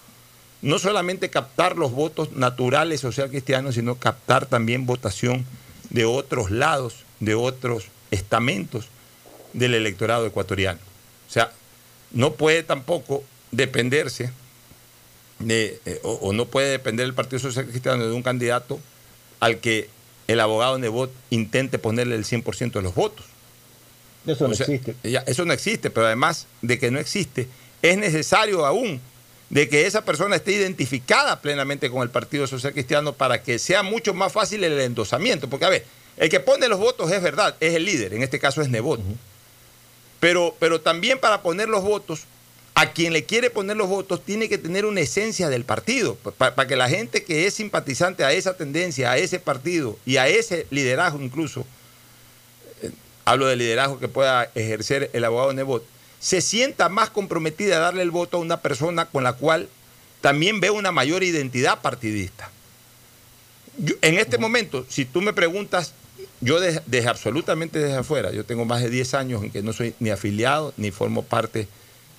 no 0.64 0.78
solamente 0.78 1.28
captar 1.28 1.76
los 1.76 1.92
votos 1.92 2.32
naturales 2.32 3.00
social 3.00 3.28
cristianos, 3.28 3.74
sino 3.74 3.96
captar 3.96 4.46
también 4.46 4.86
votación 4.86 5.44
de 5.90 6.06
otros 6.06 6.50
lados, 6.50 7.04
de 7.20 7.34
otros 7.34 7.84
estamentos 8.10 8.86
del 9.54 9.74
electorado 9.74 10.26
ecuatoriano. 10.26 10.80
O 11.28 11.32
sea, 11.32 11.50
no 12.12 12.34
puede 12.34 12.62
tampoco 12.62 13.24
dependerse 13.50 14.30
de, 15.38 15.80
eh, 15.86 16.00
o, 16.02 16.12
o 16.12 16.32
no 16.32 16.44
puede 16.46 16.70
depender 16.70 17.06
el 17.06 17.14
Partido 17.14 17.40
Social 17.40 17.66
Cristiano 17.66 18.06
de 18.06 18.12
un 18.12 18.22
candidato 18.22 18.78
al 19.40 19.58
que 19.58 19.88
el 20.26 20.40
abogado 20.40 20.78
Nebot 20.78 21.12
intente 21.30 21.78
ponerle 21.78 22.14
el 22.16 22.24
100% 22.24 22.72
de 22.72 22.82
los 22.82 22.94
votos. 22.94 23.26
Eso 24.26 24.46
no 24.48 24.52
O 24.52 24.54
sea, 24.54 24.66
existe. 24.66 24.96
ya, 25.02 25.20
eso 25.26 25.44
no 25.44 25.52
existe, 25.52 25.90
pero 25.90 26.06
además 26.06 26.46
de 26.62 26.78
que 26.78 26.90
no 26.90 26.98
existe, 26.98 27.48
es 27.82 27.98
necesario 27.98 28.64
aún 28.64 29.00
de 29.50 29.68
que 29.68 29.86
esa 29.86 30.04
persona 30.04 30.36
esté 30.36 30.52
identificada 30.52 31.40
plenamente 31.42 31.90
con 31.90 32.02
el 32.02 32.08
Partido 32.10 32.46
Social 32.46 32.72
Cristiano 32.72 33.12
para 33.12 33.42
que 33.42 33.58
sea 33.58 33.82
mucho 33.82 34.14
más 34.14 34.32
fácil 34.32 34.64
el 34.64 34.80
endosamiento. 34.80 35.50
Porque, 35.50 35.66
a 35.66 35.68
ver, 35.68 35.84
el 36.16 36.30
que 36.30 36.40
pone 36.40 36.68
los 36.68 36.78
votos 36.78 37.12
es 37.12 37.22
verdad, 37.22 37.54
es 37.60 37.74
el 37.74 37.84
líder, 37.84 38.14
en 38.14 38.22
este 38.22 38.38
caso 38.38 38.62
es 38.62 38.70
Nebot. 38.70 39.00
Pero, 40.24 40.56
pero 40.58 40.80
también 40.80 41.18
para 41.18 41.42
poner 41.42 41.68
los 41.68 41.84
votos, 41.84 42.20
a 42.74 42.92
quien 42.92 43.12
le 43.12 43.26
quiere 43.26 43.50
poner 43.50 43.76
los 43.76 43.88
votos 43.90 44.24
tiene 44.24 44.48
que 44.48 44.56
tener 44.56 44.86
una 44.86 45.00
esencia 45.02 45.50
del 45.50 45.64
partido, 45.66 46.14
para 46.14 46.66
que 46.66 46.76
la 46.76 46.88
gente 46.88 47.24
que 47.24 47.46
es 47.46 47.52
simpatizante 47.52 48.24
a 48.24 48.32
esa 48.32 48.56
tendencia, 48.56 49.10
a 49.12 49.18
ese 49.18 49.38
partido 49.38 49.98
y 50.06 50.16
a 50.16 50.26
ese 50.26 50.66
liderazgo 50.70 51.20
incluso, 51.20 51.66
eh, 52.80 52.90
hablo 53.26 53.48
del 53.48 53.58
liderazgo 53.58 53.98
que 53.98 54.08
pueda 54.08 54.50
ejercer 54.54 55.10
el 55.12 55.24
abogado 55.26 55.52
Nebot, 55.52 55.84
se 56.20 56.40
sienta 56.40 56.88
más 56.88 57.10
comprometida 57.10 57.76
a 57.76 57.80
darle 57.80 58.00
el 58.00 58.10
voto 58.10 58.38
a 58.38 58.40
una 58.40 58.62
persona 58.62 59.04
con 59.04 59.24
la 59.24 59.34
cual 59.34 59.68
también 60.22 60.58
ve 60.58 60.70
una 60.70 60.90
mayor 60.90 61.22
identidad 61.22 61.82
partidista. 61.82 62.50
Yo- 63.76 63.96
en 64.00 64.16
este 64.18 64.38
momento, 64.38 64.86
si 64.88 65.04
tú 65.04 65.20
me 65.20 65.34
preguntas, 65.34 65.92
yo 66.44 66.60
desde, 66.60 67.08
absolutamente 67.08 67.78
desde 67.78 67.96
afuera, 67.96 68.30
yo 68.30 68.44
tengo 68.44 68.66
más 68.66 68.82
de 68.82 68.90
10 68.90 69.14
años 69.14 69.42
en 69.42 69.50
que 69.50 69.62
no 69.62 69.72
soy 69.72 69.94
ni 69.98 70.10
afiliado 70.10 70.74
ni 70.76 70.90
formo 70.90 71.22
parte 71.24 71.68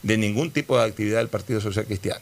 de 0.01 0.17
ningún 0.17 0.49
tipo 0.49 0.75
de 0.77 0.83
actividad 0.83 1.19
del 1.19 1.27
Partido 1.27 1.61
Social 1.61 1.85
Cristiano. 1.85 2.21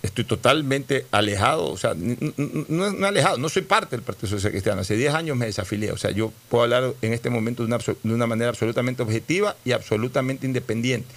Estoy 0.00 0.22
totalmente 0.22 1.06
alejado, 1.10 1.68
o 1.68 1.76
sea, 1.76 1.94
no, 1.96 2.92
no 2.92 3.06
alejado, 3.06 3.36
no 3.38 3.48
soy 3.48 3.62
parte 3.62 3.96
del 3.96 4.04
Partido 4.04 4.28
Social 4.28 4.52
Cristiano. 4.52 4.82
Hace 4.82 4.96
10 4.96 5.12
años 5.12 5.36
me 5.36 5.46
desafilié, 5.46 5.90
o 5.90 5.96
sea, 5.96 6.12
yo 6.12 6.32
puedo 6.48 6.62
hablar 6.62 6.94
en 7.02 7.12
este 7.12 7.28
momento 7.28 7.66
de 7.66 8.14
una 8.14 8.26
manera 8.28 8.50
absolutamente 8.50 9.02
objetiva 9.02 9.56
y 9.64 9.72
absolutamente 9.72 10.46
independiente. 10.46 11.12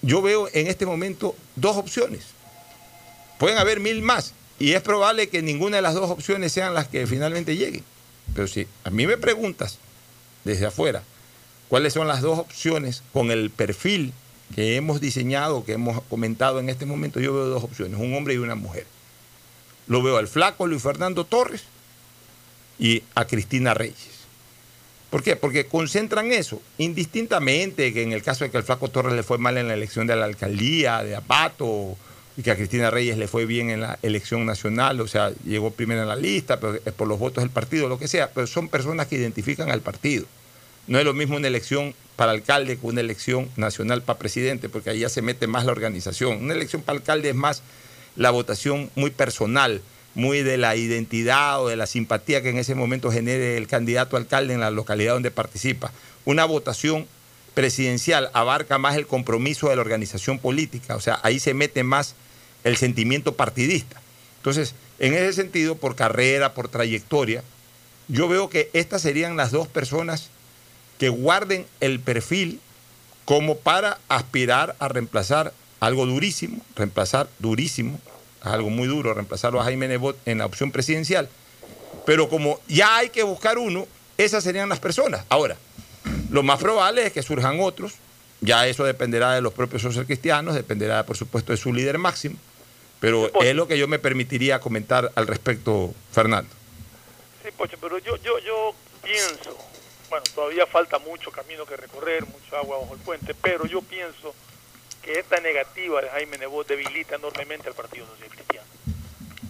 Yo 0.00 0.22
veo 0.22 0.48
en 0.54 0.66
este 0.68 0.86
momento 0.86 1.36
dos 1.56 1.76
opciones. 1.76 2.22
Pueden 3.38 3.58
haber 3.58 3.80
mil 3.80 4.00
más 4.00 4.32
y 4.58 4.72
es 4.72 4.82
probable 4.82 5.28
que 5.28 5.42
ninguna 5.42 5.76
de 5.76 5.82
las 5.82 5.94
dos 5.94 6.10
opciones 6.10 6.52
sean 6.52 6.74
las 6.74 6.88
que 6.88 7.06
finalmente 7.06 7.56
lleguen. 7.56 7.84
Pero 8.34 8.48
si 8.48 8.66
a 8.84 8.90
mí 8.90 9.06
me 9.06 9.16
preguntas 9.16 9.78
desde 10.44 10.66
afuera 10.66 11.02
cuáles 11.68 11.92
son 11.92 12.08
las 12.08 12.22
dos 12.22 12.38
opciones 12.38 13.02
con 13.12 13.30
el 13.30 13.50
perfil 13.50 14.12
que 14.54 14.76
hemos 14.76 15.00
diseñado, 15.00 15.64
que 15.64 15.72
hemos 15.72 16.02
comentado 16.04 16.58
en 16.58 16.68
este 16.68 16.86
momento, 16.86 17.20
yo 17.20 17.34
veo 17.34 17.46
dos 17.46 17.64
opciones, 17.64 18.00
un 18.00 18.14
hombre 18.14 18.34
y 18.34 18.38
una 18.38 18.54
mujer. 18.54 18.86
Lo 19.86 20.02
veo 20.02 20.16
al 20.16 20.28
flaco 20.28 20.66
Luis 20.66 20.82
Fernando 20.82 21.24
Torres 21.24 21.64
y 22.78 23.02
a 23.14 23.26
Cristina 23.26 23.74
Reyes. 23.74 24.18
¿Por 25.10 25.22
qué? 25.22 25.36
Porque 25.36 25.66
concentran 25.66 26.32
eso, 26.32 26.60
indistintamente 26.76 27.94
que 27.94 28.02
en 28.02 28.12
el 28.12 28.22
caso 28.22 28.44
de 28.44 28.50
que 28.50 28.58
al 28.58 28.64
flaco 28.64 28.88
Torres 28.88 29.14
le 29.14 29.22
fue 29.22 29.38
mal 29.38 29.56
en 29.56 29.68
la 29.68 29.74
elección 29.74 30.06
de 30.06 30.16
la 30.16 30.26
alcaldía, 30.26 31.02
de 31.02 31.16
Apato, 31.16 31.96
y 32.38 32.42
que 32.44 32.52
a 32.52 32.56
Cristina 32.56 32.88
Reyes 32.88 33.18
le 33.18 33.26
fue 33.26 33.46
bien 33.46 33.68
en 33.68 33.80
la 33.80 33.98
elección 34.00 34.46
nacional, 34.46 35.00
o 35.00 35.08
sea, 35.08 35.32
llegó 35.44 35.72
primero 35.72 36.02
en 36.02 36.08
la 36.08 36.14
lista, 36.14 36.60
pero 36.60 36.76
es 36.76 36.92
por 36.92 37.08
los 37.08 37.18
votos 37.18 37.42
del 37.42 37.50
partido, 37.50 37.88
lo 37.88 37.98
que 37.98 38.06
sea, 38.06 38.30
pero 38.30 38.46
son 38.46 38.68
personas 38.68 39.08
que 39.08 39.16
identifican 39.16 39.72
al 39.72 39.80
partido. 39.80 40.24
No 40.86 41.00
es 41.00 41.04
lo 41.04 41.14
mismo 41.14 41.36
una 41.36 41.48
elección 41.48 41.96
para 42.14 42.30
alcalde 42.30 42.76
que 42.76 42.86
una 42.86 43.00
elección 43.00 43.50
nacional 43.56 44.02
para 44.02 44.20
presidente, 44.20 44.68
porque 44.68 44.90
ahí 44.90 45.00
ya 45.00 45.08
se 45.08 45.20
mete 45.20 45.48
más 45.48 45.64
la 45.64 45.72
organización. 45.72 46.44
Una 46.44 46.54
elección 46.54 46.80
para 46.80 46.98
alcalde 46.98 47.30
es 47.30 47.34
más 47.34 47.64
la 48.14 48.30
votación 48.30 48.88
muy 48.94 49.10
personal, 49.10 49.82
muy 50.14 50.44
de 50.44 50.58
la 50.58 50.76
identidad 50.76 51.60
o 51.60 51.66
de 51.66 51.74
la 51.74 51.88
simpatía 51.88 52.40
que 52.40 52.50
en 52.50 52.58
ese 52.58 52.76
momento 52.76 53.10
genere 53.10 53.56
el 53.56 53.66
candidato 53.66 54.16
alcalde 54.16 54.54
en 54.54 54.60
la 54.60 54.70
localidad 54.70 55.14
donde 55.14 55.32
participa. 55.32 55.90
Una 56.24 56.44
votación 56.44 57.08
presidencial 57.54 58.30
abarca 58.32 58.78
más 58.78 58.96
el 58.96 59.08
compromiso 59.08 59.70
de 59.70 59.74
la 59.74 59.82
organización 59.82 60.38
política, 60.38 60.94
o 60.94 61.00
sea, 61.00 61.18
ahí 61.24 61.40
se 61.40 61.52
mete 61.52 61.82
más 61.82 62.14
el 62.64 62.76
sentimiento 62.76 63.34
partidista. 63.34 64.00
Entonces, 64.38 64.74
en 64.98 65.14
ese 65.14 65.32
sentido, 65.32 65.76
por 65.76 65.96
carrera, 65.96 66.54
por 66.54 66.68
trayectoria, 66.68 67.42
yo 68.08 68.28
veo 68.28 68.48
que 68.48 68.70
estas 68.72 69.02
serían 69.02 69.36
las 69.36 69.50
dos 69.50 69.68
personas 69.68 70.30
que 70.98 71.08
guarden 71.08 71.66
el 71.80 72.00
perfil 72.00 72.60
como 73.24 73.58
para 73.58 73.98
aspirar 74.08 74.74
a 74.78 74.88
reemplazar 74.88 75.52
algo 75.80 76.06
durísimo, 76.06 76.64
reemplazar 76.74 77.28
durísimo, 77.38 78.00
algo 78.40 78.70
muy 78.70 78.88
duro, 78.88 79.14
reemplazarlo 79.14 79.60
a 79.60 79.64
Jaime 79.64 79.88
Nebot 79.88 80.16
en 80.26 80.38
la 80.38 80.46
opción 80.46 80.72
presidencial. 80.72 81.28
Pero 82.06 82.28
como 82.28 82.58
ya 82.68 82.96
hay 82.96 83.10
que 83.10 83.22
buscar 83.22 83.58
uno, 83.58 83.86
esas 84.16 84.42
serían 84.42 84.68
las 84.68 84.80
personas. 84.80 85.24
Ahora, 85.28 85.56
lo 86.30 86.42
más 86.42 86.58
probable 86.58 87.06
es 87.06 87.12
que 87.12 87.22
surjan 87.22 87.60
otros, 87.60 87.94
ya 88.40 88.66
eso 88.66 88.84
dependerá 88.84 89.34
de 89.34 89.40
los 89.40 89.52
propios 89.52 89.82
social 89.82 90.06
cristianos, 90.06 90.54
dependerá 90.54 91.04
por 91.04 91.16
supuesto 91.16 91.52
de 91.52 91.58
su 91.58 91.72
líder 91.72 91.98
máximo, 91.98 92.36
pero 93.00 93.30
es 93.42 93.54
lo 93.54 93.68
que 93.68 93.78
yo 93.78 93.86
me 93.88 93.98
permitiría 93.98 94.60
comentar 94.60 95.12
al 95.14 95.26
respecto, 95.26 95.94
Fernando. 96.12 96.50
Sí, 97.42 97.50
Pocho, 97.56 97.76
pero 97.80 97.98
yo, 97.98 98.16
yo, 98.16 98.38
yo 98.40 98.74
pienso, 99.02 99.56
bueno, 100.10 100.24
todavía 100.34 100.66
falta 100.66 100.98
mucho 100.98 101.30
camino 101.30 101.64
que 101.64 101.76
recorrer, 101.76 102.26
mucho 102.26 102.56
agua 102.56 102.78
bajo 102.78 102.94
el 102.94 103.00
puente, 103.00 103.34
pero 103.34 103.66
yo 103.66 103.82
pienso 103.82 104.34
que 105.02 105.18
esta 105.18 105.40
negativa 105.40 106.02
de 106.02 106.08
Jaime 106.10 106.38
Nebot 106.38 106.66
debilita 106.66 107.16
enormemente 107.16 107.68
al 107.68 107.74
Partido 107.74 108.06
Social 108.06 108.30
Cristiano. 108.30 108.66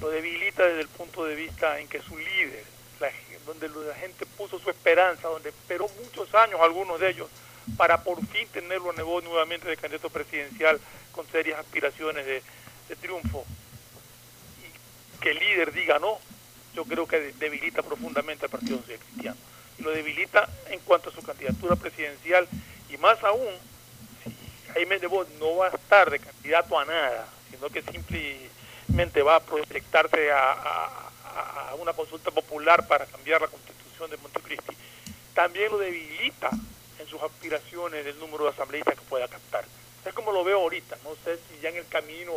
Lo 0.01 0.11
debilita 0.11 0.65
desde 0.65 0.83
el 0.83 0.89
punto 0.89 1.25
de 1.25 1.35
vista 1.35 1.81
en 1.81 1.89
que 1.89 2.01
su 2.03 2.17
líder, 2.17 2.65
la 3.01 3.11
donde 3.47 3.69
la 3.69 3.95
gente 3.95 4.27
puso 4.27 4.59
su 4.59 4.69
esperanza, 4.69 5.27
donde 5.27 5.49
esperó 5.49 5.89
muchos 6.05 6.33
años 6.35 6.61
algunos 6.61 7.01
de 7.01 7.11
ellos, 7.11 7.29
para 7.79 8.03
por 8.03 8.19
fin 8.27 8.47
tenerlo 8.53 8.91
a 8.91 8.93
Nebot 8.93 9.25
nuevamente 9.25 9.69
de 9.69 9.77
candidato 9.79 10.11
presidencial 10.11 10.79
con 11.13 11.27
serias 11.29 11.59
aspiraciones 11.59 12.27
de, 12.27 12.43
de 12.89 12.97
triunfo, 12.97 13.45
y 14.63 15.21
que 15.21 15.31
el 15.33 15.39
líder 15.39 15.73
diga 15.73 15.99
no, 15.99 16.19
yo 16.75 16.85
creo 16.85 17.07
que 17.07 17.21
de- 17.21 17.33
debilita 17.35 17.83
profundamente 17.83 18.45
al 18.47 18.51
Partido 18.51 18.79
Social 18.81 18.99
Cristiano. 18.99 19.37
Y 19.79 19.83
lo 19.83 19.91
debilita 19.91 20.49
en 20.71 20.81
cuanto 20.81 21.11
a 21.11 21.13
su 21.13 21.23
candidatura 21.23 21.77
presidencial 21.77 22.49
y 22.91 22.97
más 22.97 23.23
aún, 23.25 23.49
si 24.25 24.33
Jaime 24.73 24.99
Nebot 24.99 25.29
no 25.39 25.57
va 25.57 25.67
a 25.69 25.71
estar 25.71 26.11
de 26.11 26.19
candidato 26.19 26.79
a 26.79 26.85
nada, 26.85 27.29
sino 27.51 27.69
que 27.69 27.83
simplemente 27.83 29.23
va 29.23 29.37
a 29.37 29.41
proyectarse 29.41 30.31
a, 30.33 31.05
una 31.79 31.93
consulta 31.93 32.33
popular 32.33 32.87
para 32.89 33.07
cambiar 33.07 33.41
la 33.41 33.47
constitución 33.47 34.11
de 34.11 34.17
Montecristi, 34.17 34.75
también 35.35 35.71
lo 35.71 35.79
debilita 35.79 36.51
en 36.99 37.07
sus 37.07 37.23
aspiraciones 37.23 38.05
del 38.05 38.19
número 38.19 38.45
de 38.45 38.51
asambleístas 38.51 38.97
que 38.97 39.03
pueda 39.03 39.29
captar. 39.29 39.65
Es 40.05 40.13
como 40.13 40.33
lo 40.33 40.43
veo 40.43 40.59
ahorita, 40.61 40.97
no 41.05 41.11
sé 41.25 41.37
si 41.37 41.61
ya 41.61 41.69
en 41.69 41.77
el 41.77 41.87
camino 41.87 42.33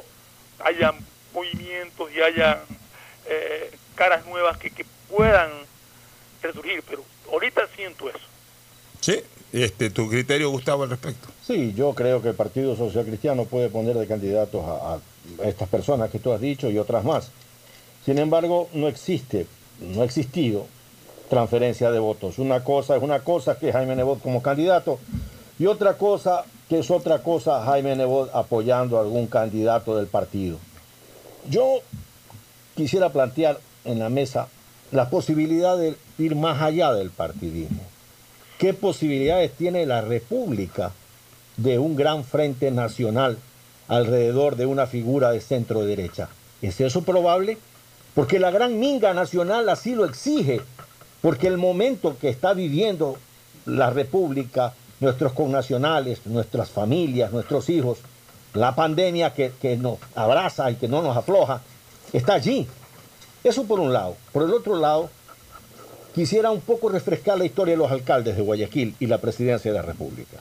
haya 0.64 0.94
movimientos 1.34 2.12
y 2.12 2.22
haya 2.22 2.62
eh, 3.28 3.72
caras 3.96 4.26
nuevas 4.26 4.58
que, 4.58 4.72
que 4.72 4.86
puedan 5.10 5.50
resurgir, 6.42 6.84
pero 6.90 7.04
ahorita 7.32 7.62
siento 7.76 8.10
eso. 8.10 8.20
Sí, 9.00 9.22
este, 9.54 9.90
tu 9.90 10.10
criterio, 10.10 10.50
Gustavo, 10.50 10.84
al 10.84 10.90
respecto. 10.90 11.28
Sí, 11.46 11.74
yo 11.76 11.94
creo 11.94 12.22
que 12.22 12.30
el 12.30 12.36
Partido 12.36 12.76
Social 12.76 13.06
Cristiano 13.06 13.46
puede 13.46 13.70
poner 13.70 13.96
de 13.96 14.08
candidatos 14.08 14.64
a, 14.66 14.96
a 14.96 15.48
estas 15.48 15.70
personas 15.70 16.10
que 16.10 16.20
tú 16.20 16.32
has 16.32 16.42
dicho 16.42 16.70
y 16.70 16.78
otras 16.78 17.04
más. 17.04 17.32
Sin 18.06 18.18
embargo, 18.18 18.70
no 18.74 18.88
existe, 18.88 19.46
no 19.80 20.02
ha 20.02 20.06
existido 20.06 20.68
transferencia 21.30 21.92
de 21.92 22.00
votos. 22.00 22.40
Una 22.40 22.64
cosa 22.64 22.96
es 22.98 23.04
una 23.04 23.22
cosa 23.22 23.58
que 23.58 23.72
Jaime 23.72 23.96
Nebot 23.96 24.22
como 24.22 24.42
candidato 24.42 25.00
y 25.60 25.66
otra 25.66 25.98
cosa 25.98 26.44
que 26.72 26.80
es 26.80 26.90
otra 26.90 27.22
cosa 27.22 27.66
Jaime 27.66 27.98
Nebot 27.98 28.34
apoyando 28.34 28.98
a 28.98 29.02
algún 29.02 29.28
candidato 29.28 29.98
del 29.98 30.08
partido. 30.08 30.58
Yo 31.50 31.82
quisiera 32.78 33.10
plantear 33.10 33.60
en 33.84 34.00
la 34.00 34.08
mesa 34.08 34.48
la 34.94 35.10
posibilidad 35.10 35.78
de 35.78 35.98
ir 36.18 36.38
más 36.38 36.62
allá 36.62 36.94
del 36.94 37.10
partidismo. 37.10 37.82
¿Qué 38.58 38.74
posibilidades 38.74 39.52
tiene 39.52 39.86
la 39.86 40.00
República 40.00 40.94
de 41.58 41.78
un 41.78 41.98
gran 41.98 42.24
frente 42.24 42.72
nacional 42.72 43.38
alrededor 43.90 44.56
de 44.56 44.66
una 44.66 44.88
figura 44.88 45.32
de 45.32 45.42
centro 45.42 45.84
derecha? 45.84 46.30
¿Es 46.62 46.80
eso 46.80 47.02
probable? 47.02 47.58
Porque 48.16 48.40
la 48.40 48.50
gran 48.50 48.80
minga 48.80 49.14
nacional 49.14 49.68
así 49.68 49.94
lo 49.94 50.06
exige, 50.06 50.62
porque 51.22 51.48
el 51.48 51.58
momento 51.58 52.16
que 52.18 52.30
está 52.30 52.54
viviendo 52.54 53.18
la 53.66 53.90
República, 53.90 54.74
nuestros 55.02 55.34
connacionales, 55.34 56.26
nuestras 56.26 56.70
familias, 56.70 57.34
nuestros 57.34 57.70
hijos, 57.70 57.98
la 58.54 58.76
pandemia 58.76 59.34
que, 59.34 59.52
que 59.62 59.76
nos 59.76 59.98
abraza 60.16 60.70
y 60.72 60.76
que 60.76 60.88
no 60.88 61.02
nos 61.02 61.18
afloja, 61.18 61.62
está 62.14 62.34
allí. 62.34 62.68
Eso 63.44 63.66
por 63.66 63.80
un 63.80 63.92
lado. 63.92 64.16
Por 64.32 64.44
el 64.44 64.54
otro 64.54 64.76
lado, 64.76 65.10
quisiera 66.14 66.52
un 66.52 66.62
poco 66.62 66.90
refrescar 66.90 67.38
la 67.38 67.46
historia 67.46 67.74
de 67.74 67.80
los 67.80 67.92
alcaldes 67.92 68.36
de 68.36 68.44
Guayaquil 68.44 68.96
y 69.00 69.08
la 69.08 69.18
presidencia 69.18 69.72
de 69.72 69.78
la 69.78 69.84
República. 69.84 70.38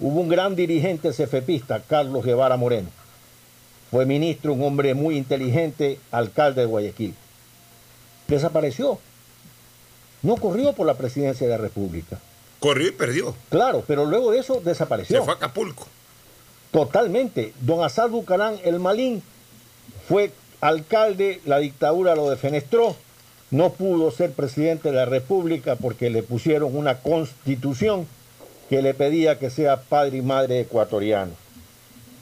Hubo 0.00 0.20
un 0.20 0.28
gran 0.28 0.56
dirigente 0.56 1.12
cefepista, 1.12 1.80
Carlos 1.80 2.24
Guevara 2.24 2.56
Moreno. 2.56 2.88
Fue 3.90 4.06
ministro, 4.06 4.54
un 4.54 4.62
hombre 4.62 4.94
muy 4.94 5.16
inteligente, 5.16 6.00
alcalde 6.10 6.62
de 6.62 6.66
Guayaquil. 6.66 7.14
Desapareció. 8.26 8.98
No 10.22 10.36
corrió 10.36 10.72
por 10.72 10.86
la 10.86 10.94
presidencia 10.94 11.46
de 11.46 11.52
la 11.52 11.58
República. 11.58 12.18
Corrió 12.64 12.88
y 12.88 12.92
perdió. 12.92 13.36
Claro, 13.50 13.84
pero 13.86 14.06
luego 14.06 14.30
de 14.30 14.38
eso 14.38 14.58
desapareció. 14.64 15.18
Se 15.18 15.22
fue 15.22 15.34
a 15.34 15.36
Acapulco. 15.36 15.86
Totalmente. 16.70 17.52
Don 17.60 17.84
Asad 17.84 18.08
Bucarán, 18.08 18.56
el 18.64 18.80
Malín, 18.80 19.22
fue 20.08 20.32
alcalde, 20.62 21.42
la 21.44 21.58
dictadura 21.58 22.14
lo 22.14 22.30
defenestró, 22.30 22.96
no 23.50 23.74
pudo 23.74 24.10
ser 24.10 24.32
presidente 24.32 24.88
de 24.88 24.96
la 24.96 25.04
República 25.04 25.76
porque 25.76 26.08
le 26.08 26.22
pusieron 26.22 26.74
una 26.74 27.00
constitución 27.00 28.06
que 28.70 28.80
le 28.80 28.94
pedía 28.94 29.38
que 29.38 29.50
sea 29.50 29.82
padre 29.82 30.16
y 30.16 30.22
madre 30.22 30.60
ecuatoriano. 30.60 31.32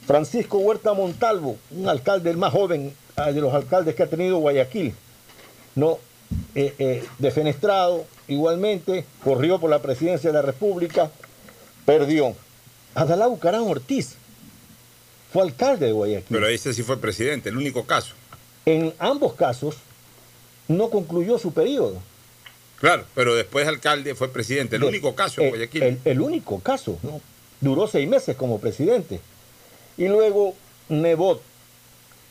Francisco 0.08 0.58
Huerta 0.58 0.92
Montalvo, 0.92 1.56
un 1.70 1.88
alcalde 1.88 2.30
el 2.30 2.36
más 2.36 2.52
joven 2.52 2.92
ah, 3.14 3.30
de 3.30 3.40
los 3.40 3.54
alcaldes 3.54 3.94
que 3.94 4.02
ha 4.02 4.08
tenido 4.08 4.38
Guayaquil, 4.38 4.92
no 5.76 5.98
eh, 6.56 6.74
eh, 6.80 7.04
defenestrado 7.20 8.06
igualmente, 8.28 9.04
corrió 9.24 9.58
por 9.58 9.70
la 9.70 9.80
presidencia 9.82 10.30
de 10.30 10.34
la 10.34 10.42
República, 10.42 11.10
perdió. 11.84 12.34
Adalá 12.94 13.26
Bucarán 13.26 13.62
Ortiz 13.62 14.14
fue 15.32 15.42
alcalde 15.42 15.86
de 15.86 15.92
Guayaquil. 15.92 16.26
Pero 16.36 16.46
ese 16.48 16.74
sí 16.74 16.82
fue 16.82 16.98
presidente, 17.00 17.48
el 17.48 17.56
único 17.56 17.84
caso. 17.84 18.14
En 18.66 18.92
ambos 18.98 19.34
casos 19.34 19.76
no 20.68 20.90
concluyó 20.90 21.38
su 21.38 21.52
periodo. 21.52 22.00
Claro, 22.78 23.04
pero 23.14 23.34
después 23.34 23.66
alcalde 23.66 24.14
fue 24.14 24.28
presidente, 24.32 24.76
el 24.76 24.82
De- 24.82 24.88
único 24.88 25.14
caso 25.14 25.40
en 25.40 25.46
el, 25.46 25.50
Guayaquil. 25.52 25.82
el- 25.82 26.00
el 26.04 26.20
único 26.20 26.60
caso, 26.60 26.98
¿no? 27.02 27.20
Duró 27.60 27.86
seis 27.86 28.08
meses 28.08 28.36
como 28.36 28.58
presidente. 28.60 29.20
Y 29.96 30.08
luego 30.08 30.54
Nebot, 30.88 31.40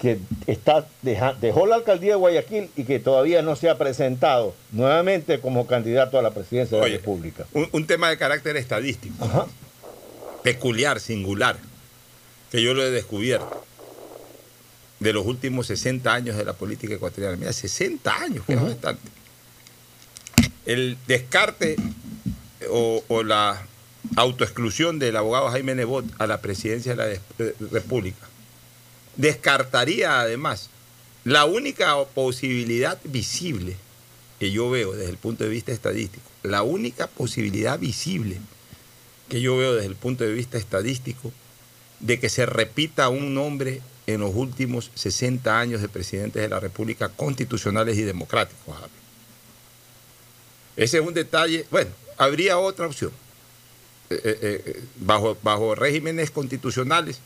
que 0.01 0.17
está, 0.47 0.87
deja- 1.03 1.35
dejó 1.39 1.67
la 1.67 1.75
alcaldía 1.75 2.11
de 2.11 2.15
Guayaquil 2.15 2.69
y 2.75 2.85
que 2.85 2.99
todavía 2.99 3.41
no 3.43 3.55
se 3.55 3.69
ha 3.69 3.77
presentado 3.77 4.55
nuevamente 4.71 5.39
como 5.39 5.67
candidato 5.67 6.17
a 6.17 6.23
la 6.23 6.31
presidencia 6.31 6.79
de 6.79 6.89
la 6.89 6.97
República. 6.97 7.45
Un, 7.53 7.69
un 7.71 7.85
tema 7.85 8.09
de 8.09 8.17
carácter 8.17 8.57
estadístico, 8.57 9.23
Ajá. 9.23 9.45
peculiar, 10.43 10.99
singular, 10.99 11.57
que 12.51 12.63
yo 12.63 12.73
lo 12.73 12.83
he 12.83 12.89
descubierto 12.89 13.63
de 14.99 15.13
los 15.13 15.25
últimos 15.25 15.67
60 15.67 16.11
años 16.13 16.35
de 16.35 16.45
la 16.45 16.53
política 16.53 16.95
ecuatoriana. 16.95 17.35
Mira, 17.37 17.53
60 17.53 18.13
años, 18.21 18.43
que 18.45 18.53
es 18.53 18.61
bastante. 18.61 19.07
El 20.65 20.97
descarte 21.07 21.75
o, 22.69 23.03
o 23.07 23.23
la 23.23 23.61
autoexclusión 24.15 24.99
del 24.99 25.15
abogado 25.15 25.49
Jaime 25.49 25.75
Nebot 25.75 26.05
a 26.17 26.27
la 26.27 26.41
presidencia 26.41 26.95
de 26.95 26.97
la 26.97 27.07
eh, 27.45 27.55
República 27.71 28.27
descartaría 29.15 30.21
además 30.21 30.69
la 31.23 31.45
única 31.45 32.03
posibilidad 32.05 32.99
visible 33.03 33.75
que 34.39 34.51
yo 34.51 34.69
veo 34.69 34.93
desde 34.93 35.11
el 35.11 35.17
punto 35.17 35.43
de 35.43 35.49
vista 35.49 35.71
estadístico, 35.71 36.27
la 36.43 36.63
única 36.63 37.07
posibilidad 37.07 37.77
visible 37.77 38.37
que 39.29 39.39
yo 39.39 39.55
veo 39.55 39.75
desde 39.75 39.87
el 39.87 39.95
punto 39.95 40.23
de 40.23 40.33
vista 40.33 40.57
estadístico 40.57 41.31
de 41.99 42.19
que 42.19 42.29
se 42.29 42.45
repita 42.45 43.09
un 43.09 43.33
nombre 43.33 43.81
en 44.07 44.21
los 44.21 44.33
últimos 44.35 44.91
60 44.95 45.59
años 45.59 45.81
de 45.81 45.89
presidentes 45.89 46.41
de 46.41 46.49
la 46.49 46.59
República 46.59 47.09
constitucionales 47.09 47.97
y 47.97 48.01
democráticos. 48.01 48.75
Ese 50.75 50.97
es 50.97 51.05
un 51.05 51.13
detalle, 51.13 51.65
bueno, 51.69 51.91
habría 52.17 52.57
otra 52.57 52.87
opción. 52.87 53.11
Eh, 54.09 54.19
eh, 54.23 54.63
eh, 54.65 54.83
bajo, 54.97 55.37
bajo 55.41 55.75
regímenes 55.75 56.31
constitucionales, 56.31 57.19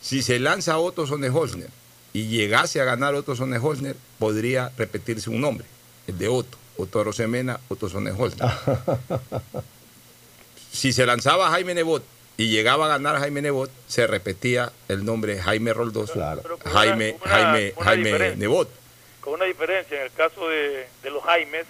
si 0.00 0.22
se 0.22 0.38
lanza 0.38 0.78
Otto 0.78 1.06
Sonnenholzner 1.06 1.68
y 2.12 2.26
llegase 2.28 2.80
a 2.80 2.84
ganar 2.84 3.14
Otto 3.14 3.36
Sonnenholzner, 3.36 3.96
podría 4.18 4.72
repetirse 4.76 5.30
un 5.30 5.40
nombre, 5.40 5.66
el 6.06 6.18
de 6.18 6.28
Otto, 6.28 6.56
Otto 6.76 7.04
Rosemena, 7.04 7.60
Otto 7.68 7.88
Sonnenholzner. 7.88 8.48
si 10.72 10.92
se 10.92 11.06
lanzaba 11.06 11.50
Jaime 11.50 11.74
Nebot 11.74 12.02
y 12.36 12.48
llegaba 12.50 12.86
a 12.86 12.88
ganar 12.88 13.18
Jaime 13.18 13.42
Nebot, 13.42 13.70
se 13.88 14.06
repetía 14.06 14.72
el 14.88 15.04
nombre 15.04 15.40
Jaime 15.40 15.72
Roldós, 15.72 16.12
con 16.12 16.72
Jaime, 16.72 17.16
una- 17.20 17.30
Jaime, 17.30 17.72
una 17.76 17.84
Jaime. 17.84 18.36
Nebot. 18.36 18.70
Con 19.20 19.34
una 19.34 19.44
diferencia, 19.44 19.98
en 19.98 20.04
el 20.06 20.12
caso 20.12 20.48
de, 20.48 20.86
de 21.02 21.10
los 21.10 21.22
Jaimes 21.24 21.66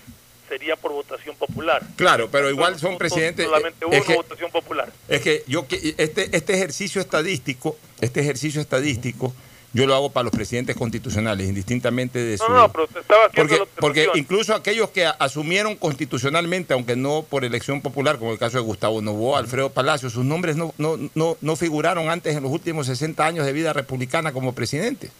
sería 0.48 0.76
por 0.76 0.92
votación 0.92 1.36
popular. 1.36 1.82
Claro, 1.96 2.28
pero 2.30 2.50
igual 2.50 2.78
son 2.78 2.98
presidentes. 2.98 3.46
Solamente 3.46 3.86
es 3.90 4.04
que- 4.04 4.14
votación 4.14 4.50
popular. 4.50 4.92
Es 5.08 5.20
que 5.20 5.44
yo 5.46 5.66
este, 5.70 6.36
este 6.36 6.54
ejercicio 6.54 7.00
estadístico, 7.00 7.76
este 8.00 8.20
ejercicio 8.20 8.60
estadístico, 8.60 9.34
yo 9.74 9.86
lo 9.86 9.94
hago 9.94 10.10
para 10.10 10.24
los 10.24 10.32
presidentes 10.32 10.76
constitucionales, 10.76 11.46
indistintamente 11.46 12.18
de 12.18 12.38
su. 12.38 12.44
No, 12.48 12.54
no, 12.54 12.72
pero 12.72 12.84
estaba 12.84 13.26
haciendo 13.26 13.34
porque, 13.34 13.58
la 13.58 13.80
porque 13.80 14.18
incluso 14.18 14.54
aquellos 14.54 14.90
que 14.90 15.04
asumieron 15.06 15.76
constitucionalmente, 15.76 16.72
aunque 16.72 16.96
no 16.96 17.22
por 17.28 17.44
elección 17.44 17.82
popular, 17.82 18.18
como 18.18 18.32
el 18.32 18.38
caso 18.38 18.56
de 18.56 18.62
Gustavo 18.64 19.02
Novoa, 19.02 19.38
Alfredo 19.38 19.70
Palacio, 19.70 20.08
sus 20.08 20.24
nombres 20.24 20.56
no, 20.56 20.72
no, 20.78 20.96
no, 21.14 21.36
no 21.40 21.56
figuraron 21.56 22.08
antes 22.08 22.34
en 22.34 22.42
los 22.42 22.50
últimos 22.50 22.86
60 22.86 23.24
años 23.26 23.44
de 23.44 23.52
vida 23.52 23.74
republicana 23.74 24.32
como 24.32 24.54
presidentes. 24.54 25.10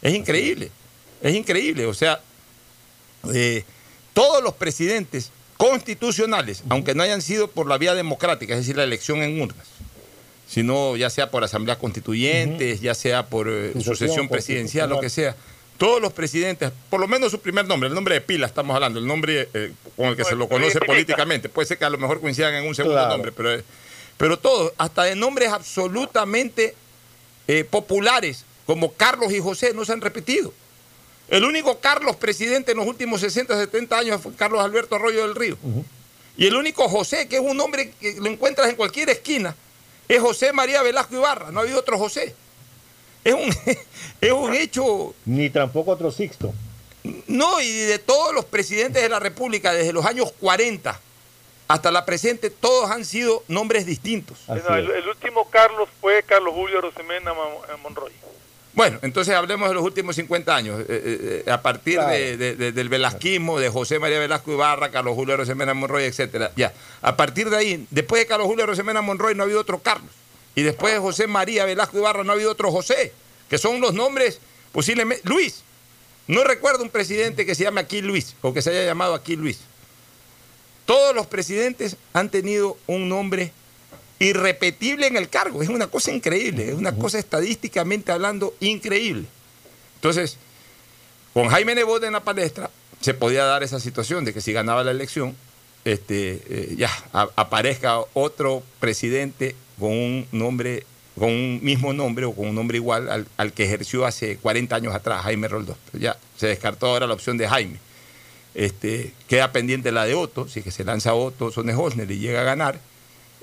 Es 0.00 0.14
increíble, 0.14 0.70
es 1.22 1.34
increíble. 1.34 1.84
O 1.86 1.94
sea, 1.94 2.20
eh, 3.34 3.64
todos 4.14 4.42
los 4.42 4.54
presidentes 4.54 5.30
constitucionales, 5.58 6.62
aunque 6.70 6.94
no 6.94 7.02
hayan 7.02 7.20
sido 7.20 7.48
por 7.48 7.66
la 7.68 7.76
vía 7.78 7.94
democrática, 7.94 8.54
es 8.54 8.60
decir, 8.60 8.76
la 8.76 8.84
elección 8.84 9.22
en 9.22 9.40
urnas, 9.40 9.66
sino 10.48 10.96
ya 10.96 11.10
sea 11.10 11.30
por 11.30 11.44
asambleas 11.44 11.78
constituyentes, 11.78 12.80
ya 12.80 12.94
sea 12.94 13.26
por 13.26 13.48
eh, 13.48 13.72
Sucesión 13.82 14.28
presidencial, 14.28 14.88
lo 14.88 15.00
que 15.00 15.10
sea, 15.10 15.36
todos 15.78 16.00
los 16.00 16.12
presidentes, 16.12 16.70
por 16.88 17.00
lo 17.00 17.08
menos 17.08 17.30
su 17.32 17.40
primer 17.40 17.66
nombre, 17.66 17.88
el 17.88 17.94
nombre 17.94 18.14
de 18.14 18.20
pila 18.20 18.46
estamos 18.46 18.74
hablando, 18.74 18.98
el 19.00 19.06
nombre 19.06 19.48
eh, 19.52 19.72
con 19.96 20.06
el 20.06 20.16
que 20.16 20.22
No, 20.22 20.28
se 20.28 20.36
lo 20.36 20.48
conoce 20.48 20.80
políticamente, 20.80 21.48
puede 21.48 21.66
ser 21.66 21.78
que 21.78 21.84
a 21.84 21.90
lo 21.90 21.98
mejor 21.98 22.20
coincidan 22.20 22.54
en 22.54 22.66
un 22.66 22.74
segundo 22.74 22.96
Claro. 22.96 23.10
nombre, 23.12 23.32
pero, 23.32 23.52
eh, 23.54 23.64
pero 24.16 24.38
todos, 24.38 24.72
hasta 24.78 25.02
de 25.04 25.16
nombres 25.16 25.48
absolutamente 25.50 26.74
eh, 27.48 27.64
populares, 27.64 28.44
como 28.66 28.92
Carlos 28.92 29.32
y 29.32 29.40
José, 29.40 29.72
no 29.74 29.84
se 29.84 29.92
han 29.92 30.00
repetido. 30.00 30.52
El 31.28 31.44
único 31.44 31.78
Carlos 31.80 32.16
presidente 32.16 32.72
en 32.72 32.78
los 32.78 32.86
últimos 32.86 33.20
60, 33.20 33.56
70 33.56 33.98
años 33.98 34.20
fue 34.20 34.34
Carlos 34.34 34.62
Alberto 34.62 34.96
Arroyo 34.96 35.22
del 35.22 35.34
Río. 35.34 35.56
Y 36.36 36.46
el 36.46 36.54
único 36.56 36.88
José, 36.88 37.28
que 37.28 37.36
es 37.36 37.42
un 37.42 37.56
nombre 37.56 37.92
que 38.00 38.14
lo 38.20 38.26
encuentras 38.26 38.68
en 38.68 38.76
cualquier 38.76 39.08
esquina, 39.10 39.54
es 40.08 40.20
José 40.20 40.52
María 40.52 40.82
Velasco 40.82 41.14
Ibarra. 41.14 41.50
No 41.50 41.60
ha 41.60 41.62
habido 41.62 41.78
otro 41.78 41.98
José. 41.98 42.34
Es 43.24 43.32
un, 43.34 43.48
es 44.20 44.32
un 44.32 44.54
hecho. 44.54 45.14
Ni 45.24 45.48
tampoco 45.50 45.92
otro 45.92 46.10
Sixto. 46.10 46.52
No, 47.26 47.60
y 47.60 47.70
de 47.70 47.98
todos 47.98 48.34
los 48.34 48.44
presidentes 48.44 49.02
de 49.02 49.08
la 49.08 49.18
República, 49.20 49.72
desde 49.72 49.92
los 49.92 50.04
años 50.06 50.32
40 50.40 51.00
hasta 51.68 51.90
la 51.90 52.04
presente, 52.04 52.50
todos 52.50 52.90
han 52.90 53.04
sido 53.06 53.42
nombres 53.48 53.86
distintos. 53.86 54.38
El, 54.48 54.90
el 54.90 55.08
último 55.08 55.48
Carlos 55.48 55.88
fue 56.00 56.22
Carlos 56.22 56.52
Julio 56.54 56.80
Rosemena 56.82 57.32
Mon- 57.32 57.80
Monroy. 57.82 58.12
Bueno, 58.74 58.98
entonces 59.02 59.34
hablemos 59.34 59.68
de 59.68 59.74
los 59.74 59.84
últimos 59.84 60.16
50 60.16 60.54
años. 60.54 60.80
Eh, 60.80 60.84
eh, 60.88 61.42
eh, 61.46 61.50
a 61.50 61.62
partir 61.62 61.94
Claro. 61.94 62.10
de- 62.12 62.36
de- 62.36 62.56
de- 62.56 62.72
del 62.72 62.88
velasquismo, 62.88 63.60
de 63.60 63.68
José 63.68 63.98
María 64.00 64.18
Velasco 64.18 64.52
Ibarra, 64.52 64.90
Carlos 64.90 65.14
Julio 65.14 65.36
Rosemena 65.36 65.74
Monroy, 65.74 66.04
etcétera. 66.04 66.50
Ya. 66.56 66.72
A 67.00 67.16
partir 67.16 67.50
de 67.50 67.56
ahí, 67.56 67.86
después 67.90 68.20
de 68.22 68.26
Carlos 68.26 68.48
Julio 68.48 68.66
Rosemena 68.66 69.00
Monroy 69.00 69.34
no 69.36 69.42
ha 69.42 69.44
habido 69.44 69.60
otro 69.60 69.78
Carlos. 69.78 70.10
Y 70.56 70.62
después 70.62 70.92
de 70.92 70.98
José 70.98 71.26
María 71.28 71.64
Velasco 71.64 71.98
Ibarra 71.98 72.24
no 72.24 72.32
ha 72.32 72.34
habido 72.34 72.50
otro 72.50 72.70
José, 72.72 73.12
que 73.48 73.58
son 73.58 73.80
los 73.80 73.94
nombres 73.94 74.40
posiblemente. 74.72 75.22
Luis. 75.28 75.62
No 76.26 76.42
recuerdo 76.42 76.82
un 76.82 76.90
presidente 76.90 77.44
que 77.46 77.54
se 77.54 77.64
llame 77.64 77.80
aquí 77.80 78.00
Luis 78.02 78.34
o 78.40 78.52
que 78.54 78.62
se 78.62 78.70
haya 78.70 78.84
llamado 78.84 79.14
aquí 79.14 79.36
Luis. 79.36 79.60
Todos 80.86 81.14
los 81.14 81.26
presidentes 81.26 81.96
han 82.12 82.28
tenido 82.30 82.76
un 82.86 83.08
nombre 83.08 83.52
irrepetible 84.18 85.06
en 85.06 85.16
el 85.16 85.28
cargo. 85.28 85.62
Es 85.62 85.68
una 85.68 85.86
cosa 85.88 86.12
increíble, 86.12 86.68
es 86.68 86.74
una 86.74 86.94
cosa 86.94 87.18
estadísticamente 87.18 88.12
hablando 88.12 88.54
increíble. 88.60 89.26
Entonces, 89.96 90.36
con 91.32 91.48
Jaime 91.48 91.74
Nebot 91.74 92.02
en 92.04 92.12
la 92.12 92.20
palestra, 92.22 92.70
se 93.00 93.14
podía 93.14 93.44
dar 93.44 93.62
esa 93.62 93.80
situación 93.80 94.24
de 94.24 94.32
que 94.32 94.40
si 94.40 94.52
ganaba 94.52 94.84
la 94.84 94.90
elección, 94.92 95.36
este, 95.84 96.40
eh, 96.48 96.74
ya 96.78 96.90
a- 97.12 97.28
aparezca 97.36 97.98
otro 98.14 98.62
presidente 98.80 99.54
con 99.78 99.90
un 99.92 100.26
nombre, 100.32 100.86
con 101.18 101.28
un 101.30 101.60
mismo 101.62 101.92
nombre 101.92 102.24
o 102.24 102.32
con 102.34 102.48
un 102.48 102.54
nombre 102.54 102.78
igual 102.78 103.10
al, 103.10 103.26
al 103.36 103.52
que 103.52 103.64
ejerció 103.64 104.06
hace 104.06 104.36
40 104.38 104.76
años 104.76 104.94
atrás, 104.94 105.22
Jaime 105.24 105.48
Roldós. 105.48 105.76
Pero 105.90 106.02
ya 106.02 106.16
se 106.38 106.46
descartó 106.46 106.86
ahora 106.86 107.06
la 107.06 107.14
opción 107.14 107.36
de 107.36 107.48
Jaime. 107.48 107.78
Este, 108.54 109.12
queda 109.28 109.50
pendiente 109.52 109.90
la 109.92 110.04
de 110.06 110.14
Otto, 110.14 110.48
si 110.48 110.60
es 110.60 110.64
que 110.64 110.70
se 110.70 110.84
lanza 110.84 111.12
Otto 111.14 111.50
Sones 111.50 111.76
Hosner 111.76 112.10
y 112.10 112.18
llega 112.18 112.40
a 112.42 112.44
ganar, 112.44 112.78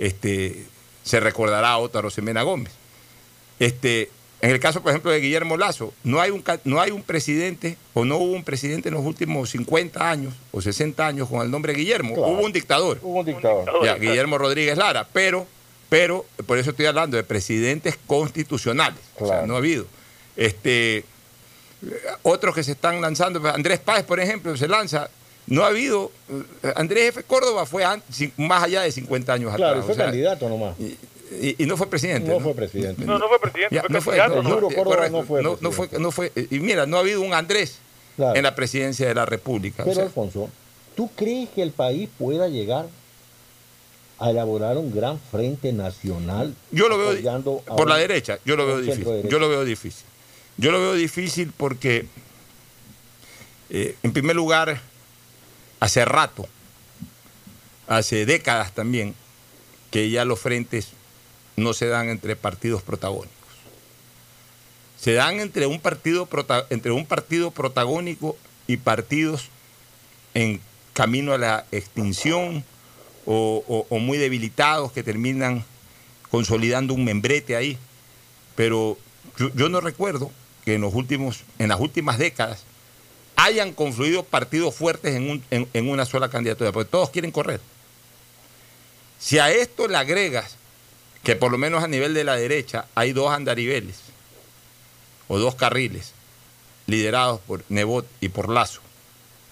este, 0.02 0.66
se 1.04 1.20
recordará 1.20 1.70
a 1.70 1.78
Otto 1.78 2.00
Arosemena 2.00 2.42
Gómez. 2.42 2.74
Este, 3.60 4.10
en 4.42 4.50
el 4.50 4.60
caso, 4.60 4.82
por 4.82 4.90
ejemplo, 4.90 5.12
de 5.12 5.20
Guillermo 5.20 5.56
Lazo, 5.56 5.94
no 6.04 6.20
hay, 6.20 6.32
un, 6.32 6.44
no 6.64 6.82
hay 6.82 6.90
un 6.90 7.04
presidente 7.04 7.78
o 7.94 8.04
no 8.04 8.18
hubo 8.18 8.34
un 8.34 8.44
presidente 8.44 8.90
en 8.90 8.96
los 8.96 9.06
últimos 9.06 9.52
50 9.52 10.10
años 10.10 10.34
o 10.52 10.60
60 10.60 11.06
años 11.06 11.30
con 11.30 11.42
el 11.44 11.52
nombre 11.52 11.74
Guillermo. 11.74 12.16
Claro. 12.16 12.32
Hubo 12.32 12.42
un 12.42 12.52
dictador, 12.52 13.00
Hubo 13.04 13.20
un 13.20 13.26
dictador. 13.28 13.70
ya, 13.84 13.96
Guillermo 13.96 14.40
Rodríguez 14.40 14.76
Lara, 14.76 15.08
pero, 15.14 15.46
pero, 15.90 16.26
por 16.48 16.58
eso 16.58 16.72
estoy 16.72 16.88
hablando 16.88 17.16
de 17.16 17.24
presidentes 17.24 18.00
constitucionales. 18.08 19.00
O 19.20 19.28
sea, 19.28 19.46
no 19.46 19.54
ha 19.54 19.58
habido. 19.58 19.86
Este, 20.36 21.06
otros 22.24 22.56
que 22.56 22.64
se 22.64 22.72
están 22.72 23.00
lanzando, 23.02 23.40
pues, 23.40 23.54
Andrés 23.54 23.80
Páez, 23.80 24.04
por 24.04 24.20
ejemplo, 24.20 24.58
se 24.58 24.68
lanza. 24.68 25.12
No 25.48 25.64
ha 25.64 25.68
habido. 25.68 26.12
eh, 26.64 26.74
Andrés 26.76 27.10
F. 27.10 27.24
Córdoba 27.24 27.66
fue 27.66 27.84
más 28.38 28.64
allá 28.64 28.82
de 28.84 28.92
50 28.92 29.34
años 29.34 29.56
Claro, 29.56 29.78
y 29.78 29.80
atrás. 29.80 29.86
fue 29.86 29.94
o 29.94 29.96
sea, 29.96 30.06
candidato 30.06 30.50
nomás. 30.50 30.80
y, 30.80 30.98
y- 31.46 31.56
y 31.60 31.66
no 31.66 31.76
fue 31.78 31.88
presidente. 31.90 32.30
No 32.30 32.40
fue 32.40 32.54
presidente. 32.54 33.04
No, 33.06 33.18
no 33.20 33.28
fue 33.28 33.40
presidente, 33.40 33.76
Ya, 33.76 33.82
fue 33.82 33.90
no 33.90 34.02
fue, 34.02 34.18
candidato. 34.18 34.44
no, 34.44 34.50
Juro, 34.56 34.70
no, 34.70 34.76
Córdoba 34.76 34.96
correcto, 34.96 35.18
no 35.18 35.24
fue 35.24 35.42
no, 35.44 35.58
no 35.62 35.72
fue, 35.72 35.88
presidente. 35.88 36.00
no 36.04 36.12
fue- 36.12 36.32
y 36.52 36.60
mira, 36.60 36.86
no 36.86 36.98
ha 36.98 37.00
habido 37.02 37.22
un 37.22 37.34
Andrés 37.34 37.80
Claro. 38.16 38.36
en 38.36 38.44
la 38.44 38.54
presidencia 38.56 39.08
de 39.08 39.16
la 39.16 39.26
República. 39.26 39.84
o 39.84 39.86
Pero 39.86 39.96
sea, 39.96 40.04
Alfonso, 40.06 40.50
¿tú 40.96 41.10
crees 41.16 41.50
que 41.50 41.62
el 41.64 41.72
país 41.72 42.08
pueda 42.18 42.48
llegar 42.48 42.88
a 44.20 44.30
elaborar 44.30 44.78
un 44.78 44.94
gran 44.94 45.20
frente 45.32 45.74
nacional? 45.74 46.54
yo 46.72 46.88
lo 46.88 46.98
veo 46.98 47.62
por 47.62 47.90
la 47.90 47.98
derecha, 47.98 48.38
yo 48.46 48.56
lo 48.56 48.68
veo 48.68 48.80
difícil. 48.82 49.28
Yo 49.30 49.40
lo 49.40 49.50
veo 49.50 49.64
difícil. 49.66 50.06
Yo 50.58 50.72
lo 50.72 50.80
veo 50.80 50.94
difícil 50.94 51.52
porque, 51.58 52.06
eh, 53.70 53.96
en 54.04 54.12
primer 54.14 54.36
lugar, 54.36 54.80
hace 55.82 56.06
rato, 56.06 56.48
hace 57.88 58.26
décadas 58.26 58.72
también, 58.74 59.14
que 59.90 60.10
ya 60.10 60.24
los 60.24 60.40
frentes 60.40 60.92
no 61.58 61.74
se 61.74 61.88
dan 61.88 62.08
entre 62.08 62.38
partidos 62.38 62.82
protagónicos. 62.84 63.36
Se 64.98 65.14
dan 65.14 65.42
entre 65.42 65.66
un 65.66 65.82
partido, 65.82 66.30
entre 66.70 66.92
un 66.92 67.06
partido 67.06 67.52
protagónico 67.52 68.38
y 68.68 68.78
partidos 68.78 69.50
en 70.34 70.62
camino 70.94 71.34
a 71.34 71.38
la 71.38 71.66
extinción 71.72 72.64
o 73.26 73.98
muy 74.00 74.18
debilitados 74.18 74.92
que 74.92 75.04
terminan 75.04 75.66
consolidando 76.30 76.94
un 76.94 77.04
membrete 77.04 77.56
ahí. 77.56 77.78
Pero 78.56 78.98
yo, 79.38 79.52
yo 79.56 79.70
no 79.70 79.82
recuerdo 79.82 80.32
que 80.64 80.76
en, 80.76 80.82
los 80.82 80.94
últimos, 80.94 81.44
en 81.58 81.70
las 81.70 81.80
últimas 81.80 82.20
décadas 82.20 82.66
hayan 83.46 83.74
confluido 83.74 84.24
partidos 84.24 84.76
fuertes 84.76 85.16
en, 85.16 85.30
un- 85.30 85.44
en- 85.74 85.90
una 85.90 86.06
sola 86.06 86.30
candidatura, 86.30 86.72
porque 86.72 86.90
todos 86.92 87.10
quieren 87.10 87.32
correr. 87.32 87.60
Si 89.20 89.40
a 89.40 89.52
esto 89.52 89.88
le 89.88 89.98
agregas 89.98 90.56
que 91.24 91.36
por 91.36 91.52
lo 91.52 91.58
menos 91.58 91.84
a 91.84 91.88
nivel 91.88 92.14
de 92.14 92.24
la 92.24 92.36
derecha 92.36 92.86
hay 92.96 93.14
dos 93.14 93.32
andariveles 93.32 93.98
o 95.28 95.38
dos 95.38 95.56
carriles 95.56 96.14
liderados 96.88 97.40
por 97.42 97.64
Nebot 97.70 98.06
y 98.20 98.30
por 98.30 98.50
Lazo, 98.50 98.82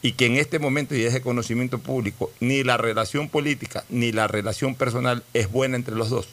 y 0.01 0.13
que 0.13 0.25
en 0.25 0.37
este 0.37 0.59
momento, 0.59 0.95
y 0.95 1.03
es 1.03 1.13
de 1.13 1.21
conocimiento 1.21 1.77
público, 1.79 2.31
ni 2.39 2.63
la 2.63 2.77
relación 2.77 3.29
política 3.29 3.83
ni 3.89 4.11
la 4.11 4.27
relación 4.27 4.75
personal 4.75 5.23
es 5.33 5.51
buena 5.51 5.75
entre 5.75 5.95
los 5.95 6.09
dos, 6.09 6.27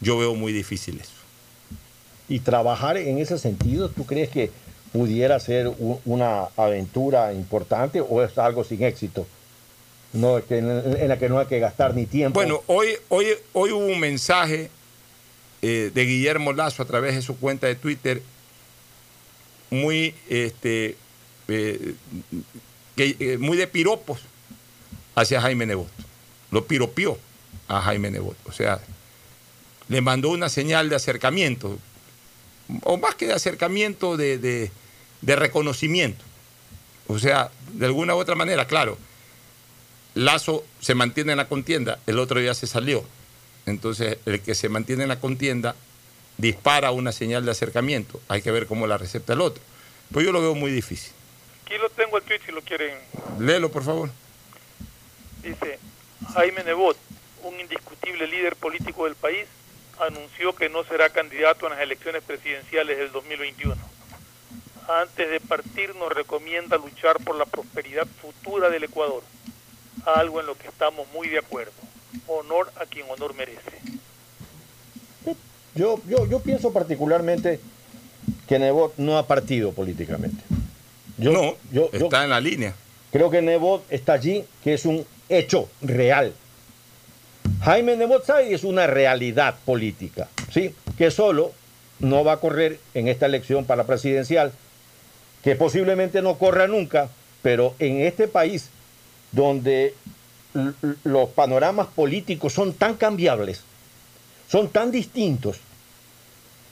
yo 0.00 0.16
veo 0.18 0.34
muy 0.34 0.52
difícil 0.52 1.00
eso. 1.00 1.12
Y 2.28 2.40
trabajar 2.40 2.96
en 2.96 3.18
ese 3.18 3.38
sentido, 3.38 3.88
¿tú 3.90 4.06
crees 4.06 4.28
que 4.30 4.50
pudiera 4.92 5.38
ser 5.40 5.70
una 6.04 6.44
aventura 6.56 7.32
importante 7.32 8.00
o 8.00 8.22
es 8.22 8.36
algo 8.38 8.64
sin 8.64 8.82
éxito? 8.82 9.26
No, 10.12 10.40
en 10.48 11.08
la 11.08 11.18
que 11.18 11.28
no 11.28 11.38
hay 11.38 11.46
que 11.46 11.58
gastar 11.58 11.94
ni 11.94 12.06
tiempo. 12.06 12.40
Bueno, 12.40 12.62
hoy, 12.66 12.96
hoy, 13.08 13.26
hoy 13.52 13.72
hubo 13.72 13.84
un 13.84 14.00
mensaje 14.00 14.70
eh, 15.60 15.90
de 15.92 16.04
Guillermo 16.04 16.52
Lazo 16.52 16.82
a 16.82 16.86
través 16.86 17.14
de 17.14 17.22
su 17.22 17.36
cuenta 17.36 17.66
de 17.66 17.74
Twitter 17.74 18.22
muy, 19.70 20.14
este, 20.28 20.96
eh, 21.48 21.94
que, 22.96 23.16
eh, 23.18 23.38
muy 23.38 23.56
de 23.56 23.66
piropos 23.66 24.20
hacia 25.14 25.40
Jaime 25.40 25.66
Nebot. 25.66 25.88
Lo 26.50 26.64
piropió 26.64 27.18
a 27.66 27.82
Jaime 27.82 28.10
Nebot. 28.10 28.36
O 28.46 28.52
sea, 28.52 28.80
le 29.88 30.00
mandó 30.00 30.30
una 30.30 30.48
señal 30.48 30.88
de 30.88 30.96
acercamiento, 30.96 31.78
o 32.82 32.96
más 32.98 33.14
que 33.14 33.26
de 33.26 33.32
acercamiento, 33.34 34.16
de, 34.16 34.38
de- 34.38 34.70
de 35.20 35.36
reconocimiento. 35.36 36.24
O 37.06 37.18
sea, 37.18 37.50
de 37.72 37.86
alguna 37.86 38.14
u 38.14 38.18
otra 38.18 38.34
manera, 38.34 38.66
claro, 38.66 38.98
Lazo 40.14 40.64
se 40.80 40.94
mantiene 40.94 41.32
en 41.32 41.38
la 41.38 41.48
contienda, 41.48 41.98
el 42.06 42.18
otro 42.18 42.40
día 42.40 42.54
se 42.54 42.66
salió. 42.66 43.04
Entonces, 43.66 44.18
el 44.26 44.40
que 44.40 44.54
se 44.54 44.68
mantiene 44.68 45.02
en 45.04 45.08
la 45.08 45.20
contienda 45.20 45.74
dispara 46.38 46.90
una 46.90 47.12
señal 47.12 47.44
de 47.44 47.50
acercamiento. 47.50 48.20
Hay 48.28 48.42
que 48.42 48.50
ver 48.50 48.66
cómo 48.66 48.86
la 48.86 48.96
recepta 48.98 49.32
el 49.34 49.40
otro. 49.40 49.62
Pues 50.12 50.24
yo 50.24 50.32
lo 50.32 50.40
veo 50.40 50.54
muy 50.54 50.70
difícil. 50.70 51.12
Aquí 51.66 51.76
lo 51.78 51.88
tengo 51.90 52.16
el 52.16 52.22
tweet 52.24 52.40
si 52.46 52.52
lo 52.52 52.62
quieren. 52.62 52.96
Léelo, 53.38 53.70
por 53.70 53.84
favor. 53.84 54.10
Dice, 55.42 55.78
Jaime 56.34 56.64
Nebot, 56.64 56.96
un 57.44 57.60
indiscutible 57.60 58.26
líder 58.26 58.56
político 58.56 59.04
del 59.04 59.14
país, 59.14 59.46
anunció 60.00 60.54
que 60.54 60.68
no 60.68 60.84
será 60.84 61.10
candidato 61.10 61.66
a 61.66 61.70
las 61.70 61.80
elecciones 61.80 62.22
presidenciales 62.22 62.98
del 62.98 63.12
2021. 63.12 63.76
Antes 64.88 65.30
de 65.30 65.40
partir 65.40 65.94
nos 65.96 66.12
recomienda 66.12 66.78
luchar 66.78 67.22
por 67.22 67.36
la 67.36 67.44
prosperidad 67.44 68.06
futura 68.22 68.70
del 68.70 68.84
Ecuador, 68.84 69.22
algo 70.06 70.40
en 70.40 70.46
lo 70.46 70.56
que 70.56 70.68
estamos 70.68 71.06
muy 71.12 71.28
de 71.28 71.38
acuerdo. 71.38 71.72
Honor 72.26 72.72
a 72.80 72.86
quien 72.86 73.06
honor 73.10 73.34
merece. 73.34 73.60
yo, 75.74 76.00
yo, 76.06 76.26
yo 76.26 76.40
pienso 76.40 76.72
particularmente 76.72 77.60
que 78.46 78.58
Nebot 78.58 78.94
no 78.96 79.18
ha 79.18 79.26
partido 79.26 79.72
políticamente. 79.72 80.42
Yo, 81.18 81.32
no, 81.32 81.56
yo, 81.70 81.90
yo 81.92 82.06
está 82.06 82.24
en 82.24 82.30
la 82.30 82.40
línea. 82.40 82.74
creo 83.12 83.30
que 83.30 83.42
Nebot 83.42 83.84
está 83.90 84.14
allí, 84.14 84.44
que 84.64 84.74
es 84.74 84.86
un 84.86 85.04
hecho 85.28 85.68
real. 85.82 86.32
Jaime 87.62 87.96
Nebot 87.96 88.24
Say 88.24 88.54
es 88.54 88.64
una 88.64 88.86
realidad 88.86 89.56
política, 89.64 90.28
¿sí? 90.50 90.74
Que 90.96 91.10
solo 91.10 91.52
no 91.98 92.22
va 92.22 92.34
a 92.34 92.40
correr 92.40 92.78
en 92.94 93.08
esta 93.08 93.26
elección 93.26 93.64
para 93.64 93.84
presidencial, 93.84 94.52
que 95.42 95.56
posiblemente 95.56 96.22
no 96.22 96.38
corra 96.38 96.68
nunca, 96.68 97.08
pero 97.42 97.74
en 97.78 98.00
este 98.00 98.28
país 98.28 98.70
donde 99.32 99.94
los 101.04 101.28
panoramas 101.30 101.88
políticos 101.88 102.52
son 102.52 102.72
tan 102.72 102.94
cambiables, 102.94 103.62
son 104.48 104.68
tan 104.68 104.90
distintos, 104.90 105.58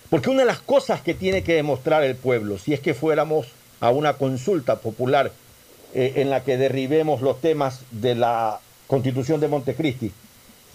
porque 0.09 0.31
una 0.31 0.41
de 0.41 0.47
las 0.47 0.61
cosas 0.61 1.01
que 1.01 1.15
tiene 1.15 1.43
que 1.43 1.55
demostrar 1.55 2.05
el 2.05 2.15
pueblo, 2.15 2.59
si 2.59 2.73
es 2.73 2.81
que 2.81 2.95
fuéramos 2.95 3.49
a 3.81 3.91
una 3.91 4.15
consulta 4.15 4.77
popular 4.77 5.33
eh, 5.95 6.15
en 6.17 6.31
la 6.31 6.45
que 6.45 6.57
derribemos 6.57 7.23
los 7.23 7.41
temas 7.41 7.81
de 7.91 8.15
la 8.15 8.61
constitución 8.87 9.41
de 9.41 9.49
Montecristi, 9.49 10.13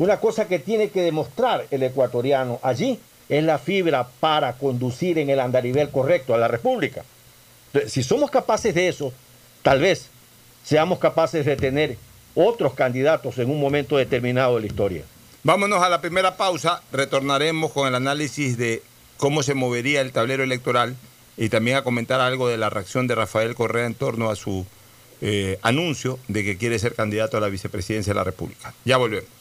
una 0.01 0.19
cosa 0.19 0.47
que 0.47 0.57
tiene 0.57 0.89
que 0.89 1.03
demostrar 1.03 1.67
el 1.69 1.83
ecuatoriano 1.83 2.59
allí 2.63 2.97
es 3.29 3.43
la 3.43 3.59
fibra 3.59 4.07
para 4.19 4.53
conducir 4.53 5.19
en 5.19 5.29
el 5.29 5.39
andarivel 5.39 5.91
correcto 5.91 6.33
a 6.33 6.39
la 6.39 6.47
República. 6.47 7.03
Entonces, 7.67 7.93
si 7.93 8.01
somos 8.01 8.31
capaces 8.31 8.73
de 8.73 8.87
eso, 8.87 9.13
tal 9.61 9.79
vez 9.79 10.09
seamos 10.63 10.97
capaces 10.97 11.45
de 11.45 11.55
tener 11.55 11.97
otros 12.33 12.73
candidatos 12.73 13.37
en 13.37 13.51
un 13.51 13.61
momento 13.61 13.95
determinado 13.95 14.55
de 14.55 14.61
la 14.61 14.67
historia. 14.67 15.03
Vámonos 15.43 15.83
a 15.83 15.89
la 15.89 16.01
primera 16.01 16.35
pausa. 16.35 16.81
Retornaremos 16.91 17.71
con 17.71 17.87
el 17.87 17.93
análisis 17.93 18.57
de 18.57 18.81
cómo 19.17 19.43
se 19.43 19.53
movería 19.53 20.01
el 20.01 20.13
tablero 20.13 20.41
electoral 20.41 20.95
y 21.37 21.49
también 21.49 21.77
a 21.77 21.83
comentar 21.83 22.21
algo 22.21 22.47
de 22.47 22.57
la 22.57 22.71
reacción 22.71 23.05
de 23.05 23.13
Rafael 23.13 23.53
Correa 23.53 23.85
en 23.85 23.93
torno 23.93 24.31
a 24.31 24.35
su 24.35 24.65
eh, 25.21 25.59
anuncio 25.61 26.17
de 26.27 26.43
que 26.43 26.57
quiere 26.57 26.79
ser 26.79 26.95
candidato 26.95 27.37
a 27.37 27.39
la 27.39 27.49
vicepresidencia 27.49 28.13
de 28.13 28.17
la 28.17 28.23
República. 28.23 28.73
Ya 28.83 28.97
volvemos. 28.97 29.40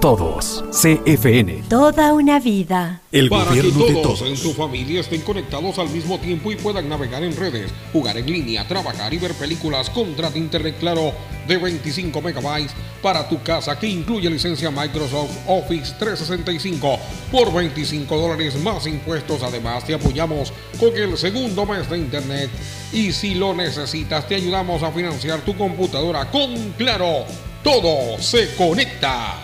todos. 0.00 0.64
CFN. 0.72 1.62
Toda 1.68 2.12
una 2.12 2.40
vida. 2.40 3.02
El 3.12 3.28
Para 3.28 3.44
que 3.52 3.60
gobierno 3.60 3.84
de 3.86 3.92
todos 3.92 4.18
todos. 4.18 4.28
en 4.28 4.36
su 4.36 4.52
familia 4.52 5.00
estén 5.00 5.20
conectados 5.20 5.78
al 5.78 5.88
mismo 5.90 6.18
tiempo 6.18 6.50
y 6.50 6.56
puedan 6.56 6.88
navegar 6.88 7.22
en 7.22 7.36
redes, 7.36 7.70
jugar 7.92 8.16
en 8.18 8.26
línea, 8.26 8.66
trabajar 8.66 9.14
y 9.14 9.18
ver 9.18 9.32
películas, 9.34 9.90
contrata 9.90 10.38
internet 10.38 10.76
claro 10.80 11.12
de 11.46 11.56
25 11.56 12.20
megabytes 12.20 12.74
para 13.00 13.28
tu 13.28 13.40
casa 13.44 13.78
que 13.78 13.86
incluye 13.86 14.28
licencia 14.28 14.72
Microsoft 14.72 15.30
Office 15.46 15.94
365 16.00 16.98
por 17.30 17.52
25 17.52 18.16
dólares 18.16 18.60
más 18.60 18.88
impuestos. 18.88 19.40
Además 19.44 19.84
te 19.84 19.94
apoyamos 19.94 20.52
con 20.80 20.96
el 20.96 21.16
segundo 21.16 21.64
mes 21.64 21.88
de 21.88 21.98
internet 21.98 22.50
y 22.92 23.12
si 23.12 23.36
lo 23.36 23.54
necesitas 23.54 24.26
te 24.26 24.34
ayudamos 24.34 24.82
a 24.82 24.90
financiar 24.90 25.42
tu 25.42 25.56
computadora 25.56 26.28
con 26.28 26.72
Claro. 26.76 27.24
Todo 27.64 28.20
se 28.20 28.54
conecta. 28.56 29.40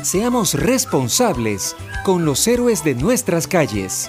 Seamos 0.00 0.54
responsables 0.54 1.74
con 2.04 2.24
los 2.24 2.46
héroes 2.46 2.84
de 2.84 2.94
nuestras 2.94 3.48
calles. 3.48 4.08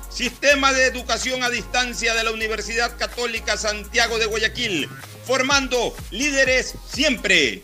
Sistema 0.11 0.73
de 0.73 0.87
Educación 0.87 1.41
a 1.41 1.49
Distancia 1.49 2.13
de 2.13 2.23
la 2.25 2.31
Universidad 2.31 2.97
Católica 2.97 3.55
Santiago 3.55 4.19
de 4.19 4.25
Guayaquil, 4.25 4.89
formando 5.25 5.93
líderes 6.11 6.75
siempre. 6.85 7.63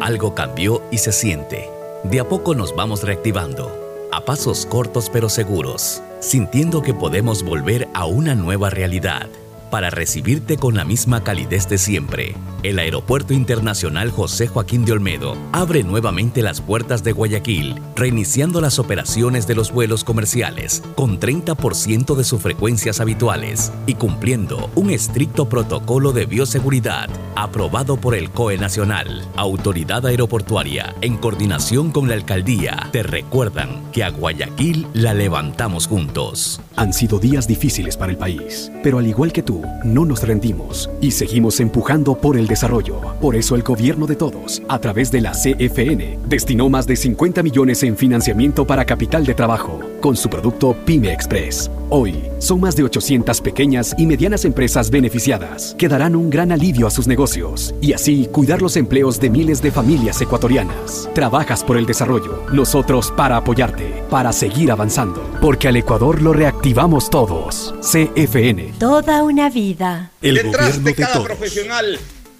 Algo 0.00 0.34
cambió 0.34 0.82
y 0.90 0.98
se 0.98 1.12
siente. 1.12 1.70
De 2.02 2.18
a 2.18 2.28
poco 2.28 2.56
nos 2.56 2.74
vamos 2.74 3.04
reactivando, 3.04 4.08
a 4.10 4.24
pasos 4.24 4.66
cortos 4.66 5.08
pero 5.08 5.28
seguros, 5.28 6.02
sintiendo 6.20 6.82
que 6.82 6.94
podemos 6.94 7.44
volver 7.44 7.86
a 7.94 8.06
una 8.06 8.34
nueva 8.34 8.68
realidad 8.68 9.28
para 9.70 9.90
recibirte 9.90 10.56
con 10.56 10.74
la 10.74 10.84
misma 10.84 11.22
calidez 11.22 11.68
de 11.68 11.78
siempre. 11.78 12.34
El 12.62 12.78
Aeropuerto 12.78 13.32
Internacional 13.32 14.10
José 14.10 14.46
Joaquín 14.46 14.84
de 14.84 14.92
Olmedo 14.92 15.34
abre 15.50 15.82
nuevamente 15.82 16.42
las 16.42 16.60
puertas 16.60 17.02
de 17.02 17.12
Guayaquil, 17.12 17.80
reiniciando 17.96 18.60
las 18.60 18.78
operaciones 18.78 19.46
de 19.46 19.54
los 19.54 19.72
vuelos 19.72 20.04
comerciales 20.04 20.82
con 20.94 21.18
30% 21.18 22.14
de 22.14 22.22
sus 22.22 22.42
frecuencias 22.42 23.00
habituales 23.00 23.72
y 23.86 23.94
cumpliendo 23.94 24.68
un 24.74 24.90
estricto 24.90 25.48
protocolo 25.48 26.12
de 26.12 26.26
bioseguridad 26.26 27.08
aprobado 27.34 27.96
por 27.96 28.14
el 28.14 28.30
COE 28.30 28.58
Nacional. 28.58 29.26
Autoridad 29.36 30.04
Aeroportuaria, 30.04 30.94
en 31.00 31.16
coordinación 31.16 31.90
con 31.90 32.08
la 32.08 32.14
Alcaldía, 32.14 32.90
te 32.92 33.02
recuerdan 33.02 33.90
que 33.90 34.04
a 34.04 34.10
Guayaquil 34.10 34.86
la 34.92 35.14
levantamos 35.14 35.86
juntos. 35.86 36.60
Han 36.76 36.92
sido 36.92 37.18
días 37.18 37.48
difíciles 37.48 37.96
para 37.96 38.12
el 38.12 38.18
país, 38.18 38.70
pero 38.82 38.98
al 38.98 39.06
igual 39.06 39.32
que 39.32 39.42
tú, 39.42 39.62
no 39.82 40.04
nos 40.04 40.22
rendimos 40.22 40.90
y 41.00 41.12
seguimos 41.12 41.58
empujando 41.60 42.18
por 42.18 42.36
el 42.36 42.49
desarrollo. 42.50 43.00
Por 43.20 43.34
eso 43.34 43.54
el 43.54 43.62
gobierno 43.62 44.06
de 44.06 44.16
todos, 44.16 44.62
a 44.68 44.78
través 44.78 45.10
de 45.10 45.22
la 45.22 45.32
CFN, 45.32 46.18
destinó 46.26 46.68
más 46.68 46.86
de 46.86 46.96
50 46.96 47.42
millones 47.42 47.82
en 47.82 47.96
financiamiento 47.96 48.66
para 48.66 48.84
capital 48.84 49.24
de 49.24 49.34
trabajo 49.34 49.80
con 50.00 50.16
su 50.16 50.28
producto 50.28 50.76
Pyme 50.84 51.12
Express. 51.12 51.70
Hoy, 51.90 52.14
son 52.38 52.60
más 52.60 52.76
de 52.76 52.84
800 52.84 53.40
pequeñas 53.40 53.94
y 53.98 54.06
medianas 54.06 54.44
empresas 54.44 54.90
beneficiadas 54.90 55.74
que 55.78 55.88
darán 55.88 56.14
un 56.14 56.30
gran 56.30 56.52
alivio 56.52 56.86
a 56.86 56.90
sus 56.90 57.06
negocios 57.06 57.74
y 57.80 57.92
así 57.92 58.28
cuidar 58.30 58.62
los 58.62 58.76
empleos 58.76 59.20
de 59.20 59.30
miles 59.30 59.60
de 59.62 59.70
familias 59.70 60.20
ecuatorianas. 60.20 61.08
Trabajas 61.14 61.64
por 61.64 61.76
el 61.76 61.86
desarrollo, 61.86 62.44
nosotros 62.52 63.12
para 63.16 63.36
apoyarte, 63.36 64.04
para 64.08 64.32
seguir 64.32 64.70
avanzando, 64.70 65.22
porque 65.40 65.68
al 65.68 65.76
Ecuador 65.76 66.22
lo 66.22 66.32
reactivamos 66.32 67.10
todos. 67.10 67.74
CFN. 67.80 68.74
Toda 68.78 69.22
una 69.22 69.50
vida. 69.50 70.12
El 70.22 70.36
Detrás 70.36 70.78
gobierno 70.78 70.84
de 70.84 71.12
todos. 71.12 71.26
profesional 71.26 71.98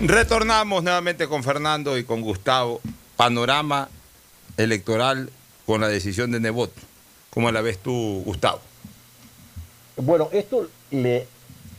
Retornamos 0.00 0.84
nuevamente 0.84 1.26
con 1.26 1.42
Fernando 1.42 1.98
y 1.98 2.04
con 2.04 2.20
Gustavo. 2.20 2.80
Panorama 3.16 3.88
electoral 4.56 5.28
con 5.66 5.80
la 5.80 5.88
decisión 5.88 6.30
de 6.30 6.38
Nebot. 6.38 6.70
¿Cómo 7.30 7.50
la 7.50 7.62
ves 7.62 7.78
tú, 7.78 8.22
Gustavo? 8.24 8.60
Bueno, 9.96 10.28
esto 10.30 10.68
le 10.92 11.26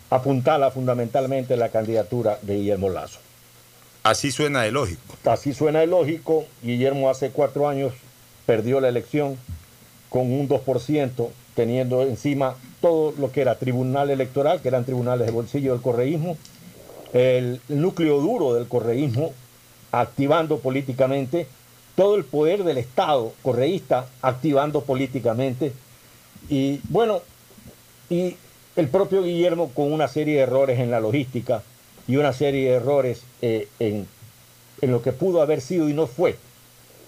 apuntala 0.09 0.69
fundamentalmente 0.69 1.55
la 1.55 1.69
candidatura 1.69 2.37
de 2.41 2.57
Guillermo 2.57 2.89
Lazo. 2.89 3.19
Así 4.03 4.31
suena 4.31 4.63
de 4.63 4.71
lógico. 4.71 5.15
Así 5.23 5.53
suena 5.53 5.79
de 5.79 5.87
lógico. 5.87 6.45
Guillermo 6.61 7.09
hace 7.09 7.29
cuatro 7.29 7.69
años 7.69 7.93
perdió 8.45 8.81
la 8.81 8.89
elección 8.89 9.37
con 10.09 10.29
un 10.33 10.49
2%, 10.49 11.29
teniendo 11.55 12.01
encima 12.01 12.55
todo 12.81 13.13
lo 13.17 13.31
que 13.31 13.39
era 13.39 13.55
tribunal 13.55 14.09
electoral, 14.09 14.61
que 14.61 14.67
eran 14.67 14.83
tribunales 14.83 15.25
de 15.25 15.31
bolsillo 15.31 15.71
del 15.71 15.81
correísmo, 15.81 16.37
el 17.13 17.61
núcleo 17.67 18.19
duro 18.19 18.53
del 18.53 18.67
correísmo, 18.67 19.33
activando 19.91 20.59
políticamente, 20.59 21.47
todo 21.95 22.15
el 22.15 22.23
poder 22.23 22.63
del 22.63 22.77
Estado 22.77 23.33
correísta 23.41 24.07
activando 24.21 24.81
políticamente, 24.81 25.73
y 26.49 26.79
bueno, 26.89 27.21
y 28.09 28.35
el 28.75 28.87
propio 28.87 29.23
Guillermo 29.23 29.71
con 29.73 29.91
una 29.91 30.07
serie 30.07 30.37
de 30.37 30.41
errores 30.41 30.79
en 30.79 30.91
la 30.91 30.99
logística 30.99 31.63
y 32.07 32.15
una 32.15 32.33
serie 32.33 32.69
de 32.69 32.75
errores 32.75 33.23
eh, 33.41 33.67
en, 33.79 34.07
en, 34.81 34.91
lo 34.91 35.01
que 35.01 35.11
pudo 35.11 35.41
haber 35.41 35.61
sido 35.61 35.89
y 35.89 35.93
no 35.93 36.07
fue 36.07 36.37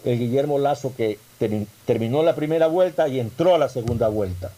el 0.04 0.20
Guillermo 0.20 0.60
Lazo 0.60 0.94
que 0.96 1.18
ter, 1.40 1.52
terminó 1.86 2.24
la 2.24 2.36
primera 2.36 2.68
vuelta 2.68 3.08
y 3.08 3.20
entró 3.20 3.56
a 3.56 3.58
la 3.58 3.70
segunda 3.70 4.10
vuelta. 4.10 4.52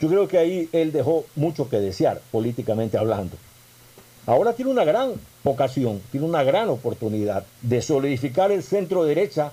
Yo 0.00 0.08
creo 0.08 0.28
que 0.28 0.38
ahí 0.38 0.68
él 0.72 0.92
dejó 0.92 1.24
mucho 1.36 1.68
que 1.68 1.78
desear, 1.78 2.20
políticamente 2.30 2.98
hablando. 2.98 3.36
Ahora 4.30 4.52
tiene 4.52 4.70
una 4.70 4.84
gran 4.84 5.14
ocasión, 5.42 6.00
tiene 6.12 6.24
una 6.24 6.44
gran 6.44 6.68
oportunidad 6.68 7.44
de 7.62 7.82
solidificar 7.82 8.52
el 8.52 8.62
centro 8.62 9.02
derecha, 9.02 9.50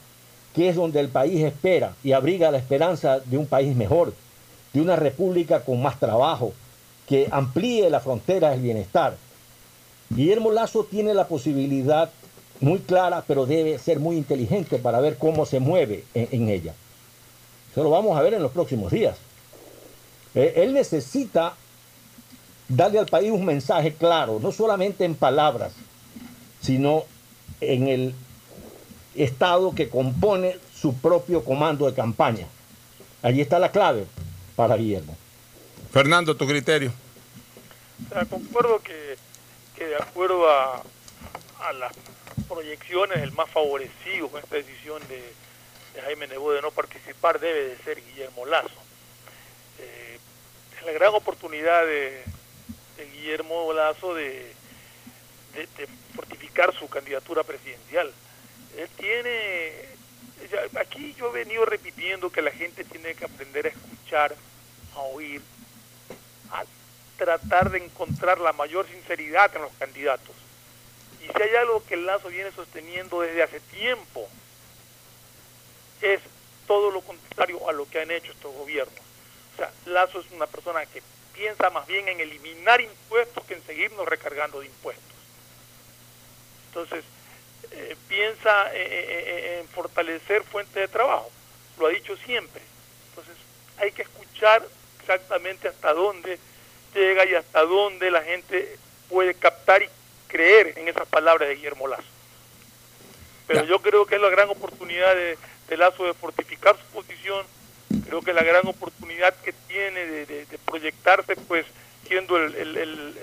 que 0.53 0.69
es 0.69 0.75
donde 0.75 0.99
el 0.99 1.09
país 1.09 1.43
espera 1.43 1.95
y 2.03 2.11
abriga 2.11 2.51
la 2.51 2.59
esperanza 2.59 3.19
de 3.21 3.39
un 3.39 3.47
país 3.47 3.75
mejor, 3.75 4.13
de 4.73 4.81
una 4.81 4.95
república 4.95 5.61
con 5.61 5.81
más 5.81 5.99
trabajo, 5.99 6.53
que 7.07 7.27
amplíe 7.31 7.89
la 7.89 8.01
frontera 8.01 8.51
del 8.51 8.61
bienestar. 8.61 9.17
Guillermo 10.11 10.51
Lazo 10.51 10.83
tiene 10.83 11.15
la 11.15 11.27
posibilidad 11.27 12.11
muy 12.59 12.77
clara, 12.77 13.23
pero 13.25 13.47
debe 13.47 13.79
ser 13.79 13.99
muy 13.99 14.15
inteligente 14.15 14.77
para 14.77 15.01
ver 15.01 15.17
cómo 15.17 15.47
se 15.47 15.59
mueve 15.59 16.03
en, 16.13 16.49
ella. 16.49 16.75
Eso 17.71 17.81
lo 17.81 17.89
vamos 17.89 18.15
a 18.15 18.21
ver 18.21 18.35
en 18.35 18.43
los 18.43 18.51
próximos 18.51 18.91
días. 18.91 19.17
Eh, 20.35 20.53
él 20.57 20.75
necesita 20.75 21.55
darle 22.67 22.99
al 22.99 23.05
país 23.05 23.31
un 23.31 23.45
mensaje 23.45 23.93
claro, 23.93 24.39
no 24.41 24.51
solamente 24.51 25.05
en 25.05 25.15
palabras, 25.15 25.73
sino 26.61 27.03
en 27.61 27.87
el 27.87 28.15
Estado 29.15 29.73
que 29.73 29.89
compone 29.89 30.57
su 30.79 30.95
propio 30.95 31.43
comando 31.43 31.87
de 31.87 31.93
campaña. 31.95 32.47
Allí 33.23 33.41
está 33.41 33.57
la 33.57 33.71
clave 33.71 34.05
para 34.55 34.75
Guillermo. 34.75 35.17
Fernando, 35.91 36.35
tu 36.35 36.45
criterio. 36.45 36.93
O 38.05 38.13
sea, 38.13 38.25
concuerdo 38.25 38.79
que, 38.79 39.17
que 39.75 39.85
de 39.85 39.95
acuerdo 39.95 40.47
a, 40.47 40.83
a, 41.61 41.73
las 41.73 41.93
proyecciones, 42.47 43.17
el 43.23 43.31
más 43.31 43.49
favorecido 43.49 44.27
con 44.27 44.43
esta 44.43 44.55
decisión 44.55 45.01
de, 45.07 45.33
de 45.95 46.01
Jaime 46.03 46.27
Nebot 46.27 46.55
de 46.55 46.61
no 46.61 46.69
participar 46.71 47.39
debe 47.39 47.69
de 47.69 47.77
ser 47.77 48.03
Guillermo 48.05 48.45
Lazo. 48.45 48.69
Eh, 49.79 50.19
es 50.77 50.85
la 50.85 50.91
gran 50.91 51.15
oportunidad 51.15 51.85
de 51.85 52.23
Guillermo 53.05 53.73
Lazo 53.73 54.13
de, 54.13 54.51
de, 55.53 55.87
fortificar 56.15 56.73
su 56.73 56.87
candidatura 56.89 57.43
presidencial. 57.43 58.11
Él 58.77 58.89
tiene, 58.97 59.71
aquí 60.79 61.15
yo 61.17 61.29
he 61.29 61.43
venido 61.43 61.65
repitiendo 61.65 62.29
que 62.29 62.41
la 62.41 62.51
gente 62.51 62.83
tiene 62.83 63.15
que 63.15 63.25
aprender 63.25 63.65
a 63.65 63.69
escuchar, 63.69 64.35
a 64.95 64.99
oír, 65.01 65.41
a 66.51 66.63
tratar 67.17 67.71
de 67.71 67.79
encontrar 67.79 68.39
la 68.39 68.53
mayor 68.53 68.87
sinceridad 68.87 69.55
en 69.55 69.63
los 69.63 69.71
candidatos. 69.73 70.35
Y 71.23 71.25
si 71.25 71.41
hay 71.41 71.55
algo 71.55 71.83
que 71.85 71.97
Lazo 71.97 72.29
viene 72.29 72.51
sosteniendo 72.51 73.21
desde 73.21 73.43
hace 73.43 73.59
tiempo, 73.59 74.27
es 76.01 76.21
todo 76.67 76.91
lo 76.91 77.01
contrario 77.01 77.67
a 77.67 77.73
lo 77.73 77.89
que 77.89 78.01
han 78.01 78.11
hecho 78.11 78.31
estos 78.31 78.53
gobiernos. 78.53 78.99
O 79.53 79.57
sea, 79.57 79.71
Lazo 79.85 80.19
es 80.19 80.31
una 80.31 80.45
persona 80.45 80.85
que 80.85 81.01
piensa 81.37 81.69
más 81.69 81.85
bien 81.87 82.07
en 82.07 82.19
eliminar 82.19 82.81
impuestos 82.81 83.45
que 83.45 83.53
en 83.53 83.65
seguirnos 83.65 84.07
recargando 84.07 84.59
de 84.59 84.65
impuestos. 84.65 85.05
Entonces, 86.67 87.05
eh, 87.71 87.95
piensa 88.07 88.73
en, 88.73 88.91
en, 88.91 89.59
en 89.59 89.67
fortalecer 89.69 90.43
fuentes 90.43 90.75
de 90.75 90.87
trabajo, 90.87 91.29
lo 91.77 91.87
ha 91.87 91.89
dicho 91.89 92.17
siempre. 92.17 92.61
Entonces, 93.09 93.35
hay 93.77 93.91
que 93.91 94.01
escuchar 94.01 94.65
exactamente 94.99 95.67
hasta 95.67 95.93
dónde 95.93 96.39
llega 96.93 97.25
y 97.25 97.35
hasta 97.35 97.61
dónde 97.63 98.09
la 98.11 98.23
gente 98.23 98.77
puede 99.09 99.33
captar 99.35 99.83
y 99.83 99.89
creer 100.27 100.73
en 100.77 100.87
esas 100.87 101.07
palabras 101.07 101.47
de 101.47 101.55
Guillermo 101.55 101.87
Lazo. 101.87 102.03
Pero 103.47 103.63
yo 103.63 103.79
creo 103.79 104.05
que 104.05 104.15
es 104.15 104.21
la 104.21 104.29
gran 104.29 104.49
oportunidad 104.49 105.15
de, 105.15 105.37
de 105.69 105.77
Lazo 105.77 106.05
de 106.05 106.13
fortificar 106.13 106.75
su 106.77 106.85
posición, 106.87 107.45
creo 108.05 108.21
que 108.21 108.33
la 108.33 108.43
gran 108.43 108.67
oportunidad 108.67 109.35
que 109.35 109.53
tiene 109.53 110.05
de, 110.05 110.45
proyectarse 110.65 111.35
pues 111.35 111.65
siendo 112.07 112.37
el, 112.37 113.15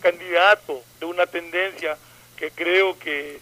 candidato 0.00 0.82
de 1.00 1.06
una 1.06 1.26
tendencia 1.26 1.96
que 2.36 2.50
creo 2.50 2.96
que, 2.98 3.40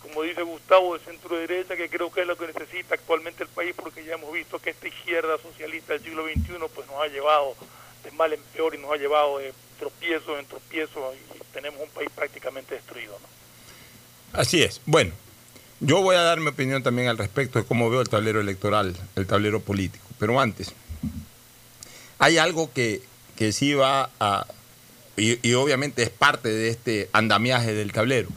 como 0.00 0.22
dice 0.22 0.42
Gustavo, 0.42 0.96
de 0.96 1.04
centro 1.04 1.36
derecha, 1.36 1.76
que 1.76 1.90
creo 1.90 2.10
que 2.10 2.22
es 2.22 2.26
lo 2.26 2.38
que 2.38 2.46
necesita 2.46 2.94
actualmente 2.94 3.42
el 3.42 3.50
país, 3.50 3.74
porque 3.76 4.04
ya 4.04 4.14
hemos 4.14 4.32
visto 4.32 4.58
que 4.58 4.70
esta 4.70 4.88
izquierda 4.88 5.36
socialista 5.38 5.92
del 5.92 6.02
siglo 6.02 6.24
XXI 6.24 6.54
pues 6.74 6.86
nos 6.86 7.02
ha 7.02 7.08
llevado 7.08 7.54
de 8.04 8.10
mal 8.12 8.32
en 8.32 8.40
peor 8.54 8.74
y 8.74 8.78
nos 8.78 8.92
ha 8.92 8.96
llevado 8.96 9.38
de 9.38 9.52
tropiezo 9.78 10.38
en 10.38 10.46
tropiezo 10.46 11.12
y 11.14 11.52
tenemos 11.52 11.80
un 11.80 11.90
país 11.90 12.08
prácticamente 12.14 12.76
destruido. 12.76 13.18
¿no? 13.18 14.38
Así 14.40 14.62
es. 14.62 14.80
Bueno, 14.86 15.12
yo 15.80 16.02
voy 16.02 16.16
a 16.16 16.20
dar 16.20 16.40
mi 16.40 16.48
opinión 16.48 16.82
también 16.82 17.08
al 17.08 17.16
respecto 17.16 17.58
de 17.58 17.64
cómo 17.64 17.88
veo 17.88 18.02
el 18.02 18.08
tablero 18.08 18.40
electoral, 18.40 18.94
el 19.16 19.26
tablero 19.26 19.60
político. 19.60 20.04
Pero 20.18 20.38
antes, 20.38 20.74
hay 22.18 22.36
algo 22.36 22.70
que, 22.72 23.02
que 23.36 23.52
sí 23.52 23.72
va 23.74 24.10
a... 24.20 24.46
Y, 25.16 25.52
obviamente 25.54 26.02
es 26.02 26.10
parte 26.10 26.48
de 26.48 26.68
este 26.68 27.08
andamiaje 27.12 27.74
del 27.74 27.92
tablero. 27.92 28.28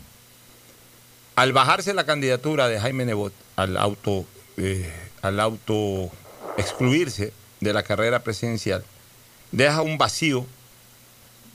Al 1.36 1.54
bajarse 1.54 1.94
la 1.94 2.06
candidatura 2.06 2.68
de 2.68 2.80
Jaime 2.80 3.06
Nebot 3.06 3.34
al 3.56 3.78
auto, 3.78 4.26
eh, 4.58 4.92
al 5.22 5.40
auto 5.40 6.12
excluirse 6.58 7.32
de 7.60 7.74
la 7.74 7.84
carrera 7.84 8.24
presidencial, 8.24 8.84
deja 9.52 9.82
un 9.82 9.98
vacío 9.98 10.46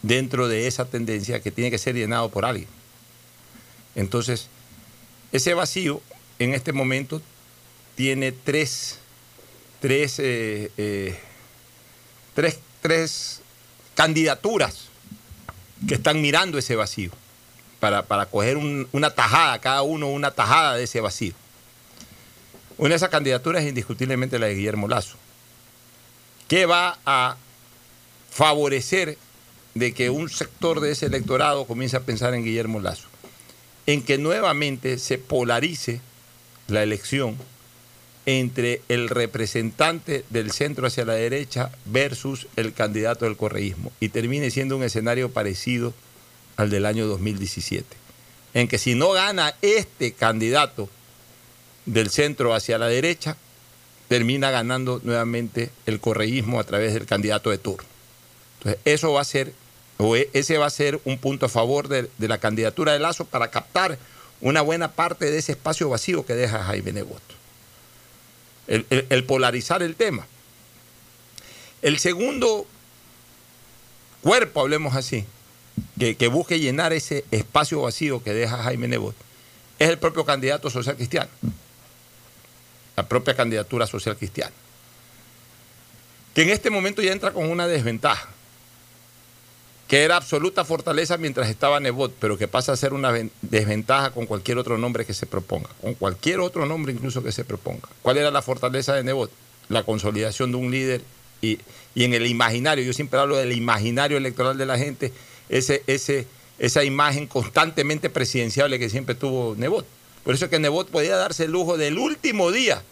dentro 0.03 0.49
de 0.49 0.66
esa 0.66 0.86
tendencia 0.86 1.41
que 1.41 1.51
tiene 1.51 1.70
que 1.70 1.78
ser 1.78 1.95
llenado 1.95 2.30
por 2.30 2.45
alguien. 2.45 2.68
Entonces, 3.95 4.49
ese 5.33 5.55
vacío 5.55 6.01
en 6.39 6.55
este 6.55 6.72
momento 6.72 7.20
tiene 7.95 8.33
tres, 8.33 8.99
tres, 9.81 10.18
eh, 10.18 10.70
eh, 10.76 11.18
tres, 12.35 12.61
tres 12.81 13.41
candidaturas 13.95 14.89
que 15.87 15.95
están 15.95 16.20
mirando 16.20 16.59
ese 16.59 16.76
vacío 16.76 17.11
para, 17.81 18.03
para 18.05 18.26
coger 18.26 18.57
un, 18.57 18.89
una 18.93 19.11
tajada, 19.11 19.59
cada 19.59 19.83
uno 19.83 20.09
una 20.09 20.31
tajada 20.31 20.76
de 20.76 20.85
ese 20.85 21.01
vacío. 21.01 21.35
Una 22.76 22.91
de 22.91 22.97
esas 22.97 23.09
candidaturas 23.09 23.62
es 23.62 23.68
indiscutiblemente 23.68 24.39
la 24.39 24.47
de 24.47 24.55
Guillermo 24.55 24.87
Lazo, 24.87 25.16
que 26.47 26.66
va 26.66 26.99
a 27.05 27.37
favorecer 28.31 29.18
de 29.74 29.93
que 29.93 30.11
un 30.11 30.31
sector 30.31 30.81
de 30.81 30.93
ese 30.93 31.07
electorado 31.07 31.66
comience 31.66 31.97
a 31.97 32.01
pensar 32.01 32.35
en 32.35 32.45
Guillermo 32.45 32.79
Lazo, 32.81 33.09
en 33.89 34.03
que 34.03 34.18
nuevamente 34.18 34.99
se 34.99 35.16
polarice 35.16 36.03
la 36.66 36.82
elección 36.82 37.39
entre 38.26 38.82
el 38.91 39.09
representante 39.09 40.26
del 40.28 40.53
centro 40.53 40.86
hacia 40.86 41.07
la 41.07 41.14
derecha 41.14 41.70
versus 41.86 42.49
el 42.57 42.74
candidato 42.74 43.24
del 43.24 43.39
correísmo 43.39 43.91
y 43.99 44.11
termine 44.11 44.51
siendo 44.51 44.76
un 44.76 44.82
escenario 44.82 45.30
parecido 45.30 45.95
al 46.59 46.68
del 46.68 46.84
año 46.84 47.07
2017, 47.07 47.86
en 48.53 48.68
que 48.68 48.76
si 48.76 48.95
no 48.95 49.12
gana 49.12 49.55
este 49.62 50.12
candidato 50.12 50.91
del 51.86 52.11
centro 52.11 52.55
hacia 52.55 52.76
la 52.76 52.89
derecha, 52.89 53.39
termina 54.09 54.51
ganando 54.51 55.01
nuevamente 55.03 55.70
el 55.86 55.99
correísmo 55.99 56.61
a 56.61 56.64
través 56.64 56.93
del 56.93 57.07
candidato 57.07 57.49
de 57.49 57.57
turno. 57.57 57.89
Entonces, 58.59 58.82
eso 58.84 59.14
va 59.14 59.22
a 59.22 59.24
ser, 59.24 59.55
o 59.99 60.16
e- 60.16 60.30
ese 60.32 60.57
va 60.59 60.66
a 60.66 60.70
ser 60.70 61.01
un 61.05 61.18
punto 61.18 61.46
a 61.46 61.49
favor 61.49 61.88
de, 61.88 62.09
la 62.18 62.38
candidatura 62.38 62.92
de 62.92 63.01
Lazo 63.01 63.24
para 63.26 63.51
captar 63.51 63.99
una 64.40 64.62
buena 64.62 64.92
parte 64.92 65.30
de 65.30 65.38
ese 65.38 65.53
espacio 65.53 65.88
vacío 65.88 66.24
que 66.24 66.34
deja 66.34 66.62
Jaime 66.64 67.05
el- 68.68 68.86
el 69.09 69.24
polarizar 69.24 69.82
el 69.82 69.96
tema. 69.96 70.26
El 71.82 71.99
segundo 71.99 72.66
cuerpo, 74.22 74.61
hablemos 74.61 74.94
así, 74.94 75.24
que, 75.99 76.16
que 76.16 76.28
busque 76.28 76.61
llenar 76.61 76.92
ese 76.92 77.24
espacio 77.30 77.82
vacío 77.82 78.22
que 78.22 78.32
deja 78.34 78.62
Jaime 78.62 78.88
Nebot, 78.88 79.14
es 79.78 79.88
el 79.88 79.99
propio 79.99 80.24
candidato 80.24 80.70
social 80.70 80.96
cristiano. 80.96 81.30
La 82.96 83.09
propia 83.09 83.34
candidatura 83.34 83.86
social 83.86 84.16
cristiana. 84.16 84.53
Que 86.34 86.42
en 86.42 86.51
este 86.51 86.70
momento 86.70 87.01
ya 87.01 87.12
entra 87.12 87.32
con 87.32 87.49
una 87.49 87.66
desventaja 87.66 88.28
que 89.89 90.03
era 90.03 90.16
absoluta 90.16 90.64
fortaleza 90.64 91.16
mientras 91.16 91.49
estaba 91.49 91.80
Nebot, 91.80 92.12
pero 92.20 92.36
que 92.36 92.47
pasa 92.47 92.72
a 92.72 92.76
ser 92.76 92.93
una 92.93 93.11
ven- 93.11 93.30
desventaja 93.43 94.11
con 94.11 94.26
cualquier 94.26 94.59
otro 94.59 94.76
nombre 94.78 95.05
que 95.07 95.14
se 95.14 95.26
proponga, 95.26 95.70
con 95.80 95.95
cualquier 95.95 96.41
otro 96.41 96.66
nombre 96.66 96.93
incluso 96.93 97.22
que 97.22 97.32
se 97.32 97.45
proponga. 97.45 97.89
¿Cuál 98.03 98.18
era 98.18 98.30
la 98.30 98.43
fortaleza 98.43 98.95
de 98.95 99.03
Nebot? 99.03 99.30
La 99.70 99.82
consolidación 99.84 100.51
de 100.53 100.59
un 100.59 100.70
líder 100.70 101.01
y, 101.41 101.59
y 101.95 102.05
en 102.05 102.12
el 102.14 102.26
imaginario, 102.26 102.84
yo 102.84 102.93
siempre 102.93 103.18
hablo 103.18 103.36
del 103.36 103.53
imaginario 103.53 104.18
electoral 104.18 104.59
de 104.59 104.66
la 104.66 104.76
gente, 104.78 105.12
ese, 105.49 105.82
ese, 105.86 106.26
esa 106.59 106.84
imagen 106.84 107.26
constantemente 107.26 108.11
presidenciable 108.11 108.78
que 108.78 108.91
siempre 108.91 109.14
tuvo 109.14 109.55
Nebot. 109.57 109.86
Por 110.22 110.34
eso 110.34 110.45
es 110.45 110.51
que 110.51 110.59
Nebot 110.59 110.91
podía 110.91 111.16
darse 111.16 111.45
el 111.45 111.53
lujo 111.53 111.78
del 111.78 111.97
último 111.99 112.51
día 112.53 112.82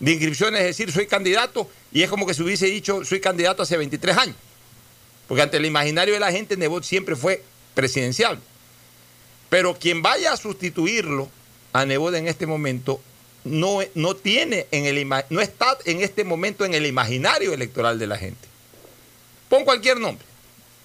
de 0.00 0.12
inscripciones, 0.12 0.60
es 0.62 0.66
decir, 0.66 0.90
soy 0.90 1.06
candidato, 1.06 1.68
y 1.92 2.02
es 2.02 2.10
como 2.10 2.26
que 2.26 2.34
se 2.34 2.42
hubiese 2.42 2.66
dicho, 2.66 3.04
soy 3.04 3.20
candidato 3.20 3.62
hace 3.62 3.76
23 3.76 4.16
años. 4.16 4.36
Porque 5.30 5.42
ante 5.42 5.58
el 5.58 5.64
imaginario 5.64 6.12
de 6.12 6.18
la 6.18 6.32
gente, 6.32 6.56
Nebot 6.56 6.82
siempre 6.82 7.14
fue 7.14 7.44
presidencial. 7.74 8.40
Pero 9.48 9.78
quien 9.78 10.02
vaya 10.02 10.32
a 10.32 10.36
sustituirlo 10.36 11.28
a 11.72 11.86
Nebot 11.86 12.12
en 12.16 12.26
este 12.26 12.48
momento 12.48 13.00
no, 13.44 13.78
no 13.94 14.16
tiene 14.16 14.66
en 14.72 14.86
el 14.86 15.08
no 15.30 15.40
está 15.40 15.78
en 15.84 16.00
este 16.00 16.24
momento 16.24 16.64
en 16.64 16.74
el 16.74 16.84
imaginario 16.84 17.52
electoral 17.52 17.96
de 18.00 18.08
la 18.08 18.16
gente. 18.18 18.48
Pon 19.48 19.64
cualquier 19.64 20.00
nombre. 20.00 20.26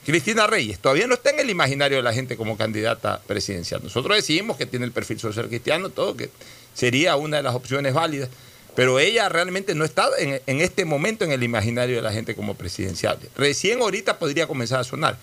Cristina 0.06 0.46
Reyes 0.46 0.78
todavía 0.78 1.08
no 1.08 1.16
está 1.16 1.32
en 1.32 1.40
el 1.40 1.50
imaginario 1.50 1.98
de 1.98 2.04
la 2.04 2.14
gente 2.14 2.38
como 2.38 2.56
candidata 2.56 3.24
presidencial. 3.26 3.82
Nosotros 3.82 4.16
decimos 4.16 4.58
que 4.58 4.68
tiene 4.68 4.86
el 4.86 4.92
perfil 4.92 5.20
social 5.20 5.48
cristiano, 5.48 5.90
todo, 5.90 6.16
que 6.16 6.30
sería 6.76 7.16
una 7.16 7.38
de 7.38 7.44
las 7.44 7.56
opciones 7.56 7.96
válidas, 7.96 8.30
pero 8.76 9.00
ella 9.00 9.30
realmente 9.30 9.74
no 9.74 9.86
está 9.86 10.10
en, 10.18 10.62
este 10.62 10.84
momento 10.84 11.24
en 11.24 11.32
el 11.32 11.44
imaginario 11.44 11.96
de 11.96 12.02
la 12.02 12.12
gente 12.12 12.36
como 12.36 12.56
presidencial. 12.56 13.18
Recién 13.36 13.82
ahorita 13.82 14.20
podría 14.20 14.48
comenzar 14.48 14.82
a 14.82 14.84
sonar. 14.84 15.18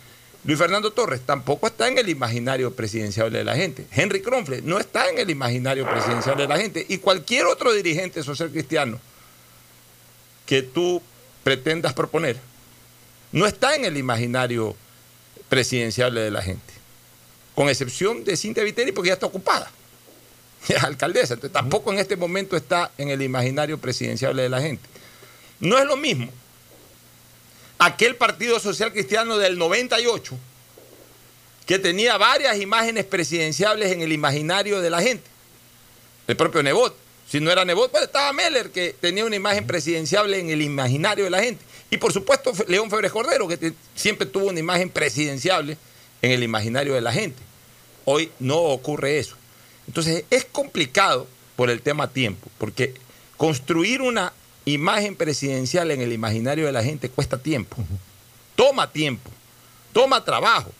Luis 0.44 0.59
Fernando 0.59 0.90
Torres 0.90 1.20
tampoco 1.24 1.66
está 1.66 1.86
en 1.86 1.98
el 1.98 2.09
imaginario 2.09 2.74
presidencial 2.74 3.30
de 3.30 3.44
la 3.44 3.55
gente. 3.55 3.86
Henry 3.92 4.22
Kronfle 4.22 4.62
no 4.62 4.78
está 4.78 5.09
en 5.09 5.18
el 5.18 5.30
imaginario 5.30 5.88
presidencial 5.88 6.36
de 6.36 6.48
la 6.48 6.57
gente. 6.57 6.84
Y 6.88 6.98
cualquier 6.98 7.46
otro 7.46 7.72
dirigente 7.72 8.22
social 8.22 8.50
cristiano 8.50 8.98
que 10.46 10.62
tú 10.62 11.00
pretendas 11.44 11.92
proponer 11.92 12.38
no 13.32 13.46
está 13.46 13.76
en 13.76 13.84
el 13.84 13.96
imaginario 13.96 14.74
presidencial 15.48 16.14
de 16.14 16.30
la 16.30 16.42
gente. 16.42 16.72
Con 17.55 17.68
excepción 17.68 18.24
de 18.24 18.36
Cintia 18.36 18.64
Viteri, 18.64 18.92
porque 18.92 19.09
ya 19.09 19.14
está 19.14 19.26
ocupada. 19.26 19.70
Alcaldesa. 20.81 21.35
Entonces 21.35 21.53
tampoco 21.53 21.93
en 21.93 21.99
este 21.99 22.17
momento 22.17 22.57
está 22.57 22.93
en 22.99 23.09
el 23.09 23.23
imaginario 23.23 23.79
presidencial 23.79 24.37
de 24.37 24.49
la 24.49 24.61
gente. 24.61 24.89
No 25.61 25.79
es 25.79 25.85
lo 25.87 25.97
mismo 25.97 26.31
aquel 27.79 28.15
Partido 28.15 28.61
Social 28.61 28.93
Cristiano 28.93 29.39
del 29.39 29.59
98 29.59 30.39
que 31.67 31.79
tenía 31.79 32.17
varias 32.17 32.61
imágenes 32.61 33.05
presidenciables 33.05 33.91
en 33.93 34.03
el 34.03 34.13
imaginario 34.13 34.81
de 34.81 34.91
la 34.91 35.03
gente. 35.03 35.25
El 36.27 36.37
propio 36.37 36.63
Nebot. 36.63 36.97
Si 37.29 37.41
no 37.41 37.51
era 37.51 37.65
Nebot, 37.65 37.91
pues 37.91 38.05
estaba 38.05 38.33
Meller, 38.33 38.71
que 38.71 38.95
tenía 39.01 39.25
una 39.25 39.37
imagen 39.37 39.67
presidenciable 39.67 40.39
en 40.39 40.51
el 40.51 40.61
imaginario 40.61 41.25
de 41.25 41.31
la 41.31 41.43
gente. 41.43 41.65
Y 41.91 41.97
por 41.97 42.13
supuesto, 42.13 42.53
León 42.69 42.91
Febres 42.91 43.13
Cordero, 43.13 43.49
que 43.49 43.73
siempre 43.95 44.27
tuvo 44.27 44.47
una 44.47 44.61
imagen 44.61 44.91
presidenciable 44.91 45.77
en 46.21 46.31
el 46.31 46.43
imaginario 46.43 46.95
de 46.95 47.01
la 47.01 47.13
gente. 47.13 47.39
Hoy 48.05 48.31
no 48.39 48.59
ocurre 48.59 49.19
eso. 49.19 49.37
Entonces, 49.93 50.24
es 50.30 50.47
complicado 50.47 51.26
por 51.55 51.68
el 51.68 51.82
tema 51.82 52.09
tiempo, 52.09 52.49
porque 52.57 52.95
construir 53.36 54.01
una 54.01 54.32
imagen 54.64 55.16
presidencial 55.16 55.90
en 55.90 56.01
el 56.01 56.14
imaginario 56.14 56.64
de 56.64 56.72
la 56.72 56.82
gente 56.82 57.11
cuesta 57.11 57.36
tiempo. 57.36 57.76
Toma 58.57 58.90
tiempo, 58.90 59.30
toma 59.93 60.24
trabajo. 60.24 60.72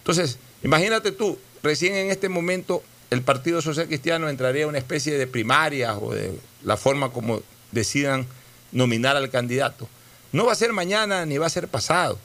Entonces, 0.00 0.38
imagínate 0.62 1.10
tú, 1.10 1.38
recién 1.62 1.94
en 1.94 2.10
este 2.10 2.28
momento 2.28 2.82
el 3.08 3.22
Partido 3.22 3.62
Social 3.62 3.86
Cristiano 3.86 4.28
entraría 4.28 4.64
a 4.64 4.68
una 4.68 4.76
especie 4.76 5.16
de 5.16 5.26
primarias 5.26 5.96
o 5.98 6.12
de 6.12 6.38
la 6.62 6.76
forma 6.76 7.12
como 7.12 7.40
decidan 7.72 8.26
nominar 8.72 9.16
al 9.16 9.30
candidato. 9.30 9.88
No 10.32 10.44
va 10.44 10.52
a 10.52 10.56
ser 10.56 10.74
mañana 10.74 11.24
ni 11.24 11.38
va 11.38 11.46
a 11.46 11.50
ser 11.50 11.66
pasado. 11.66 12.18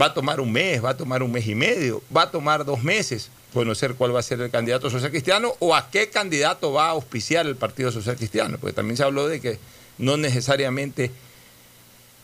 Va 0.00 0.06
a 0.06 0.14
tomar 0.14 0.38
un 0.38 0.52
mes, 0.52 0.84
va 0.84 0.90
a 0.90 0.96
tomar 0.96 1.24
un 1.24 1.32
mes 1.32 1.48
y 1.48 1.56
medio, 1.56 2.04
va 2.16 2.22
a 2.22 2.30
tomar 2.30 2.64
dos 2.64 2.84
meses 2.84 3.30
conocer 3.52 3.94
cuál 3.94 4.14
va 4.14 4.20
a 4.20 4.22
ser 4.22 4.40
el 4.40 4.50
candidato 4.50 4.90
social 4.90 5.10
cristiano 5.10 5.54
o 5.58 5.74
a 5.74 5.90
qué 5.90 6.08
candidato 6.08 6.72
va 6.72 6.86
a 6.86 6.90
auspiciar 6.90 7.46
el 7.46 7.56
Partido 7.56 7.90
Social 7.92 8.16
Cristiano. 8.16 8.58
Porque 8.60 8.74
también 8.74 8.96
se 8.96 9.02
habló 9.02 9.28
de 9.28 9.40
que 9.40 9.58
no 9.98 10.16
necesariamente 10.16 11.10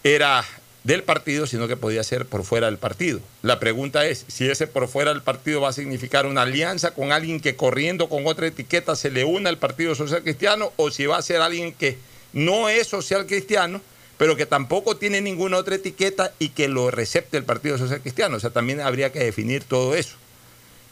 era 0.04 0.44
del 0.84 1.02
partido, 1.02 1.48
sino 1.48 1.66
que 1.66 1.76
podía 1.76 2.04
ser 2.04 2.26
por 2.26 2.44
fuera 2.44 2.66
del 2.66 2.78
partido. 2.78 3.18
La 3.42 3.58
pregunta 3.58 4.06
es, 4.06 4.24
si 4.28 4.48
ese 4.48 4.68
por 4.68 4.86
fuera 4.86 5.12
del 5.12 5.22
partido 5.22 5.60
va 5.60 5.70
a 5.70 5.72
significar 5.72 6.26
una 6.26 6.42
alianza 6.42 6.92
con 6.92 7.10
alguien 7.10 7.40
que 7.40 7.56
corriendo 7.56 8.08
con 8.08 8.24
otra 8.26 8.46
etiqueta 8.46 8.94
se 8.94 9.10
le 9.10 9.24
una 9.24 9.50
al 9.50 9.58
Partido 9.58 9.96
Social 9.96 10.22
Cristiano, 10.22 10.72
o 10.76 10.92
si 10.92 11.06
va 11.06 11.16
a 11.16 11.22
ser 11.22 11.40
alguien 11.40 11.72
que 11.72 11.98
no 12.32 12.68
es 12.68 12.86
social 12.86 13.26
cristiano, 13.26 13.80
pero 14.16 14.36
que 14.36 14.46
tampoco 14.46 14.96
tiene 14.96 15.20
ninguna 15.20 15.56
otra 15.56 15.74
etiqueta 15.74 16.32
y 16.38 16.50
que 16.50 16.68
lo 16.68 16.92
recepte 16.92 17.36
el 17.36 17.44
Partido 17.44 17.78
Social 17.78 18.00
Cristiano. 18.00 18.36
O 18.36 18.40
sea, 18.40 18.50
también 18.50 18.80
habría 18.80 19.10
que 19.10 19.18
definir 19.18 19.64
todo 19.64 19.96
eso. 19.96 20.14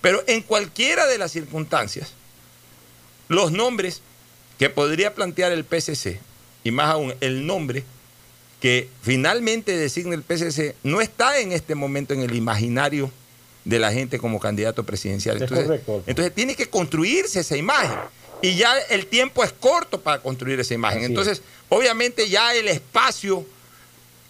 Pero 0.04 0.22
en 0.26 0.42
cualquiera 0.42 1.06
de 1.06 1.16
las 1.16 1.32
circunstancias, 1.32 2.12
los 3.28 3.52
nombres 3.52 4.02
que 4.58 4.68
podría 4.68 5.14
plantear 5.14 5.50
el 5.50 5.64
PCC, 5.64 6.20
y 6.62 6.70
más 6.72 6.90
aún 6.90 7.14
el 7.22 7.46
nombre 7.46 7.84
que 8.60 8.90
finalmente 9.00 9.74
designa 9.74 10.14
el 10.14 10.22
PCC, 10.22 10.74
no 10.82 11.00
está 11.00 11.38
en 11.38 11.52
este 11.52 11.74
momento 11.74 12.12
en 12.12 12.20
el 12.20 12.34
imaginario 12.34 13.10
de 13.64 13.78
la 13.78 13.92
gente 13.92 14.18
como 14.18 14.40
candidato 14.40 14.84
presidencial. 14.84 15.36
Es 15.36 15.50
Entonces, 15.50 15.80
entonces 16.06 16.34
tiene 16.34 16.54
que 16.54 16.68
construirse 16.68 17.40
esa 17.40 17.56
imagen. 17.56 17.96
Y 18.42 18.56
ya 18.56 18.76
el 18.90 19.06
tiempo 19.06 19.42
es 19.42 19.54
corto 19.54 20.02
para 20.02 20.20
construir 20.20 20.60
esa 20.60 20.74
imagen. 20.74 20.98
Así 20.98 21.04
es. 21.04 21.08
Entonces, 21.08 21.42
obviamente 21.70 22.28
ya 22.28 22.54
el 22.54 22.68
espacio 22.68 23.46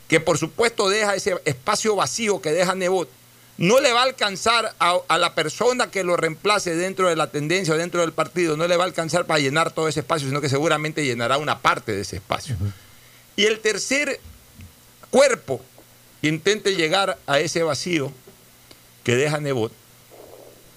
que 0.06 0.20
por 0.20 0.38
supuesto 0.38 0.88
deja 0.88 1.16
ese 1.16 1.34
espacio 1.44 1.96
vacío 1.96 2.40
que 2.40 2.52
deja 2.52 2.76
Nebot, 2.76 3.08
no 3.56 3.80
le 3.80 3.92
va 3.92 4.00
a 4.00 4.04
alcanzar 4.04 4.74
a, 4.78 4.98
a 5.06 5.18
la 5.18 5.34
persona 5.34 5.90
que 5.90 6.04
lo 6.04 6.16
reemplace 6.16 6.74
dentro 6.74 7.08
de 7.08 7.16
la 7.16 7.30
tendencia 7.30 7.74
o 7.74 7.76
dentro 7.76 8.00
del 8.00 8.12
partido, 8.12 8.56
no 8.56 8.66
le 8.66 8.76
va 8.76 8.84
a 8.84 8.86
alcanzar 8.86 9.26
para 9.26 9.40
llenar 9.40 9.70
todo 9.72 9.88
ese 9.88 10.00
espacio, 10.00 10.28
sino 10.28 10.40
que 10.40 10.48
seguramente 10.48 11.04
llenará 11.04 11.38
una 11.38 11.60
parte 11.60 11.92
de 11.92 12.02
ese 12.02 12.16
espacio. 12.16 12.56
Y 13.36 13.44
el 13.44 13.60
tercer 13.60 14.20
cuerpo 15.10 15.60
que 16.20 16.28
intente 16.28 16.74
llegar 16.74 17.18
a 17.26 17.38
ese 17.38 17.62
vacío 17.62 18.12
que 19.04 19.14
deja 19.14 19.38
Nebot, 19.40 19.72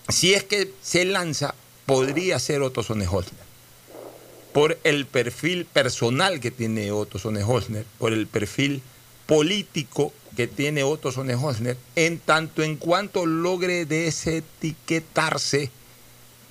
si 0.09 0.34
es 0.34 0.43
que 0.43 0.71
se 0.82 1.05
lanza, 1.05 1.55
podría 1.86 2.38
ser 2.39 2.61
Otto 2.61 2.84
Sonneholzner. 2.84 3.47
Por 4.53 4.78
el 4.84 5.05
perfil 5.05 5.65
personal 5.65 6.39
que 6.39 6.51
tiene 6.51 6.91
Otto 6.91 7.19
Sonneholzner, 7.19 7.86
por 7.97 8.13
el 8.13 8.28
perfil 8.28 8.82
político 9.28 10.11
que 10.36 10.47
tiene 10.47 10.84
Otto 10.84 11.11
Sonneholzner, 11.11 11.78
en 11.95 12.19
tanto 12.19 12.63
en 12.63 12.78
cuanto 12.78 13.25
logre 13.25 13.86
desetiquetarse 13.86 15.69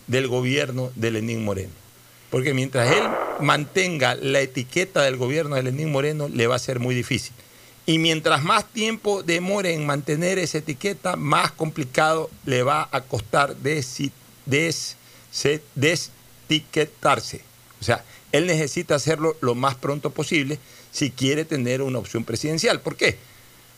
del 0.06 0.28
gobierno 0.28 0.92
de 0.94 1.10
Lenín 1.10 1.44
Moreno. 1.44 1.72
Porque 2.30 2.54
mientras 2.54 2.92
él 2.92 3.04
mantenga 3.40 4.14
la 4.14 4.40
etiqueta 4.40 5.02
del 5.02 5.16
gobierno 5.16 5.56
de 5.56 5.62
Lenín 5.62 5.90
Moreno, 5.90 6.28
le 6.28 6.46
va 6.46 6.56
a 6.56 6.60
ser 6.60 6.80
muy 6.80 6.94
difícil. 6.94 7.32
Y 7.86 7.98
mientras 7.98 8.42
más 8.42 8.64
tiempo 8.64 9.22
demore 9.22 9.72
en 9.72 9.86
mantener 9.86 10.38
esa 10.38 10.58
etiqueta, 10.58 11.14
más 11.14 11.52
complicado 11.52 12.28
le 12.44 12.64
va 12.64 12.88
a 12.90 13.00
costar 13.02 13.56
des-. 13.56 14.10
O 17.80 17.84
sea, 17.84 18.04
él 18.32 18.46
necesita 18.46 18.96
hacerlo 18.96 19.36
lo 19.40 19.54
más 19.54 19.76
pronto 19.76 20.10
posible 20.10 20.58
si 20.96 21.10
quiere 21.10 21.44
tener 21.44 21.82
una 21.82 21.98
opción 21.98 22.24
presidencial. 22.24 22.80
¿Por 22.80 22.96
qué? 22.96 23.18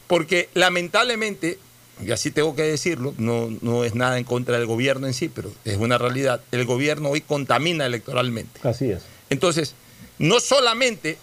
Porque 0.06 0.48
lamentablemente, 0.54 1.58
y 2.00 2.12
así 2.12 2.30
tengo 2.30 2.54
que 2.54 2.62
decirlo, 2.62 3.12
no, 3.18 3.50
no 3.60 3.82
es 3.82 3.96
nada 3.96 4.18
en 4.18 4.24
contra 4.24 4.56
del 4.56 4.66
gobierno 4.66 5.08
en 5.08 5.14
sí, 5.14 5.28
pero 5.28 5.52
es 5.64 5.78
una 5.78 5.98
realidad, 5.98 6.40
el 6.52 6.64
gobierno 6.64 7.08
hoy 7.08 7.20
contamina 7.20 7.86
electoralmente. 7.86 8.60
Así 8.62 8.92
es. 8.92 9.02
Entonces, 9.30 9.74
no 10.20 10.38
solamente 10.38 11.18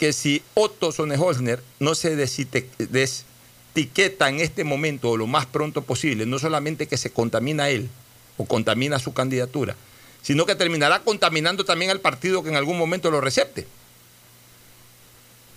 que 0.00 0.12
si 0.12 0.42
Otto 0.54 0.90
Sonnenholzner 0.90 1.62
no 1.78 1.94
se 1.94 2.16
destiqueta 2.16 4.28
en 4.28 4.40
este 4.40 4.64
momento 4.64 5.10
o 5.10 5.16
lo 5.16 5.28
más 5.28 5.46
pronto 5.46 5.82
posible, 5.82 6.26
no 6.26 6.40
solamente 6.40 6.88
que 6.88 6.96
se 6.96 7.10
contamina 7.10 7.68
él 7.68 7.88
o 8.36 8.46
contamina 8.46 8.98
su 8.98 9.14
candidatura, 9.14 9.76
sino 10.22 10.44
que 10.44 10.56
terminará 10.56 11.04
contaminando 11.04 11.64
también 11.64 11.92
al 11.92 12.00
partido 12.00 12.42
que 12.42 12.48
en 12.48 12.56
algún 12.56 12.78
momento 12.78 13.12
lo 13.12 13.20
recepte. 13.20 13.68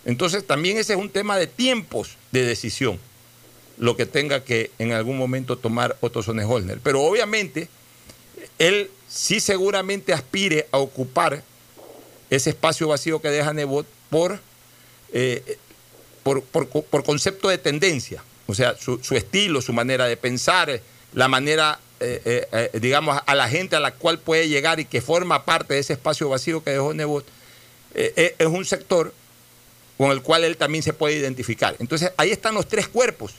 Entonces 0.09 0.45
también 0.47 0.77
ese 0.79 0.93
es 0.93 0.99
un 0.99 1.11
tema 1.11 1.37
de 1.37 1.45
tiempos 1.45 2.17
de 2.31 2.43
decisión, 2.43 2.99
lo 3.77 3.95
que 3.95 4.07
tenga 4.07 4.43
que 4.43 4.71
en 4.79 4.91
algún 4.91 5.19
momento 5.19 5.55
tomar 5.55 5.97
Otto 6.01 6.23
Sonnenholzner. 6.23 6.79
Pero 6.81 7.01
obviamente 7.03 7.69
él 8.57 8.89
sí 9.07 9.39
seguramente 9.39 10.11
aspire 10.11 10.67
a 10.71 10.79
ocupar 10.79 11.43
ese 12.31 12.49
espacio 12.49 12.87
vacío 12.87 13.21
que 13.21 13.29
deja 13.29 13.53
Nebot 13.53 13.85
por, 14.09 14.39
eh, 15.13 15.57
por, 16.23 16.41
por- 16.41 16.67
por 16.67 17.03
concepto 17.03 17.47
de 17.47 17.59
tendencia, 17.59 18.23
o 18.47 18.55
sea, 18.55 18.75
su, 18.79 18.99
estilo, 19.15 19.61
su 19.61 19.73
manera 19.73 20.05
de 20.07 20.17
pensar, 20.17 20.81
la 21.13 21.27
manera, 21.27 21.79
eh, 21.99 22.47
eh, 22.51 22.79
digamos, 22.79 23.21
a 23.23 23.35
la 23.35 23.47
gente 23.47 23.75
a 23.75 23.79
la 23.79 23.93
cual 23.93 24.17
puede 24.17 24.49
llegar 24.49 24.79
y 24.79 24.85
que 24.85 25.01
forma 25.01 25.45
parte 25.45 25.75
de 25.75 25.81
ese 25.81 25.93
espacio 25.93 26.29
vacío 26.29 26.63
que 26.63 26.71
dejó 26.71 26.95
Nebot, 26.95 27.25
es 27.93 28.47
un 28.47 28.65
sector 28.65 29.13
con 29.99 30.11
el 30.11 30.21
cual 30.21 30.45
él 30.45 30.55
también 30.55 30.81
se 30.81 30.93
puede 30.93 31.17
identificar. 31.17 31.75
Entonces, 31.79 32.13
ahí 32.15 32.31
están 32.31 32.55
los 32.55 32.69
tres 32.69 32.87
cuerpos 32.87 33.33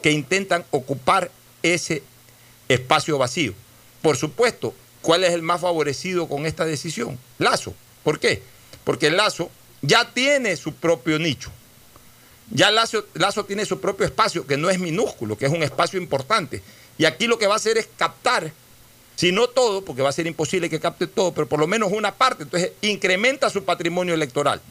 que 0.00 0.10
intentan 0.10 0.64
ocupar 0.70 1.30
ese 1.62 2.02
espacio 2.66 3.18
vacío. 3.18 3.52
Por 4.00 4.16
supuesto, 4.16 4.72
¿cuál 5.02 5.22
es 5.22 5.34
el 5.34 5.42
más 5.42 5.60
favorecido 5.60 6.30
con 6.30 6.46
esta 6.46 6.64
decisión? 6.64 7.18
Lazo. 7.36 7.74
¿Por 8.04 8.18
qué? 8.18 8.40
Porque 8.84 9.10
Lazo 9.10 9.50
ya 9.82 10.10
tiene 10.14 10.56
su 10.56 10.72
propio 10.72 11.18
nicho. 11.18 11.50
Ya 12.50 12.70
Lazo, 12.70 13.04
Lazo 13.12 13.44
tiene 13.44 13.66
su 13.66 13.78
propio 13.78 14.06
espacio, 14.06 14.46
que 14.46 14.56
no 14.56 14.70
es 14.70 14.78
minúsculo, 14.78 15.36
que 15.36 15.44
es 15.44 15.52
un 15.52 15.62
espacio 15.62 16.00
importante. 16.00 16.62
Y 16.96 17.04
aquí 17.04 17.26
lo 17.26 17.38
que 17.38 17.46
va 17.46 17.52
a 17.52 17.56
hacer 17.56 17.76
es 17.76 17.86
captar, 17.98 18.50
si 19.14 19.30
no 19.30 19.46
todo, 19.46 19.84
porque 19.84 20.00
va 20.00 20.08
a 20.08 20.12
ser 20.12 20.26
imposible 20.26 20.70
que 20.70 20.80
capte 20.80 21.06
todo, 21.06 21.34
pero 21.34 21.46
por 21.46 21.60
lo 21.60 21.66
menos 21.66 21.92
una 21.92 22.14
parte. 22.14 22.44
Entonces, 22.44 22.72
incrementa 22.80 23.50
su 23.50 23.62
patrimonio 23.62 24.14
electoral. 24.14 24.62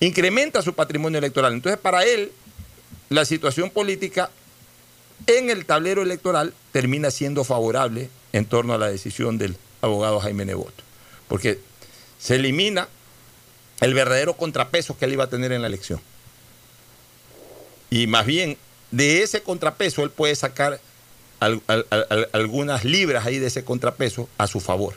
Incrementa 0.00 0.62
su 0.62 0.74
patrimonio 0.74 1.18
electoral. 1.18 1.52
Entonces, 1.54 1.80
para 1.80 2.04
él, 2.04 2.32
la 3.08 3.24
situación 3.24 3.70
política 3.70 4.30
en 5.26 5.48
el 5.50 5.64
tablero 5.64 6.02
electoral 6.02 6.52
termina 6.72 7.10
siendo 7.10 7.44
favorable 7.44 8.10
en 8.32 8.44
torno 8.44 8.74
a 8.74 8.78
la 8.78 8.88
decisión 8.88 9.38
del 9.38 9.56
abogado 9.80 10.20
Jaime 10.20 10.44
Nebot. 10.44 10.74
Porque 11.28 11.58
se 12.18 12.34
elimina 12.36 12.88
el 13.80 13.94
verdadero 13.94 14.34
contrapeso 14.36 14.96
que 14.98 15.06
él 15.06 15.14
iba 15.14 15.24
a 15.24 15.30
tener 15.30 15.52
en 15.52 15.62
la 15.62 15.68
elección. 15.68 16.00
Y 17.90 18.06
más 18.06 18.26
bien, 18.26 18.58
de 18.90 19.22
ese 19.22 19.42
contrapeso 19.42 20.02
él 20.02 20.10
puede 20.10 20.34
sacar 20.34 20.80
al- 21.40 21.62
al- 21.66 21.86
al- 21.90 22.28
algunas 22.32 22.84
libras 22.84 23.26
ahí 23.26 23.38
de 23.38 23.46
ese 23.46 23.64
contrapeso 23.64 24.28
a 24.38 24.46
su 24.46 24.60
favor. 24.60 24.94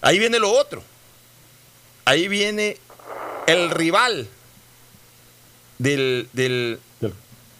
Ahí 0.00 0.18
viene 0.18 0.38
lo 0.38 0.50
otro. 0.52 0.82
Ahí 2.04 2.28
viene 2.28 2.78
el 3.52 3.70
rival 3.70 4.28
del, 5.78 6.28
del 6.32 6.78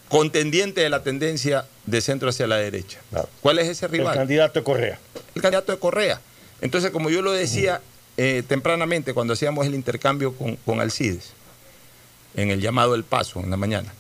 contendiente 0.09 0.81
de 0.81 0.91
la 0.91 1.03
tendencia 1.03 1.67
de 1.87 2.01
centro 2.01 2.29
hacia 2.29 2.47
la 2.47 2.57
derecha. 2.57 2.99
¿Cuál 3.41 3.59
es 3.59 3.69
ese 3.69 3.89
rival? 3.89 4.13
El 4.15 4.19
candidato 4.19 4.59
de 4.59 4.65
Correa. 4.65 4.99
el 5.35 5.43
candidato 5.43 5.73
de 5.73 5.79
Correa. 5.79 6.21
Entonces, 6.61 6.91
como 6.91 7.11
yo 7.11 7.23
lo 7.23 7.33
decía 7.33 7.81
eh, 8.17 8.43
tempranamente 8.47 9.15
cuando 9.15 9.33
hacíamos 9.33 9.67
el 9.67 9.75
intercambio 9.75 10.35
con, 10.35 10.57
con 10.57 10.81
Alcides, 10.81 11.33
en 12.35 12.51
el 12.51 12.61
llamado 12.61 12.95
El 12.95 13.05
Paso, 13.05 13.41
en 13.41 13.51
la 13.51 13.57
mañana, 13.57 13.93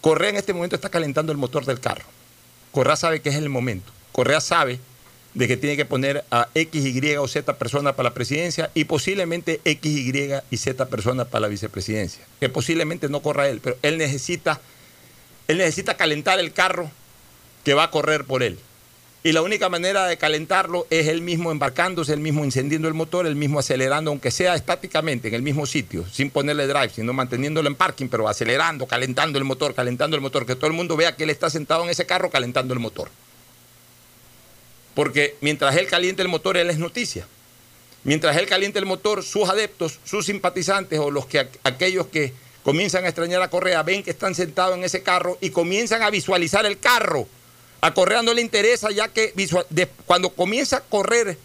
Correa 0.00 0.30
en 0.30 0.36
este 0.36 0.52
momento 0.52 0.76
está 0.76 0.88
calentando 0.88 1.32
el 1.32 1.38
motor 1.38 1.64
del 1.64 1.80
carro. 1.80 2.04
Correa 2.72 2.96
sabe 2.96 3.20
que 3.20 3.30
es 3.30 3.34
el 3.34 3.48
momento. 3.48 3.92
Correa 4.12 4.40
sabe 4.40 4.78
de 5.34 5.46
que 5.46 5.56
tiene 5.56 5.76
que 5.76 5.84
poner 5.84 6.24
a 6.30 6.48
X, 6.54 6.84
Y 6.84 7.16
o 7.16 7.28
Z 7.28 7.56
personas 7.56 7.94
para 7.94 8.10
la 8.10 8.14
presidencia 8.14 8.70
y 8.74 8.84
posiblemente 8.84 9.60
X, 9.64 9.90
Y 9.90 10.32
y 10.50 10.56
Z 10.56 10.86
personas 10.86 11.28
para 11.28 11.42
la 11.42 11.48
vicepresidencia. 11.48 12.24
Que 12.40 12.48
posiblemente 12.48 13.08
no 13.08 13.20
corra 13.20 13.48
él, 13.48 13.60
pero 13.62 13.76
él 13.82 13.98
necesita, 13.98 14.60
él 15.48 15.58
necesita 15.58 15.96
calentar 15.96 16.38
el 16.40 16.52
carro 16.52 16.90
que 17.64 17.74
va 17.74 17.84
a 17.84 17.90
correr 17.90 18.24
por 18.24 18.42
él. 18.42 18.58
Y 19.22 19.32
la 19.32 19.42
única 19.42 19.68
manera 19.68 20.06
de 20.06 20.16
calentarlo 20.16 20.86
es 20.88 21.06
él 21.06 21.20
mismo 21.20 21.52
embarcándose, 21.52 22.14
él 22.14 22.20
mismo 22.20 22.42
encendiendo 22.42 22.88
el 22.88 22.94
motor, 22.94 23.26
él 23.26 23.36
mismo 23.36 23.58
acelerando, 23.58 24.10
aunque 24.10 24.30
sea 24.30 24.54
estáticamente 24.54 25.28
en 25.28 25.34
el 25.34 25.42
mismo 25.42 25.66
sitio, 25.66 26.06
sin 26.10 26.30
ponerle 26.30 26.66
drive, 26.66 26.88
sino 26.88 27.12
manteniéndolo 27.12 27.68
en 27.68 27.74
parking, 27.74 28.08
pero 28.08 28.26
acelerando, 28.28 28.86
calentando 28.86 29.38
el 29.38 29.44
motor, 29.44 29.74
calentando 29.74 30.16
el 30.16 30.22
motor, 30.22 30.46
que 30.46 30.56
todo 30.56 30.68
el 30.68 30.72
mundo 30.72 30.96
vea 30.96 31.16
que 31.16 31.24
él 31.24 31.30
está 31.30 31.50
sentado 31.50 31.84
en 31.84 31.90
ese 31.90 32.06
carro 32.06 32.30
calentando 32.30 32.72
el 32.72 32.80
motor. 32.80 33.10
Porque 34.94 35.36
mientras 35.40 35.76
él 35.76 35.86
caliente 35.86 36.22
el 36.22 36.28
motor, 36.28 36.56
él 36.56 36.70
es 36.70 36.78
noticia. 36.78 37.26
Mientras 38.04 38.36
él 38.36 38.46
caliente 38.46 38.78
el 38.78 38.86
motor, 38.86 39.22
sus 39.22 39.48
adeptos, 39.48 39.98
sus 40.04 40.26
simpatizantes 40.26 40.98
o 40.98 41.10
los 41.10 41.26
que 41.26 41.48
aquellos 41.64 42.06
que 42.06 42.32
comienzan 42.62 43.04
a 43.04 43.08
extrañar 43.08 43.42
a 43.42 43.48
Correa 43.50 43.82
ven 43.82 44.02
que 44.02 44.10
están 44.10 44.34
sentados 44.34 44.76
en 44.76 44.84
ese 44.84 45.02
carro 45.02 45.38
y 45.40 45.50
comienzan 45.50 46.02
a 46.02 46.10
visualizar 46.10 46.64
el 46.66 46.78
carro. 46.78 47.28
A 47.82 47.94
Correa 47.94 48.22
no 48.22 48.34
le 48.34 48.42
interesa 48.42 48.90
ya 48.90 49.08
que 49.08 49.32
visual- 49.36 49.66
de- 49.70 49.88
cuando 50.06 50.30
comienza 50.30 50.78
a 50.78 50.80
correr 50.80 51.38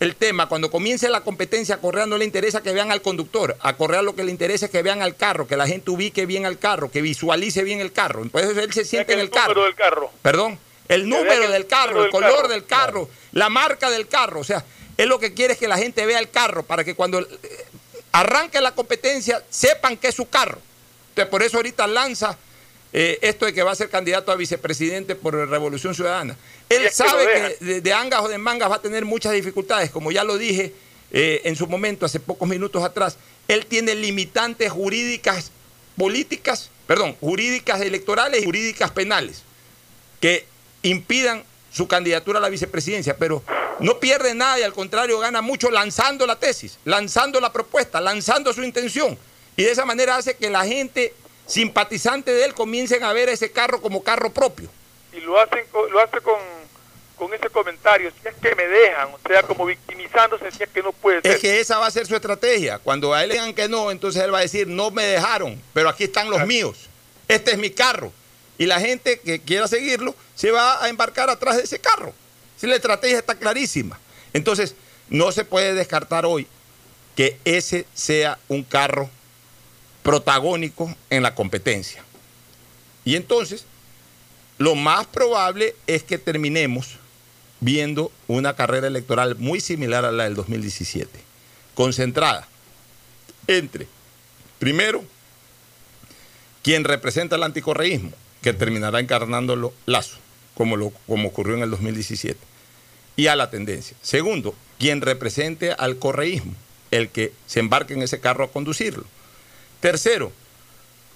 el 0.00 0.14
tema, 0.16 0.46
cuando 0.48 0.70
comience 0.70 1.08
la 1.08 1.22
competencia, 1.22 1.76
a 1.76 1.78
Correa 1.78 2.04
no 2.06 2.18
le 2.18 2.24
interesa 2.26 2.62
que 2.62 2.72
vean 2.72 2.92
al 2.92 3.00
conductor. 3.00 3.56
A 3.60 3.76
Correa 3.76 4.02
lo 4.02 4.14
que 4.14 4.24
le 4.24 4.30
interesa 4.30 4.66
es 4.66 4.72
que 4.72 4.82
vean 4.82 5.00
al 5.00 5.16
carro, 5.16 5.46
que 5.46 5.56
la 5.56 5.66
gente 5.66 5.90
ubique 5.90 6.26
bien 6.26 6.44
al 6.44 6.58
carro, 6.58 6.90
que 6.90 7.00
visualice 7.00 7.62
bien 7.64 7.80
el 7.80 7.92
carro. 7.92 8.22
Entonces 8.22 8.56
él 8.58 8.72
se 8.72 8.84
siente 8.84 9.14
en 9.14 9.20
el 9.20 9.30
carro. 9.30 9.48
número 9.54 9.64
del 9.66 9.74
carro. 9.74 10.10
Perdón, 10.20 10.58
el 10.88 11.08
número 11.08 11.50
del 11.50 11.66
carro, 11.66 12.04
el 12.04 12.10
color 12.10 12.48
del 12.48 12.64
carro, 12.64 13.08
la 13.32 13.48
marca 13.48 13.90
del 13.90 14.08
carro. 14.08 14.40
O 14.40 14.44
sea, 14.44 14.64
él 14.96 15.08
lo 15.08 15.18
que 15.18 15.34
quiere 15.34 15.54
es 15.54 15.58
que 15.58 15.68
la 15.68 15.78
gente 15.78 16.06
vea 16.06 16.18
el 16.18 16.30
carro 16.30 16.62
para 16.62 16.84
que 16.84 16.94
cuando 16.94 17.20
eh, 17.20 17.26
arranque 18.12 18.60
la 18.60 18.74
competencia 18.74 19.42
sepan 19.50 19.96
que 19.96 20.08
es 20.08 20.14
su 20.14 20.28
carro. 20.28 20.60
Entonces, 21.10 21.30
por 21.30 21.42
eso 21.42 21.56
ahorita 21.56 21.86
lanza 21.86 22.36
eh, 22.92 23.18
esto 23.22 23.46
de 23.46 23.52
que 23.52 23.62
va 23.62 23.72
a 23.72 23.74
ser 23.74 23.90
candidato 23.90 24.32
a 24.32 24.36
vicepresidente 24.36 25.14
por 25.14 25.34
Revolución 25.34 25.94
Ciudadana. 25.94 26.36
Él 26.68 26.82
que 26.82 26.90
sabe 26.90 27.26
que 27.58 27.64
de, 27.64 27.80
de 27.80 27.92
angas 27.92 28.22
o 28.22 28.28
de 28.28 28.38
mangas 28.38 28.70
va 28.70 28.76
a 28.76 28.82
tener 28.82 29.04
muchas 29.04 29.32
dificultades, 29.32 29.90
como 29.90 30.12
ya 30.12 30.24
lo 30.24 30.38
dije 30.38 30.72
eh, 31.12 31.42
en 31.44 31.56
su 31.56 31.66
momento, 31.66 32.06
hace 32.06 32.20
pocos 32.20 32.48
minutos 32.48 32.82
atrás. 32.82 33.16
Él 33.48 33.66
tiene 33.66 33.94
limitantes 33.94 34.72
jurídicas 34.72 35.50
políticas, 35.96 36.70
perdón, 36.86 37.16
jurídicas 37.20 37.80
electorales 37.80 38.42
y 38.42 38.44
jurídicas 38.44 38.90
penales 38.90 39.42
que 40.20 40.46
impidan 40.88 41.44
su 41.72 41.86
candidatura 41.86 42.38
a 42.38 42.42
la 42.42 42.48
vicepresidencia, 42.48 43.16
pero 43.16 43.42
no 43.80 43.98
pierde 43.98 44.34
nada 44.34 44.58
y 44.58 44.62
al 44.62 44.72
contrario 44.72 45.18
gana 45.18 45.42
mucho 45.42 45.70
lanzando 45.70 46.26
la 46.26 46.36
tesis, 46.36 46.78
lanzando 46.84 47.40
la 47.40 47.52
propuesta, 47.52 48.00
lanzando 48.00 48.52
su 48.52 48.62
intención. 48.62 49.18
Y 49.56 49.64
de 49.64 49.70
esa 49.70 49.84
manera 49.84 50.16
hace 50.16 50.36
que 50.36 50.50
la 50.50 50.64
gente 50.64 51.14
simpatizante 51.46 52.32
de 52.32 52.44
él 52.44 52.54
comiencen 52.54 53.04
a 53.04 53.12
ver 53.12 53.28
ese 53.28 53.50
carro 53.50 53.80
como 53.80 54.02
carro 54.02 54.30
propio. 54.30 54.68
Y 55.12 55.20
lo, 55.20 55.38
hacen, 55.40 55.64
lo 55.90 56.00
hace 56.00 56.20
con, 56.20 56.38
con 57.16 57.32
ese 57.32 57.48
comentario, 57.50 58.10
si 58.10 58.28
es 58.28 58.34
que 58.34 58.54
me 58.54 58.66
dejan, 58.66 59.08
o 59.08 59.18
sea, 59.26 59.42
como 59.42 59.64
victimizándose, 59.64 60.50
si 60.52 60.62
es 60.62 60.68
que 60.68 60.82
no 60.82 60.92
puede 60.92 61.22
ser. 61.22 61.32
Es 61.32 61.40
que 61.40 61.60
esa 61.60 61.78
va 61.78 61.86
a 61.86 61.90
ser 61.90 62.06
su 62.06 62.14
estrategia. 62.14 62.78
Cuando 62.78 63.14
a 63.14 63.22
él 63.22 63.28
le 63.28 63.34
digan 63.34 63.54
que 63.54 63.68
no, 63.68 63.90
entonces 63.90 64.22
él 64.22 64.32
va 64.32 64.38
a 64.38 64.42
decir, 64.42 64.66
no 64.66 64.90
me 64.90 65.04
dejaron, 65.04 65.60
pero 65.72 65.88
aquí 65.88 66.04
están 66.04 66.30
los 66.30 66.46
míos. 66.46 66.88
Este 67.28 67.52
es 67.52 67.58
mi 67.58 67.70
carro. 67.70 68.12
Y 68.58 68.66
la 68.66 68.80
gente 68.80 69.20
que 69.20 69.40
quiera 69.40 69.68
seguirlo 69.68 70.14
se 70.34 70.50
va 70.50 70.82
a 70.82 70.88
embarcar 70.88 71.28
atrás 71.30 71.56
de 71.56 71.64
ese 71.64 71.78
carro. 71.78 72.14
Si 72.56 72.66
la 72.66 72.76
estrategia 72.76 73.18
está 73.18 73.34
clarísima. 73.34 73.98
Entonces, 74.32 74.74
no 75.08 75.30
se 75.32 75.44
puede 75.44 75.74
descartar 75.74 76.24
hoy 76.26 76.46
que 77.14 77.38
ese 77.44 77.86
sea 77.94 78.38
un 78.48 78.62
carro 78.62 79.10
protagónico 80.02 80.94
en 81.10 81.22
la 81.22 81.34
competencia. 81.34 82.04
Y 83.04 83.16
entonces, 83.16 83.64
lo 84.58 84.74
más 84.74 85.06
probable 85.06 85.74
es 85.86 86.02
que 86.02 86.18
terminemos 86.18 86.98
viendo 87.60 88.12
una 88.26 88.54
carrera 88.54 88.86
electoral 88.86 89.36
muy 89.36 89.60
similar 89.60 90.04
a 90.04 90.12
la 90.12 90.24
del 90.24 90.34
2017, 90.34 91.08
concentrada 91.74 92.46
entre, 93.46 93.86
primero, 94.58 95.04
quien 96.62 96.84
representa 96.84 97.36
el 97.36 97.42
anticorreísmo, 97.42 98.12
que 98.46 98.52
terminará 98.52 99.00
encarnándolo 99.00 99.72
Lazo, 99.86 100.18
como, 100.54 100.76
lo, 100.76 100.92
como 101.08 101.30
ocurrió 101.30 101.56
en 101.56 101.64
el 101.64 101.70
2017, 101.70 102.38
y 103.16 103.26
a 103.26 103.34
la 103.34 103.50
tendencia. 103.50 103.96
Segundo, 104.02 104.54
quien 104.78 105.00
represente 105.00 105.72
al 105.72 105.98
correísmo, 105.98 106.54
el 106.92 107.08
que 107.08 107.32
se 107.48 107.58
embarque 107.58 107.94
en 107.94 108.02
ese 108.02 108.20
carro 108.20 108.44
a 108.44 108.52
conducirlo. 108.52 109.02
Tercero, 109.80 110.30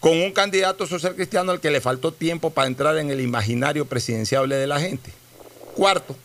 con 0.01 0.19
un 0.19 0.32
candidato 0.32 0.89
social 0.89 1.15
cristiano 1.15 1.52
al 1.52 1.61
que 1.61 1.70
le 1.70 1.81
faltó 1.81 2.11
tiempo 2.11 2.51
para 2.51 2.66
entrar 2.66 2.98
en 2.98 3.12
el 3.12 3.20
imaginario 3.20 3.86
presidenciable 3.86 4.57
de 4.57 4.66
la 4.66 4.81
gente. 4.81 5.12
Cuarto, 5.77 6.16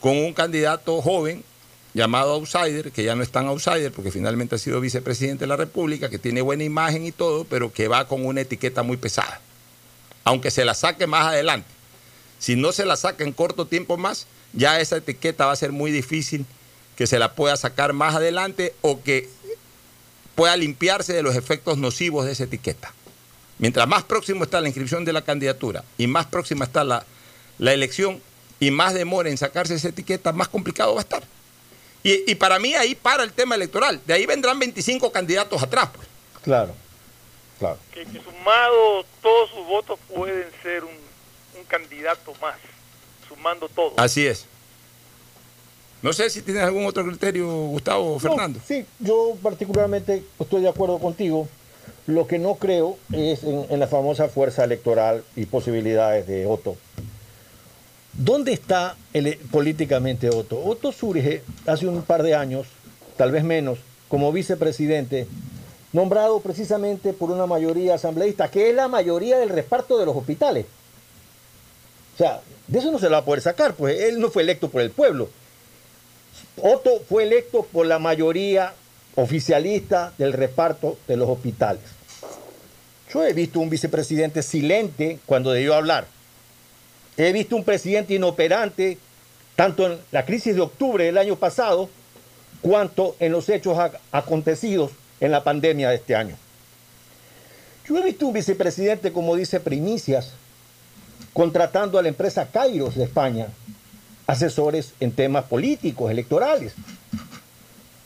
con 0.00 0.16
un 0.16 0.32
candidato 0.32 1.00
joven 1.00 1.44
llamado 1.94 2.32
outsider, 2.32 2.90
que 2.90 3.04
ya 3.04 3.14
no 3.14 3.22
es 3.22 3.30
tan 3.30 3.46
outsider 3.46 3.92
porque 3.92 4.10
finalmente 4.10 4.56
ha 4.56 4.58
sido 4.58 4.80
vicepresidente 4.80 5.44
de 5.44 5.48
la 5.48 5.56
República, 5.56 6.10
que 6.10 6.18
tiene 6.18 6.42
buena 6.42 6.64
imagen 6.64 7.06
y 7.06 7.12
todo, 7.12 7.44
pero 7.44 7.72
que 7.72 7.86
va 7.86 8.08
con 8.08 8.26
una 8.26 8.40
etiqueta 8.40 8.82
muy 8.82 8.96
pesada. 8.96 9.40
Aunque 10.24 10.50
se 10.50 10.64
la 10.64 10.74
saque 10.74 11.06
más 11.06 11.26
adelante. 11.26 11.68
Si 12.38 12.56
no 12.56 12.72
se 12.72 12.86
la 12.86 12.96
saca 12.96 13.24
en 13.24 13.32
corto 13.32 13.66
tiempo 13.66 13.96
más, 13.96 14.26
ya 14.52 14.80
esa 14.80 14.96
etiqueta 14.96 15.46
va 15.46 15.52
a 15.52 15.56
ser 15.56 15.72
muy 15.72 15.90
difícil 15.90 16.46
que 16.96 17.06
se 17.06 17.18
la 17.18 17.34
pueda 17.34 17.56
sacar 17.56 17.92
más 17.92 18.14
adelante 18.14 18.74
o 18.82 19.02
que 19.02 19.28
pueda 20.34 20.56
limpiarse 20.56 21.12
de 21.12 21.22
los 21.22 21.36
efectos 21.36 21.78
nocivos 21.78 22.26
de 22.26 22.32
esa 22.32 22.44
etiqueta. 22.44 22.92
Mientras 23.58 23.86
más 23.86 24.04
próximo 24.04 24.44
está 24.44 24.60
la 24.60 24.68
inscripción 24.68 25.04
de 25.04 25.12
la 25.12 25.22
candidatura 25.22 25.84
y 25.98 26.06
más 26.06 26.26
próxima 26.26 26.64
está 26.64 26.82
la, 26.82 27.04
la 27.58 27.72
elección 27.72 28.20
y 28.58 28.70
más 28.70 28.94
demora 28.94 29.28
en 29.28 29.38
sacarse 29.38 29.74
esa 29.74 29.88
etiqueta, 29.88 30.32
más 30.32 30.48
complicado 30.48 30.94
va 30.94 31.00
a 31.00 31.02
estar. 31.02 31.22
Y, 32.02 32.30
y, 32.30 32.34
para 32.36 32.58
mí 32.58 32.74
ahí 32.74 32.94
para 32.94 33.22
el 33.22 33.32
tema 33.32 33.54
electoral. 33.54 34.00
De 34.06 34.14
ahí 34.14 34.24
vendrán 34.24 34.58
25 34.58 35.12
candidatos 35.12 35.62
atrás. 35.62 35.90
Pues. 35.94 36.08
Claro, 36.42 36.74
claro. 37.60 37.78
Que, 37.92 38.04
que 38.04 38.20
sumado 38.20 39.04
todos 39.22 39.50
sus 39.50 39.64
votos 39.66 40.00
pueden 40.12 40.48
ser 40.64 40.82
un, 40.82 40.90
un 41.56 41.64
candidato 41.68 42.32
más, 42.42 42.56
sumando 43.28 43.68
todo. 43.68 43.92
Así 43.96 44.26
es. 44.26 44.46
No 46.02 46.12
sé 46.12 46.30
si 46.30 46.42
tienes 46.42 46.64
algún 46.64 46.86
otro 46.86 47.04
criterio, 47.04 47.46
Gustavo 47.46 48.14
o 48.14 48.18
Fernando. 48.18 48.58
No, 48.58 48.64
sí, 48.64 48.84
yo 48.98 49.36
particularmente 49.42 50.24
estoy 50.40 50.62
de 50.62 50.68
acuerdo 50.68 50.98
contigo. 50.98 51.48
Lo 52.06 52.26
que 52.26 52.38
no 52.38 52.54
creo 52.54 52.98
es 53.12 53.44
en, 53.44 53.66
en 53.68 53.78
la 53.78 53.86
famosa 53.86 54.28
fuerza 54.28 54.64
electoral 54.64 55.22
y 55.36 55.44
posibilidades 55.44 56.26
de 56.26 56.46
Otto. 56.46 56.76
¿Dónde 58.14 58.52
está 58.52 58.96
el, 59.12 59.36
políticamente 59.50 60.28
Otto? 60.30 60.60
Otto 60.64 60.90
surge 60.90 61.42
hace 61.66 61.86
un 61.86 62.02
par 62.02 62.22
de 62.22 62.34
años, 62.34 62.66
tal 63.16 63.30
vez 63.30 63.44
menos, 63.44 63.78
como 64.08 64.32
vicepresidente, 64.32 65.28
nombrado 65.92 66.40
precisamente 66.40 67.12
por 67.12 67.30
una 67.30 67.46
mayoría 67.46 67.94
asambleísta, 67.94 68.50
que 68.50 68.70
es 68.70 68.76
la 68.76 68.88
mayoría 68.88 69.38
del 69.38 69.48
reparto 69.48 69.98
de 69.98 70.06
los 70.06 70.16
hospitales. 70.16 70.66
O 72.14 72.18
sea, 72.18 72.40
de 72.66 72.78
eso 72.78 72.92
no 72.92 72.98
se 72.98 73.06
lo 73.06 73.12
va 73.12 73.18
a 73.18 73.24
poder 73.24 73.42
sacar, 73.42 73.74
pues 73.74 74.00
él 74.00 74.20
no 74.20 74.30
fue 74.30 74.42
electo 74.42 74.68
por 74.68 74.82
el 74.82 74.90
pueblo. 74.90 75.28
Otto 76.62 77.00
fue 77.08 77.24
electo 77.24 77.66
por 77.72 77.86
la 77.86 77.98
mayoría 77.98 78.74
oficialista 79.16 80.12
del 80.18 80.32
reparto 80.32 80.98
de 81.08 81.16
los 81.16 81.28
hospitales. 81.28 81.82
Yo 83.12 83.24
he 83.24 83.32
visto 83.32 83.58
un 83.58 83.70
vicepresidente 83.70 84.42
silente 84.42 85.18
cuando 85.26 85.50
debió 85.50 85.74
hablar. 85.74 86.06
He 87.16 87.32
visto 87.32 87.56
un 87.56 87.64
presidente 87.64 88.14
inoperante 88.14 88.98
tanto 89.56 89.86
en 89.86 89.98
la 90.12 90.24
crisis 90.24 90.54
de 90.54 90.60
octubre 90.60 91.04
del 91.04 91.18
año 91.18 91.36
pasado 91.36 91.90
cuanto 92.62 93.16
en 93.18 93.32
los 93.32 93.48
hechos 93.48 93.76
acontecidos 94.12 94.92
en 95.20 95.30
la 95.30 95.44
pandemia 95.44 95.90
de 95.90 95.96
este 95.96 96.16
año. 96.16 96.36
Yo 97.86 97.96
he 97.98 98.02
visto 98.02 98.26
un 98.26 98.32
vicepresidente, 98.32 99.12
como 99.12 99.36
dice 99.36 99.60
Primicias, 99.60 100.32
contratando 101.32 101.98
a 101.98 102.02
la 102.02 102.08
empresa 102.08 102.48
Kairos 102.50 102.94
de 102.96 103.04
España 103.04 103.48
asesores 104.30 104.94
en 105.00 105.10
temas 105.10 105.44
políticos, 105.44 106.10
electorales. 106.10 106.74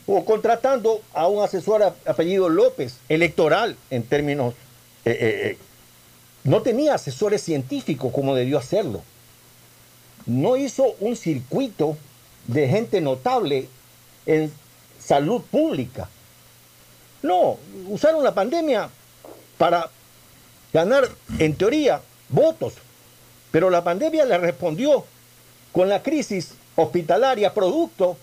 O 0.07 0.25
contratando 0.25 1.01
a 1.13 1.27
un 1.27 1.43
asesor 1.43 1.83
apellido 2.05 2.49
López, 2.49 2.97
electoral 3.09 3.75
en 3.89 4.03
términos... 4.03 4.53
Eh, 5.05 5.17
eh, 5.21 5.57
no 6.43 6.61
tenía 6.61 6.93
asesores 6.93 7.41
científicos 7.41 8.11
como 8.11 8.35
debió 8.35 8.59
hacerlo. 8.59 9.01
No 10.27 10.57
hizo 10.57 10.95
un 10.99 11.15
circuito 11.15 11.97
de 12.47 12.67
gente 12.67 13.01
notable 13.01 13.67
en 14.27 14.51
salud 14.99 15.41
pública. 15.41 16.07
No, 17.25 17.57
usaron 17.87 18.23
la 18.23 18.35
pandemia 18.35 18.87
para 19.57 19.89
ganar, 20.71 21.09
en 21.39 21.55
teoría, 21.55 21.99
votos. 22.29 22.73
Pero 23.49 23.71
la 23.71 23.83
pandemia 23.83 24.25
le 24.25 24.37
respondió 24.37 25.05
con 25.71 25.89
la 25.89 26.03
crisis 26.03 26.53
hospitalaria 26.75 27.51
producto 27.51 28.15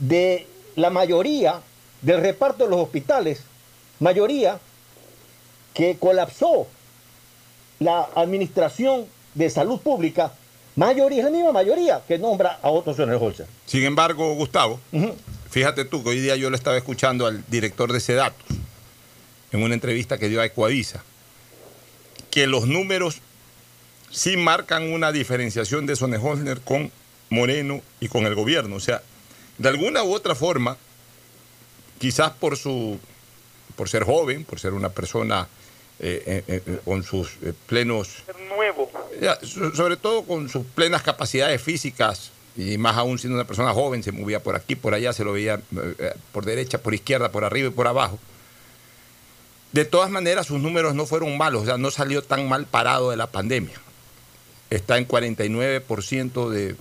de 0.00 0.48
la 0.74 0.90
mayoría 0.90 1.60
del 2.02 2.20
reparto 2.20 2.64
de 2.64 2.70
los 2.70 2.80
hospitales, 2.80 3.42
mayoría 4.00 4.58
que 5.72 5.96
colapsó 5.96 6.66
la 7.78 8.08
administración 8.16 9.06
de 9.34 9.48
salud 9.48 9.78
pública, 9.80 10.32
mayoría, 10.74 11.18
es 11.18 11.24
la 11.24 11.30
misma 11.30 11.52
mayoría 11.52 12.02
que 12.08 12.18
nombra 12.18 12.58
a 12.62 12.70
Otto 12.70 12.90
Holzer. 12.90 13.46
Sin 13.64 13.84
embargo, 13.84 14.34
Gustavo, 14.34 14.80
uh 14.90 14.96
-huh. 14.96 15.14
Fíjate 15.50 15.84
tú 15.84 16.02
que 16.02 16.10
hoy 16.10 16.20
día 16.20 16.36
yo 16.36 16.50
le 16.50 16.56
estaba 16.56 16.76
escuchando 16.76 17.26
al 17.26 17.44
director 17.48 17.92
de 17.92 18.00
Sedatos 18.00 18.46
en 19.52 19.62
una 19.62 19.74
entrevista 19.74 20.18
que 20.18 20.28
dio 20.28 20.40
a 20.40 20.44
Ecuavisa, 20.44 21.02
que 22.30 22.46
los 22.46 22.66
números 22.66 23.20
sí 24.10 24.36
marcan 24.36 24.92
una 24.92 25.12
diferenciación 25.12 25.86
de 25.86 25.96
Sonnenholzer 25.96 26.60
con 26.60 26.90
Moreno 27.30 27.82
y 28.00 28.08
con 28.08 28.26
el 28.26 28.34
gobierno. 28.34 28.76
O 28.76 28.80
sea, 28.80 29.02
de 29.56 29.68
alguna 29.68 30.02
u 30.02 30.12
otra 30.12 30.34
forma, 30.34 30.76
quizás 31.98 32.32
por 32.32 32.56
su 32.56 32.98
por 33.78 33.88
ser 33.88 34.02
joven, 34.02 34.44
por 34.44 34.58
ser 34.58 34.74
una 34.74 34.88
persona 34.88 35.46
eh, 36.00 36.42
eh, 36.48 36.62
eh, 36.66 36.78
con 36.84 37.04
sus 37.04 37.30
plenos... 37.66 38.24
Nuevo. 38.48 38.90
Ya, 39.20 39.38
sobre 39.40 39.96
todo 39.96 40.24
con 40.24 40.48
sus 40.48 40.66
plenas 40.66 41.02
capacidades 41.02 41.62
físicas 41.62 42.32
y 42.58 42.76
más 42.76 42.96
aún 42.96 43.20
siendo 43.20 43.36
una 43.36 43.46
persona 43.46 43.72
joven, 43.72 44.02
se 44.02 44.10
movía 44.10 44.42
por 44.42 44.56
aquí, 44.56 44.74
por 44.74 44.92
allá, 44.92 45.12
se 45.12 45.22
lo 45.22 45.32
veía 45.32 45.60
por 46.32 46.44
derecha, 46.44 46.78
por 46.78 46.92
izquierda, 46.92 47.30
por 47.30 47.44
arriba 47.44 47.68
y 47.68 47.70
por 47.70 47.86
abajo. 47.86 48.18
De 49.70 49.84
todas 49.84 50.10
maneras, 50.10 50.46
sus 50.46 50.60
números 50.60 50.96
no 50.96 51.06
fueron 51.06 51.38
malos, 51.38 51.62
o 51.62 51.66
sea, 51.66 51.78
no 51.78 51.92
salió 51.92 52.20
tan 52.22 52.48
mal 52.48 52.66
parado 52.66 53.10
de 53.10 53.16
la 53.16 53.28
pandemia. 53.28 53.76
Está 54.70 54.98
en 54.98 55.06
49% 55.06 56.48
de 56.48 56.74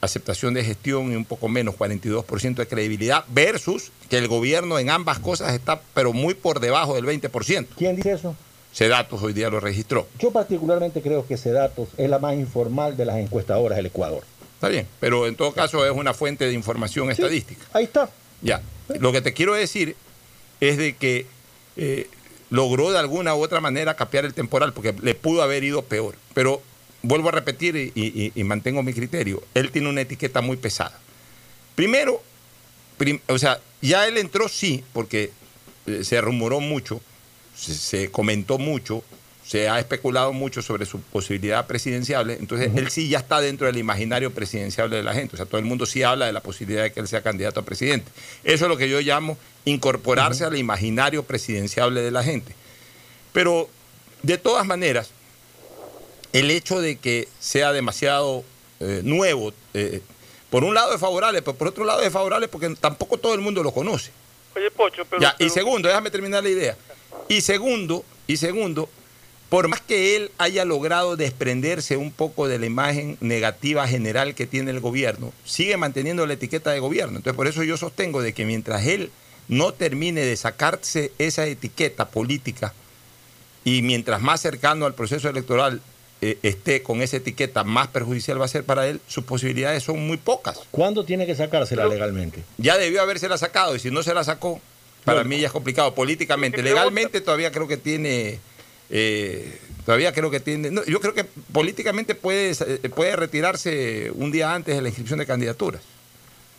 aceptación 0.00 0.54
de 0.54 0.62
gestión 0.62 1.10
y 1.10 1.16
un 1.16 1.24
poco 1.24 1.48
menos, 1.48 1.74
42% 1.74 2.54
de 2.54 2.68
credibilidad, 2.68 3.24
versus 3.28 3.90
que 4.08 4.18
el 4.18 4.28
gobierno 4.28 4.78
en 4.78 4.88
ambas 4.88 5.18
cosas 5.18 5.52
está, 5.52 5.80
pero 5.94 6.12
muy 6.12 6.34
por 6.34 6.60
debajo 6.60 6.94
del 6.94 7.06
20%. 7.06 7.66
¿Quién 7.76 7.96
dice 7.96 8.12
eso? 8.12 8.36
Sedatos 8.70 9.20
hoy 9.20 9.32
día 9.32 9.50
lo 9.50 9.58
registró. 9.58 10.06
Yo 10.20 10.30
particularmente 10.30 11.02
creo 11.02 11.26
que 11.26 11.36
Sedatos 11.36 11.88
es 11.96 12.08
la 12.08 12.20
más 12.20 12.34
informal 12.34 12.96
de 12.96 13.04
las 13.04 13.16
encuestadoras 13.16 13.76
del 13.76 13.86
Ecuador. 13.86 14.22
Está 14.58 14.68
bien, 14.68 14.88
pero 14.98 15.28
en 15.28 15.36
todo 15.36 15.52
caso 15.52 15.86
es 15.86 15.92
una 15.92 16.12
fuente 16.14 16.44
de 16.44 16.52
información 16.52 17.06
sí, 17.06 17.12
estadística. 17.12 17.64
Ahí 17.72 17.84
está. 17.84 18.10
Ya. 18.42 18.60
Lo 18.98 19.12
que 19.12 19.20
te 19.20 19.32
quiero 19.32 19.54
decir 19.54 19.94
es 20.58 20.76
de 20.76 20.96
que 20.96 21.26
eh, 21.76 22.10
logró 22.50 22.90
de 22.90 22.98
alguna 22.98 23.36
u 23.36 23.40
otra 23.44 23.60
manera 23.60 23.94
capear 23.94 24.24
el 24.24 24.34
temporal, 24.34 24.72
porque 24.72 24.92
le 25.00 25.14
pudo 25.14 25.42
haber 25.42 25.62
ido 25.62 25.82
peor. 25.82 26.16
Pero 26.34 26.60
vuelvo 27.02 27.28
a 27.28 27.32
repetir 27.32 27.76
y, 27.76 27.92
y, 27.94 28.32
y, 28.34 28.42
mantengo 28.42 28.82
mi 28.82 28.92
criterio, 28.92 29.44
él 29.54 29.70
tiene 29.70 29.88
una 29.88 30.00
etiqueta 30.00 30.40
muy 30.40 30.56
pesada. 30.56 30.98
Primero, 31.76 32.20
prim, 32.96 33.20
o 33.28 33.38
sea, 33.38 33.60
ya 33.80 34.08
él 34.08 34.18
entró 34.18 34.48
sí, 34.48 34.82
porque 34.92 35.30
eh, 35.86 36.02
se 36.02 36.20
rumoró 36.20 36.58
mucho, 36.58 37.00
se, 37.54 37.74
se, 37.74 38.10
comentó 38.10 38.58
mucho, 38.58 39.04
se 39.48 39.66
ha 39.66 39.78
especulado 39.78 40.34
mucho 40.34 40.60
sobre 40.60 40.84
su 40.84 41.00
posibilidad 41.00 41.66
presidenciable, 41.66 42.36
entonces 42.38 42.68
uh 42.68 42.74
-huh. 42.74 42.78
él 42.80 42.90
sí 42.90 43.08
ya 43.08 43.20
está 43.20 43.40
dentro 43.40 43.66
del 43.66 43.78
imaginario 43.78 44.30
presidenciable 44.30 44.96
de 44.96 45.02
la 45.02 45.14
gente, 45.14 45.36
o 45.36 45.38
sea, 45.38 45.46
todo 45.46 45.58
el 45.58 45.64
mundo 45.64 45.86
sí 45.86 46.02
habla 46.02 46.26
de 46.26 46.32
la 46.32 46.42
posibilidad 46.42 46.82
de 46.82 46.92
que 46.92 47.00
él 47.00 47.08
sea 47.08 47.22
candidato 47.22 47.60
a 47.60 47.62
presidente. 47.62 48.12
Eso 48.44 48.66
es 48.66 48.68
lo 48.68 48.76
que 48.76 48.90
yo 48.90 49.00
llamo 49.00 49.38
incorporarse 49.64 50.44
uh 50.44 50.48
-huh. 50.48 50.50
al 50.50 50.58
imaginario 50.58 51.22
presidenciable 51.22 52.02
de 52.02 52.10
la 52.10 52.22
gente. 52.22 52.54
Pero, 53.32 53.70
de 54.22 54.36
todas 54.36 54.66
maneras, 54.66 55.12
el 56.34 56.50
hecho 56.50 56.82
de 56.82 56.96
que 56.96 57.26
sea 57.40 57.72
demasiado 57.72 58.44
eh, 58.80 59.00
nuevo, 59.02 59.54
eh, 59.72 60.02
por 60.50 60.62
un 60.62 60.74
lado 60.74 60.92
es 60.92 61.00
favorable, 61.00 61.40
pero 61.40 61.56
por 61.56 61.68
otro 61.68 61.86
lado 61.86 62.02
es 62.02 62.12
favorable 62.12 62.48
porque 62.48 62.68
tampoco 62.78 63.16
todo 63.16 63.32
el 63.32 63.40
mundo 63.40 63.62
lo 63.62 63.72
conoce. 63.72 64.10
Oye, 64.54 64.70
Pocho, 64.70 65.06
pero... 65.08 65.22
Ya, 65.22 65.34
pero... 65.38 65.46
Y 65.46 65.50
segundo, 65.50 65.88
déjame 65.88 66.10
terminar 66.10 66.42
la 66.42 66.50
idea. 66.50 66.76
Y 67.28 67.40
segundo, 67.40 68.04
y 68.26 68.36
segundo, 68.36 68.90
por 69.48 69.68
más 69.68 69.80
que 69.80 70.16
él 70.16 70.30
haya 70.38 70.64
logrado 70.64 71.16
desprenderse 71.16 71.96
un 71.96 72.10
poco 72.10 72.48
de 72.48 72.58
la 72.58 72.66
imagen 72.66 73.16
negativa 73.20 73.88
general 73.88 74.34
que 74.34 74.46
tiene 74.46 74.70
el 74.70 74.80
gobierno, 74.80 75.32
sigue 75.44 75.76
manteniendo 75.76 76.26
la 76.26 76.34
etiqueta 76.34 76.70
de 76.70 76.80
gobierno. 76.80 77.16
Entonces, 77.16 77.36
por 77.36 77.46
eso 77.46 77.62
yo 77.62 77.76
sostengo 77.76 78.20
de 78.20 78.34
que 78.34 78.44
mientras 78.44 78.86
él 78.86 79.10
no 79.48 79.72
termine 79.72 80.20
de 80.20 80.36
sacarse 80.36 81.12
esa 81.18 81.46
etiqueta 81.46 82.08
política 82.10 82.74
y 83.64 83.82
mientras 83.82 84.20
más 84.20 84.40
cercano 84.40 84.84
al 84.84 84.94
proceso 84.94 85.28
electoral 85.28 85.80
eh, 86.20 86.38
esté 86.42 86.82
con 86.82 87.00
esa 87.00 87.16
etiqueta, 87.16 87.64
más 87.64 87.88
perjudicial 87.88 88.40
va 88.40 88.44
a 88.44 88.48
ser 88.48 88.64
para 88.64 88.86
él, 88.88 89.00
sus 89.06 89.24
posibilidades 89.24 89.82
son 89.84 90.06
muy 90.06 90.18
pocas. 90.18 90.60
¿Cuándo 90.70 91.04
tiene 91.04 91.26
que 91.26 91.34
sacársela 91.34 91.86
legalmente? 91.86 92.42
Ya 92.58 92.76
debió 92.76 93.00
habérsela 93.00 93.38
sacado 93.38 93.76
y 93.76 93.78
si 93.78 93.90
no 93.90 94.02
se 94.02 94.12
la 94.12 94.24
sacó, 94.24 94.60
para 95.04 95.24
mí 95.24 95.40
ya 95.40 95.46
es 95.46 95.52
complicado 95.52 95.94
políticamente. 95.94 96.62
Legalmente 96.62 97.20
todavía 97.22 97.50
creo 97.50 97.66
que 97.66 97.78
tiene... 97.78 98.40
eh, 98.90 99.60
todavía 99.84 100.12
creo 100.12 100.30
que 100.30 100.40
tiene... 100.40 100.70
yo 100.86 101.00
creo 101.00 101.14
que 101.14 101.24
políticamente 101.24 102.14
puede, 102.14 102.50
eh, 102.50 102.88
puede 102.88 103.16
retirarse 103.16 104.10
un 104.14 104.30
día 104.30 104.54
antes 104.54 104.74
de 104.74 104.82
la 104.82 104.88
inscripción 104.88 105.18
de 105.18 105.26
candidaturas. 105.26 105.82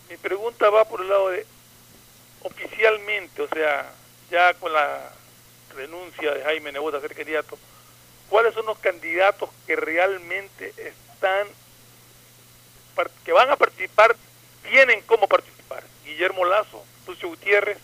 Mi 0.10 0.18
pregunta 0.18 0.70
va 0.70 0.86
por 0.86 1.02
el 1.02 1.10
lado 1.10 1.30
de 1.30 1.46
oficialmente, 2.42 3.42
o 3.42 3.48
sea, 3.48 3.92
ya 4.32 4.54
con 4.56 4.72
la 4.74 5.12
renuncia 5.76 6.34
de 6.34 6.44
Jaime 6.44 6.72
Nebot 6.72 6.96
a 6.96 7.02
ser 7.02 7.16
candidato, 7.16 7.58
¿cuáles 8.30 8.54
son 8.54 8.66
los 8.66 8.78
candidatos 8.80 9.50
que 9.66 9.76
realmente 9.76 10.74
están, 10.78 11.48
que 13.24 13.32
van 13.32 13.50
a 13.50 13.56
participar, 13.56 14.16
tienen 14.70 15.02
cómo 15.06 15.28
participar? 15.28 15.84
Guillermo 16.06 16.46
Lazo, 16.46 16.84
Lucio 17.08 17.30
Gutiérrez, 17.30 17.78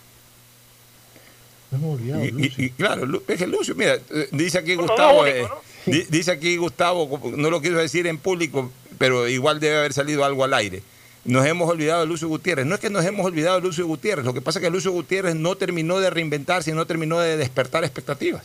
Y, 2.24 2.46
y- 2.46 2.54
y 2.66 2.70
claro, 2.72 3.22
es 3.28 3.38
que 3.38 3.48
Lucio, 3.48 3.76
mira, 3.76 3.96
eh, 3.96 4.28
dice 4.32 4.60
aquí 4.60 4.76
Gustavo, 4.76 5.22
único, 5.22 5.38
eh, 5.38 5.42
¿no? 5.86 5.92
di- 5.92 6.06
dice 6.10 6.32
aquí 6.32 6.58
Gustavo, 6.58 7.20
no 7.36 7.50
lo 7.50 7.62
quiso 7.62 7.76
decir 7.76 8.08
en 8.08 8.18
público, 8.18 8.72
pero 8.98 9.28
igual 9.28 9.60
debe 9.60 9.78
haber 9.78 9.94
salido 9.94 10.24
algo 10.24 10.44
al 10.44 10.54
aire. 10.54 10.82
Nos 11.26 11.46
hemos 11.48 11.68
olvidado 11.70 12.02
de 12.02 12.06
Lucio 12.08 12.28
Gutiérrez. 12.28 12.68
No 12.68 12.76
es 12.76 12.82
que 12.82 12.90
nos 12.92 13.04
hemos 13.04 13.26
olvidado 13.26 13.56
de 13.60 13.64
Lucio 13.68 13.86
Gutiérrez, 13.88 14.24
lo 14.26 14.34
que 14.34 14.42
pasa 14.42 14.60
es 14.60 14.64
que 14.64 14.70
Lucio 14.70 14.92
Gutiérrez 14.92 15.36
no 15.36 15.56
terminó 15.56 16.00
de 16.00 16.10
reinventarse 16.12 16.70
y 16.70 16.74
no 16.76 16.86
terminó 16.86 17.20
de 17.20 17.36
despertar 17.36 17.84
expectativas. 17.84 18.44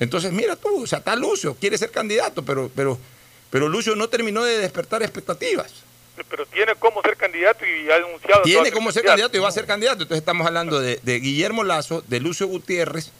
Entonces, 0.00 0.32
mira 0.32 0.56
tú, 0.56 0.82
o 0.82 0.86
sea, 0.86 0.98
está 0.98 1.14
Lucio, 1.14 1.54
quiere 1.60 1.78
ser 1.78 1.90
candidato, 1.92 2.44
pero, 2.44 2.70
pero, 2.74 2.98
pero 3.50 3.68
Lucio 3.68 3.94
no 3.94 4.08
terminó 4.08 4.42
de 4.42 4.58
despertar 4.58 5.02
expectativas. 5.02 5.72
Pero 6.28 6.46
tiene 6.46 6.74
cómo 6.78 7.02
ser 7.02 7.16
candidato 7.16 7.64
y 7.64 7.90
ha 7.90 7.96
a 7.96 8.42
Tiene 8.42 8.70
como 8.72 8.92
ser 8.92 9.04
candidato 9.04 9.36
y 9.36 9.40
va 9.40 9.48
a 9.48 9.52
ser 9.52 9.66
candidato. 9.66 10.02
Entonces 10.02 10.18
estamos 10.18 10.46
hablando 10.46 10.80
de, 10.80 11.00
de 11.02 11.20
Guillermo 11.20 11.64
Lazo, 11.64 12.02
de 12.06 12.20
Lucio 12.20 12.46
Gutiérrez. 12.46 13.10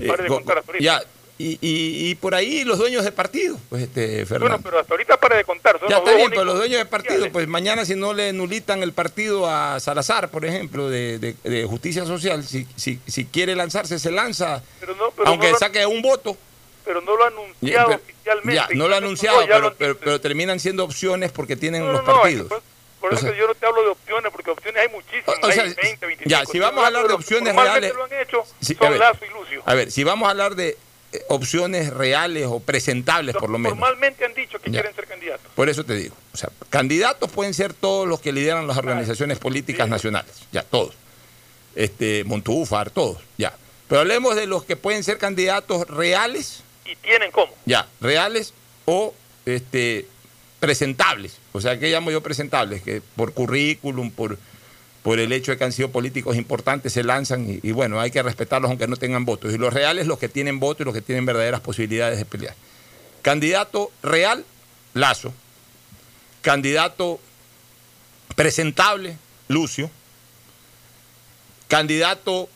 eh, 0.00 0.06
Pare 0.08 0.22
de 0.24 0.28
con- 0.28 0.38
contar 0.38 0.58
hasta 0.58 0.72
ahorita. 0.72 0.84
ya, 0.84 1.04
y, 1.38 1.58
y- 1.60 2.08
y 2.10 2.14
por 2.14 2.34
ahí 2.34 2.64
los 2.64 2.78
dueños 2.78 3.04
de 3.04 3.12
partido, 3.12 3.58
pues 3.68 3.82
este, 3.82 4.24
Fernando. 4.24 4.46
Bueno, 4.56 4.60
pero 4.64 4.80
hasta 4.80 4.94
ahorita 4.94 5.20
para 5.20 5.36
de 5.36 5.44
contar. 5.44 5.78
Son 5.78 5.88
ya 5.88 5.98
está 5.98 6.14
bien, 6.14 6.30
pero 6.30 6.44
los 6.44 6.56
dueños 6.56 6.78
de 6.78 6.86
partido, 6.86 7.30
pues 7.30 7.46
mañana 7.46 7.84
si 7.84 7.94
no 7.94 8.14
le 8.14 8.32
nulitan 8.32 8.82
el 8.82 8.92
partido 8.92 9.46
a 9.48 9.78
Salazar, 9.78 10.30
por 10.30 10.46
ejemplo, 10.46 10.88
de, 10.88 11.18
de- 11.18 11.36
de 11.44 11.64
Justicia 11.66 12.06
Social, 12.06 12.42
si, 12.42 12.66
si, 12.76 12.98
si 13.06 13.26
quiere 13.26 13.54
lanzarse, 13.54 13.98
se 13.98 14.10
lanza, 14.10 14.62
Pero 14.80 14.94
no, 14.96 15.10
pero 15.10 15.28
aunque 15.28 15.52
no 15.52 15.58
saque 15.58 15.84
un 15.84 16.00
voto. 16.00 16.36
Pero 16.86 17.00
no 17.02 17.16
lo 17.16 17.24
ha 17.24 17.26
anunciado 17.28 17.90
Ya, 17.90 17.96
oficialmente. 17.96 18.54
ya, 18.54 18.68
no 18.74 18.88
lo 18.88 18.94
ha 18.94 18.98
anunciado, 18.98 19.40
pero, 19.46 19.74
pero, 19.74 19.98
pero 19.98 20.20
terminan 20.20 20.58
siendo 20.60 20.84
opciones 20.84 21.32
porque 21.32 21.56
tienen 21.56 21.84
No, 21.84 21.92
los 21.92 22.04
no, 22.04 22.14
partidos. 22.22 22.48
Por, 23.00 23.10
O 23.12 23.14
eso 23.14 23.22
sea- 23.24 23.32
que 23.32 23.38
yo 23.38 23.46
no 23.46 23.54
te 23.54 23.66
hablo 23.66 23.82
de 23.82 23.88
opciones, 23.88 24.32
porque 24.32 24.50
opciones 24.50 24.80
hay 24.82 24.88
muchísimas. 24.88 25.36
O 25.42 25.52
sea, 25.52 25.64
hay 25.64 25.74
20, 25.74 26.06
25. 26.06 26.30
ya, 26.30 26.44
si 26.46 26.58
vamos 26.58 26.82
a 26.82 26.86
hablar 26.86 27.06
de 27.08 27.12
opciones 27.14 27.54
reales- 27.54 27.92
lo 27.94 28.04
han 28.04 28.12
hecho, 28.14 28.42
Sí, 28.60 28.74
a 28.80 28.88
ver, 28.88 28.98
Lazo 29.00 29.24
y 29.24 29.28
Lucio. 29.38 29.62
A 29.66 29.74
ver, 29.74 29.90
si 29.92 30.02
vamos 30.04 30.26
a 30.26 30.30
hablar 30.30 30.54
de 30.54 30.78
eh, 31.12 31.22
opciones 31.28 31.92
reales 31.92 32.46
o 32.48 32.58
presentables, 32.58 33.36
por 33.36 33.48
lo 33.50 33.58
menos. 33.58 33.78
Formalmente 33.78 34.24
han 34.24 34.34
dicho 34.34 34.58
que 34.58 34.70
Ya. 34.70 34.80
quieren 34.80 34.94
ser 34.96 35.06
candidatos. 35.06 35.46
Por 35.54 35.68
eso 35.68 35.84
te 35.84 35.94
digo. 35.94 36.16
O 36.32 36.36
sea, 36.36 36.50
candidatos 36.68 37.30
pueden 37.30 37.54
ser 37.54 37.74
todos 37.74 38.08
los 38.08 38.20
que 38.20 38.32
lideran 38.32 38.66
las 38.66 38.76
organizaciones 38.76 39.38
políticas 39.38 39.88
nacionales. 39.88 40.32
Ya, 40.52 40.62
todos. 40.62 40.94
Este, 41.76 42.24
Montúfar, 42.24 42.90
todos. 42.90 43.18
Ya. 43.38 43.54
Pero 43.88 44.00
hablemos 44.00 44.34
de 44.34 44.46
los 44.46 44.64
que 44.64 44.74
pueden 44.76 45.04
ser 45.04 45.18
candidatos 45.18 45.86
reales. 45.88 46.62
Y 46.90 46.96
tienen 46.96 47.30
cómo. 47.30 47.52
Ya, 47.64 47.88
reales 48.00 48.54
o 48.84 49.14
este, 49.44 50.06
presentables. 50.60 51.38
O 51.52 51.60
sea, 51.60 51.78
¿qué 51.78 51.90
llamo 51.90 52.10
yo 52.10 52.22
presentables? 52.22 52.82
Que 52.82 53.02
por 53.16 53.32
currículum, 53.32 54.10
por, 54.10 54.38
por 55.02 55.18
el 55.18 55.32
hecho 55.32 55.52
de 55.52 55.58
que 55.58 55.64
han 55.64 55.72
sido 55.72 55.90
políticos 55.90 56.36
importantes, 56.36 56.92
se 56.92 57.02
lanzan 57.02 57.48
y, 57.48 57.60
y 57.62 57.72
bueno, 57.72 58.00
hay 58.00 58.10
que 58.10 58.22
respetarlos 58.22 58.70
aunque 58.70 58.86
no 58.86 58.96
tengan 58.96 59.24
votos. 59.24 59.52
Y 59.52 59.58
los 59.58 59.72
reales, 59.72 60.06
los 60.06 60.18
que 60.18 60.28
tienen 60.28 60.60
votos 60.60 60.82
y 60.82 60.84
los 60.84 60.94
que 60.94 61.02
tienen 61.02 61.26
verdaderas 61.26 61.60
posibilidades 61.60 62.18
de 62.18 62.24
pelear. 62.24 62.54
Candidato 63.22 63.90
real, 64.02 64.44
Lazo. 64.94 65.32
Candidato 66.42 67.18
presentable, 68.36 69.16
Lucio. 69.48 69.90
Candidato 71.68 72.48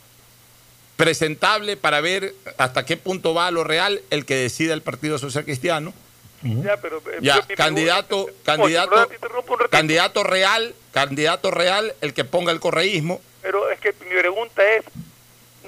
presentable 1.04 1.76
para 1.78 2.00
ver 2.02 2.34
hasta 2.58 2.84
qué 2.84 2.96
punto 2.98 3.32
va 3.32 3.50
lo 3.50 3.64
real 3.64 4.02
el 4.10 4.26
que 4.26 4.34
decida 4.36 4.74
el 4.74 4.82
Partido 4.82 5.18
Social 5.18 5.44
Cristiano. 5.44 5.94
Ya, 6.42 6.76
pero, 6.78 6.98
eh, 6.98 7.18
Ya, 7.20 7.40
candidato, 7.56 8.24
pregunta- 8.26 8.42
candidato, 8.44 8.94
Oye, 9.08 9.68
candidato 9.70 10.22
real, 10.24 10.74
candidato 10.92 11.50
real, 11.50 11.94
el 12.00 12.14
que 12.14 12.24
ponga 12.24 12.52
el 12.52 12.60
correísmo. 12.60 13.20
Pero 13.42 13.70
es 13.70 13.80
que 13.80 13.92
mi 14.04 14.18
pregunta 14.18 14.62
es 14.74 14.84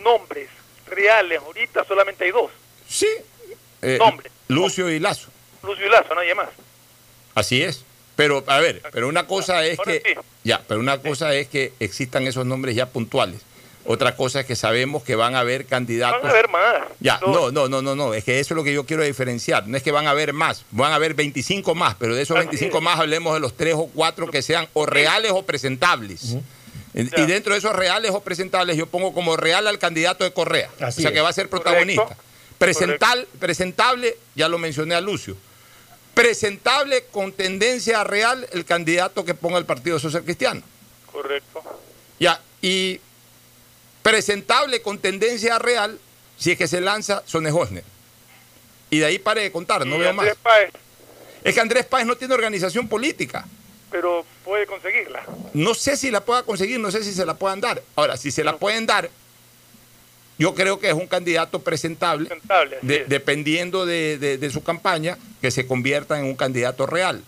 nombres 0.03 0.49
reales. 0.87 1.41
Ahorita 1.41 1.85
solamente 1.85 2.25
hay 2.25 2.31
dos. 2.31 2.51
Sí. 2.89 3.09
eh, 3.83 3.97
Nombre. 3.99 4.31
Lucio 4.49 4.91
y 4.91 4.99
Lazo. 4.99 5.29
Lucio 5.63 5.87
y 5.87 5.89
Lazo, 5.91 6.15
nadie 6.15 6.35
más. 6.35 6.49
Así 7.35 7.63
es. 7.63 7.85
Pero, 8.17 8.45
a 8.47 8.59
ver, 8.61 8.83
pero 8.93 9.09
una 9.09 9.27
cosa 9.27 9.65
es 9.65 9.79
Ahora 9.79 9.93
que. 9.93 10.03
sí. 10.15 10.21
Ya, 10.45 10.63
pero 10.69 10.81
una 10.81 10.99
cosa 11.01 11.35
es 11.35 11.49
que 11.49 11.73
existan 11.81 12.27
esos 12.27 12.45
nombres 12.47 12.77
ya 12.77 12.87
puntuales. 12.87 13.41
Otra 13.85 14.15
cosa 14.15 14.41
es 14.41 14.47
que 14.47 14.55
sabemos 14.55 15.03
que 15.03 15.17
van 15.17 15.35
a 15.35 15.41
haber 15.41 15.67
candidatos. 15.67 16.23
Van 16.23 16.31
a 16.31 16.35
haber 16.35 16.49
más. 16.49 16.83
Ya, 17.01 17.19
no, 17.27 17.51
no, 17.51 17.69
no, 17.69 17.83
no, 17.83 17.97
no, 17.97 18.15
es 18.15 18.23
que 18.23 18.39
eso 18.39 18.55
es 18.55 18.57
lo 18.57 18.63
que 18.63 18.73
yo 18.73 18.87
quiero 18.87 19.03
diferenciar. 19.03 19.67
No 19.67 19.77
es 19.77 19.83
que 19.83 19.91
van 19.91 20.07
a 20.07 20.11
haber 20.11 20.33
más, 20.33 20.65
van 20.71 20.93
a 20.93 20.97
haber 20.97 21.15
25 21.15 21.75
más, 21.75 21.97
pero 21.97 22.15
de 22.15 22.23
esos 22.23 22.37
Así 22.37 22.47
25 22.47 22.79
es. 22.79 22.83
más 22.85 23.01
hablemos 23.01 23.35
de 23.35 23.41
los 23.41 23.57
tres 23.57 23.75
o 23.77 23.87
cuatro 23.93 24.29
que 24.29 24.43
sean 24.43 24.69
o 24.73 24.87
reales 24.87 25.33
o 25.33 25.43
presentables. 25.43 26.37
Y 26.95 27.01
y 27.01 27.27
dentro 27.27 27.55
de 27.55 27.59
esos 27.59 27.75
reales 27.75 28.11
o 28.13 28.21
presentables 28.21 28.77
yo 28.77 28.87
pongo 28.87 29.15
como 29.15 29.37
real 29.37 29.67
al 29.67 29.79
candidato 29.79 30.25
de 30.25 30.33
Correa. 30.33 30.71
Así 30.81 31.01
o 31.01 31.03
sea 31.03 31.13
que 31.13 31.21
va 31.21 31.31
a 31.31 31.33
ser 31.33 31.49
protagonista. 31.49 32.17
Presental, 32.59 33.27
presentable, 33.41 34.17
ya 34.37 34.49
lo 34.49 34.59
mencioné 34.59 34.95
a 34.95 35.01
Lucio. 35.01 35.37
Presentable 36.15 37.05
con 37.11 37.33
tendencia 37.33 38.03
a 38.03 38.05
real 38.05 38.47
el 38.53 38.65
candidato 38.65 39.25
que 39.25 39.35
ponga 39.35 39.59
el 39.59 39.65
Partido 39.65 39.99
Social 39.99 40.23
Cristiano. 40.23 40.63
Correcto. 41.11 41.63
Ya, 42.21 42.41
y 42.61 43.01
presentable 44.03 44.83
con 44.83 44.99
tendencia 44.99 45.59
real, 45.59 45.99
si 46.39 46.53
es 46.53 46.59
que 46.59 46.67
se 46.67 46.81
lanza 46.81 47.23
Sonny 47.27 47.51
Hosner. 47.51 47.85
Y 48.91 48.99
de 48.99 49.07
ahí 49.07 49.19
pare 49.19 49.43
de 49.43 49.53
contar, 49.53 49.87
no 49.87 49.99
veo 49.99 50.13
más. 50.13 50.25
Andrés 50.27 50.39
Páez, 50.43 50.71
Es 51.45 51.55
que 51.55 51.61
Andrés 51.61 51.87
Páez 51.87 52.07
no 52.07 52.17
tiene 52.17 52.35
organización 52.35 52.89
política. 52.89 53.47
pero 53.91 54.25
puede 54.45 54.67
conseguirla. 54.67 55.23
No 55.55 55.75
sé 55.75 55.97
si 55.99 56.11
la 56.11 56.25
pueda 56.25 56.43
conseguir, 56.45 56.81
no 56.81 56.91
sé 56.91 57.05
si 57.05 57.13
se 57.13 57.27
la 57.27 57.35
puedan 57.35 57.61
dar. 57.61 57.83
Ahora, 57.95 58.17
si 58.17 58.31
se 58.31 58.43
la 58.43 58.57
pueden 58.57 58.87
dar, 58.87 59.11
yo 60.39 60.55
creo 60.55 60.81
que 60.81 60.89
es 60.89 60.95
un 60.95 61.07
candidato 61.07 61.59
presentable, 61.61 62.29
de- 62.83 63.05
dependiendo 63.07 63.85
de, 63.87 64.17
de- 64.19 64.39
de 64.39 64.51
su 64.51 64.63
campaña, 64.63 65.19
que 65.41 65.51
se 65.51 65.67
convierta 65.67 66.19
en 66.19 66.25
un 66.25 66.35
candidato 66.37 66.87
real. 66.87 67.23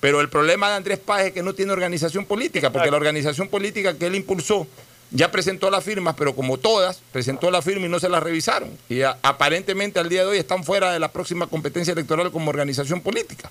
Pero 0.00 0.20
el 0.20 0.28
problema 0.28 0.70
de 0.70 0.76
Andrés 0.76 0.98
Páez 0.98 1.28
es 1.28 1.32
que 1.32 1.42
no 1.42 1.54
tiene 1.54 1.72
organización 1.72 2.24
política, 2.26 2.70
porque 2.70 2.90
la 2.90 2.96
organización 2.96 3.48
política 3.48 3.96
que 3.98 4.06
él 4.06 4.14
impulsó 4.14 4.66
ya 5.10 5.30
presentó 5.30 5.70
las 5.70 5.84
firmas, 5.84 6.14
pero 6.16 6.34
como 6.34 6.58
todas, 6.58 7.00
presentó 7.12 7.50
la 7.50 7.62
firma 7.62 7.86
y 7.86 7.88
no 7.88 8.00
se 8.00 8.08
las 8.08 8.22
revisaron. 8.22 8.76
Y 8.88 9.02
a- 9.02 9.16
aparentemente 9.22 9.98
al 10.00 10.08
día 10.08 10.22
de 10.22 10.28
hoy 10.28 10.38
están 10.38 10.64
fuera 10.64 10.92
de 10.92 10.98
la 10.98 11.12
próxima 11.12 11.46
competencia 11.46 11.92
electoral 11.92 12.30
como 12.32 12.50
organización 12.50 13.00
política. 13.00 13.50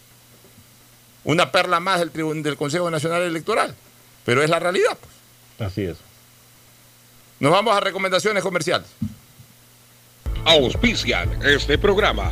Una 1.24 1.52
perla 1.52 1.80
más 1.80 2.00
del, 2.00 2.44
del 2.44 2.58
Consejo 2.58 2.92
Nacional 2.92 3.24
Electoral. 3.24 3.74
Pero 4.26 4.44
es 4.44 4.50
la 4.50 4.60
realidad. 4.60 4.98
pues. 5.00 5.72
Así 5.72 5.84
es. 5.84 5.98
Nos 7.40 7.52
vamos 7.52 7.76
a 7.76 7.80
recomendaciones 7.80 8.44
comerciales. 8.44 8.88
Auspician 10.46 11.42
este 11.44 11.78
programa. 11.78 12.32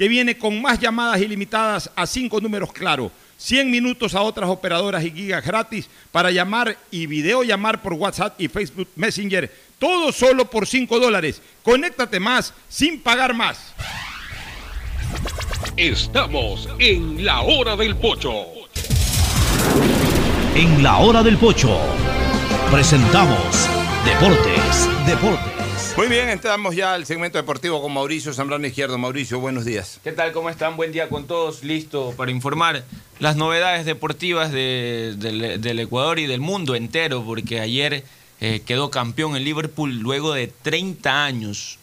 que 0.00 0.08
viene 0.08 0.38
con 0.38 0.62
más 0.62 0.80
llamadas 0.80 1.20
ilimitadas 1.20 1.90
a 1.94 2.06
5 2.06 2.40
números 2.40 2.72
claro, 2.72 3.12
100 3.36 3.70
minutos 3.70 4.14
a 4.14 4.22
otras 4.22 4.48
operadoras 4.48 5.04
y 5.04 5.10
gigas 5.10 5.44
gratis 5.44 5.90
para 6.10 6.30
llamar 6.30 6.74
y 6.90 7.04
videollamar 7.04 7.82
por 7.82 7.92
WhatsApp 7.92 8.40
y 8.40 8.48
Facebook 8.48 8.88
Messenger, 8.96 9.54
todo 9.78 10.10
solo 10.10 10.48
por 10.48 10.66
5 10.66 10.98
dólares. 10.98 11.42
Conéctate 11.62 12.18
más 12.18 12.54
sin 12.66 13.02
pagar 13.02 13.34
más. 13.34 13.74
Estamos 15.76 16.66
en 16.78 17.22
la 17.22 17.42
hora 17.42 17.76
del 17.76 17.94
pocho. 17.94 18.46
En 20.54 20.82
la 20.82 20.96
hora 20.96 21.22
del 21.22 21.36
pocho 21.36 21.78
presentamos 22.70 23.68
Deportes, 24.06 24.88
Deportes. 25.04 25.49
Muy 25.96 26.08
bien, 26.08 26.30
entramos 26.30 26.74
ya 26.74 26.94
al 26.94 27.04
segmento 27.04 27.36
deportivo 27.36 27.82
con 27.82 27.92
Mauricio 27.92 28.32
Zambrano 28.32 28.66
Izquierdo. 28.66 28.96
Mauricio, 28.96 29.38
buenos 29.38 29.64
días. 29.66 30.00
¿Qué 30.02 30.12
tal? 30.12 30.32
¿Cómo 30.32 30.48
están? 30.48 30.76
Buen 30.76 30.92
día 30.92 31.08
con 31.10 31.26
todos. 31.26 31.62
Listo 31.62 32.14
para 32.16 32.30
informar 32.30 32.84
las 33.18 33.36
novedades 33.36 33.84
deportivas 33.84 34.50
de- 34.50 35.14
del, 35.18 35.60
del 35.60 35.78
Ecuador 35.80 36.18
y 36.18 36.26
del 36.26 36.40
mundo 36.40 36.74
entero, 36.74 37.22
porque 37.24 37.60
ayer 37.60 38.04
eh, 38.40 38.62
quedó 38.64 38.90
campeón 38.90 39.36
en 39.36 39.44
Liverpool 39.44 39.98
luego 39.98 40.32
de 40.32 40.46
30 40.46 41.24
años. 41.24 41.78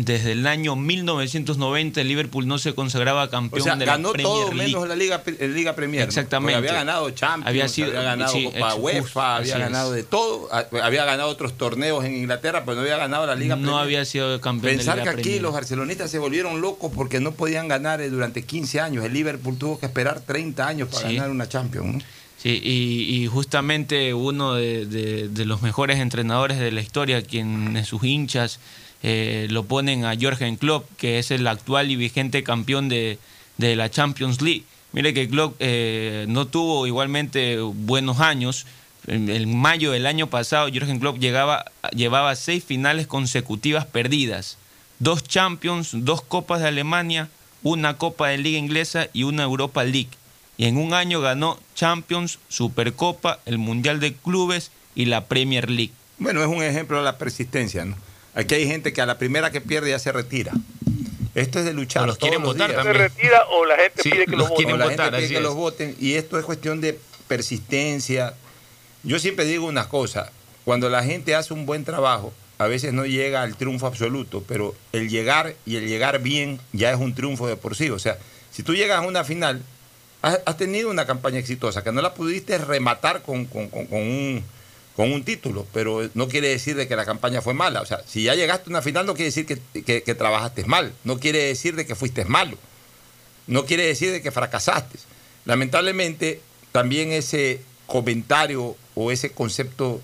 Desde 0.00 0.32
el 0.32 0.46
año 0.46 0.76
1990 0.76 2.00
el 2.00 2.08
Liverpool 2.08 2.46
no 2.46 2.58
se 2.58 2.74
consagraba 2.74 3.28
campeón 3.30 3.60
O 3.60 3.64
sea, 3.64 3.74
de 3.76 3.84
la 3.84 3.92
ganó 3.92 4.12
Premier 4.12 4.32
todo 4.32 4.52
League. 4.52 4.72
menos 4.72 4.88
la 4.88 4.94
Liga, 4.96 5.22
la 5.40 5.46
Liga 5.48 5.74
Premier. 5.74 6.02
¿no? 6.02 6.08
Exactamente. 6.08 6.54
Porque 6.54 6.68
había 6.68 6.78
ganado 6.80 7.10
Champions, 7.10 7.46
Había 7.76 8.02
ganado 8.02 8.32
sí, 8.32 8.44
Copa 8.44 8.74
UEFA, 8.76 9.00
justo, 9.02 9.20
había 9.20 9.58
ganado 9.58 9.90
es. 9.94 9.96
de 9.96 10.02
todo. 10.04 10.48
Había 10.82 11.04
ganado 11.04 11.28
otros 11.30 11.58
torneos 11.58 12.04
en 12.04 12.14
Inglaterra, 12.16 12.62
pero 12.64 12.76
no 12.76 12.82
había 12.82 12.96
ganado 12.96 13.26
la 13.26 13.34
Liga 13.34 13.56
No 13.56 13.62
Premier. 13.62 13.82
había 13.82 14.04
sido 14.04 14.40
campeón 14.40 14.72
de 14.72 14.76
Pensar 14.78 14.98
Liga 14.98 15.04
que 15.04 15.10
aquí 15.10 15.22
Premier. 15.22 15.42
los 15.42 15.52
barcelonistas 15.52 16.10
se 16.10 16.18
volvieron 16.18 16.60
locos 16.60 16.92
porque 16.94 17.18
no 17.20 17.32
podían 17.32 17.66
ganar 17.68 18.00
eh, 18.00 18.08
durante 18.08 18.44
15 18.44 18.80
años. 18.80 19.04
El 19.04 19.12
Liverpool 19.12 19.58
tuvo 19.58 19.78
que 19.80 19.86
esperar 19.86 20.20
30 20.20 20.66
años 20.68 20.88
para 20.88 21.08
Sí. 21.08 21.14
ganar 21.16 21.30
una 21.30 21.48
Champions. 21.48 21.94
¿no? 21.94 22.00
Sí, 22.40 22.60
y, 22.62 23.22
y 23.24 23.26
justamente 23.26 24.14
uno 24.14 24.54
de, 24.54 24.86
de- 24.86 25.28
de 25.28 25.44
los 25.44 25.60
mejores 25.62 25.98
entrenadores 25.98 26.58
de 26.60 26.70
la 26.70 26.80
historia, 26.80 27.20
quienes 27.22 27.88
sus 27.88 28.04
hinchas 28.04 28.60
eh, 29.02 29.46
lo 29.50 29.64
ponen 29.64 30.04
a 30.04 30.14
Jürgen 30.14 30.56
Klopp, 30.56 30.88
que 30.96 31.18
es 31.18 31.30
el 31.30 31.46
actual 31.46 31.90
y 31.90 31.96
vigente 31.96 32.42
campeón 32.42 32.88
de, 32.88 33.18
de 33.56 33.76
la 33.76 33.90
Champions 33.90 34.40
League. 34.42 34.64
Mire 34.92 35.14
que 35.14 35.28
Klopp 35.28 35.56
eh, 35.60 36.24
no 36.28 36.46
tuvo 36.46 36.86
igualmente 36.86 37.58
buenos 37.58 38.20
años. 38.20 38.66
En, 39.06 39.56
mayo 39.56 39.92
del 39.92 40.06
año 40.06 40.28
pasado, 40.28 40.68
Jürgen 40.68 40.98
Klopp 40.98 41.18
llegaba, 41.18 41.66
llevaba 41.92 42.34
seis 42.36 42.64
finales 42.64 43.06
consecutivas 43.06 43.86
perdidas. 43.86 44.58
Dos 44.98 45.22
Champions, 45.22 45.90
dos 45.92 46.22
Copas 46.22 46.60
de 46.60 46.68
Alemania, 46.68 47.28
una 47.62 47.96
Copa 47.96 48.28
de 48.28 48.38
Liga 48.38 48.58
Inglesa 48.58 49.08
y 49.12 49.22
una 49.22 49.44
Europa 49.44 49.84
League 49.84 50.10
y 50.58 50.66
en 50.66 50.76
un 50.76 50.92
año 50.92 51.20
ganó 51.20 51.58
Champions, 51.74 52.40
Supercopa, 52.48 53.38
el 53.46 53.58
Mundial 53.58 54.00
de 54.00 54.12
Clubes 54.12 54.72
y 54.96 55.06
la 55.06 55.26
Premier 55.26 55.70
League. 55.70 55.92
Bueno, 56.18 56.42
es 56.42 56.48
un 56.48 56.62
ejemplo 56.62 56.98
de 56.98 57.04
la 57.04 57.16
persistencia. 57.16 57.84
¿no? 57.84 57.96
Aquí 58.38 58.54
hay 58.54 58.66
gente 58.66 58.92
que 58.92 59.00
a 59.00 59.06
la 59.06 59.18
primera 59.18 59.50
que 59.50 59.60
pierde 59.60 59.90
ya 59.90 59.98
se 59.98 60.12
retira. 60.12 60.52
Esto 61.34 61.58
es 61.58 61.64
de 61.64 61.72
luchar. 61.72 62.04
O 62.04 62.06
los 62.06 62.18
todos 62.18 62.30
quieren 62.30 62.44
votar 62.46 62.70
días. 62.70 62.82
Se 62.84 62.92
retira 62.92 63.42
o 63.50 63.64
la 63.64 63.76
gente 63.76 64.02
Sí, 64.02 64.10
pide 64.10 64.24
que 64.26 64.36
los 64.36 64.48
lo 64.48 64.54
quieren 64.54 64.74
O 64.74 64.78
voten. 64.78 64.78
la 64.78 64.84
votar, 65.04 65.06
gente 65.06 65.18
pide 65.18 65.28
que 65.28 65.36
es. 65.36 65.42
los 65.42 65.54
voten. 65.54 65.96
Y 66.00 66.14
esto 66.14 66.38
es 66.38 66.44
cuestión 66.44 66.80
de 66.80 66.98
persistencia. 67.26 68.34
Yo 69.02 69.18
siempre 69.18 69.44
digo 69.44 69.66
una 69.66 69.88
cosa, 69.88 70.30
cuando 70.64 70.88
la 70.88 71.02
gente 71.02 71.34
hace 71.34 71.52
un 71.54 71.66
buen 71.66 71.84
trabajo, 71.84 72.32
a 72.58 72.66
veces 72.66 72.92
no 72.92 73.06
llega 73.06 73.42
al 73.42 73.56
triunfo 73.56 73.86
absoluto, 73.86 74.44
pero 74.46 74.74
el 74.92 75.08
llegar 75.08 75.54
y 75.64 75.76
el 75.76 75.86
llegar 75.88 76.20
bien 76.20 76.60
ya 76.72 76.90
es 76.92 76.98
un 76.98 77.14
triunfo 77.14 77.46
de 77.46 77.56
por 77.56 77.76
sí. 77.76 77.90
O 77.90 77.98
sea, 77.98 78.18
si 78.50 78.62
tú 78.62 78.74
llegas 78.74 78.98
a 78.98 79.06
una 79.06 79.22
final, 79.24 79.62
has, 80.22 80.40
has 80.44 80.56
tenido 80.56 80.90
una 80.90 81.06
campaña 81.06 81.38
exitosa, 81.38 81.82
que 81.84 81.92
no 81.92 82.02
la 82.02 82.14
pudiste 82.14 82.58
rematar 82.58 83.22
con, 83.22 83.44
con- 83.46 83.68
con- 83.68 83.86
con 83.86 83.98
un, 84.00 84.44
con 84.98 85.12
un 85.12 85.22
título, 85.22 85.64
pero 85.72 86.10
no 86.14 86.26
quiere 86.26 86.48
decir 86.48 86.74
de 86.74 86.88
que 86.88 86.96
la 86.96 87.04
campaña 87.04 87.40
fue 87.40 87.54
mala. 87.54 87.82
O 87.82 87.86
sea, 87.86 88.02
si 88.04 88.24
ya 88.24 88.34
llegaste 88.34 88.64
a 88.66 88.70
una 88.70 88.82
final 88.82 89.06
no 89.06 89.14
quiere 89.14 89.26
decir 89.32 89.46
que, 89.46 90.14
trabajaste 90.16 90.64
mal, 90.64 90.92
no 91.04 91.20
quiere 91.20 91.38
decir 91.44 91.76
de 91.76 91.86
que 91.86 91.94
fuiste 91.94 92.24
malo 92.24 92.58
no 93.46 93.64
quiere 93.64 93.86
decir 93.86 94.10
de 94.10 94.20
que 94.20 94.32
fracasaste. 94.32 94.98
Lamentablemente, 95.44 96.40
también 96.72 97.12
ese 97.12 97.60
comentario 97.86 98.76
o 98.96 99.12
ese 99.12 99.30
concepto 99.30 100.02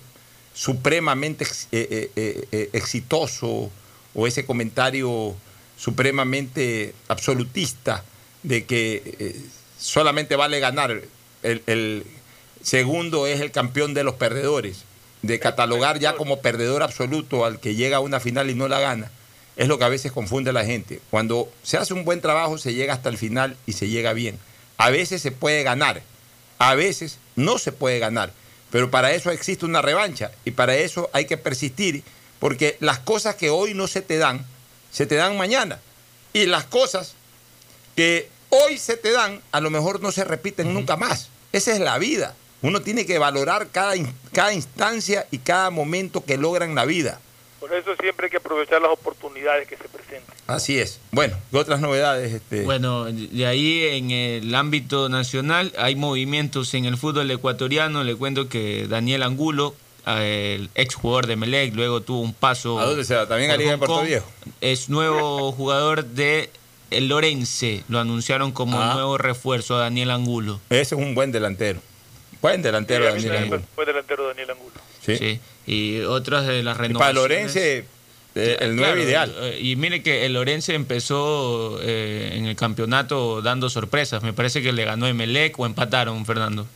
supremamente 0.53 1.45
eh, 1.73 2.09
eh, 2.15 2.47
eh, 2.53 2.69
exitoso 2.71 3.69
o 4.13 4.27
ese 4.27 4.45
comentario 4.45 5.35
supremamente 5.77 6.95
absolutista 7.09 8.05
de 8.43 8.63
que 8.63 9.35
solamente 9.77 10.37
vale 10.37 10.61
ganar. 10.61 11.01
El 11.43 12.05
segundo 12.65 13.27
es 13.27 13.39
el 13.39 13.51
campeón 13.51 13.93
de 13.93 14.03
los 14.03 14.15
perdedores, 14.15 14.83
de 15.21 15.39
catalogar 15.39 15.99
ya 15.99 16.15
como 16.15 16.41
perdedor 16.41 16.83
absoluto 16.83 17.45
al 17.45 17.61
que 17.61 17.75
llega 17.75 17.97
a 17.97 18.01
una 18.01 18.19
final 18.19 18.49
y 18.49 18.55
no 18.55 18.67
la 18.67 18.81
gana 18.81 19.09
es 19.55 19.67
lo 19.67 19.77
que 19.77 19.85
a 19.85 19.89
veces 19.89 20.11
confunde 20.11 20.49
a 20.49 20.53
la 20.53 20.65
gente. 20.65 21.01
Cuando 21.09 21.51
se 21.63 21.77
hace 21.77 21.93
un 21.93 22.05
buen 22.05 22.21
trabajo, 22.21 22.57
se 22.57 22.73
llega 22.73 22.93
hasta 22.93 23.09
el 23.09 23.17
final 23.17 23.55
y 23.65 23.73
se 23.73 23.87
llega 23.87 24.13
bien. 24.13 24.37
A 24.77 24.89
veces 24.89 25.21
se 25.21 25.31
puede 25.31 25.63
ganar, 25.63 26.01
a 26.57 26.75
veces 26.75 27.19
no 27.35 27.57
se 27.57 27.71
puede 27.71 27.99
ganar, 27.99 28.33
pero 28.71 28.91
para 28.91 29.13
eso 29.13 29.31
existe 29.31 29.65
una 29.65 29.81
revancha 29.81 30.31
y 30.43 30.51
para 30.51 30.75
eso 30.75 31.09
hay 31.13 31.25
que 31.25 31.37
persistir, 31.37 32.03
porque 32.39 32.75
las 32.81 32.99
cosas 32.99 33.35
que 33.35 33.49
hoy 33.49 33.73
no 33.73 33.87
se 33.87 34.01
te 34.01 34.17
dan, 34.17 34.45
se 34.91 35.05
te 35.05 35.15
dan 35.15 35.37
mañana. 35.37 35.79
Y 36.33 36.47
las 36.47 36.65
cosas 36.65 37.13
que 37.95 38.27
hoy 38.49 38.77
se 38.77 38.97
te 38.97 39.11
dan, 39.11 39.41
a 39.53 39.61
lo 39.61 39.69
mejor 39.69 40.01
no 40.01 40.11
se 40.11 40.25
repiten 40.25 40.73
nunca 40.73 40.97
más. 40.97 41.29
Esa 41.53 41.71
es 41.71 41.79
la 41.79 41.97
vida. 41.97 42.35
Uno 42.61 42.81
tiene 42.81 43.05
que 43.05 43.19
valorar 43.19 43.67
cada, 43.71 43.93
cada 44.31 44.53
instancia 44.53 45.27
y 45.31 45.37
cada 45.39 45.69
momento 45.69 46.23
que 46.25 46.37
logra 46.37 46.65
en 46.65 46.75
la 46.75 46.85
vida. 46.85 47.19
Por 47.59 47.73
eso 47.73 47.95
siempre 47.99 48.25
hay 48.27 48.31
que 48.31 48.37
aprovechar 48.37 48.81
las 48.81 48.91
oportunidades 48.91 49.67
que 49.67 49.75
se 49.77 49.85
presenten. 49.85 50.33
Así 50.47 50.77
es. 50.79 50.99
Bueno, 51.11 51.35
¿qué 51.51 51.57
otras 51.57 51.79
novedades? 51.81 52.31
Este? 52.33 52.61
Bueno, 52.63 53.05
de 53.05 53.45
ahí 53.47 53.83
en 53.97 54.11
el 54.11 54.53
ámbito 54.53 55.09
nacional 55.09 55.73
hay 55.77 55.95
movimientos 55.95 56.73
en 56.75 56.85
el 56.85 56.97
fútbol 56.97 57.29
ecuatoriano. 57.31 58.03
Le 58.03 58.15
cuento 58.15 58.49
que 58.49 58.87
Daniel 58.87 59.23
Angulo, 59.23 59.73
el 60.05 60.69
ex 60.75 60.93
jugador 60.93 61.25
de 61.25 61.35
Melec, 61.37 61.73
luego 61.73 62.01
tuvo 62.01 62.19
un 62.21 62.33
paso. 62.35 62.79
¿A 62.79 62.85
dónde 62.85 63.03
se 63.03 63.15
va? 63.15 63.27
¿También 63.27 63.49
a 63.49 63.55
por 63.55 63.59
Liga 63.61 63.71
de 63.71 63.77
Puerto. 63.79 64.01
Viejo? 64.03 64.27
Es 64.61 64.89
nuevo 64.89 65.51
jugador 65.57 66.05
de 66.05 66.51
el 66.91 67.07
Lorense. 67.07 67.83
Lo 67.89 67.99
anunciaron 67.99 68.51
como 68.51 68.79
Ah. 68.79 68.93
nuevo 68.93 69.17
refuerzo 69.17 69.75
a 69.77 69.79
Daniel 69.79 70.11
Angulo. 70.11 70.59
Ese 70.69 70.93
es 70.95 71.01
un 71.01 71.15
buen 71.15 71.31
delantero. 71.31 71.79
Buen 72.45 72.61
delantero, 72.61 73.05
Sí, 73.05 73.27
Daniel 73.27 73.43
Angulo. 73.43 73.61
Fue 73.73 73.85
delantero 73.85 74.27
Daniel 74.27 74.51
Angulo. 74.51 74.71
Sí. 75.03 75.17
Sí. 75.17 75.39
Y 75.65 76.01
otras 76.01 76.45
de 76.45 76.61
las 76.61 76.75
Y 76.75 76.77
para 76.77 76.87
renovaciones. 76.87 77.15
Lorense, 77.23 77.85
eh, 78.35 78.57
el 78.59 78.75
9 78.75 78.93
Claro, 78.93 79.01
ideal. 79.01 79.35
eh, 79.39 79.59
Y 79.61 79.75
mire 79.77 80.03
que 80.03 80.25
el 80.25 80.33
Lorense 80.33 80.73
empezó 80.75 81.79
eh, 81.81 82.33
en 82.33 82.45
el 82.45 82.55
campeonato 82.55 83.41
dando 83.41 83.69
sorpresas. 83.69 84.21
Me 84.23 84.33
parece 84.33 84.61
que 84.61 84.73
le 84.73 84.85
ganó 84.85 85.07
Emelec 85.07 85.57
o 85.59 85.65
empataron, 85.65 86.23
Fernando. 86.25 86.67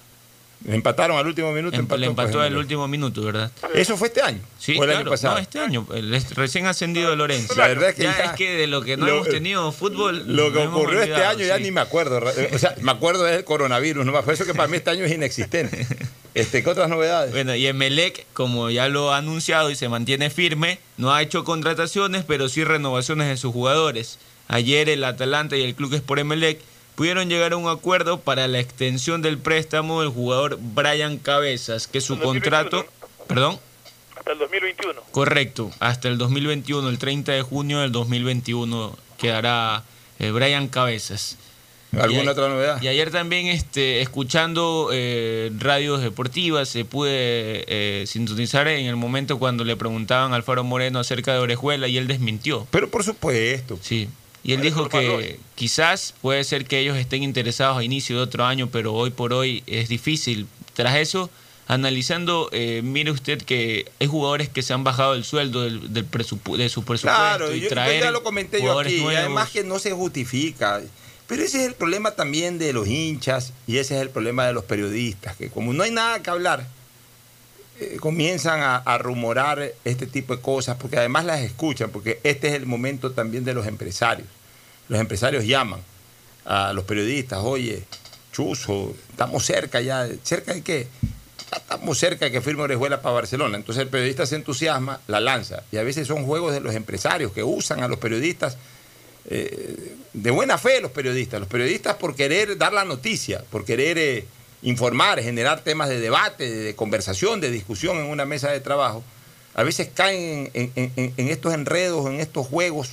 Empataron 0.68 1.18
al 1.18 1.26
último 1.26 1.52
minuto. 1.54 1.76
Em- 1.76 1.82
empató, 1.82 2.00
le 2.00 2.08
empató 2.08 2.32
pues, 2.34 2.46
al 2.46 2.58
último 2.58 2.88
minuto, 2.88 3.22
¿verdad? 3.24 3.50
¿Eso 3.74 3.96
fue 3.96 4.10
este 4.10 4.22
año? 4.22 4.40
Sí, 4.58 4.74
¿O 4.78 4.84
el 4.84 4.90
claro. 4.90 5.00
año 5.00 5.10
pasado? 5.10 5.36
No, 5.36 5.40
este 5.40 5.60
año. 5.60 5.88
El 5.94 6.22
recién 6.36 6.66
ascendido 6.68 7.10
de 7.12 7.16
Lorenzo. 7.16 7.56
La 7.56 7.68
verdad 7.70 7.90
es 7.90 7.96
que 7.96 8.04
ya, 8.04 8.18
ya- 8.18 8.24
es 8.26 8.32
que 8.34 8.52
de 8.58 8.68
lo 8.68 8.82
que 8.82 8.98
no 8.98 9.06
lo- 9.06 9.14
hemos 9.16 9.30
tenido 9.30 9.72
fútbol. 9.72 10.24
Lo 10.28 10.52
que 10.52 10.60
ocurrió 10.60 11.02
este 11.02 11.24
año 11.24 11.46
ya 11.46 11.58
ni 11.60 11.72
me 11.72 11.80
acuerdo. 11.82 12.22
O 12.54 12.58
sea, 12.60 12.76
me 12.82 12.92
acuerdo 12.92 13.24
del 13.24 13.44
coronavirus, 13.46 14.06
no 14.06 14.12
Por 14.22 14.34
eso 14.34 14.46
que 14.46 14.54
para 14.54 14.68
mí 14.68 14.78
este 14.78 14.90
año 14.90 15.06
es 15.06 15.12
inexistente. 15.12 15.88
Este, 16.36 16.64
¿Qué 16.64 16.70
otras 16.70 16.90
novedades? 16.90 17.32
Bueno, 17.32 17.56
y 17.56 17.66
Emelec, 17.66 18.28
como 18.34 18.70
ya 18.70 18.88
lo 18.88 19.12
ha 19.12 19.18
anunciado 19.18 19.72
y 19.72 19.76
se 19.76 19.90
mantiene 19.90 20.30
firme, 20.30 20.78
no 20.96 21.12
ha 21.12 21.24
hecho 21.24 21.44
contrataciones, 21.44 22.24
pero 22.24 22.50
sí 22.50 22.64
renovaciones 22.64 23.28
de 23.28 23.36
sus 23.36 23.52
jugadores. 23.52 24.20
Ayer 24.48 24.90
el 24.90 25.04
Atalanta 25.04 25.58
y 25.58 25.64
el 25.64 25.74
Club 25.74 25.96
Sport 25.96 26.22
Emelec 26.22 26.60
pudieron 27.00 27.30
llegar 27.30 27.54
a 27.54 27.56
un 27.56 27.70
acuerdo 27.70 28.20
para 28.20 28.50
la 28.50 28.60
extensión 28.60 29.22
del 29.22 29.38
préstamo 29.38 30.02
del 30.02 30.10
jugador 30.10 30.60
Brian 30.62 31.18
Cabezas, 31.18 31.88
que 31.88 32.02
su 32.02 32.20
contrato, 32.20 32.86
perdón, 33.26 33.58
Hasta 34.18 34.34
el 34.34 34.38
2021. 34.40 35.02
correcto, 35.14 35.72
hasta 35.80 36.10
el 36.10 36.18
2021, 36.18 36.90
el 36.90 36.98
30 36.98 37.32
de 37.32 37.42
junio 37.42 37.80
del 37.80 37.94
2021 37.94 38.98
quedará 39.18 39.84
eh, 40.20 40.32
Brian 40.32 40.68
Cabezas. 40.68 41.38
¿Alguna 41.98 42.24
Y 42.24 42.28
a- 42.28 42.32
otra 42.32 42.50
novedad? 42.50 42.82
Y 42.82 42.90
ayer 42.90 43.12
también, 43.12 43.48
este, 43.48 44.02
escuchando 44.02 44.90
eh, 44.92 45.52
radios 45.58 46.02
deportivas, 46.02 46.68
se 46.68 46.84
pude 46.84 47.64
eh, 47.70 48.04
sintonizar 48.08 48.68
en 48.68 48.88
el 48.88 48.98
momento 48.98 49.40
cuando 49.40 49.64
le 49.64 49.78
preguntaban 49.78 50.34
a 50.34 50.36
Alfaro 50.36 50.66
Moreno 50.66 51.00
acerca 51.00 51.32
de 51.32 51.40
Orejuela 51.40 51.88
y 51.88 51.98
él 51.98 52.08
desmintió. 52.08 52.68
Pero 52.72 52.90
por 52.92 53.06
supuesto. 53.06 53.80
Sí. 53.82 54.10
Y 54.44 54.54
él 54.54 54.62
dijo 54.62 54.88
que 54.90 55.40
quizás 55.56 56.14
puede 56.22 56.44
ser 56.44 56.66
que 56.66 56.80
ellos 56.80 56.98
estén 56.98 57.24
interesados 57.24 57.78
a 57.78 57.84
inicio 57.84 58.16
de 58.18 58.22
otro 58.24 58.46
año, 58.46 58.70
pero 58.72 58.94
hoy 58.94 59.10
por 59.12 59.34
hoy 59.34 59.64
es 59.68 59.90
difícil. 59.90 60.48
Tras 60.74 60.96
eso, 60.96 61.30
analizando, 61.68 62.50
eh, 62.52 62.82
mire 62.84 63.12
usted 63.12 63.42
que 63.42 63.92
hay 64.00 64.08
jugadores 64.08 64.50
que 64.50 64.62
se 64.62 64.74
han 64.74 64.84
bajado 64.84 65.14
el 65.14 65.24
sueldo 65.24 65.62
del, 65.64 65.94
del 65.94 66.10
presupu- 66.10 66.58
de 66.58 66.70
su 66.70 66.84
presupuesto 66.84 67.08
Claro, 67.08 67.54
y 67.54 67.60
yo, 67.60 67.64
yo 67.64 67.70
traer 67.70 68.04
ya 68.04 68.12
lo 68.12 68.24
comenté 68.24 68.62
yo 68.62 68.80
aquí, 68.80 68.96
y 68.98 69.16
además 69.16 69.50
que 69.50 69.64
no 69.64 69.78
se 69.80 69.92
justifica. 69.92 70.82
Pero 71.28 71.44
ese 71.44 71.62
es 71.62 71.68
el 71.68 71.76
problema 71.76 72.12
también 72.12 72.58
de 72.58 72.74
los 72.74 72.88
hinchas 72.88 73.54
y 73.68 73.78
ese 73.78 73.96
es 73.96 74.02
el 74.02 74.10
problema 74.10 74.48
de 74.48 74.54
los 74.54 74.64
periodistas, 74.64 75.36
que 75.36 75.50
como 75.50 75.74
no 75.74 75.84
hay 75.84 75.92
nada 75.92 76.24
que 76.24 76.30
hablar, 76.32 76.66
eh, 77.80 77.98
comienzan 78.00 78.62
a, 78.62 78.98
rumorar 78.98 79.74
este 79.86 80.06
tipo 80.08 80.36
de 80.36 80.42
cosas, 80.42 80.78
porque 80.78 80.98
además 80.98 81.26
las 81.26 81.42
escuchan, 81.42 81.90
porque 81.90 82.20
este 82.24 82.50
es 82.50 82.54
el 82.54 82.66
momento 82.66 83.12
también 83.12 83.46
de 83.46 83.54
los 83.54 83.68
empresarios. 83.68 84.28
Los 84.88 85.00
empresarios 85.00 85.46
llaman 85.46 85.82
a 86.46 86.74
los 86.74 86.84
periodistas, 86.84 87.40
oye, 87.40 87.84
Chuzo, 88.32 88.96
estamos 89.10 89.46
cerca 89.46 89.82
ya, 89.82 90.08
¿cerca 90.24 90.54
de 90.54 90.62
qué? 90.62 90.88
Estamos 91.56 91.98
cerca 91.98 92.26
de 92.26 92.32
que 92.32 92.42
firme 92.42 92.64
Orejuela 92.64 93.02
para 93.02 93.16
Barcelona. 93.16 93.58
Entonces 93.58 93.84
el 93.84 93.90
periodista 93.90 94.26
se 94.26 94.36
entusiasma, 94.36 95.00
la 95.08 95.20
lanza. 95.20 95.64
Y 95.72 95.78
a 95.78 95.84
veces 95.84 96.08
son 96.08 96.26
juegos 96.26 96.54
de 96.54 96.60
los 96.60 96.76
empresarios 96.76 97.32
que 97.32 97.44
usan 97.44 97.82
a 97.82 97.88
los 97.88 97.98
periodistas 97.98 98.58
eh, 99.32 99.96
de 100.14 100.32
buena 100.32 100.58
fe 100.58 100.82
los 100.82 100.92
periodistas. 100.92 101.40
Los 101.40 101.50
periodistas 101.50 101.96
por 101.96 102.16
querer 102.16 102.58
dar 102.58 102.74
la 102.74 102.86
noticia, 102.86 103.44
por 103.50 103.66
querer 103.66 103.98
eh, 103.98 104.26
informar, 104.62 105.22
generar 105.22 105.62
temas 105.64 105.90
de 105.90 106.00
debate, 106.00 106.50
de, 106.50 106.76
conversación, 106.76 107.40
de 107.42 107.50
discusión 107.52 107.98
en 107.98 108.06
una 108.06 108.26
mesa 108.26 108.52
de 108.52 108.60
trabajo, 108.60 109.04
a 109.56 109.64
veces 109.64 109.90
caen 109.94 110.50
en, 110.54 110.72
en- 110.76 110.92
en- 110.96 111.14
en 111.18 111.28
estos 111.30 111.54
enredos, 111.54 112.06
en 112.08 112.20
estos 112.20 112.48
juegos 112.48 112.90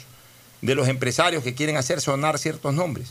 de 0.63 0.75
los 0.75 0.89
empresarios 0.89 1.43
que 1.45 1.55
quieren 1.55 1.77
hacer 1.77 2.01
sonar 2.01 2.39
ciertos 2.39 2.73
nombres. 2.75 3.09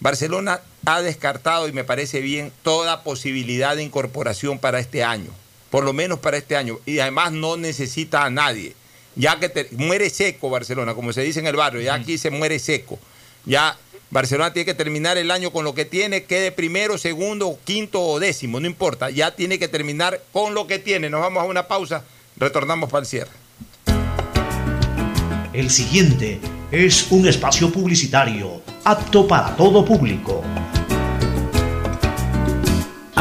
Barcelona 0.00 0.60
ha 0.84 1.00
descartado, 1.00 1.68
y 1.68 1.72
me 1.72 1.84
parece 1.84 2.20
bien, 2.20 2.52
toda 2.62 3.02
posibilidad 3.04 3.76
de 3.76 3.84
incorporación 3.84 4.58
para 4.58 4.80
este 4.80 5.04
año, 5.04 5.30
por 5.70 5.84
lo 5.84 5.92
menos 5.92 6.18
para 6.18 6.36
este 6.36 6.56
año, 6.56 6.78
y 6.86 6.98
además 6.98 7.32
no 7.32 7.56
necesita 7.56 8.24
a 8.24 8.30
nadie, 8.30 8.74
ya 9.14 9.38
que 9.38 9.48
te- 9.48 9.68
muere 9.72 10.10
seco 10.10 10.50
Barcelona, 10.50 10.94
como 10.94 11.12
se 11.12 11.22
dice 11.22 11.38
en 11.40 11.46
el 11.46 11.56
barrio, 11.56 11.80
ya 11.80 11.94
aquí 11.94 12.18
se 12.18 12.30
muere 12.30 12.58
seco. 12.58 12.98
Ya 13.44 13.76
Barcelona 14.12 14.52
tiene 14.52 14.66
que 14.66 14.74
terminar 14.74 15.16
el 15.16 15.30
año 15.30 15.52
con 15.52 15.64
lo 15.64 15.72
que 15.72 15.86
tiene, 15.86 16.24
quede 16.24 16.52
primero, 16.52 16.98
segundo, 16.98 17.58
quinto 17.64 18.02
o 18.02 18.20
décimo, 18.20 18.60
no 18.60 18.66
importa, 18.66 19.08
ya 19.08 19.34
tiene 19.34 19.58
que 19.58 19.68
terminar 19.68 20.20
con 20.34 20.52
lo 20.52 20.66
que 20.66 20.78
tiene. 20.78 21.08
Nos 21.08 21.22
vamos 21.22 21.42
a 21.42 21.46
una 21.46 21.66
pausa, 21.66 22.04
retornamos 22.36 22.90
para 22.90 23.00
el 23.00 23.06
cierre. 23.06 23.30
El 25.54 25.70
siguiente 25.70 26.40
es 26.70 27.10
un 27.10 27.26
espacio 27.26 27.72
publicitario 27.72 28.60
apto 28.84 29.26
para 29.26 29.56
todo 29.56 29.82
público. 29.82 30.44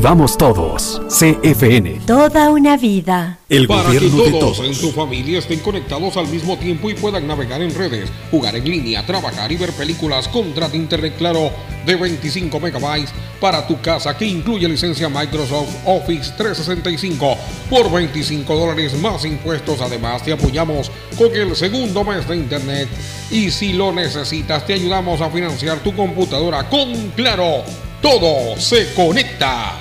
todos. 0.00 1.02
CFN. 1.08 2.00
Toda 2.06 2.50
una 2.50 2.76
vida. 2.76 3.38
El 3.48 3.66
Para 3.66 3.90
que 3.90 3.98
gobierno 3.98 4.24
de 4.24 4.30
todos, 4.30 4.56
todos. 4.56 4.66
en 4.66 4.80
tu 4.80 4.92
familia 4.92 5.38
estén 5.38 5.60
conectados 5.60 6.16
al 6.16 6.26
mismo 6.28 6.56
tiempo 6.56 6.88
y 6.88 6.94
puedan 6.94 7.26
navegar 7.26 7.60
en 7.60 7.74
redes, 7.74 8.10
jugar 8.30 8.56
en 8.56 8.64
línea, 8.64 9.04
trabajar 9.04 9.52
y 9.52 9.56
ver 9.56 9.72
películas, 9.72 10.26
contrata 10.28 10.76
Internet 10.76 11.16
Claro 11.18 11.50
de 11.84 11.96
25 11.96 12.60
megabytes 12.60 13.12
para 13.40 13.66
tu 13.66 13.80
casa 13.80 14.16
que 14.16 14.24
incluye 14.24 14.68
licencia 14.68 15.08
Microsoft 15.08 15.68
Office 15.84 16.32
365 16.36 17.36
por 17.68 17.90
25 17.92 18.54
dólares 18.56 18.98
más 19.00 19.24
impuestos. 19.24 19.80
Además, 19.80 20.22
te 20.22 20.32
apoyamos 20.32 20.90
con 21.18 21.34
el 21.34 21.54
segundo 21.56 22.04
mes 22.04 22.26
de 22.26 22.36
Internet 22.36 22.88
y 23.30 23.50
si 23.50 23.74
lo 23.74 23.92
necesitas, 23.92 24.66
te 24.66 24.74
ayudamos 24.74 25.20
a 25.20 25.28
financiar 25.30 25.78
tu 25.80 25.94
computadora 25.94 26.68
con 26.68 27.10
Claro. 27.16 27.64
Todo 28.02 28.56
se 28.58 28.94
conecta. 28.94 29.78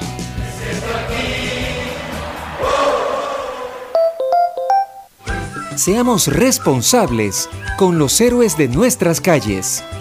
Seamos 5.78 6.28
responsables 6.28 7.50
con 7.78 7.98
los 7.98 8.20
héroes 8.20 8.58
de 8.58 8.68
nuestras 8.68 9.22
calles. 9.22 9.82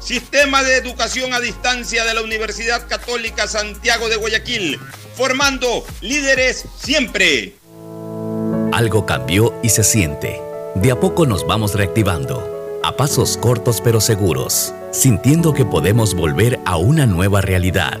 Sistema 0.00 0.62
de 0.62 0.76
Educación 0.76 1.34
a 1.34 1.40
Distancia 1.40 2.04
de 2.04 2.14
la 2.14 2.22
Universidad 2.22 2.88
Católica 2.88 3.46
Santiago 3.46 4.08
de 4.08 4.16
Guayaquil, 4.16 4.80
formando 5.14 5.84
líderes 6.00 6.64
siempre. 6.82 7.54
Algo 8.72 9.04
cambió 9.04 9.54
y 9.62 9.68
se 9.68 9.84
siente. 9.84 10.40
De 10.74 10.90
a 10.90 10.98
poco 10.98 11.26
nos 11.26 11.46
vamos 11.46 11.74
reactivando, 11.74 12.80
a 12.82 12.96
pasos 12.96 13.36
cortos 13.36 13.82
pero 13.82 14.00
seguros, 14.00 14.72
sintiendo 14.90 15.52
que 15.52 15.66
podemos 15.66 16.14
volver 16.14 16.58
a 16.64 16.78
una 16.78 17.04
nueva 17.04 17.42
realidad. 17.42 18.00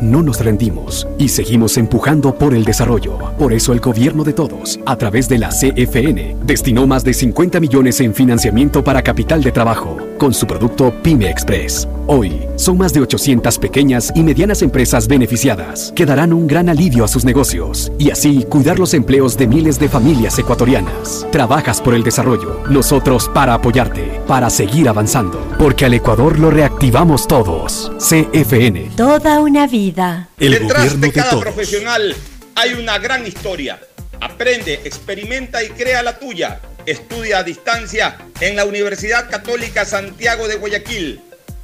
no 0.00 0.22
nos 0.22 0.40
rendimos 0.40 1.06
y 1.18 1.28
seguimos 1.28 1.76
empujando 1.76 2.34
por 2.34 2.54
el 2.54 2.64
desarrollo. 2.64 3.18
Por 3.38 3.52
eso 3.52 3.72
el 3.72 3.80
gobierno 3.80 4.24
de 4.24 4.32
todos, 4.32 4.78
a 4.86 4.96
través 4.96 5.28
de 5.28 5.38
la 5.38 5.48
CFN, 5.48 6.36
destinó 6.44 6.86
más 6.86 7.04
de 7.04 7.14
50 7.14 7.60
millones 7.60 8.00
en 8.00 8.14
financiamiento 8.14 8.82
para 8.82 9.02
capital 9.02 9.42
de 9.42 9.52
trabajo 9.52 9.96
con 10.18 10.34
su 10.34 10.46
producto 10.46 10.92
Pyme 11.02 11.30
Express. 11.30 11.88
Hoy, 12.08 12.46
son 12.54 12.78
más 12.78 12.92
de 12.92 13.00
800 13.00 13.58
pequeñas 13.58 14.12
y 14.14 14.22
medianas 14.22 14.62
empresas 14.62 15.08
beneficiadas 15.08 15.92
que 15.96 16.06
darán 16.06 16.32
un 16.32 16.46
gran 16.46 16.68
alivio 16.68 17.04
a 17.04 17.08
sus 17.08 17.24
negocios 17.24 17.90
y 17.98 18.10
así 18.10 18.44
cuidar 18.44 18.78
los 18.78 18.94
empleos 18.94 19.36
de 19.36 19.48
miles 19.48 19.80
de 19.80 19.88
familias 19.88 20.38
ecuatorianas. 20.38 21.26
Trabajas 21.32 21.80
por 21.80 21.94
el 21.94 22.04
desarrollo, 22.04 22.62
nosotros 22.70 23.28
para 23.34 23.54
apoyarte, 23.54 24.20
para 24.28 24.50
seguir 24.50 24.88
avanzando, 24.88 25.52
porque 25.58 25.84
al 25.84 25.94
Ecuador 25.94 26.38
lo 26.38 26.52
reactivamos 26.52 27.26
todos. 27.26 27.90
CFN. 27.98 28.92
Toda 28.96 29.40
una 29.40 29.66
vida. 29.66 30.28
El 30.38 30.52
Detrás 30.52 30.84
gobierno 30.84 31.00
de 31.00 31.06
de 31.08 31.12
cada 31.12 31.30
todos. 31.30 31.42
profesional 31.42 32.14
hay 32.54 32.74
una 32.74 32.98
gran 32.98 33.26
historia. 33.26 33.80
Aprende, 34.20 34.74
experimenta 34.84 35.64
y 35.64 35.70
crea 35.70 36.04
la 36.04 36.20
tuya. 36.20 36.60
Estudia 36.86 37.38
a 37.38 37.42
distancia 37.42 38.16
en 38.38 38.54
la 38.54 38.64
Universidad 38.64 39.28
Católica 39.28 39.84
Santiago 39.84 40.46
de 40.46 40.54
Guayaquil. 40.54 41.25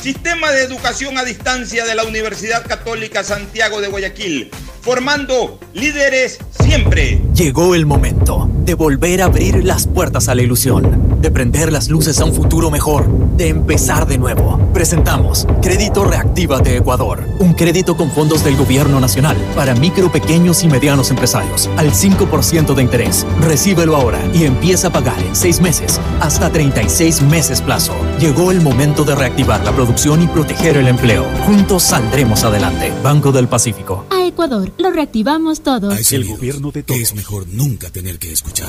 Sistema 0.00 0.52
de 0.52 0.62
educación 0.62 1.18
a 1.18 1.24
distancia 1.24 1.84
de 1.84 1.96
la 1.96 2.04
Universidad 2.04 2.64
Católica 2.64 3.24
Santiago 3.24 3.80
de 3.80 3.88
Guayaquil, 3.88 4.48
formando 4.80 5.58
líderes 5.74 6.38
siempre. 6.60 7.20
Llegó 7.34 7.74
el 7.74 7.84
momento 7.84 8.48
de 8.64 8.74
volver 8.74 9.22
a 9.22 9.24
abrir 9.24 9.64
las 9.64 9.88
puertas 9.88 10.28
a 10.28 10.36
la 10.36 10.42
ilusión, 10.42 11.20
de 11.20 11.32
prender 11.32 11.72
las 11.72 11.88
luces 11.88 12.20
a 12.20 12.24
un 12.24 12.32
futuro 12.32 12.70
mejor, 12.70 13.08
de 13.36 13.48
empezar 13.48 14.06
de 14.06 14.18
nuevo. 14.18 14.70
Presentamos 14.72 15.46
Crédito 15.62 16.04
Reactiva 16.04 16.60
de 16.60 16.76
Ecuador, 16.76 17.24
un 17.40 17.54
crédito 17.54 17.96
con 17.96 18.12
fondos 18.12 18.44
del 18.44 18.56
gobierno 18.56 19.00
nacional 19.00 19.36
para 19.56 19.74
micro, 19.74 20.12
pequeños 20.12 20.62
y 20.62 20.68
medianos 20.68 21.10
empresarios 21.10 21.68
al 21.76 21.92
5% 21.92 22.74
de 22.74 22.82
interés. 22.82 23.26
Recíbelo 23.40 23.96
ahora 23.96 24.20
y 24.32 24.44
empieza 24.44 24.88
a 24.88 24.92
pagar 24.92 25.18
en 25.20 25.34
6 25.34 25.60
meses 25.60 26.00
hasta 26.20 26.50
36 26.50 27.22
meses 27.22 27.60
plazo. 27.62 27.96
Llegó 28.20 28.52
el 28.52 28.60
momento 28.60 29.04
de 29.04 29.16
reactivar 29.16 29.64
la 29.64 29.72
producción 29.72 29.87
y 30.22 30.26
proteger 30.28 30.76
el 30.76 30.88
empleo. 30.88 31.24
Juntos 31.46 31.82
saldremos 31.82 32.44
adelante. 32.44 32.92
Banco 33.02 33.32
del 33.32 33.48
Pacífico. 33.48 34.06
A 34.10 34.26
Ecuador, 34.26 34.70
lo 34.78 34.90
reactivamos 34.90 35.62
todos. 35.62 35.94
Hay 35.94 36.04
sonidos 36.04 36.38
que 36.86 37.00
es 37.00 37.14
mejor 37.14 37.48
nunca 37.48 37.90
tener 37.90 38.18
que 38.18 38.32
escuchar. 38.32 38.68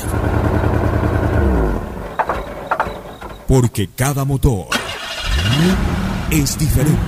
Porque 3.46 3.88
cada 3.94 4.24
motor 4.24 4.68
es 6.30 6.58
diferente. 6.58 6.98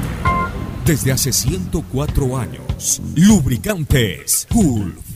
Desde 0.85 1.13
hace 1.13 1.33
104 1.33 2.37
años, 2.37 3.01
Lubricantes 3.15 4.49
Gulf 4.51 5.12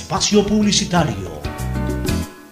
espacio 0.00 0.46
publicitario. 0.46 1.30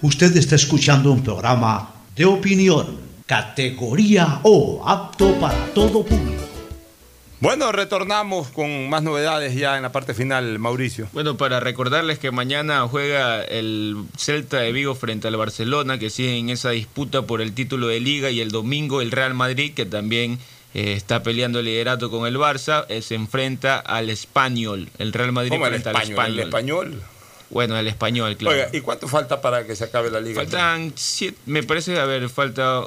Usted 0.02 0.36
está 0.36 0.54
escuchando 0.54 1.10
un 1.10 1.22
programa 1.24 1.94
de 2.14 2.26
opinión, 2.26 2.98
categoría 3.24 4.40
O, 4.42 4.82
apto 4.86 5.34
para 5.40 5.56
todo 5.72 6.04
público. 6.04 6.44
Bueno, 7.40 7.72
retornamos 7.72 8.48
con 8.48 8.90
más 8.90 9.02
novedades 9.02 9.54
ya 9.54 9.76
en 9.76 9.82
la 9.82 9.92
parte 9.92 10.12
final, 10.12 10.58
Mauricio. 10.58 11.08
Bueno, 11.12 11.38
para 11.38 11.58
recordarles 11.58 12.18
que 12.18 12.30
mañana 12.32 12.86
juega 12.86 13.42
el 13.42 13.96
Celta 14.18 14.58
de 14.58 14.70
Vigo 14.72 14.94
frente 14.94 15.28
al 15.28 15.36
Barcelona, 15.36 15.98
que 15.98 16.10
sigue 16.10 16.36
en 16.36 16.50
esa 16.50 16.70
disputa 16.70 17.22
por 17.22 17.40
el 17.40 17.54
título 17.54 17.86
de 17.86 18.00
liga, 18.00 18.30
y 18.30 18.40
el 18.40 18.50
domingo 18.50 19.00
el 19.00 19.10
Real 19.10 19.32
Madrid, 19.32 19.72
que 19.72 19.86
también 19.86 20.38
eh, 20.74 20.92
está 20.92 21.22
peleando 21.22 21.60
el 21.60 21.64
liderato 21.64 22.10
con 22.10 22.26
el 22.26 22.36
Barça, 22.36 22.84
eh, 22.88 23.00
se 23.00 23.14
enfrenta 23.14 23.78
al 23.78 24.10
Español. 24.10 24.90
El 24.98 25.14
Real 25.14 25.32
Madrid 25.32 25.50
¿Cómo 25.50 25.66
el 25.66 25.72
frente 25.72 25.88
al 25.88 26.02
español? 26.02 26.32
¿El 26.32 26.38
Español. 26.40 27.02
Bueno, 27.50 27.78
el 27.78 27.86
Español, 27.88 28.36
claro. 28.36 28.56
Oiga, 28.56 28.68
¿y 28.72 28.80
cuánto 28.80 29.08
falta 29.08 29.40
para 29.40 29.66
que 29.66 29.74
se 29.74 29.84
acabe 29.84 30.10
la 30.10 30.20
liga? 30.20 30.42
Faltan 30.42 30.92
siete, 30.96 31.38
me 31.46 31.62
parece, 31.62 31.98
a 31.98 32.04
ver, 32.04 32.28
falta 32.28 32.82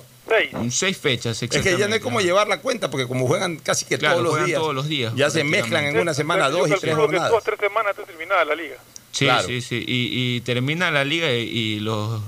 seis 0.70 0.98
fechas 0.98 1.42
Es 1.44 1.50
que 1.50 1.56
ya 1.56 1.62
no 1.62 1.68
hay 1.68 1.72
exactamente. 1.74 2.02
como 2.02 2.22
llevar 2.22 2.48
la 2.48 2.62
cuenta, 2.62 2.90
porque 2.90 3.08
como 3.08 3.28
juegan 3.28 3.58
casi 3.58 3.86
que 3.86 3.98
Claro, 3.98 4.20
todos 4.20 4.38
los 4.38 4.46
días, 4.46 4.60
todos 4.60 4.76
los 4.76 4.88
días, 4.88 5.14
ya 5.16 5.30
se 5.30 5.44
mezclan 5.44 5.86
en 5.86 6.00
una 6.00 6.14
semana 6.14 6.50
Yo 6.50 6.58
dos 6.60 6.68
y 6.68 6.72
tres 6.72 6.82
que 6.84 6.94
jornadas. 6.94 7.32
dos, 7.32 7.44
tres 7.44 7.60
semanas 7.60 7.92
está 7.92 8.04
terminada 8.06 8.46
la 8.46 8.56
liga. 8.56 8.76
Sí, 9.12 9.26
Claro. 9.26 9.46
sí, 9.48 9.62
sí. 9.62 9.84
Y, 9.86 10.36
y 10.38 10.42
termina 10.42 10.90
la 10.92 11.04
liga 11.04 11.32
y, 11.34 11.42
y 11.50 11.80
los, 11.80 12.22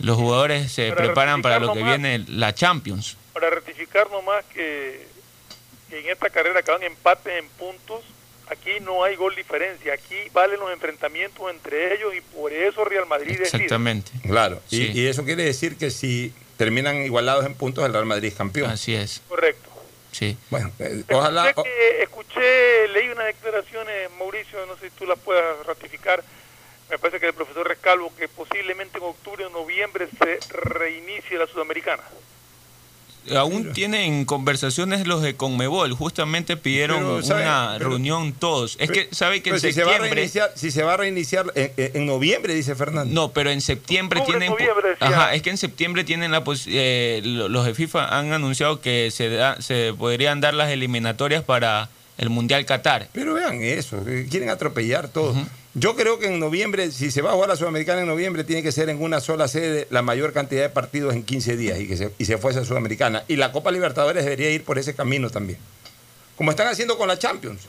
los 0.00 0.16
jugadores 0.16 0.70
se 0.72 0.90
Para 0.92 1.04
preparan 1.04 1.40
para 1.40 1.58
lo 1.60 1.72
que 1.72 1.82
viene 1.82 2.24
la 2.28 2.54
Champions. 2.54 3.16
Para 3.32 3.48
ratificar 3.48 4.10
nomás 4.10 4.44
que, 4.52 5.06
que 5.88 6.00
en 6.00 6.10
esta 6.10 6.28
carrera 6.30 6.62
que 6.62 6.70
van 6.72 6.82
empates 6.82 7.32
en 7.42 7.48
puntos, 7.50 8.02
aquí 8.50 8.80
no 8.80 9.04
hay 9.04 9.16
gol 9.16 9.34
diferencia, 9.34 9.94
aquí 9.94 10.16
valen 10.32 10.60
los 10.60 10.72
enfrentamientos 10.72 11.50
entre 11.50 11.94
ellos 11.94 12.14
y 12.14 12.20
por 12.20 12.52
eso 12.52 12.84
Real 12.84 13.06
Madrid 13.06 13.38
decide. 13.38 13.44
Exactamente. 13.64 14.10
Claro, 14.26 14.60
y, 14.70 14.76
Sí. 14.76 14.92
y 14.94 15.06
eso 15.06 15.24
quiere 15.24 15.44
decir 15.44 15.76
que 15.76 15.90
si 15.90 16.32
terminan 16.56 16.96
igualados 17.02 17.46
en 17.46 17.54
puntos, 17.54 17.84
el 17.86 17.92
Real 17.92 18.06
Madrid 18.06 18.28
es 18.28 18.34
campeón. 18.34 18.70
Así 18.70 18.94
es. 18.94 19.22
Correcto. 19.28 19.68
Sí. 20.12 20.36
Bueno, 20.50 20.70
eh, 20.80 21.04
ojalá. 21.12 21.48
Escuché, 21.50 21.70
que- 21.70 22.02
escuché, 22.02 22.88
leí 22.88 23.08
unas 23.10 23.26
declaraciones, 23.26 24.10
Mauricio, 24.18 24.66
no 24.66 24.76
sé 24.76 24.90
si 24.90 24.96
tú 24.96 25.06
las 25.06 25.18
puedas 25.18 25.64
ratificar. 25.66 26.22
Me 26.90 26.98
parece 26.98 27.20
que 27.20 27.26
el 27.28 27.34
profesor 27.34 27.68
Rescalvo, 27.68 28.12
que 28.16 28.26
posiblemente 28.26 28.98
en 28.98 29.04
octubre 29.04 29.44
o 29.46 29.50
noviembre 29.50 30.08
se 30.18 30.40
reinicie 30.50 31.38
la 31.38 31.46
Sudamericana. 31.46 32.02
Aún 33.36 33.72
tienen 33.72 34.24
conversaciones 34.24 35.06
los 35.06 35.22
de 35.22 35.34
Conmebol. 35.36 35.92
Justamente 35.92 36.56
pidieron 36.56 36.98
Pero, 36.98 37.22
¿sabe? 37.22 37.42
una 37.42 37.74
Pero- 37.78 37.90
reunión 37.90 38.32
todos. 38.32 38.76
Es 38.80 38.90
que, 38.90 39.08
¿sabe 39.12 39.42
que 39.42 39.50
en 39.50 39.60
si 39.60 39.72
se 39.72 39.82
va 39.84 39.90
a 39.90 39.92
septiembre... 39.94 40.14
reiniciar, 40.14 40.52
si 40.54 40.70
se 40.70 40.82
va 40.82 40.94
a 40.94 40.96
reiniciar 40.96 41.46
en, 41.54 41.72
en- 41.76 41.90
en 41.96 42.06
noviembre, 42.06 42.54
dice 42.54 42.74
Fernando. 42.74 43.14
No, 43.14 43.32
pero 43.32 43.50
en 43.50 43.60
septiembre 43.60 44.20
Octubre, 44.20 44.38
tienen... 44.40 44.52
noviembre. 44.58 44.96
Ajá, 45.00 45.34
es 45.34 45.42
que 45.42 45.50
en 45.50 45.58
septiembre 45.58 46.04
tienen 46.04 46.32
la 46.32 46.44
pos- 46.44 46.64
eh, 46.66 47.20
lo- 47.24 47.48
los 47.48 47.64
de 47.66 47.74
FIFA 47.74 48.18
han 48.18 48.32
anunciado 48.32 48.80
que 48.80 49.10
se, 49.10 49.28
da- 49.28 49.60
se 49.60 49.92
podrían 49.96 50.40
dar 50.40 50.54
las 50.54 50.70
eliminatorias 50.70 51.42
para 51.44 51.88
el 52.20 52.28
Mundial 52.28 52.66
Qatar. 52.66 53.08
Pero 53.12 53.32
vean 53.32 53.62
eso, 53.62 54.04
quieren 54.30 54.50
atropellar 54.50 55.08
todo. 55.08 55.34
Yo 55.72 55.96
creo 55.96 56.18
que 56.18 56.26
en 56.26 56.38
noviembre, 56.38 56.90
si 56.90 57.10
se 57.10 57.22
va 57.22 57.30
a 57.30 57.32
jugar 57.32 57.48
la 57.48 57.56
Sudamericana 57.56 58.02
en 58.02 58.06
noviembre, 58.06 58.44
tiene 58.44 58.62
que 58.62 58.72
ser 58.72 58.90
en 58.90 59.00
una 59.00 59.20
sola 59.20 59.48
sede 59.48 59.86
la 59.88 60.02
mayor 60.02 60.34
cantidad 60.34 60.60
de 60.60 60.68
partidos 60.68 61.14
en 61.14 61.22
15 61.22 61.56
días 61.56 61.80
y 61.80 61.88
que 61.88 61.96
se, 61.96 62.12
y 62.18 62.26
se 62.26 62.36
fuese 62.36 62.58
a 62.58 62.64
Sudamericana. 62.64 63.24
Y 63.26 63.36
la 63.36 63.52
Copa 63.52 63.70
Libertadores 63.70 64.22
debería 64.22 64.50
ir 64.50 64.64
por 64.64 64.78
ese 64.78 64.94
camino 64.94 65.30
también. 65.30 65.58
Como 66.36 66.50
están 66.50 66.66
haciendo 66.66 66.98
con 66.98 67.08
la 67.08 67.18
Champions. 67.18 67.62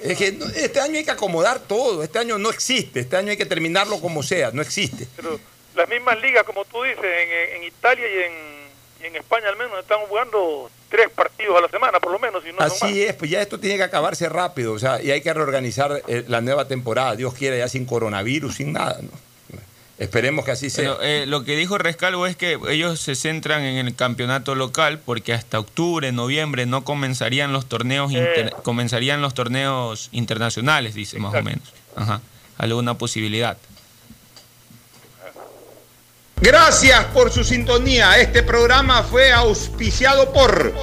Es 0.00 0.16
que 0.16 0.32
no, 0.32 0.46
este 0.46 0.80
año 0.80 0.96
hay 0.96 1.04
que 1.04 1.10
acomodar 1.10 1.58
todo, 1.58 2.04
este 2.04 2.20
año 2.20 2.38
no 2.38 2.50
existe, 2.50 3.00
este 3.00 3.16
año 3.16 3.30
hay 3.30 3.36
que 3.36 3.46
terminarlo 3.46 4.00
como 4.00 4.22
sea, 4.22 4.52
no 4.52 4.62
existe. 4.62 5.08
Pero 5.16 5.40
las 5.74 5.88
mismas 5.88 6.20
ligas, 6.20 6.44
como 6.44 6.64
tú 6.64 6.82
dices, 6.84 7.04
en, 7.04 7.56
en 7.56 7.64
Italia 7.64 8.04
y 8.06 8.22
en, 8.22 8.32
y 8.32 8.63
en 9.06 9.16
España 9.16 9.48
al 9.48 9.56
menos 9.56 9.78
están 9.78 10.00
jugando 10.08 10.70
tres 10.88 11.08
partidos 11.14 11.56
a 11.58 11.60
la 11.60 11.68
semana, 11.68 12.00
por 12.00 12.12
lo 12.12 12.18
menos. 12.18 12.42
Y 12.44 12.52
no 12.52 12.58
son 12.58 12.68
más. 12.68 12.82
Así 12.82 13.02
es, 13.02 13.14
pues 13.14 13.30
ya 13.30 13.40
esto 13.42 13.58
tiene 13.60 13.76
que 13.76 13.82
acabarse 13.84 14.28
rápido, 14.28 14.72
o 14.72 14.78
sea, 14.78 15.02
y 15.02 15.10
hay 15.10 15.20
que 15.20 15.32
reorganizar 15.32 16.02
eh, 16.08 16.24
la 16.28 16.40
nueva 16.40 16.66
temporada, 16.68 17.14
Dios 17.16 17.34
quiera, 17.34 17.56
ya 17.56 17.68
sin 17.68 17.84
coronavirus, 17.86 18.54
sin 18.56 18.72
nada, 18.72 18.98
¿no? 19.02 19.10
Esperemos 19.96 20.44
que 20.44 20.50
así 20.50 20.70
sea. 20.70 20.96
Pero, 20.96 21.02
eh, 21.02 21.24
lo 21.24 21.44
que 21.44 21.54
dijo 21.56 21.78
Rescalvo 21.78 22.26
es 22.26 22.34
que 22.34 22.58
ellos 22.68 22.98
se 22.98 23.14
centran 23.14 23.62
en 23.62 23.86
el 23.86 23.94
campeonato 23.94 24.56
local 24.56 24.98
porque 24.98 25.32
hasta 25.32 25.60
octubre, 25.60 26.10
noviembre 26.10 26.66
no 26.66 26.82
comenzarían 26.82 27.52
los 27.52 27.66
torneos 27.68 28.10
inter- 28.10 28.52
comenzarían 28.64 29.22
los 29.22 29.34
torneos 29.34 30.08
internacionales, 30.10 30.94
dice 30.96 31.20
más 31.20 31.32
o 31.32 31.42
menos. 31.44 31.72
Ajá. 31.94 32.20
Alguna 32.58 32.94
posibilidad. 32.98 33.56
Gracias 36.44 37.06
por 37.06 37.30
su 37.30 37.42
sintonía. 37.42 38.18
Este 38.18 38.42
programa 38.42 39.02
fue 39.02 39.32
auspiciado 39.32 40.30
por 40.30 40.74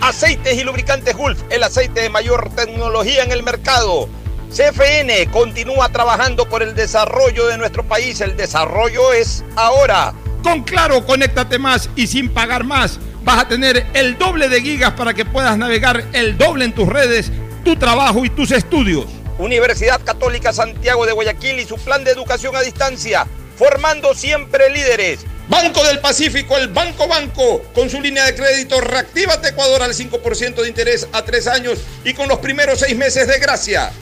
Aceites 0.00 0.56
y 0.56 0.62
lubricantes 0.62 1.16
Gulf, 1.16 1.42
el 1.50 1.64
aceite 1.64 2.02
de 2.02 2.10
mayor 2.10 2.54
tecnología 2.54 3.24
en 3.24 3.32
el 3.32 3.42
mercado. 3.42 4.08
CFN 4.50 5.32
continúa 5.32 5.88
trabajando 5.88 6.48
por 6.48 6.62
el 6.62 6.76
desarrollo 6.76 7.48
de 7.48 7.58
nuestro 7.58 7.82
país. 7.82 8.20
El 8.20 8.36
desarrollo 8.36 9.12
es 9.12 9.44
ahora. 9.56 10.14
Con 10.44 10.62
Claro, 10.62 11.04
conéctate 11.04 11.58
más 11.58 11.90
y 11.96 12.06
sin 12.06 12.28
pagar 12.28 12.62
más. 12.62 13.00
Vas 13.24 13.40
a 13.40 13.48
tener 13.48 13.84
el 13.94 14.16
doble 14.16 14.48
de 14.48 14.62
gigas 14.62 14.92
para 14.92 15.12
que 15.12 15.24
puedas 15.24 15.58
navegar 15.58 16.04
el 16.12 16.38
doble 16.38 16.66
en 16.66 16.72
tus 16.72 16.88
redes, 16.88 17.32
tu 17.64 17.74
trabajo 17.74 18.24
y 18.24 18.30
tus 18.30 18.52
estudios. 18.52 19.06
Universidad 19.38 20.00
Católica 20.04 20.52
Santiago 20.52 21.06
de 21.06 21.12
Guayaquil 21.12 21.58
y 21.58 21.64
su 21.64 21.76
plan 21.76 22.04
de 22.04 22.12
educación 22.12 22.54
a 22.56 22.60
distancia, 22.60 23.26
formando 23.56 24.14
siempre 24.14 24.70
líderes. 24.70 25.26
Banco 25.48 25.84
del 25.84 26.00
Pacífico, 26.00 26.56
el 26.56 26.68
Banco 26.68 27.06
Banco, 27.06 27.62
con 27.74 27.90
su 27.90 28.00
línea 28.00 28.24
de 28.24 28.34
crédito 28.34 28.80
Reactívate 28.80 29.48
Ecuador 29.48 29.82
al 29.82 29.92
5% 29.92 30.62
de 30.62 30.68
interés 30.68 31.06
a 31.12 31.22
tres 31.22 31.46
años 31.46 31.78
y 32.04 32.14
con 32.14 32.28
los 32.28 32.38
primeros 32.38 32.78
seis 32.78 32.96
meses 32.96 33.28
de 33.28 33.38
gracia. 33.38 33.92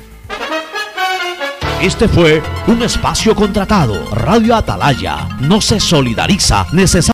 Este 1.83 2.07
fue 2.07 2.41
un 2.69 2.81
espacio 2.85 3.35
contratado. 3.35 4.09
Radio 4.15 4.55
Atalaya 4.55 5.29
no 5.41 5.61
se 5.61 5.81
solidariza 5.81 6.65
necesariamente. 6.71 7.03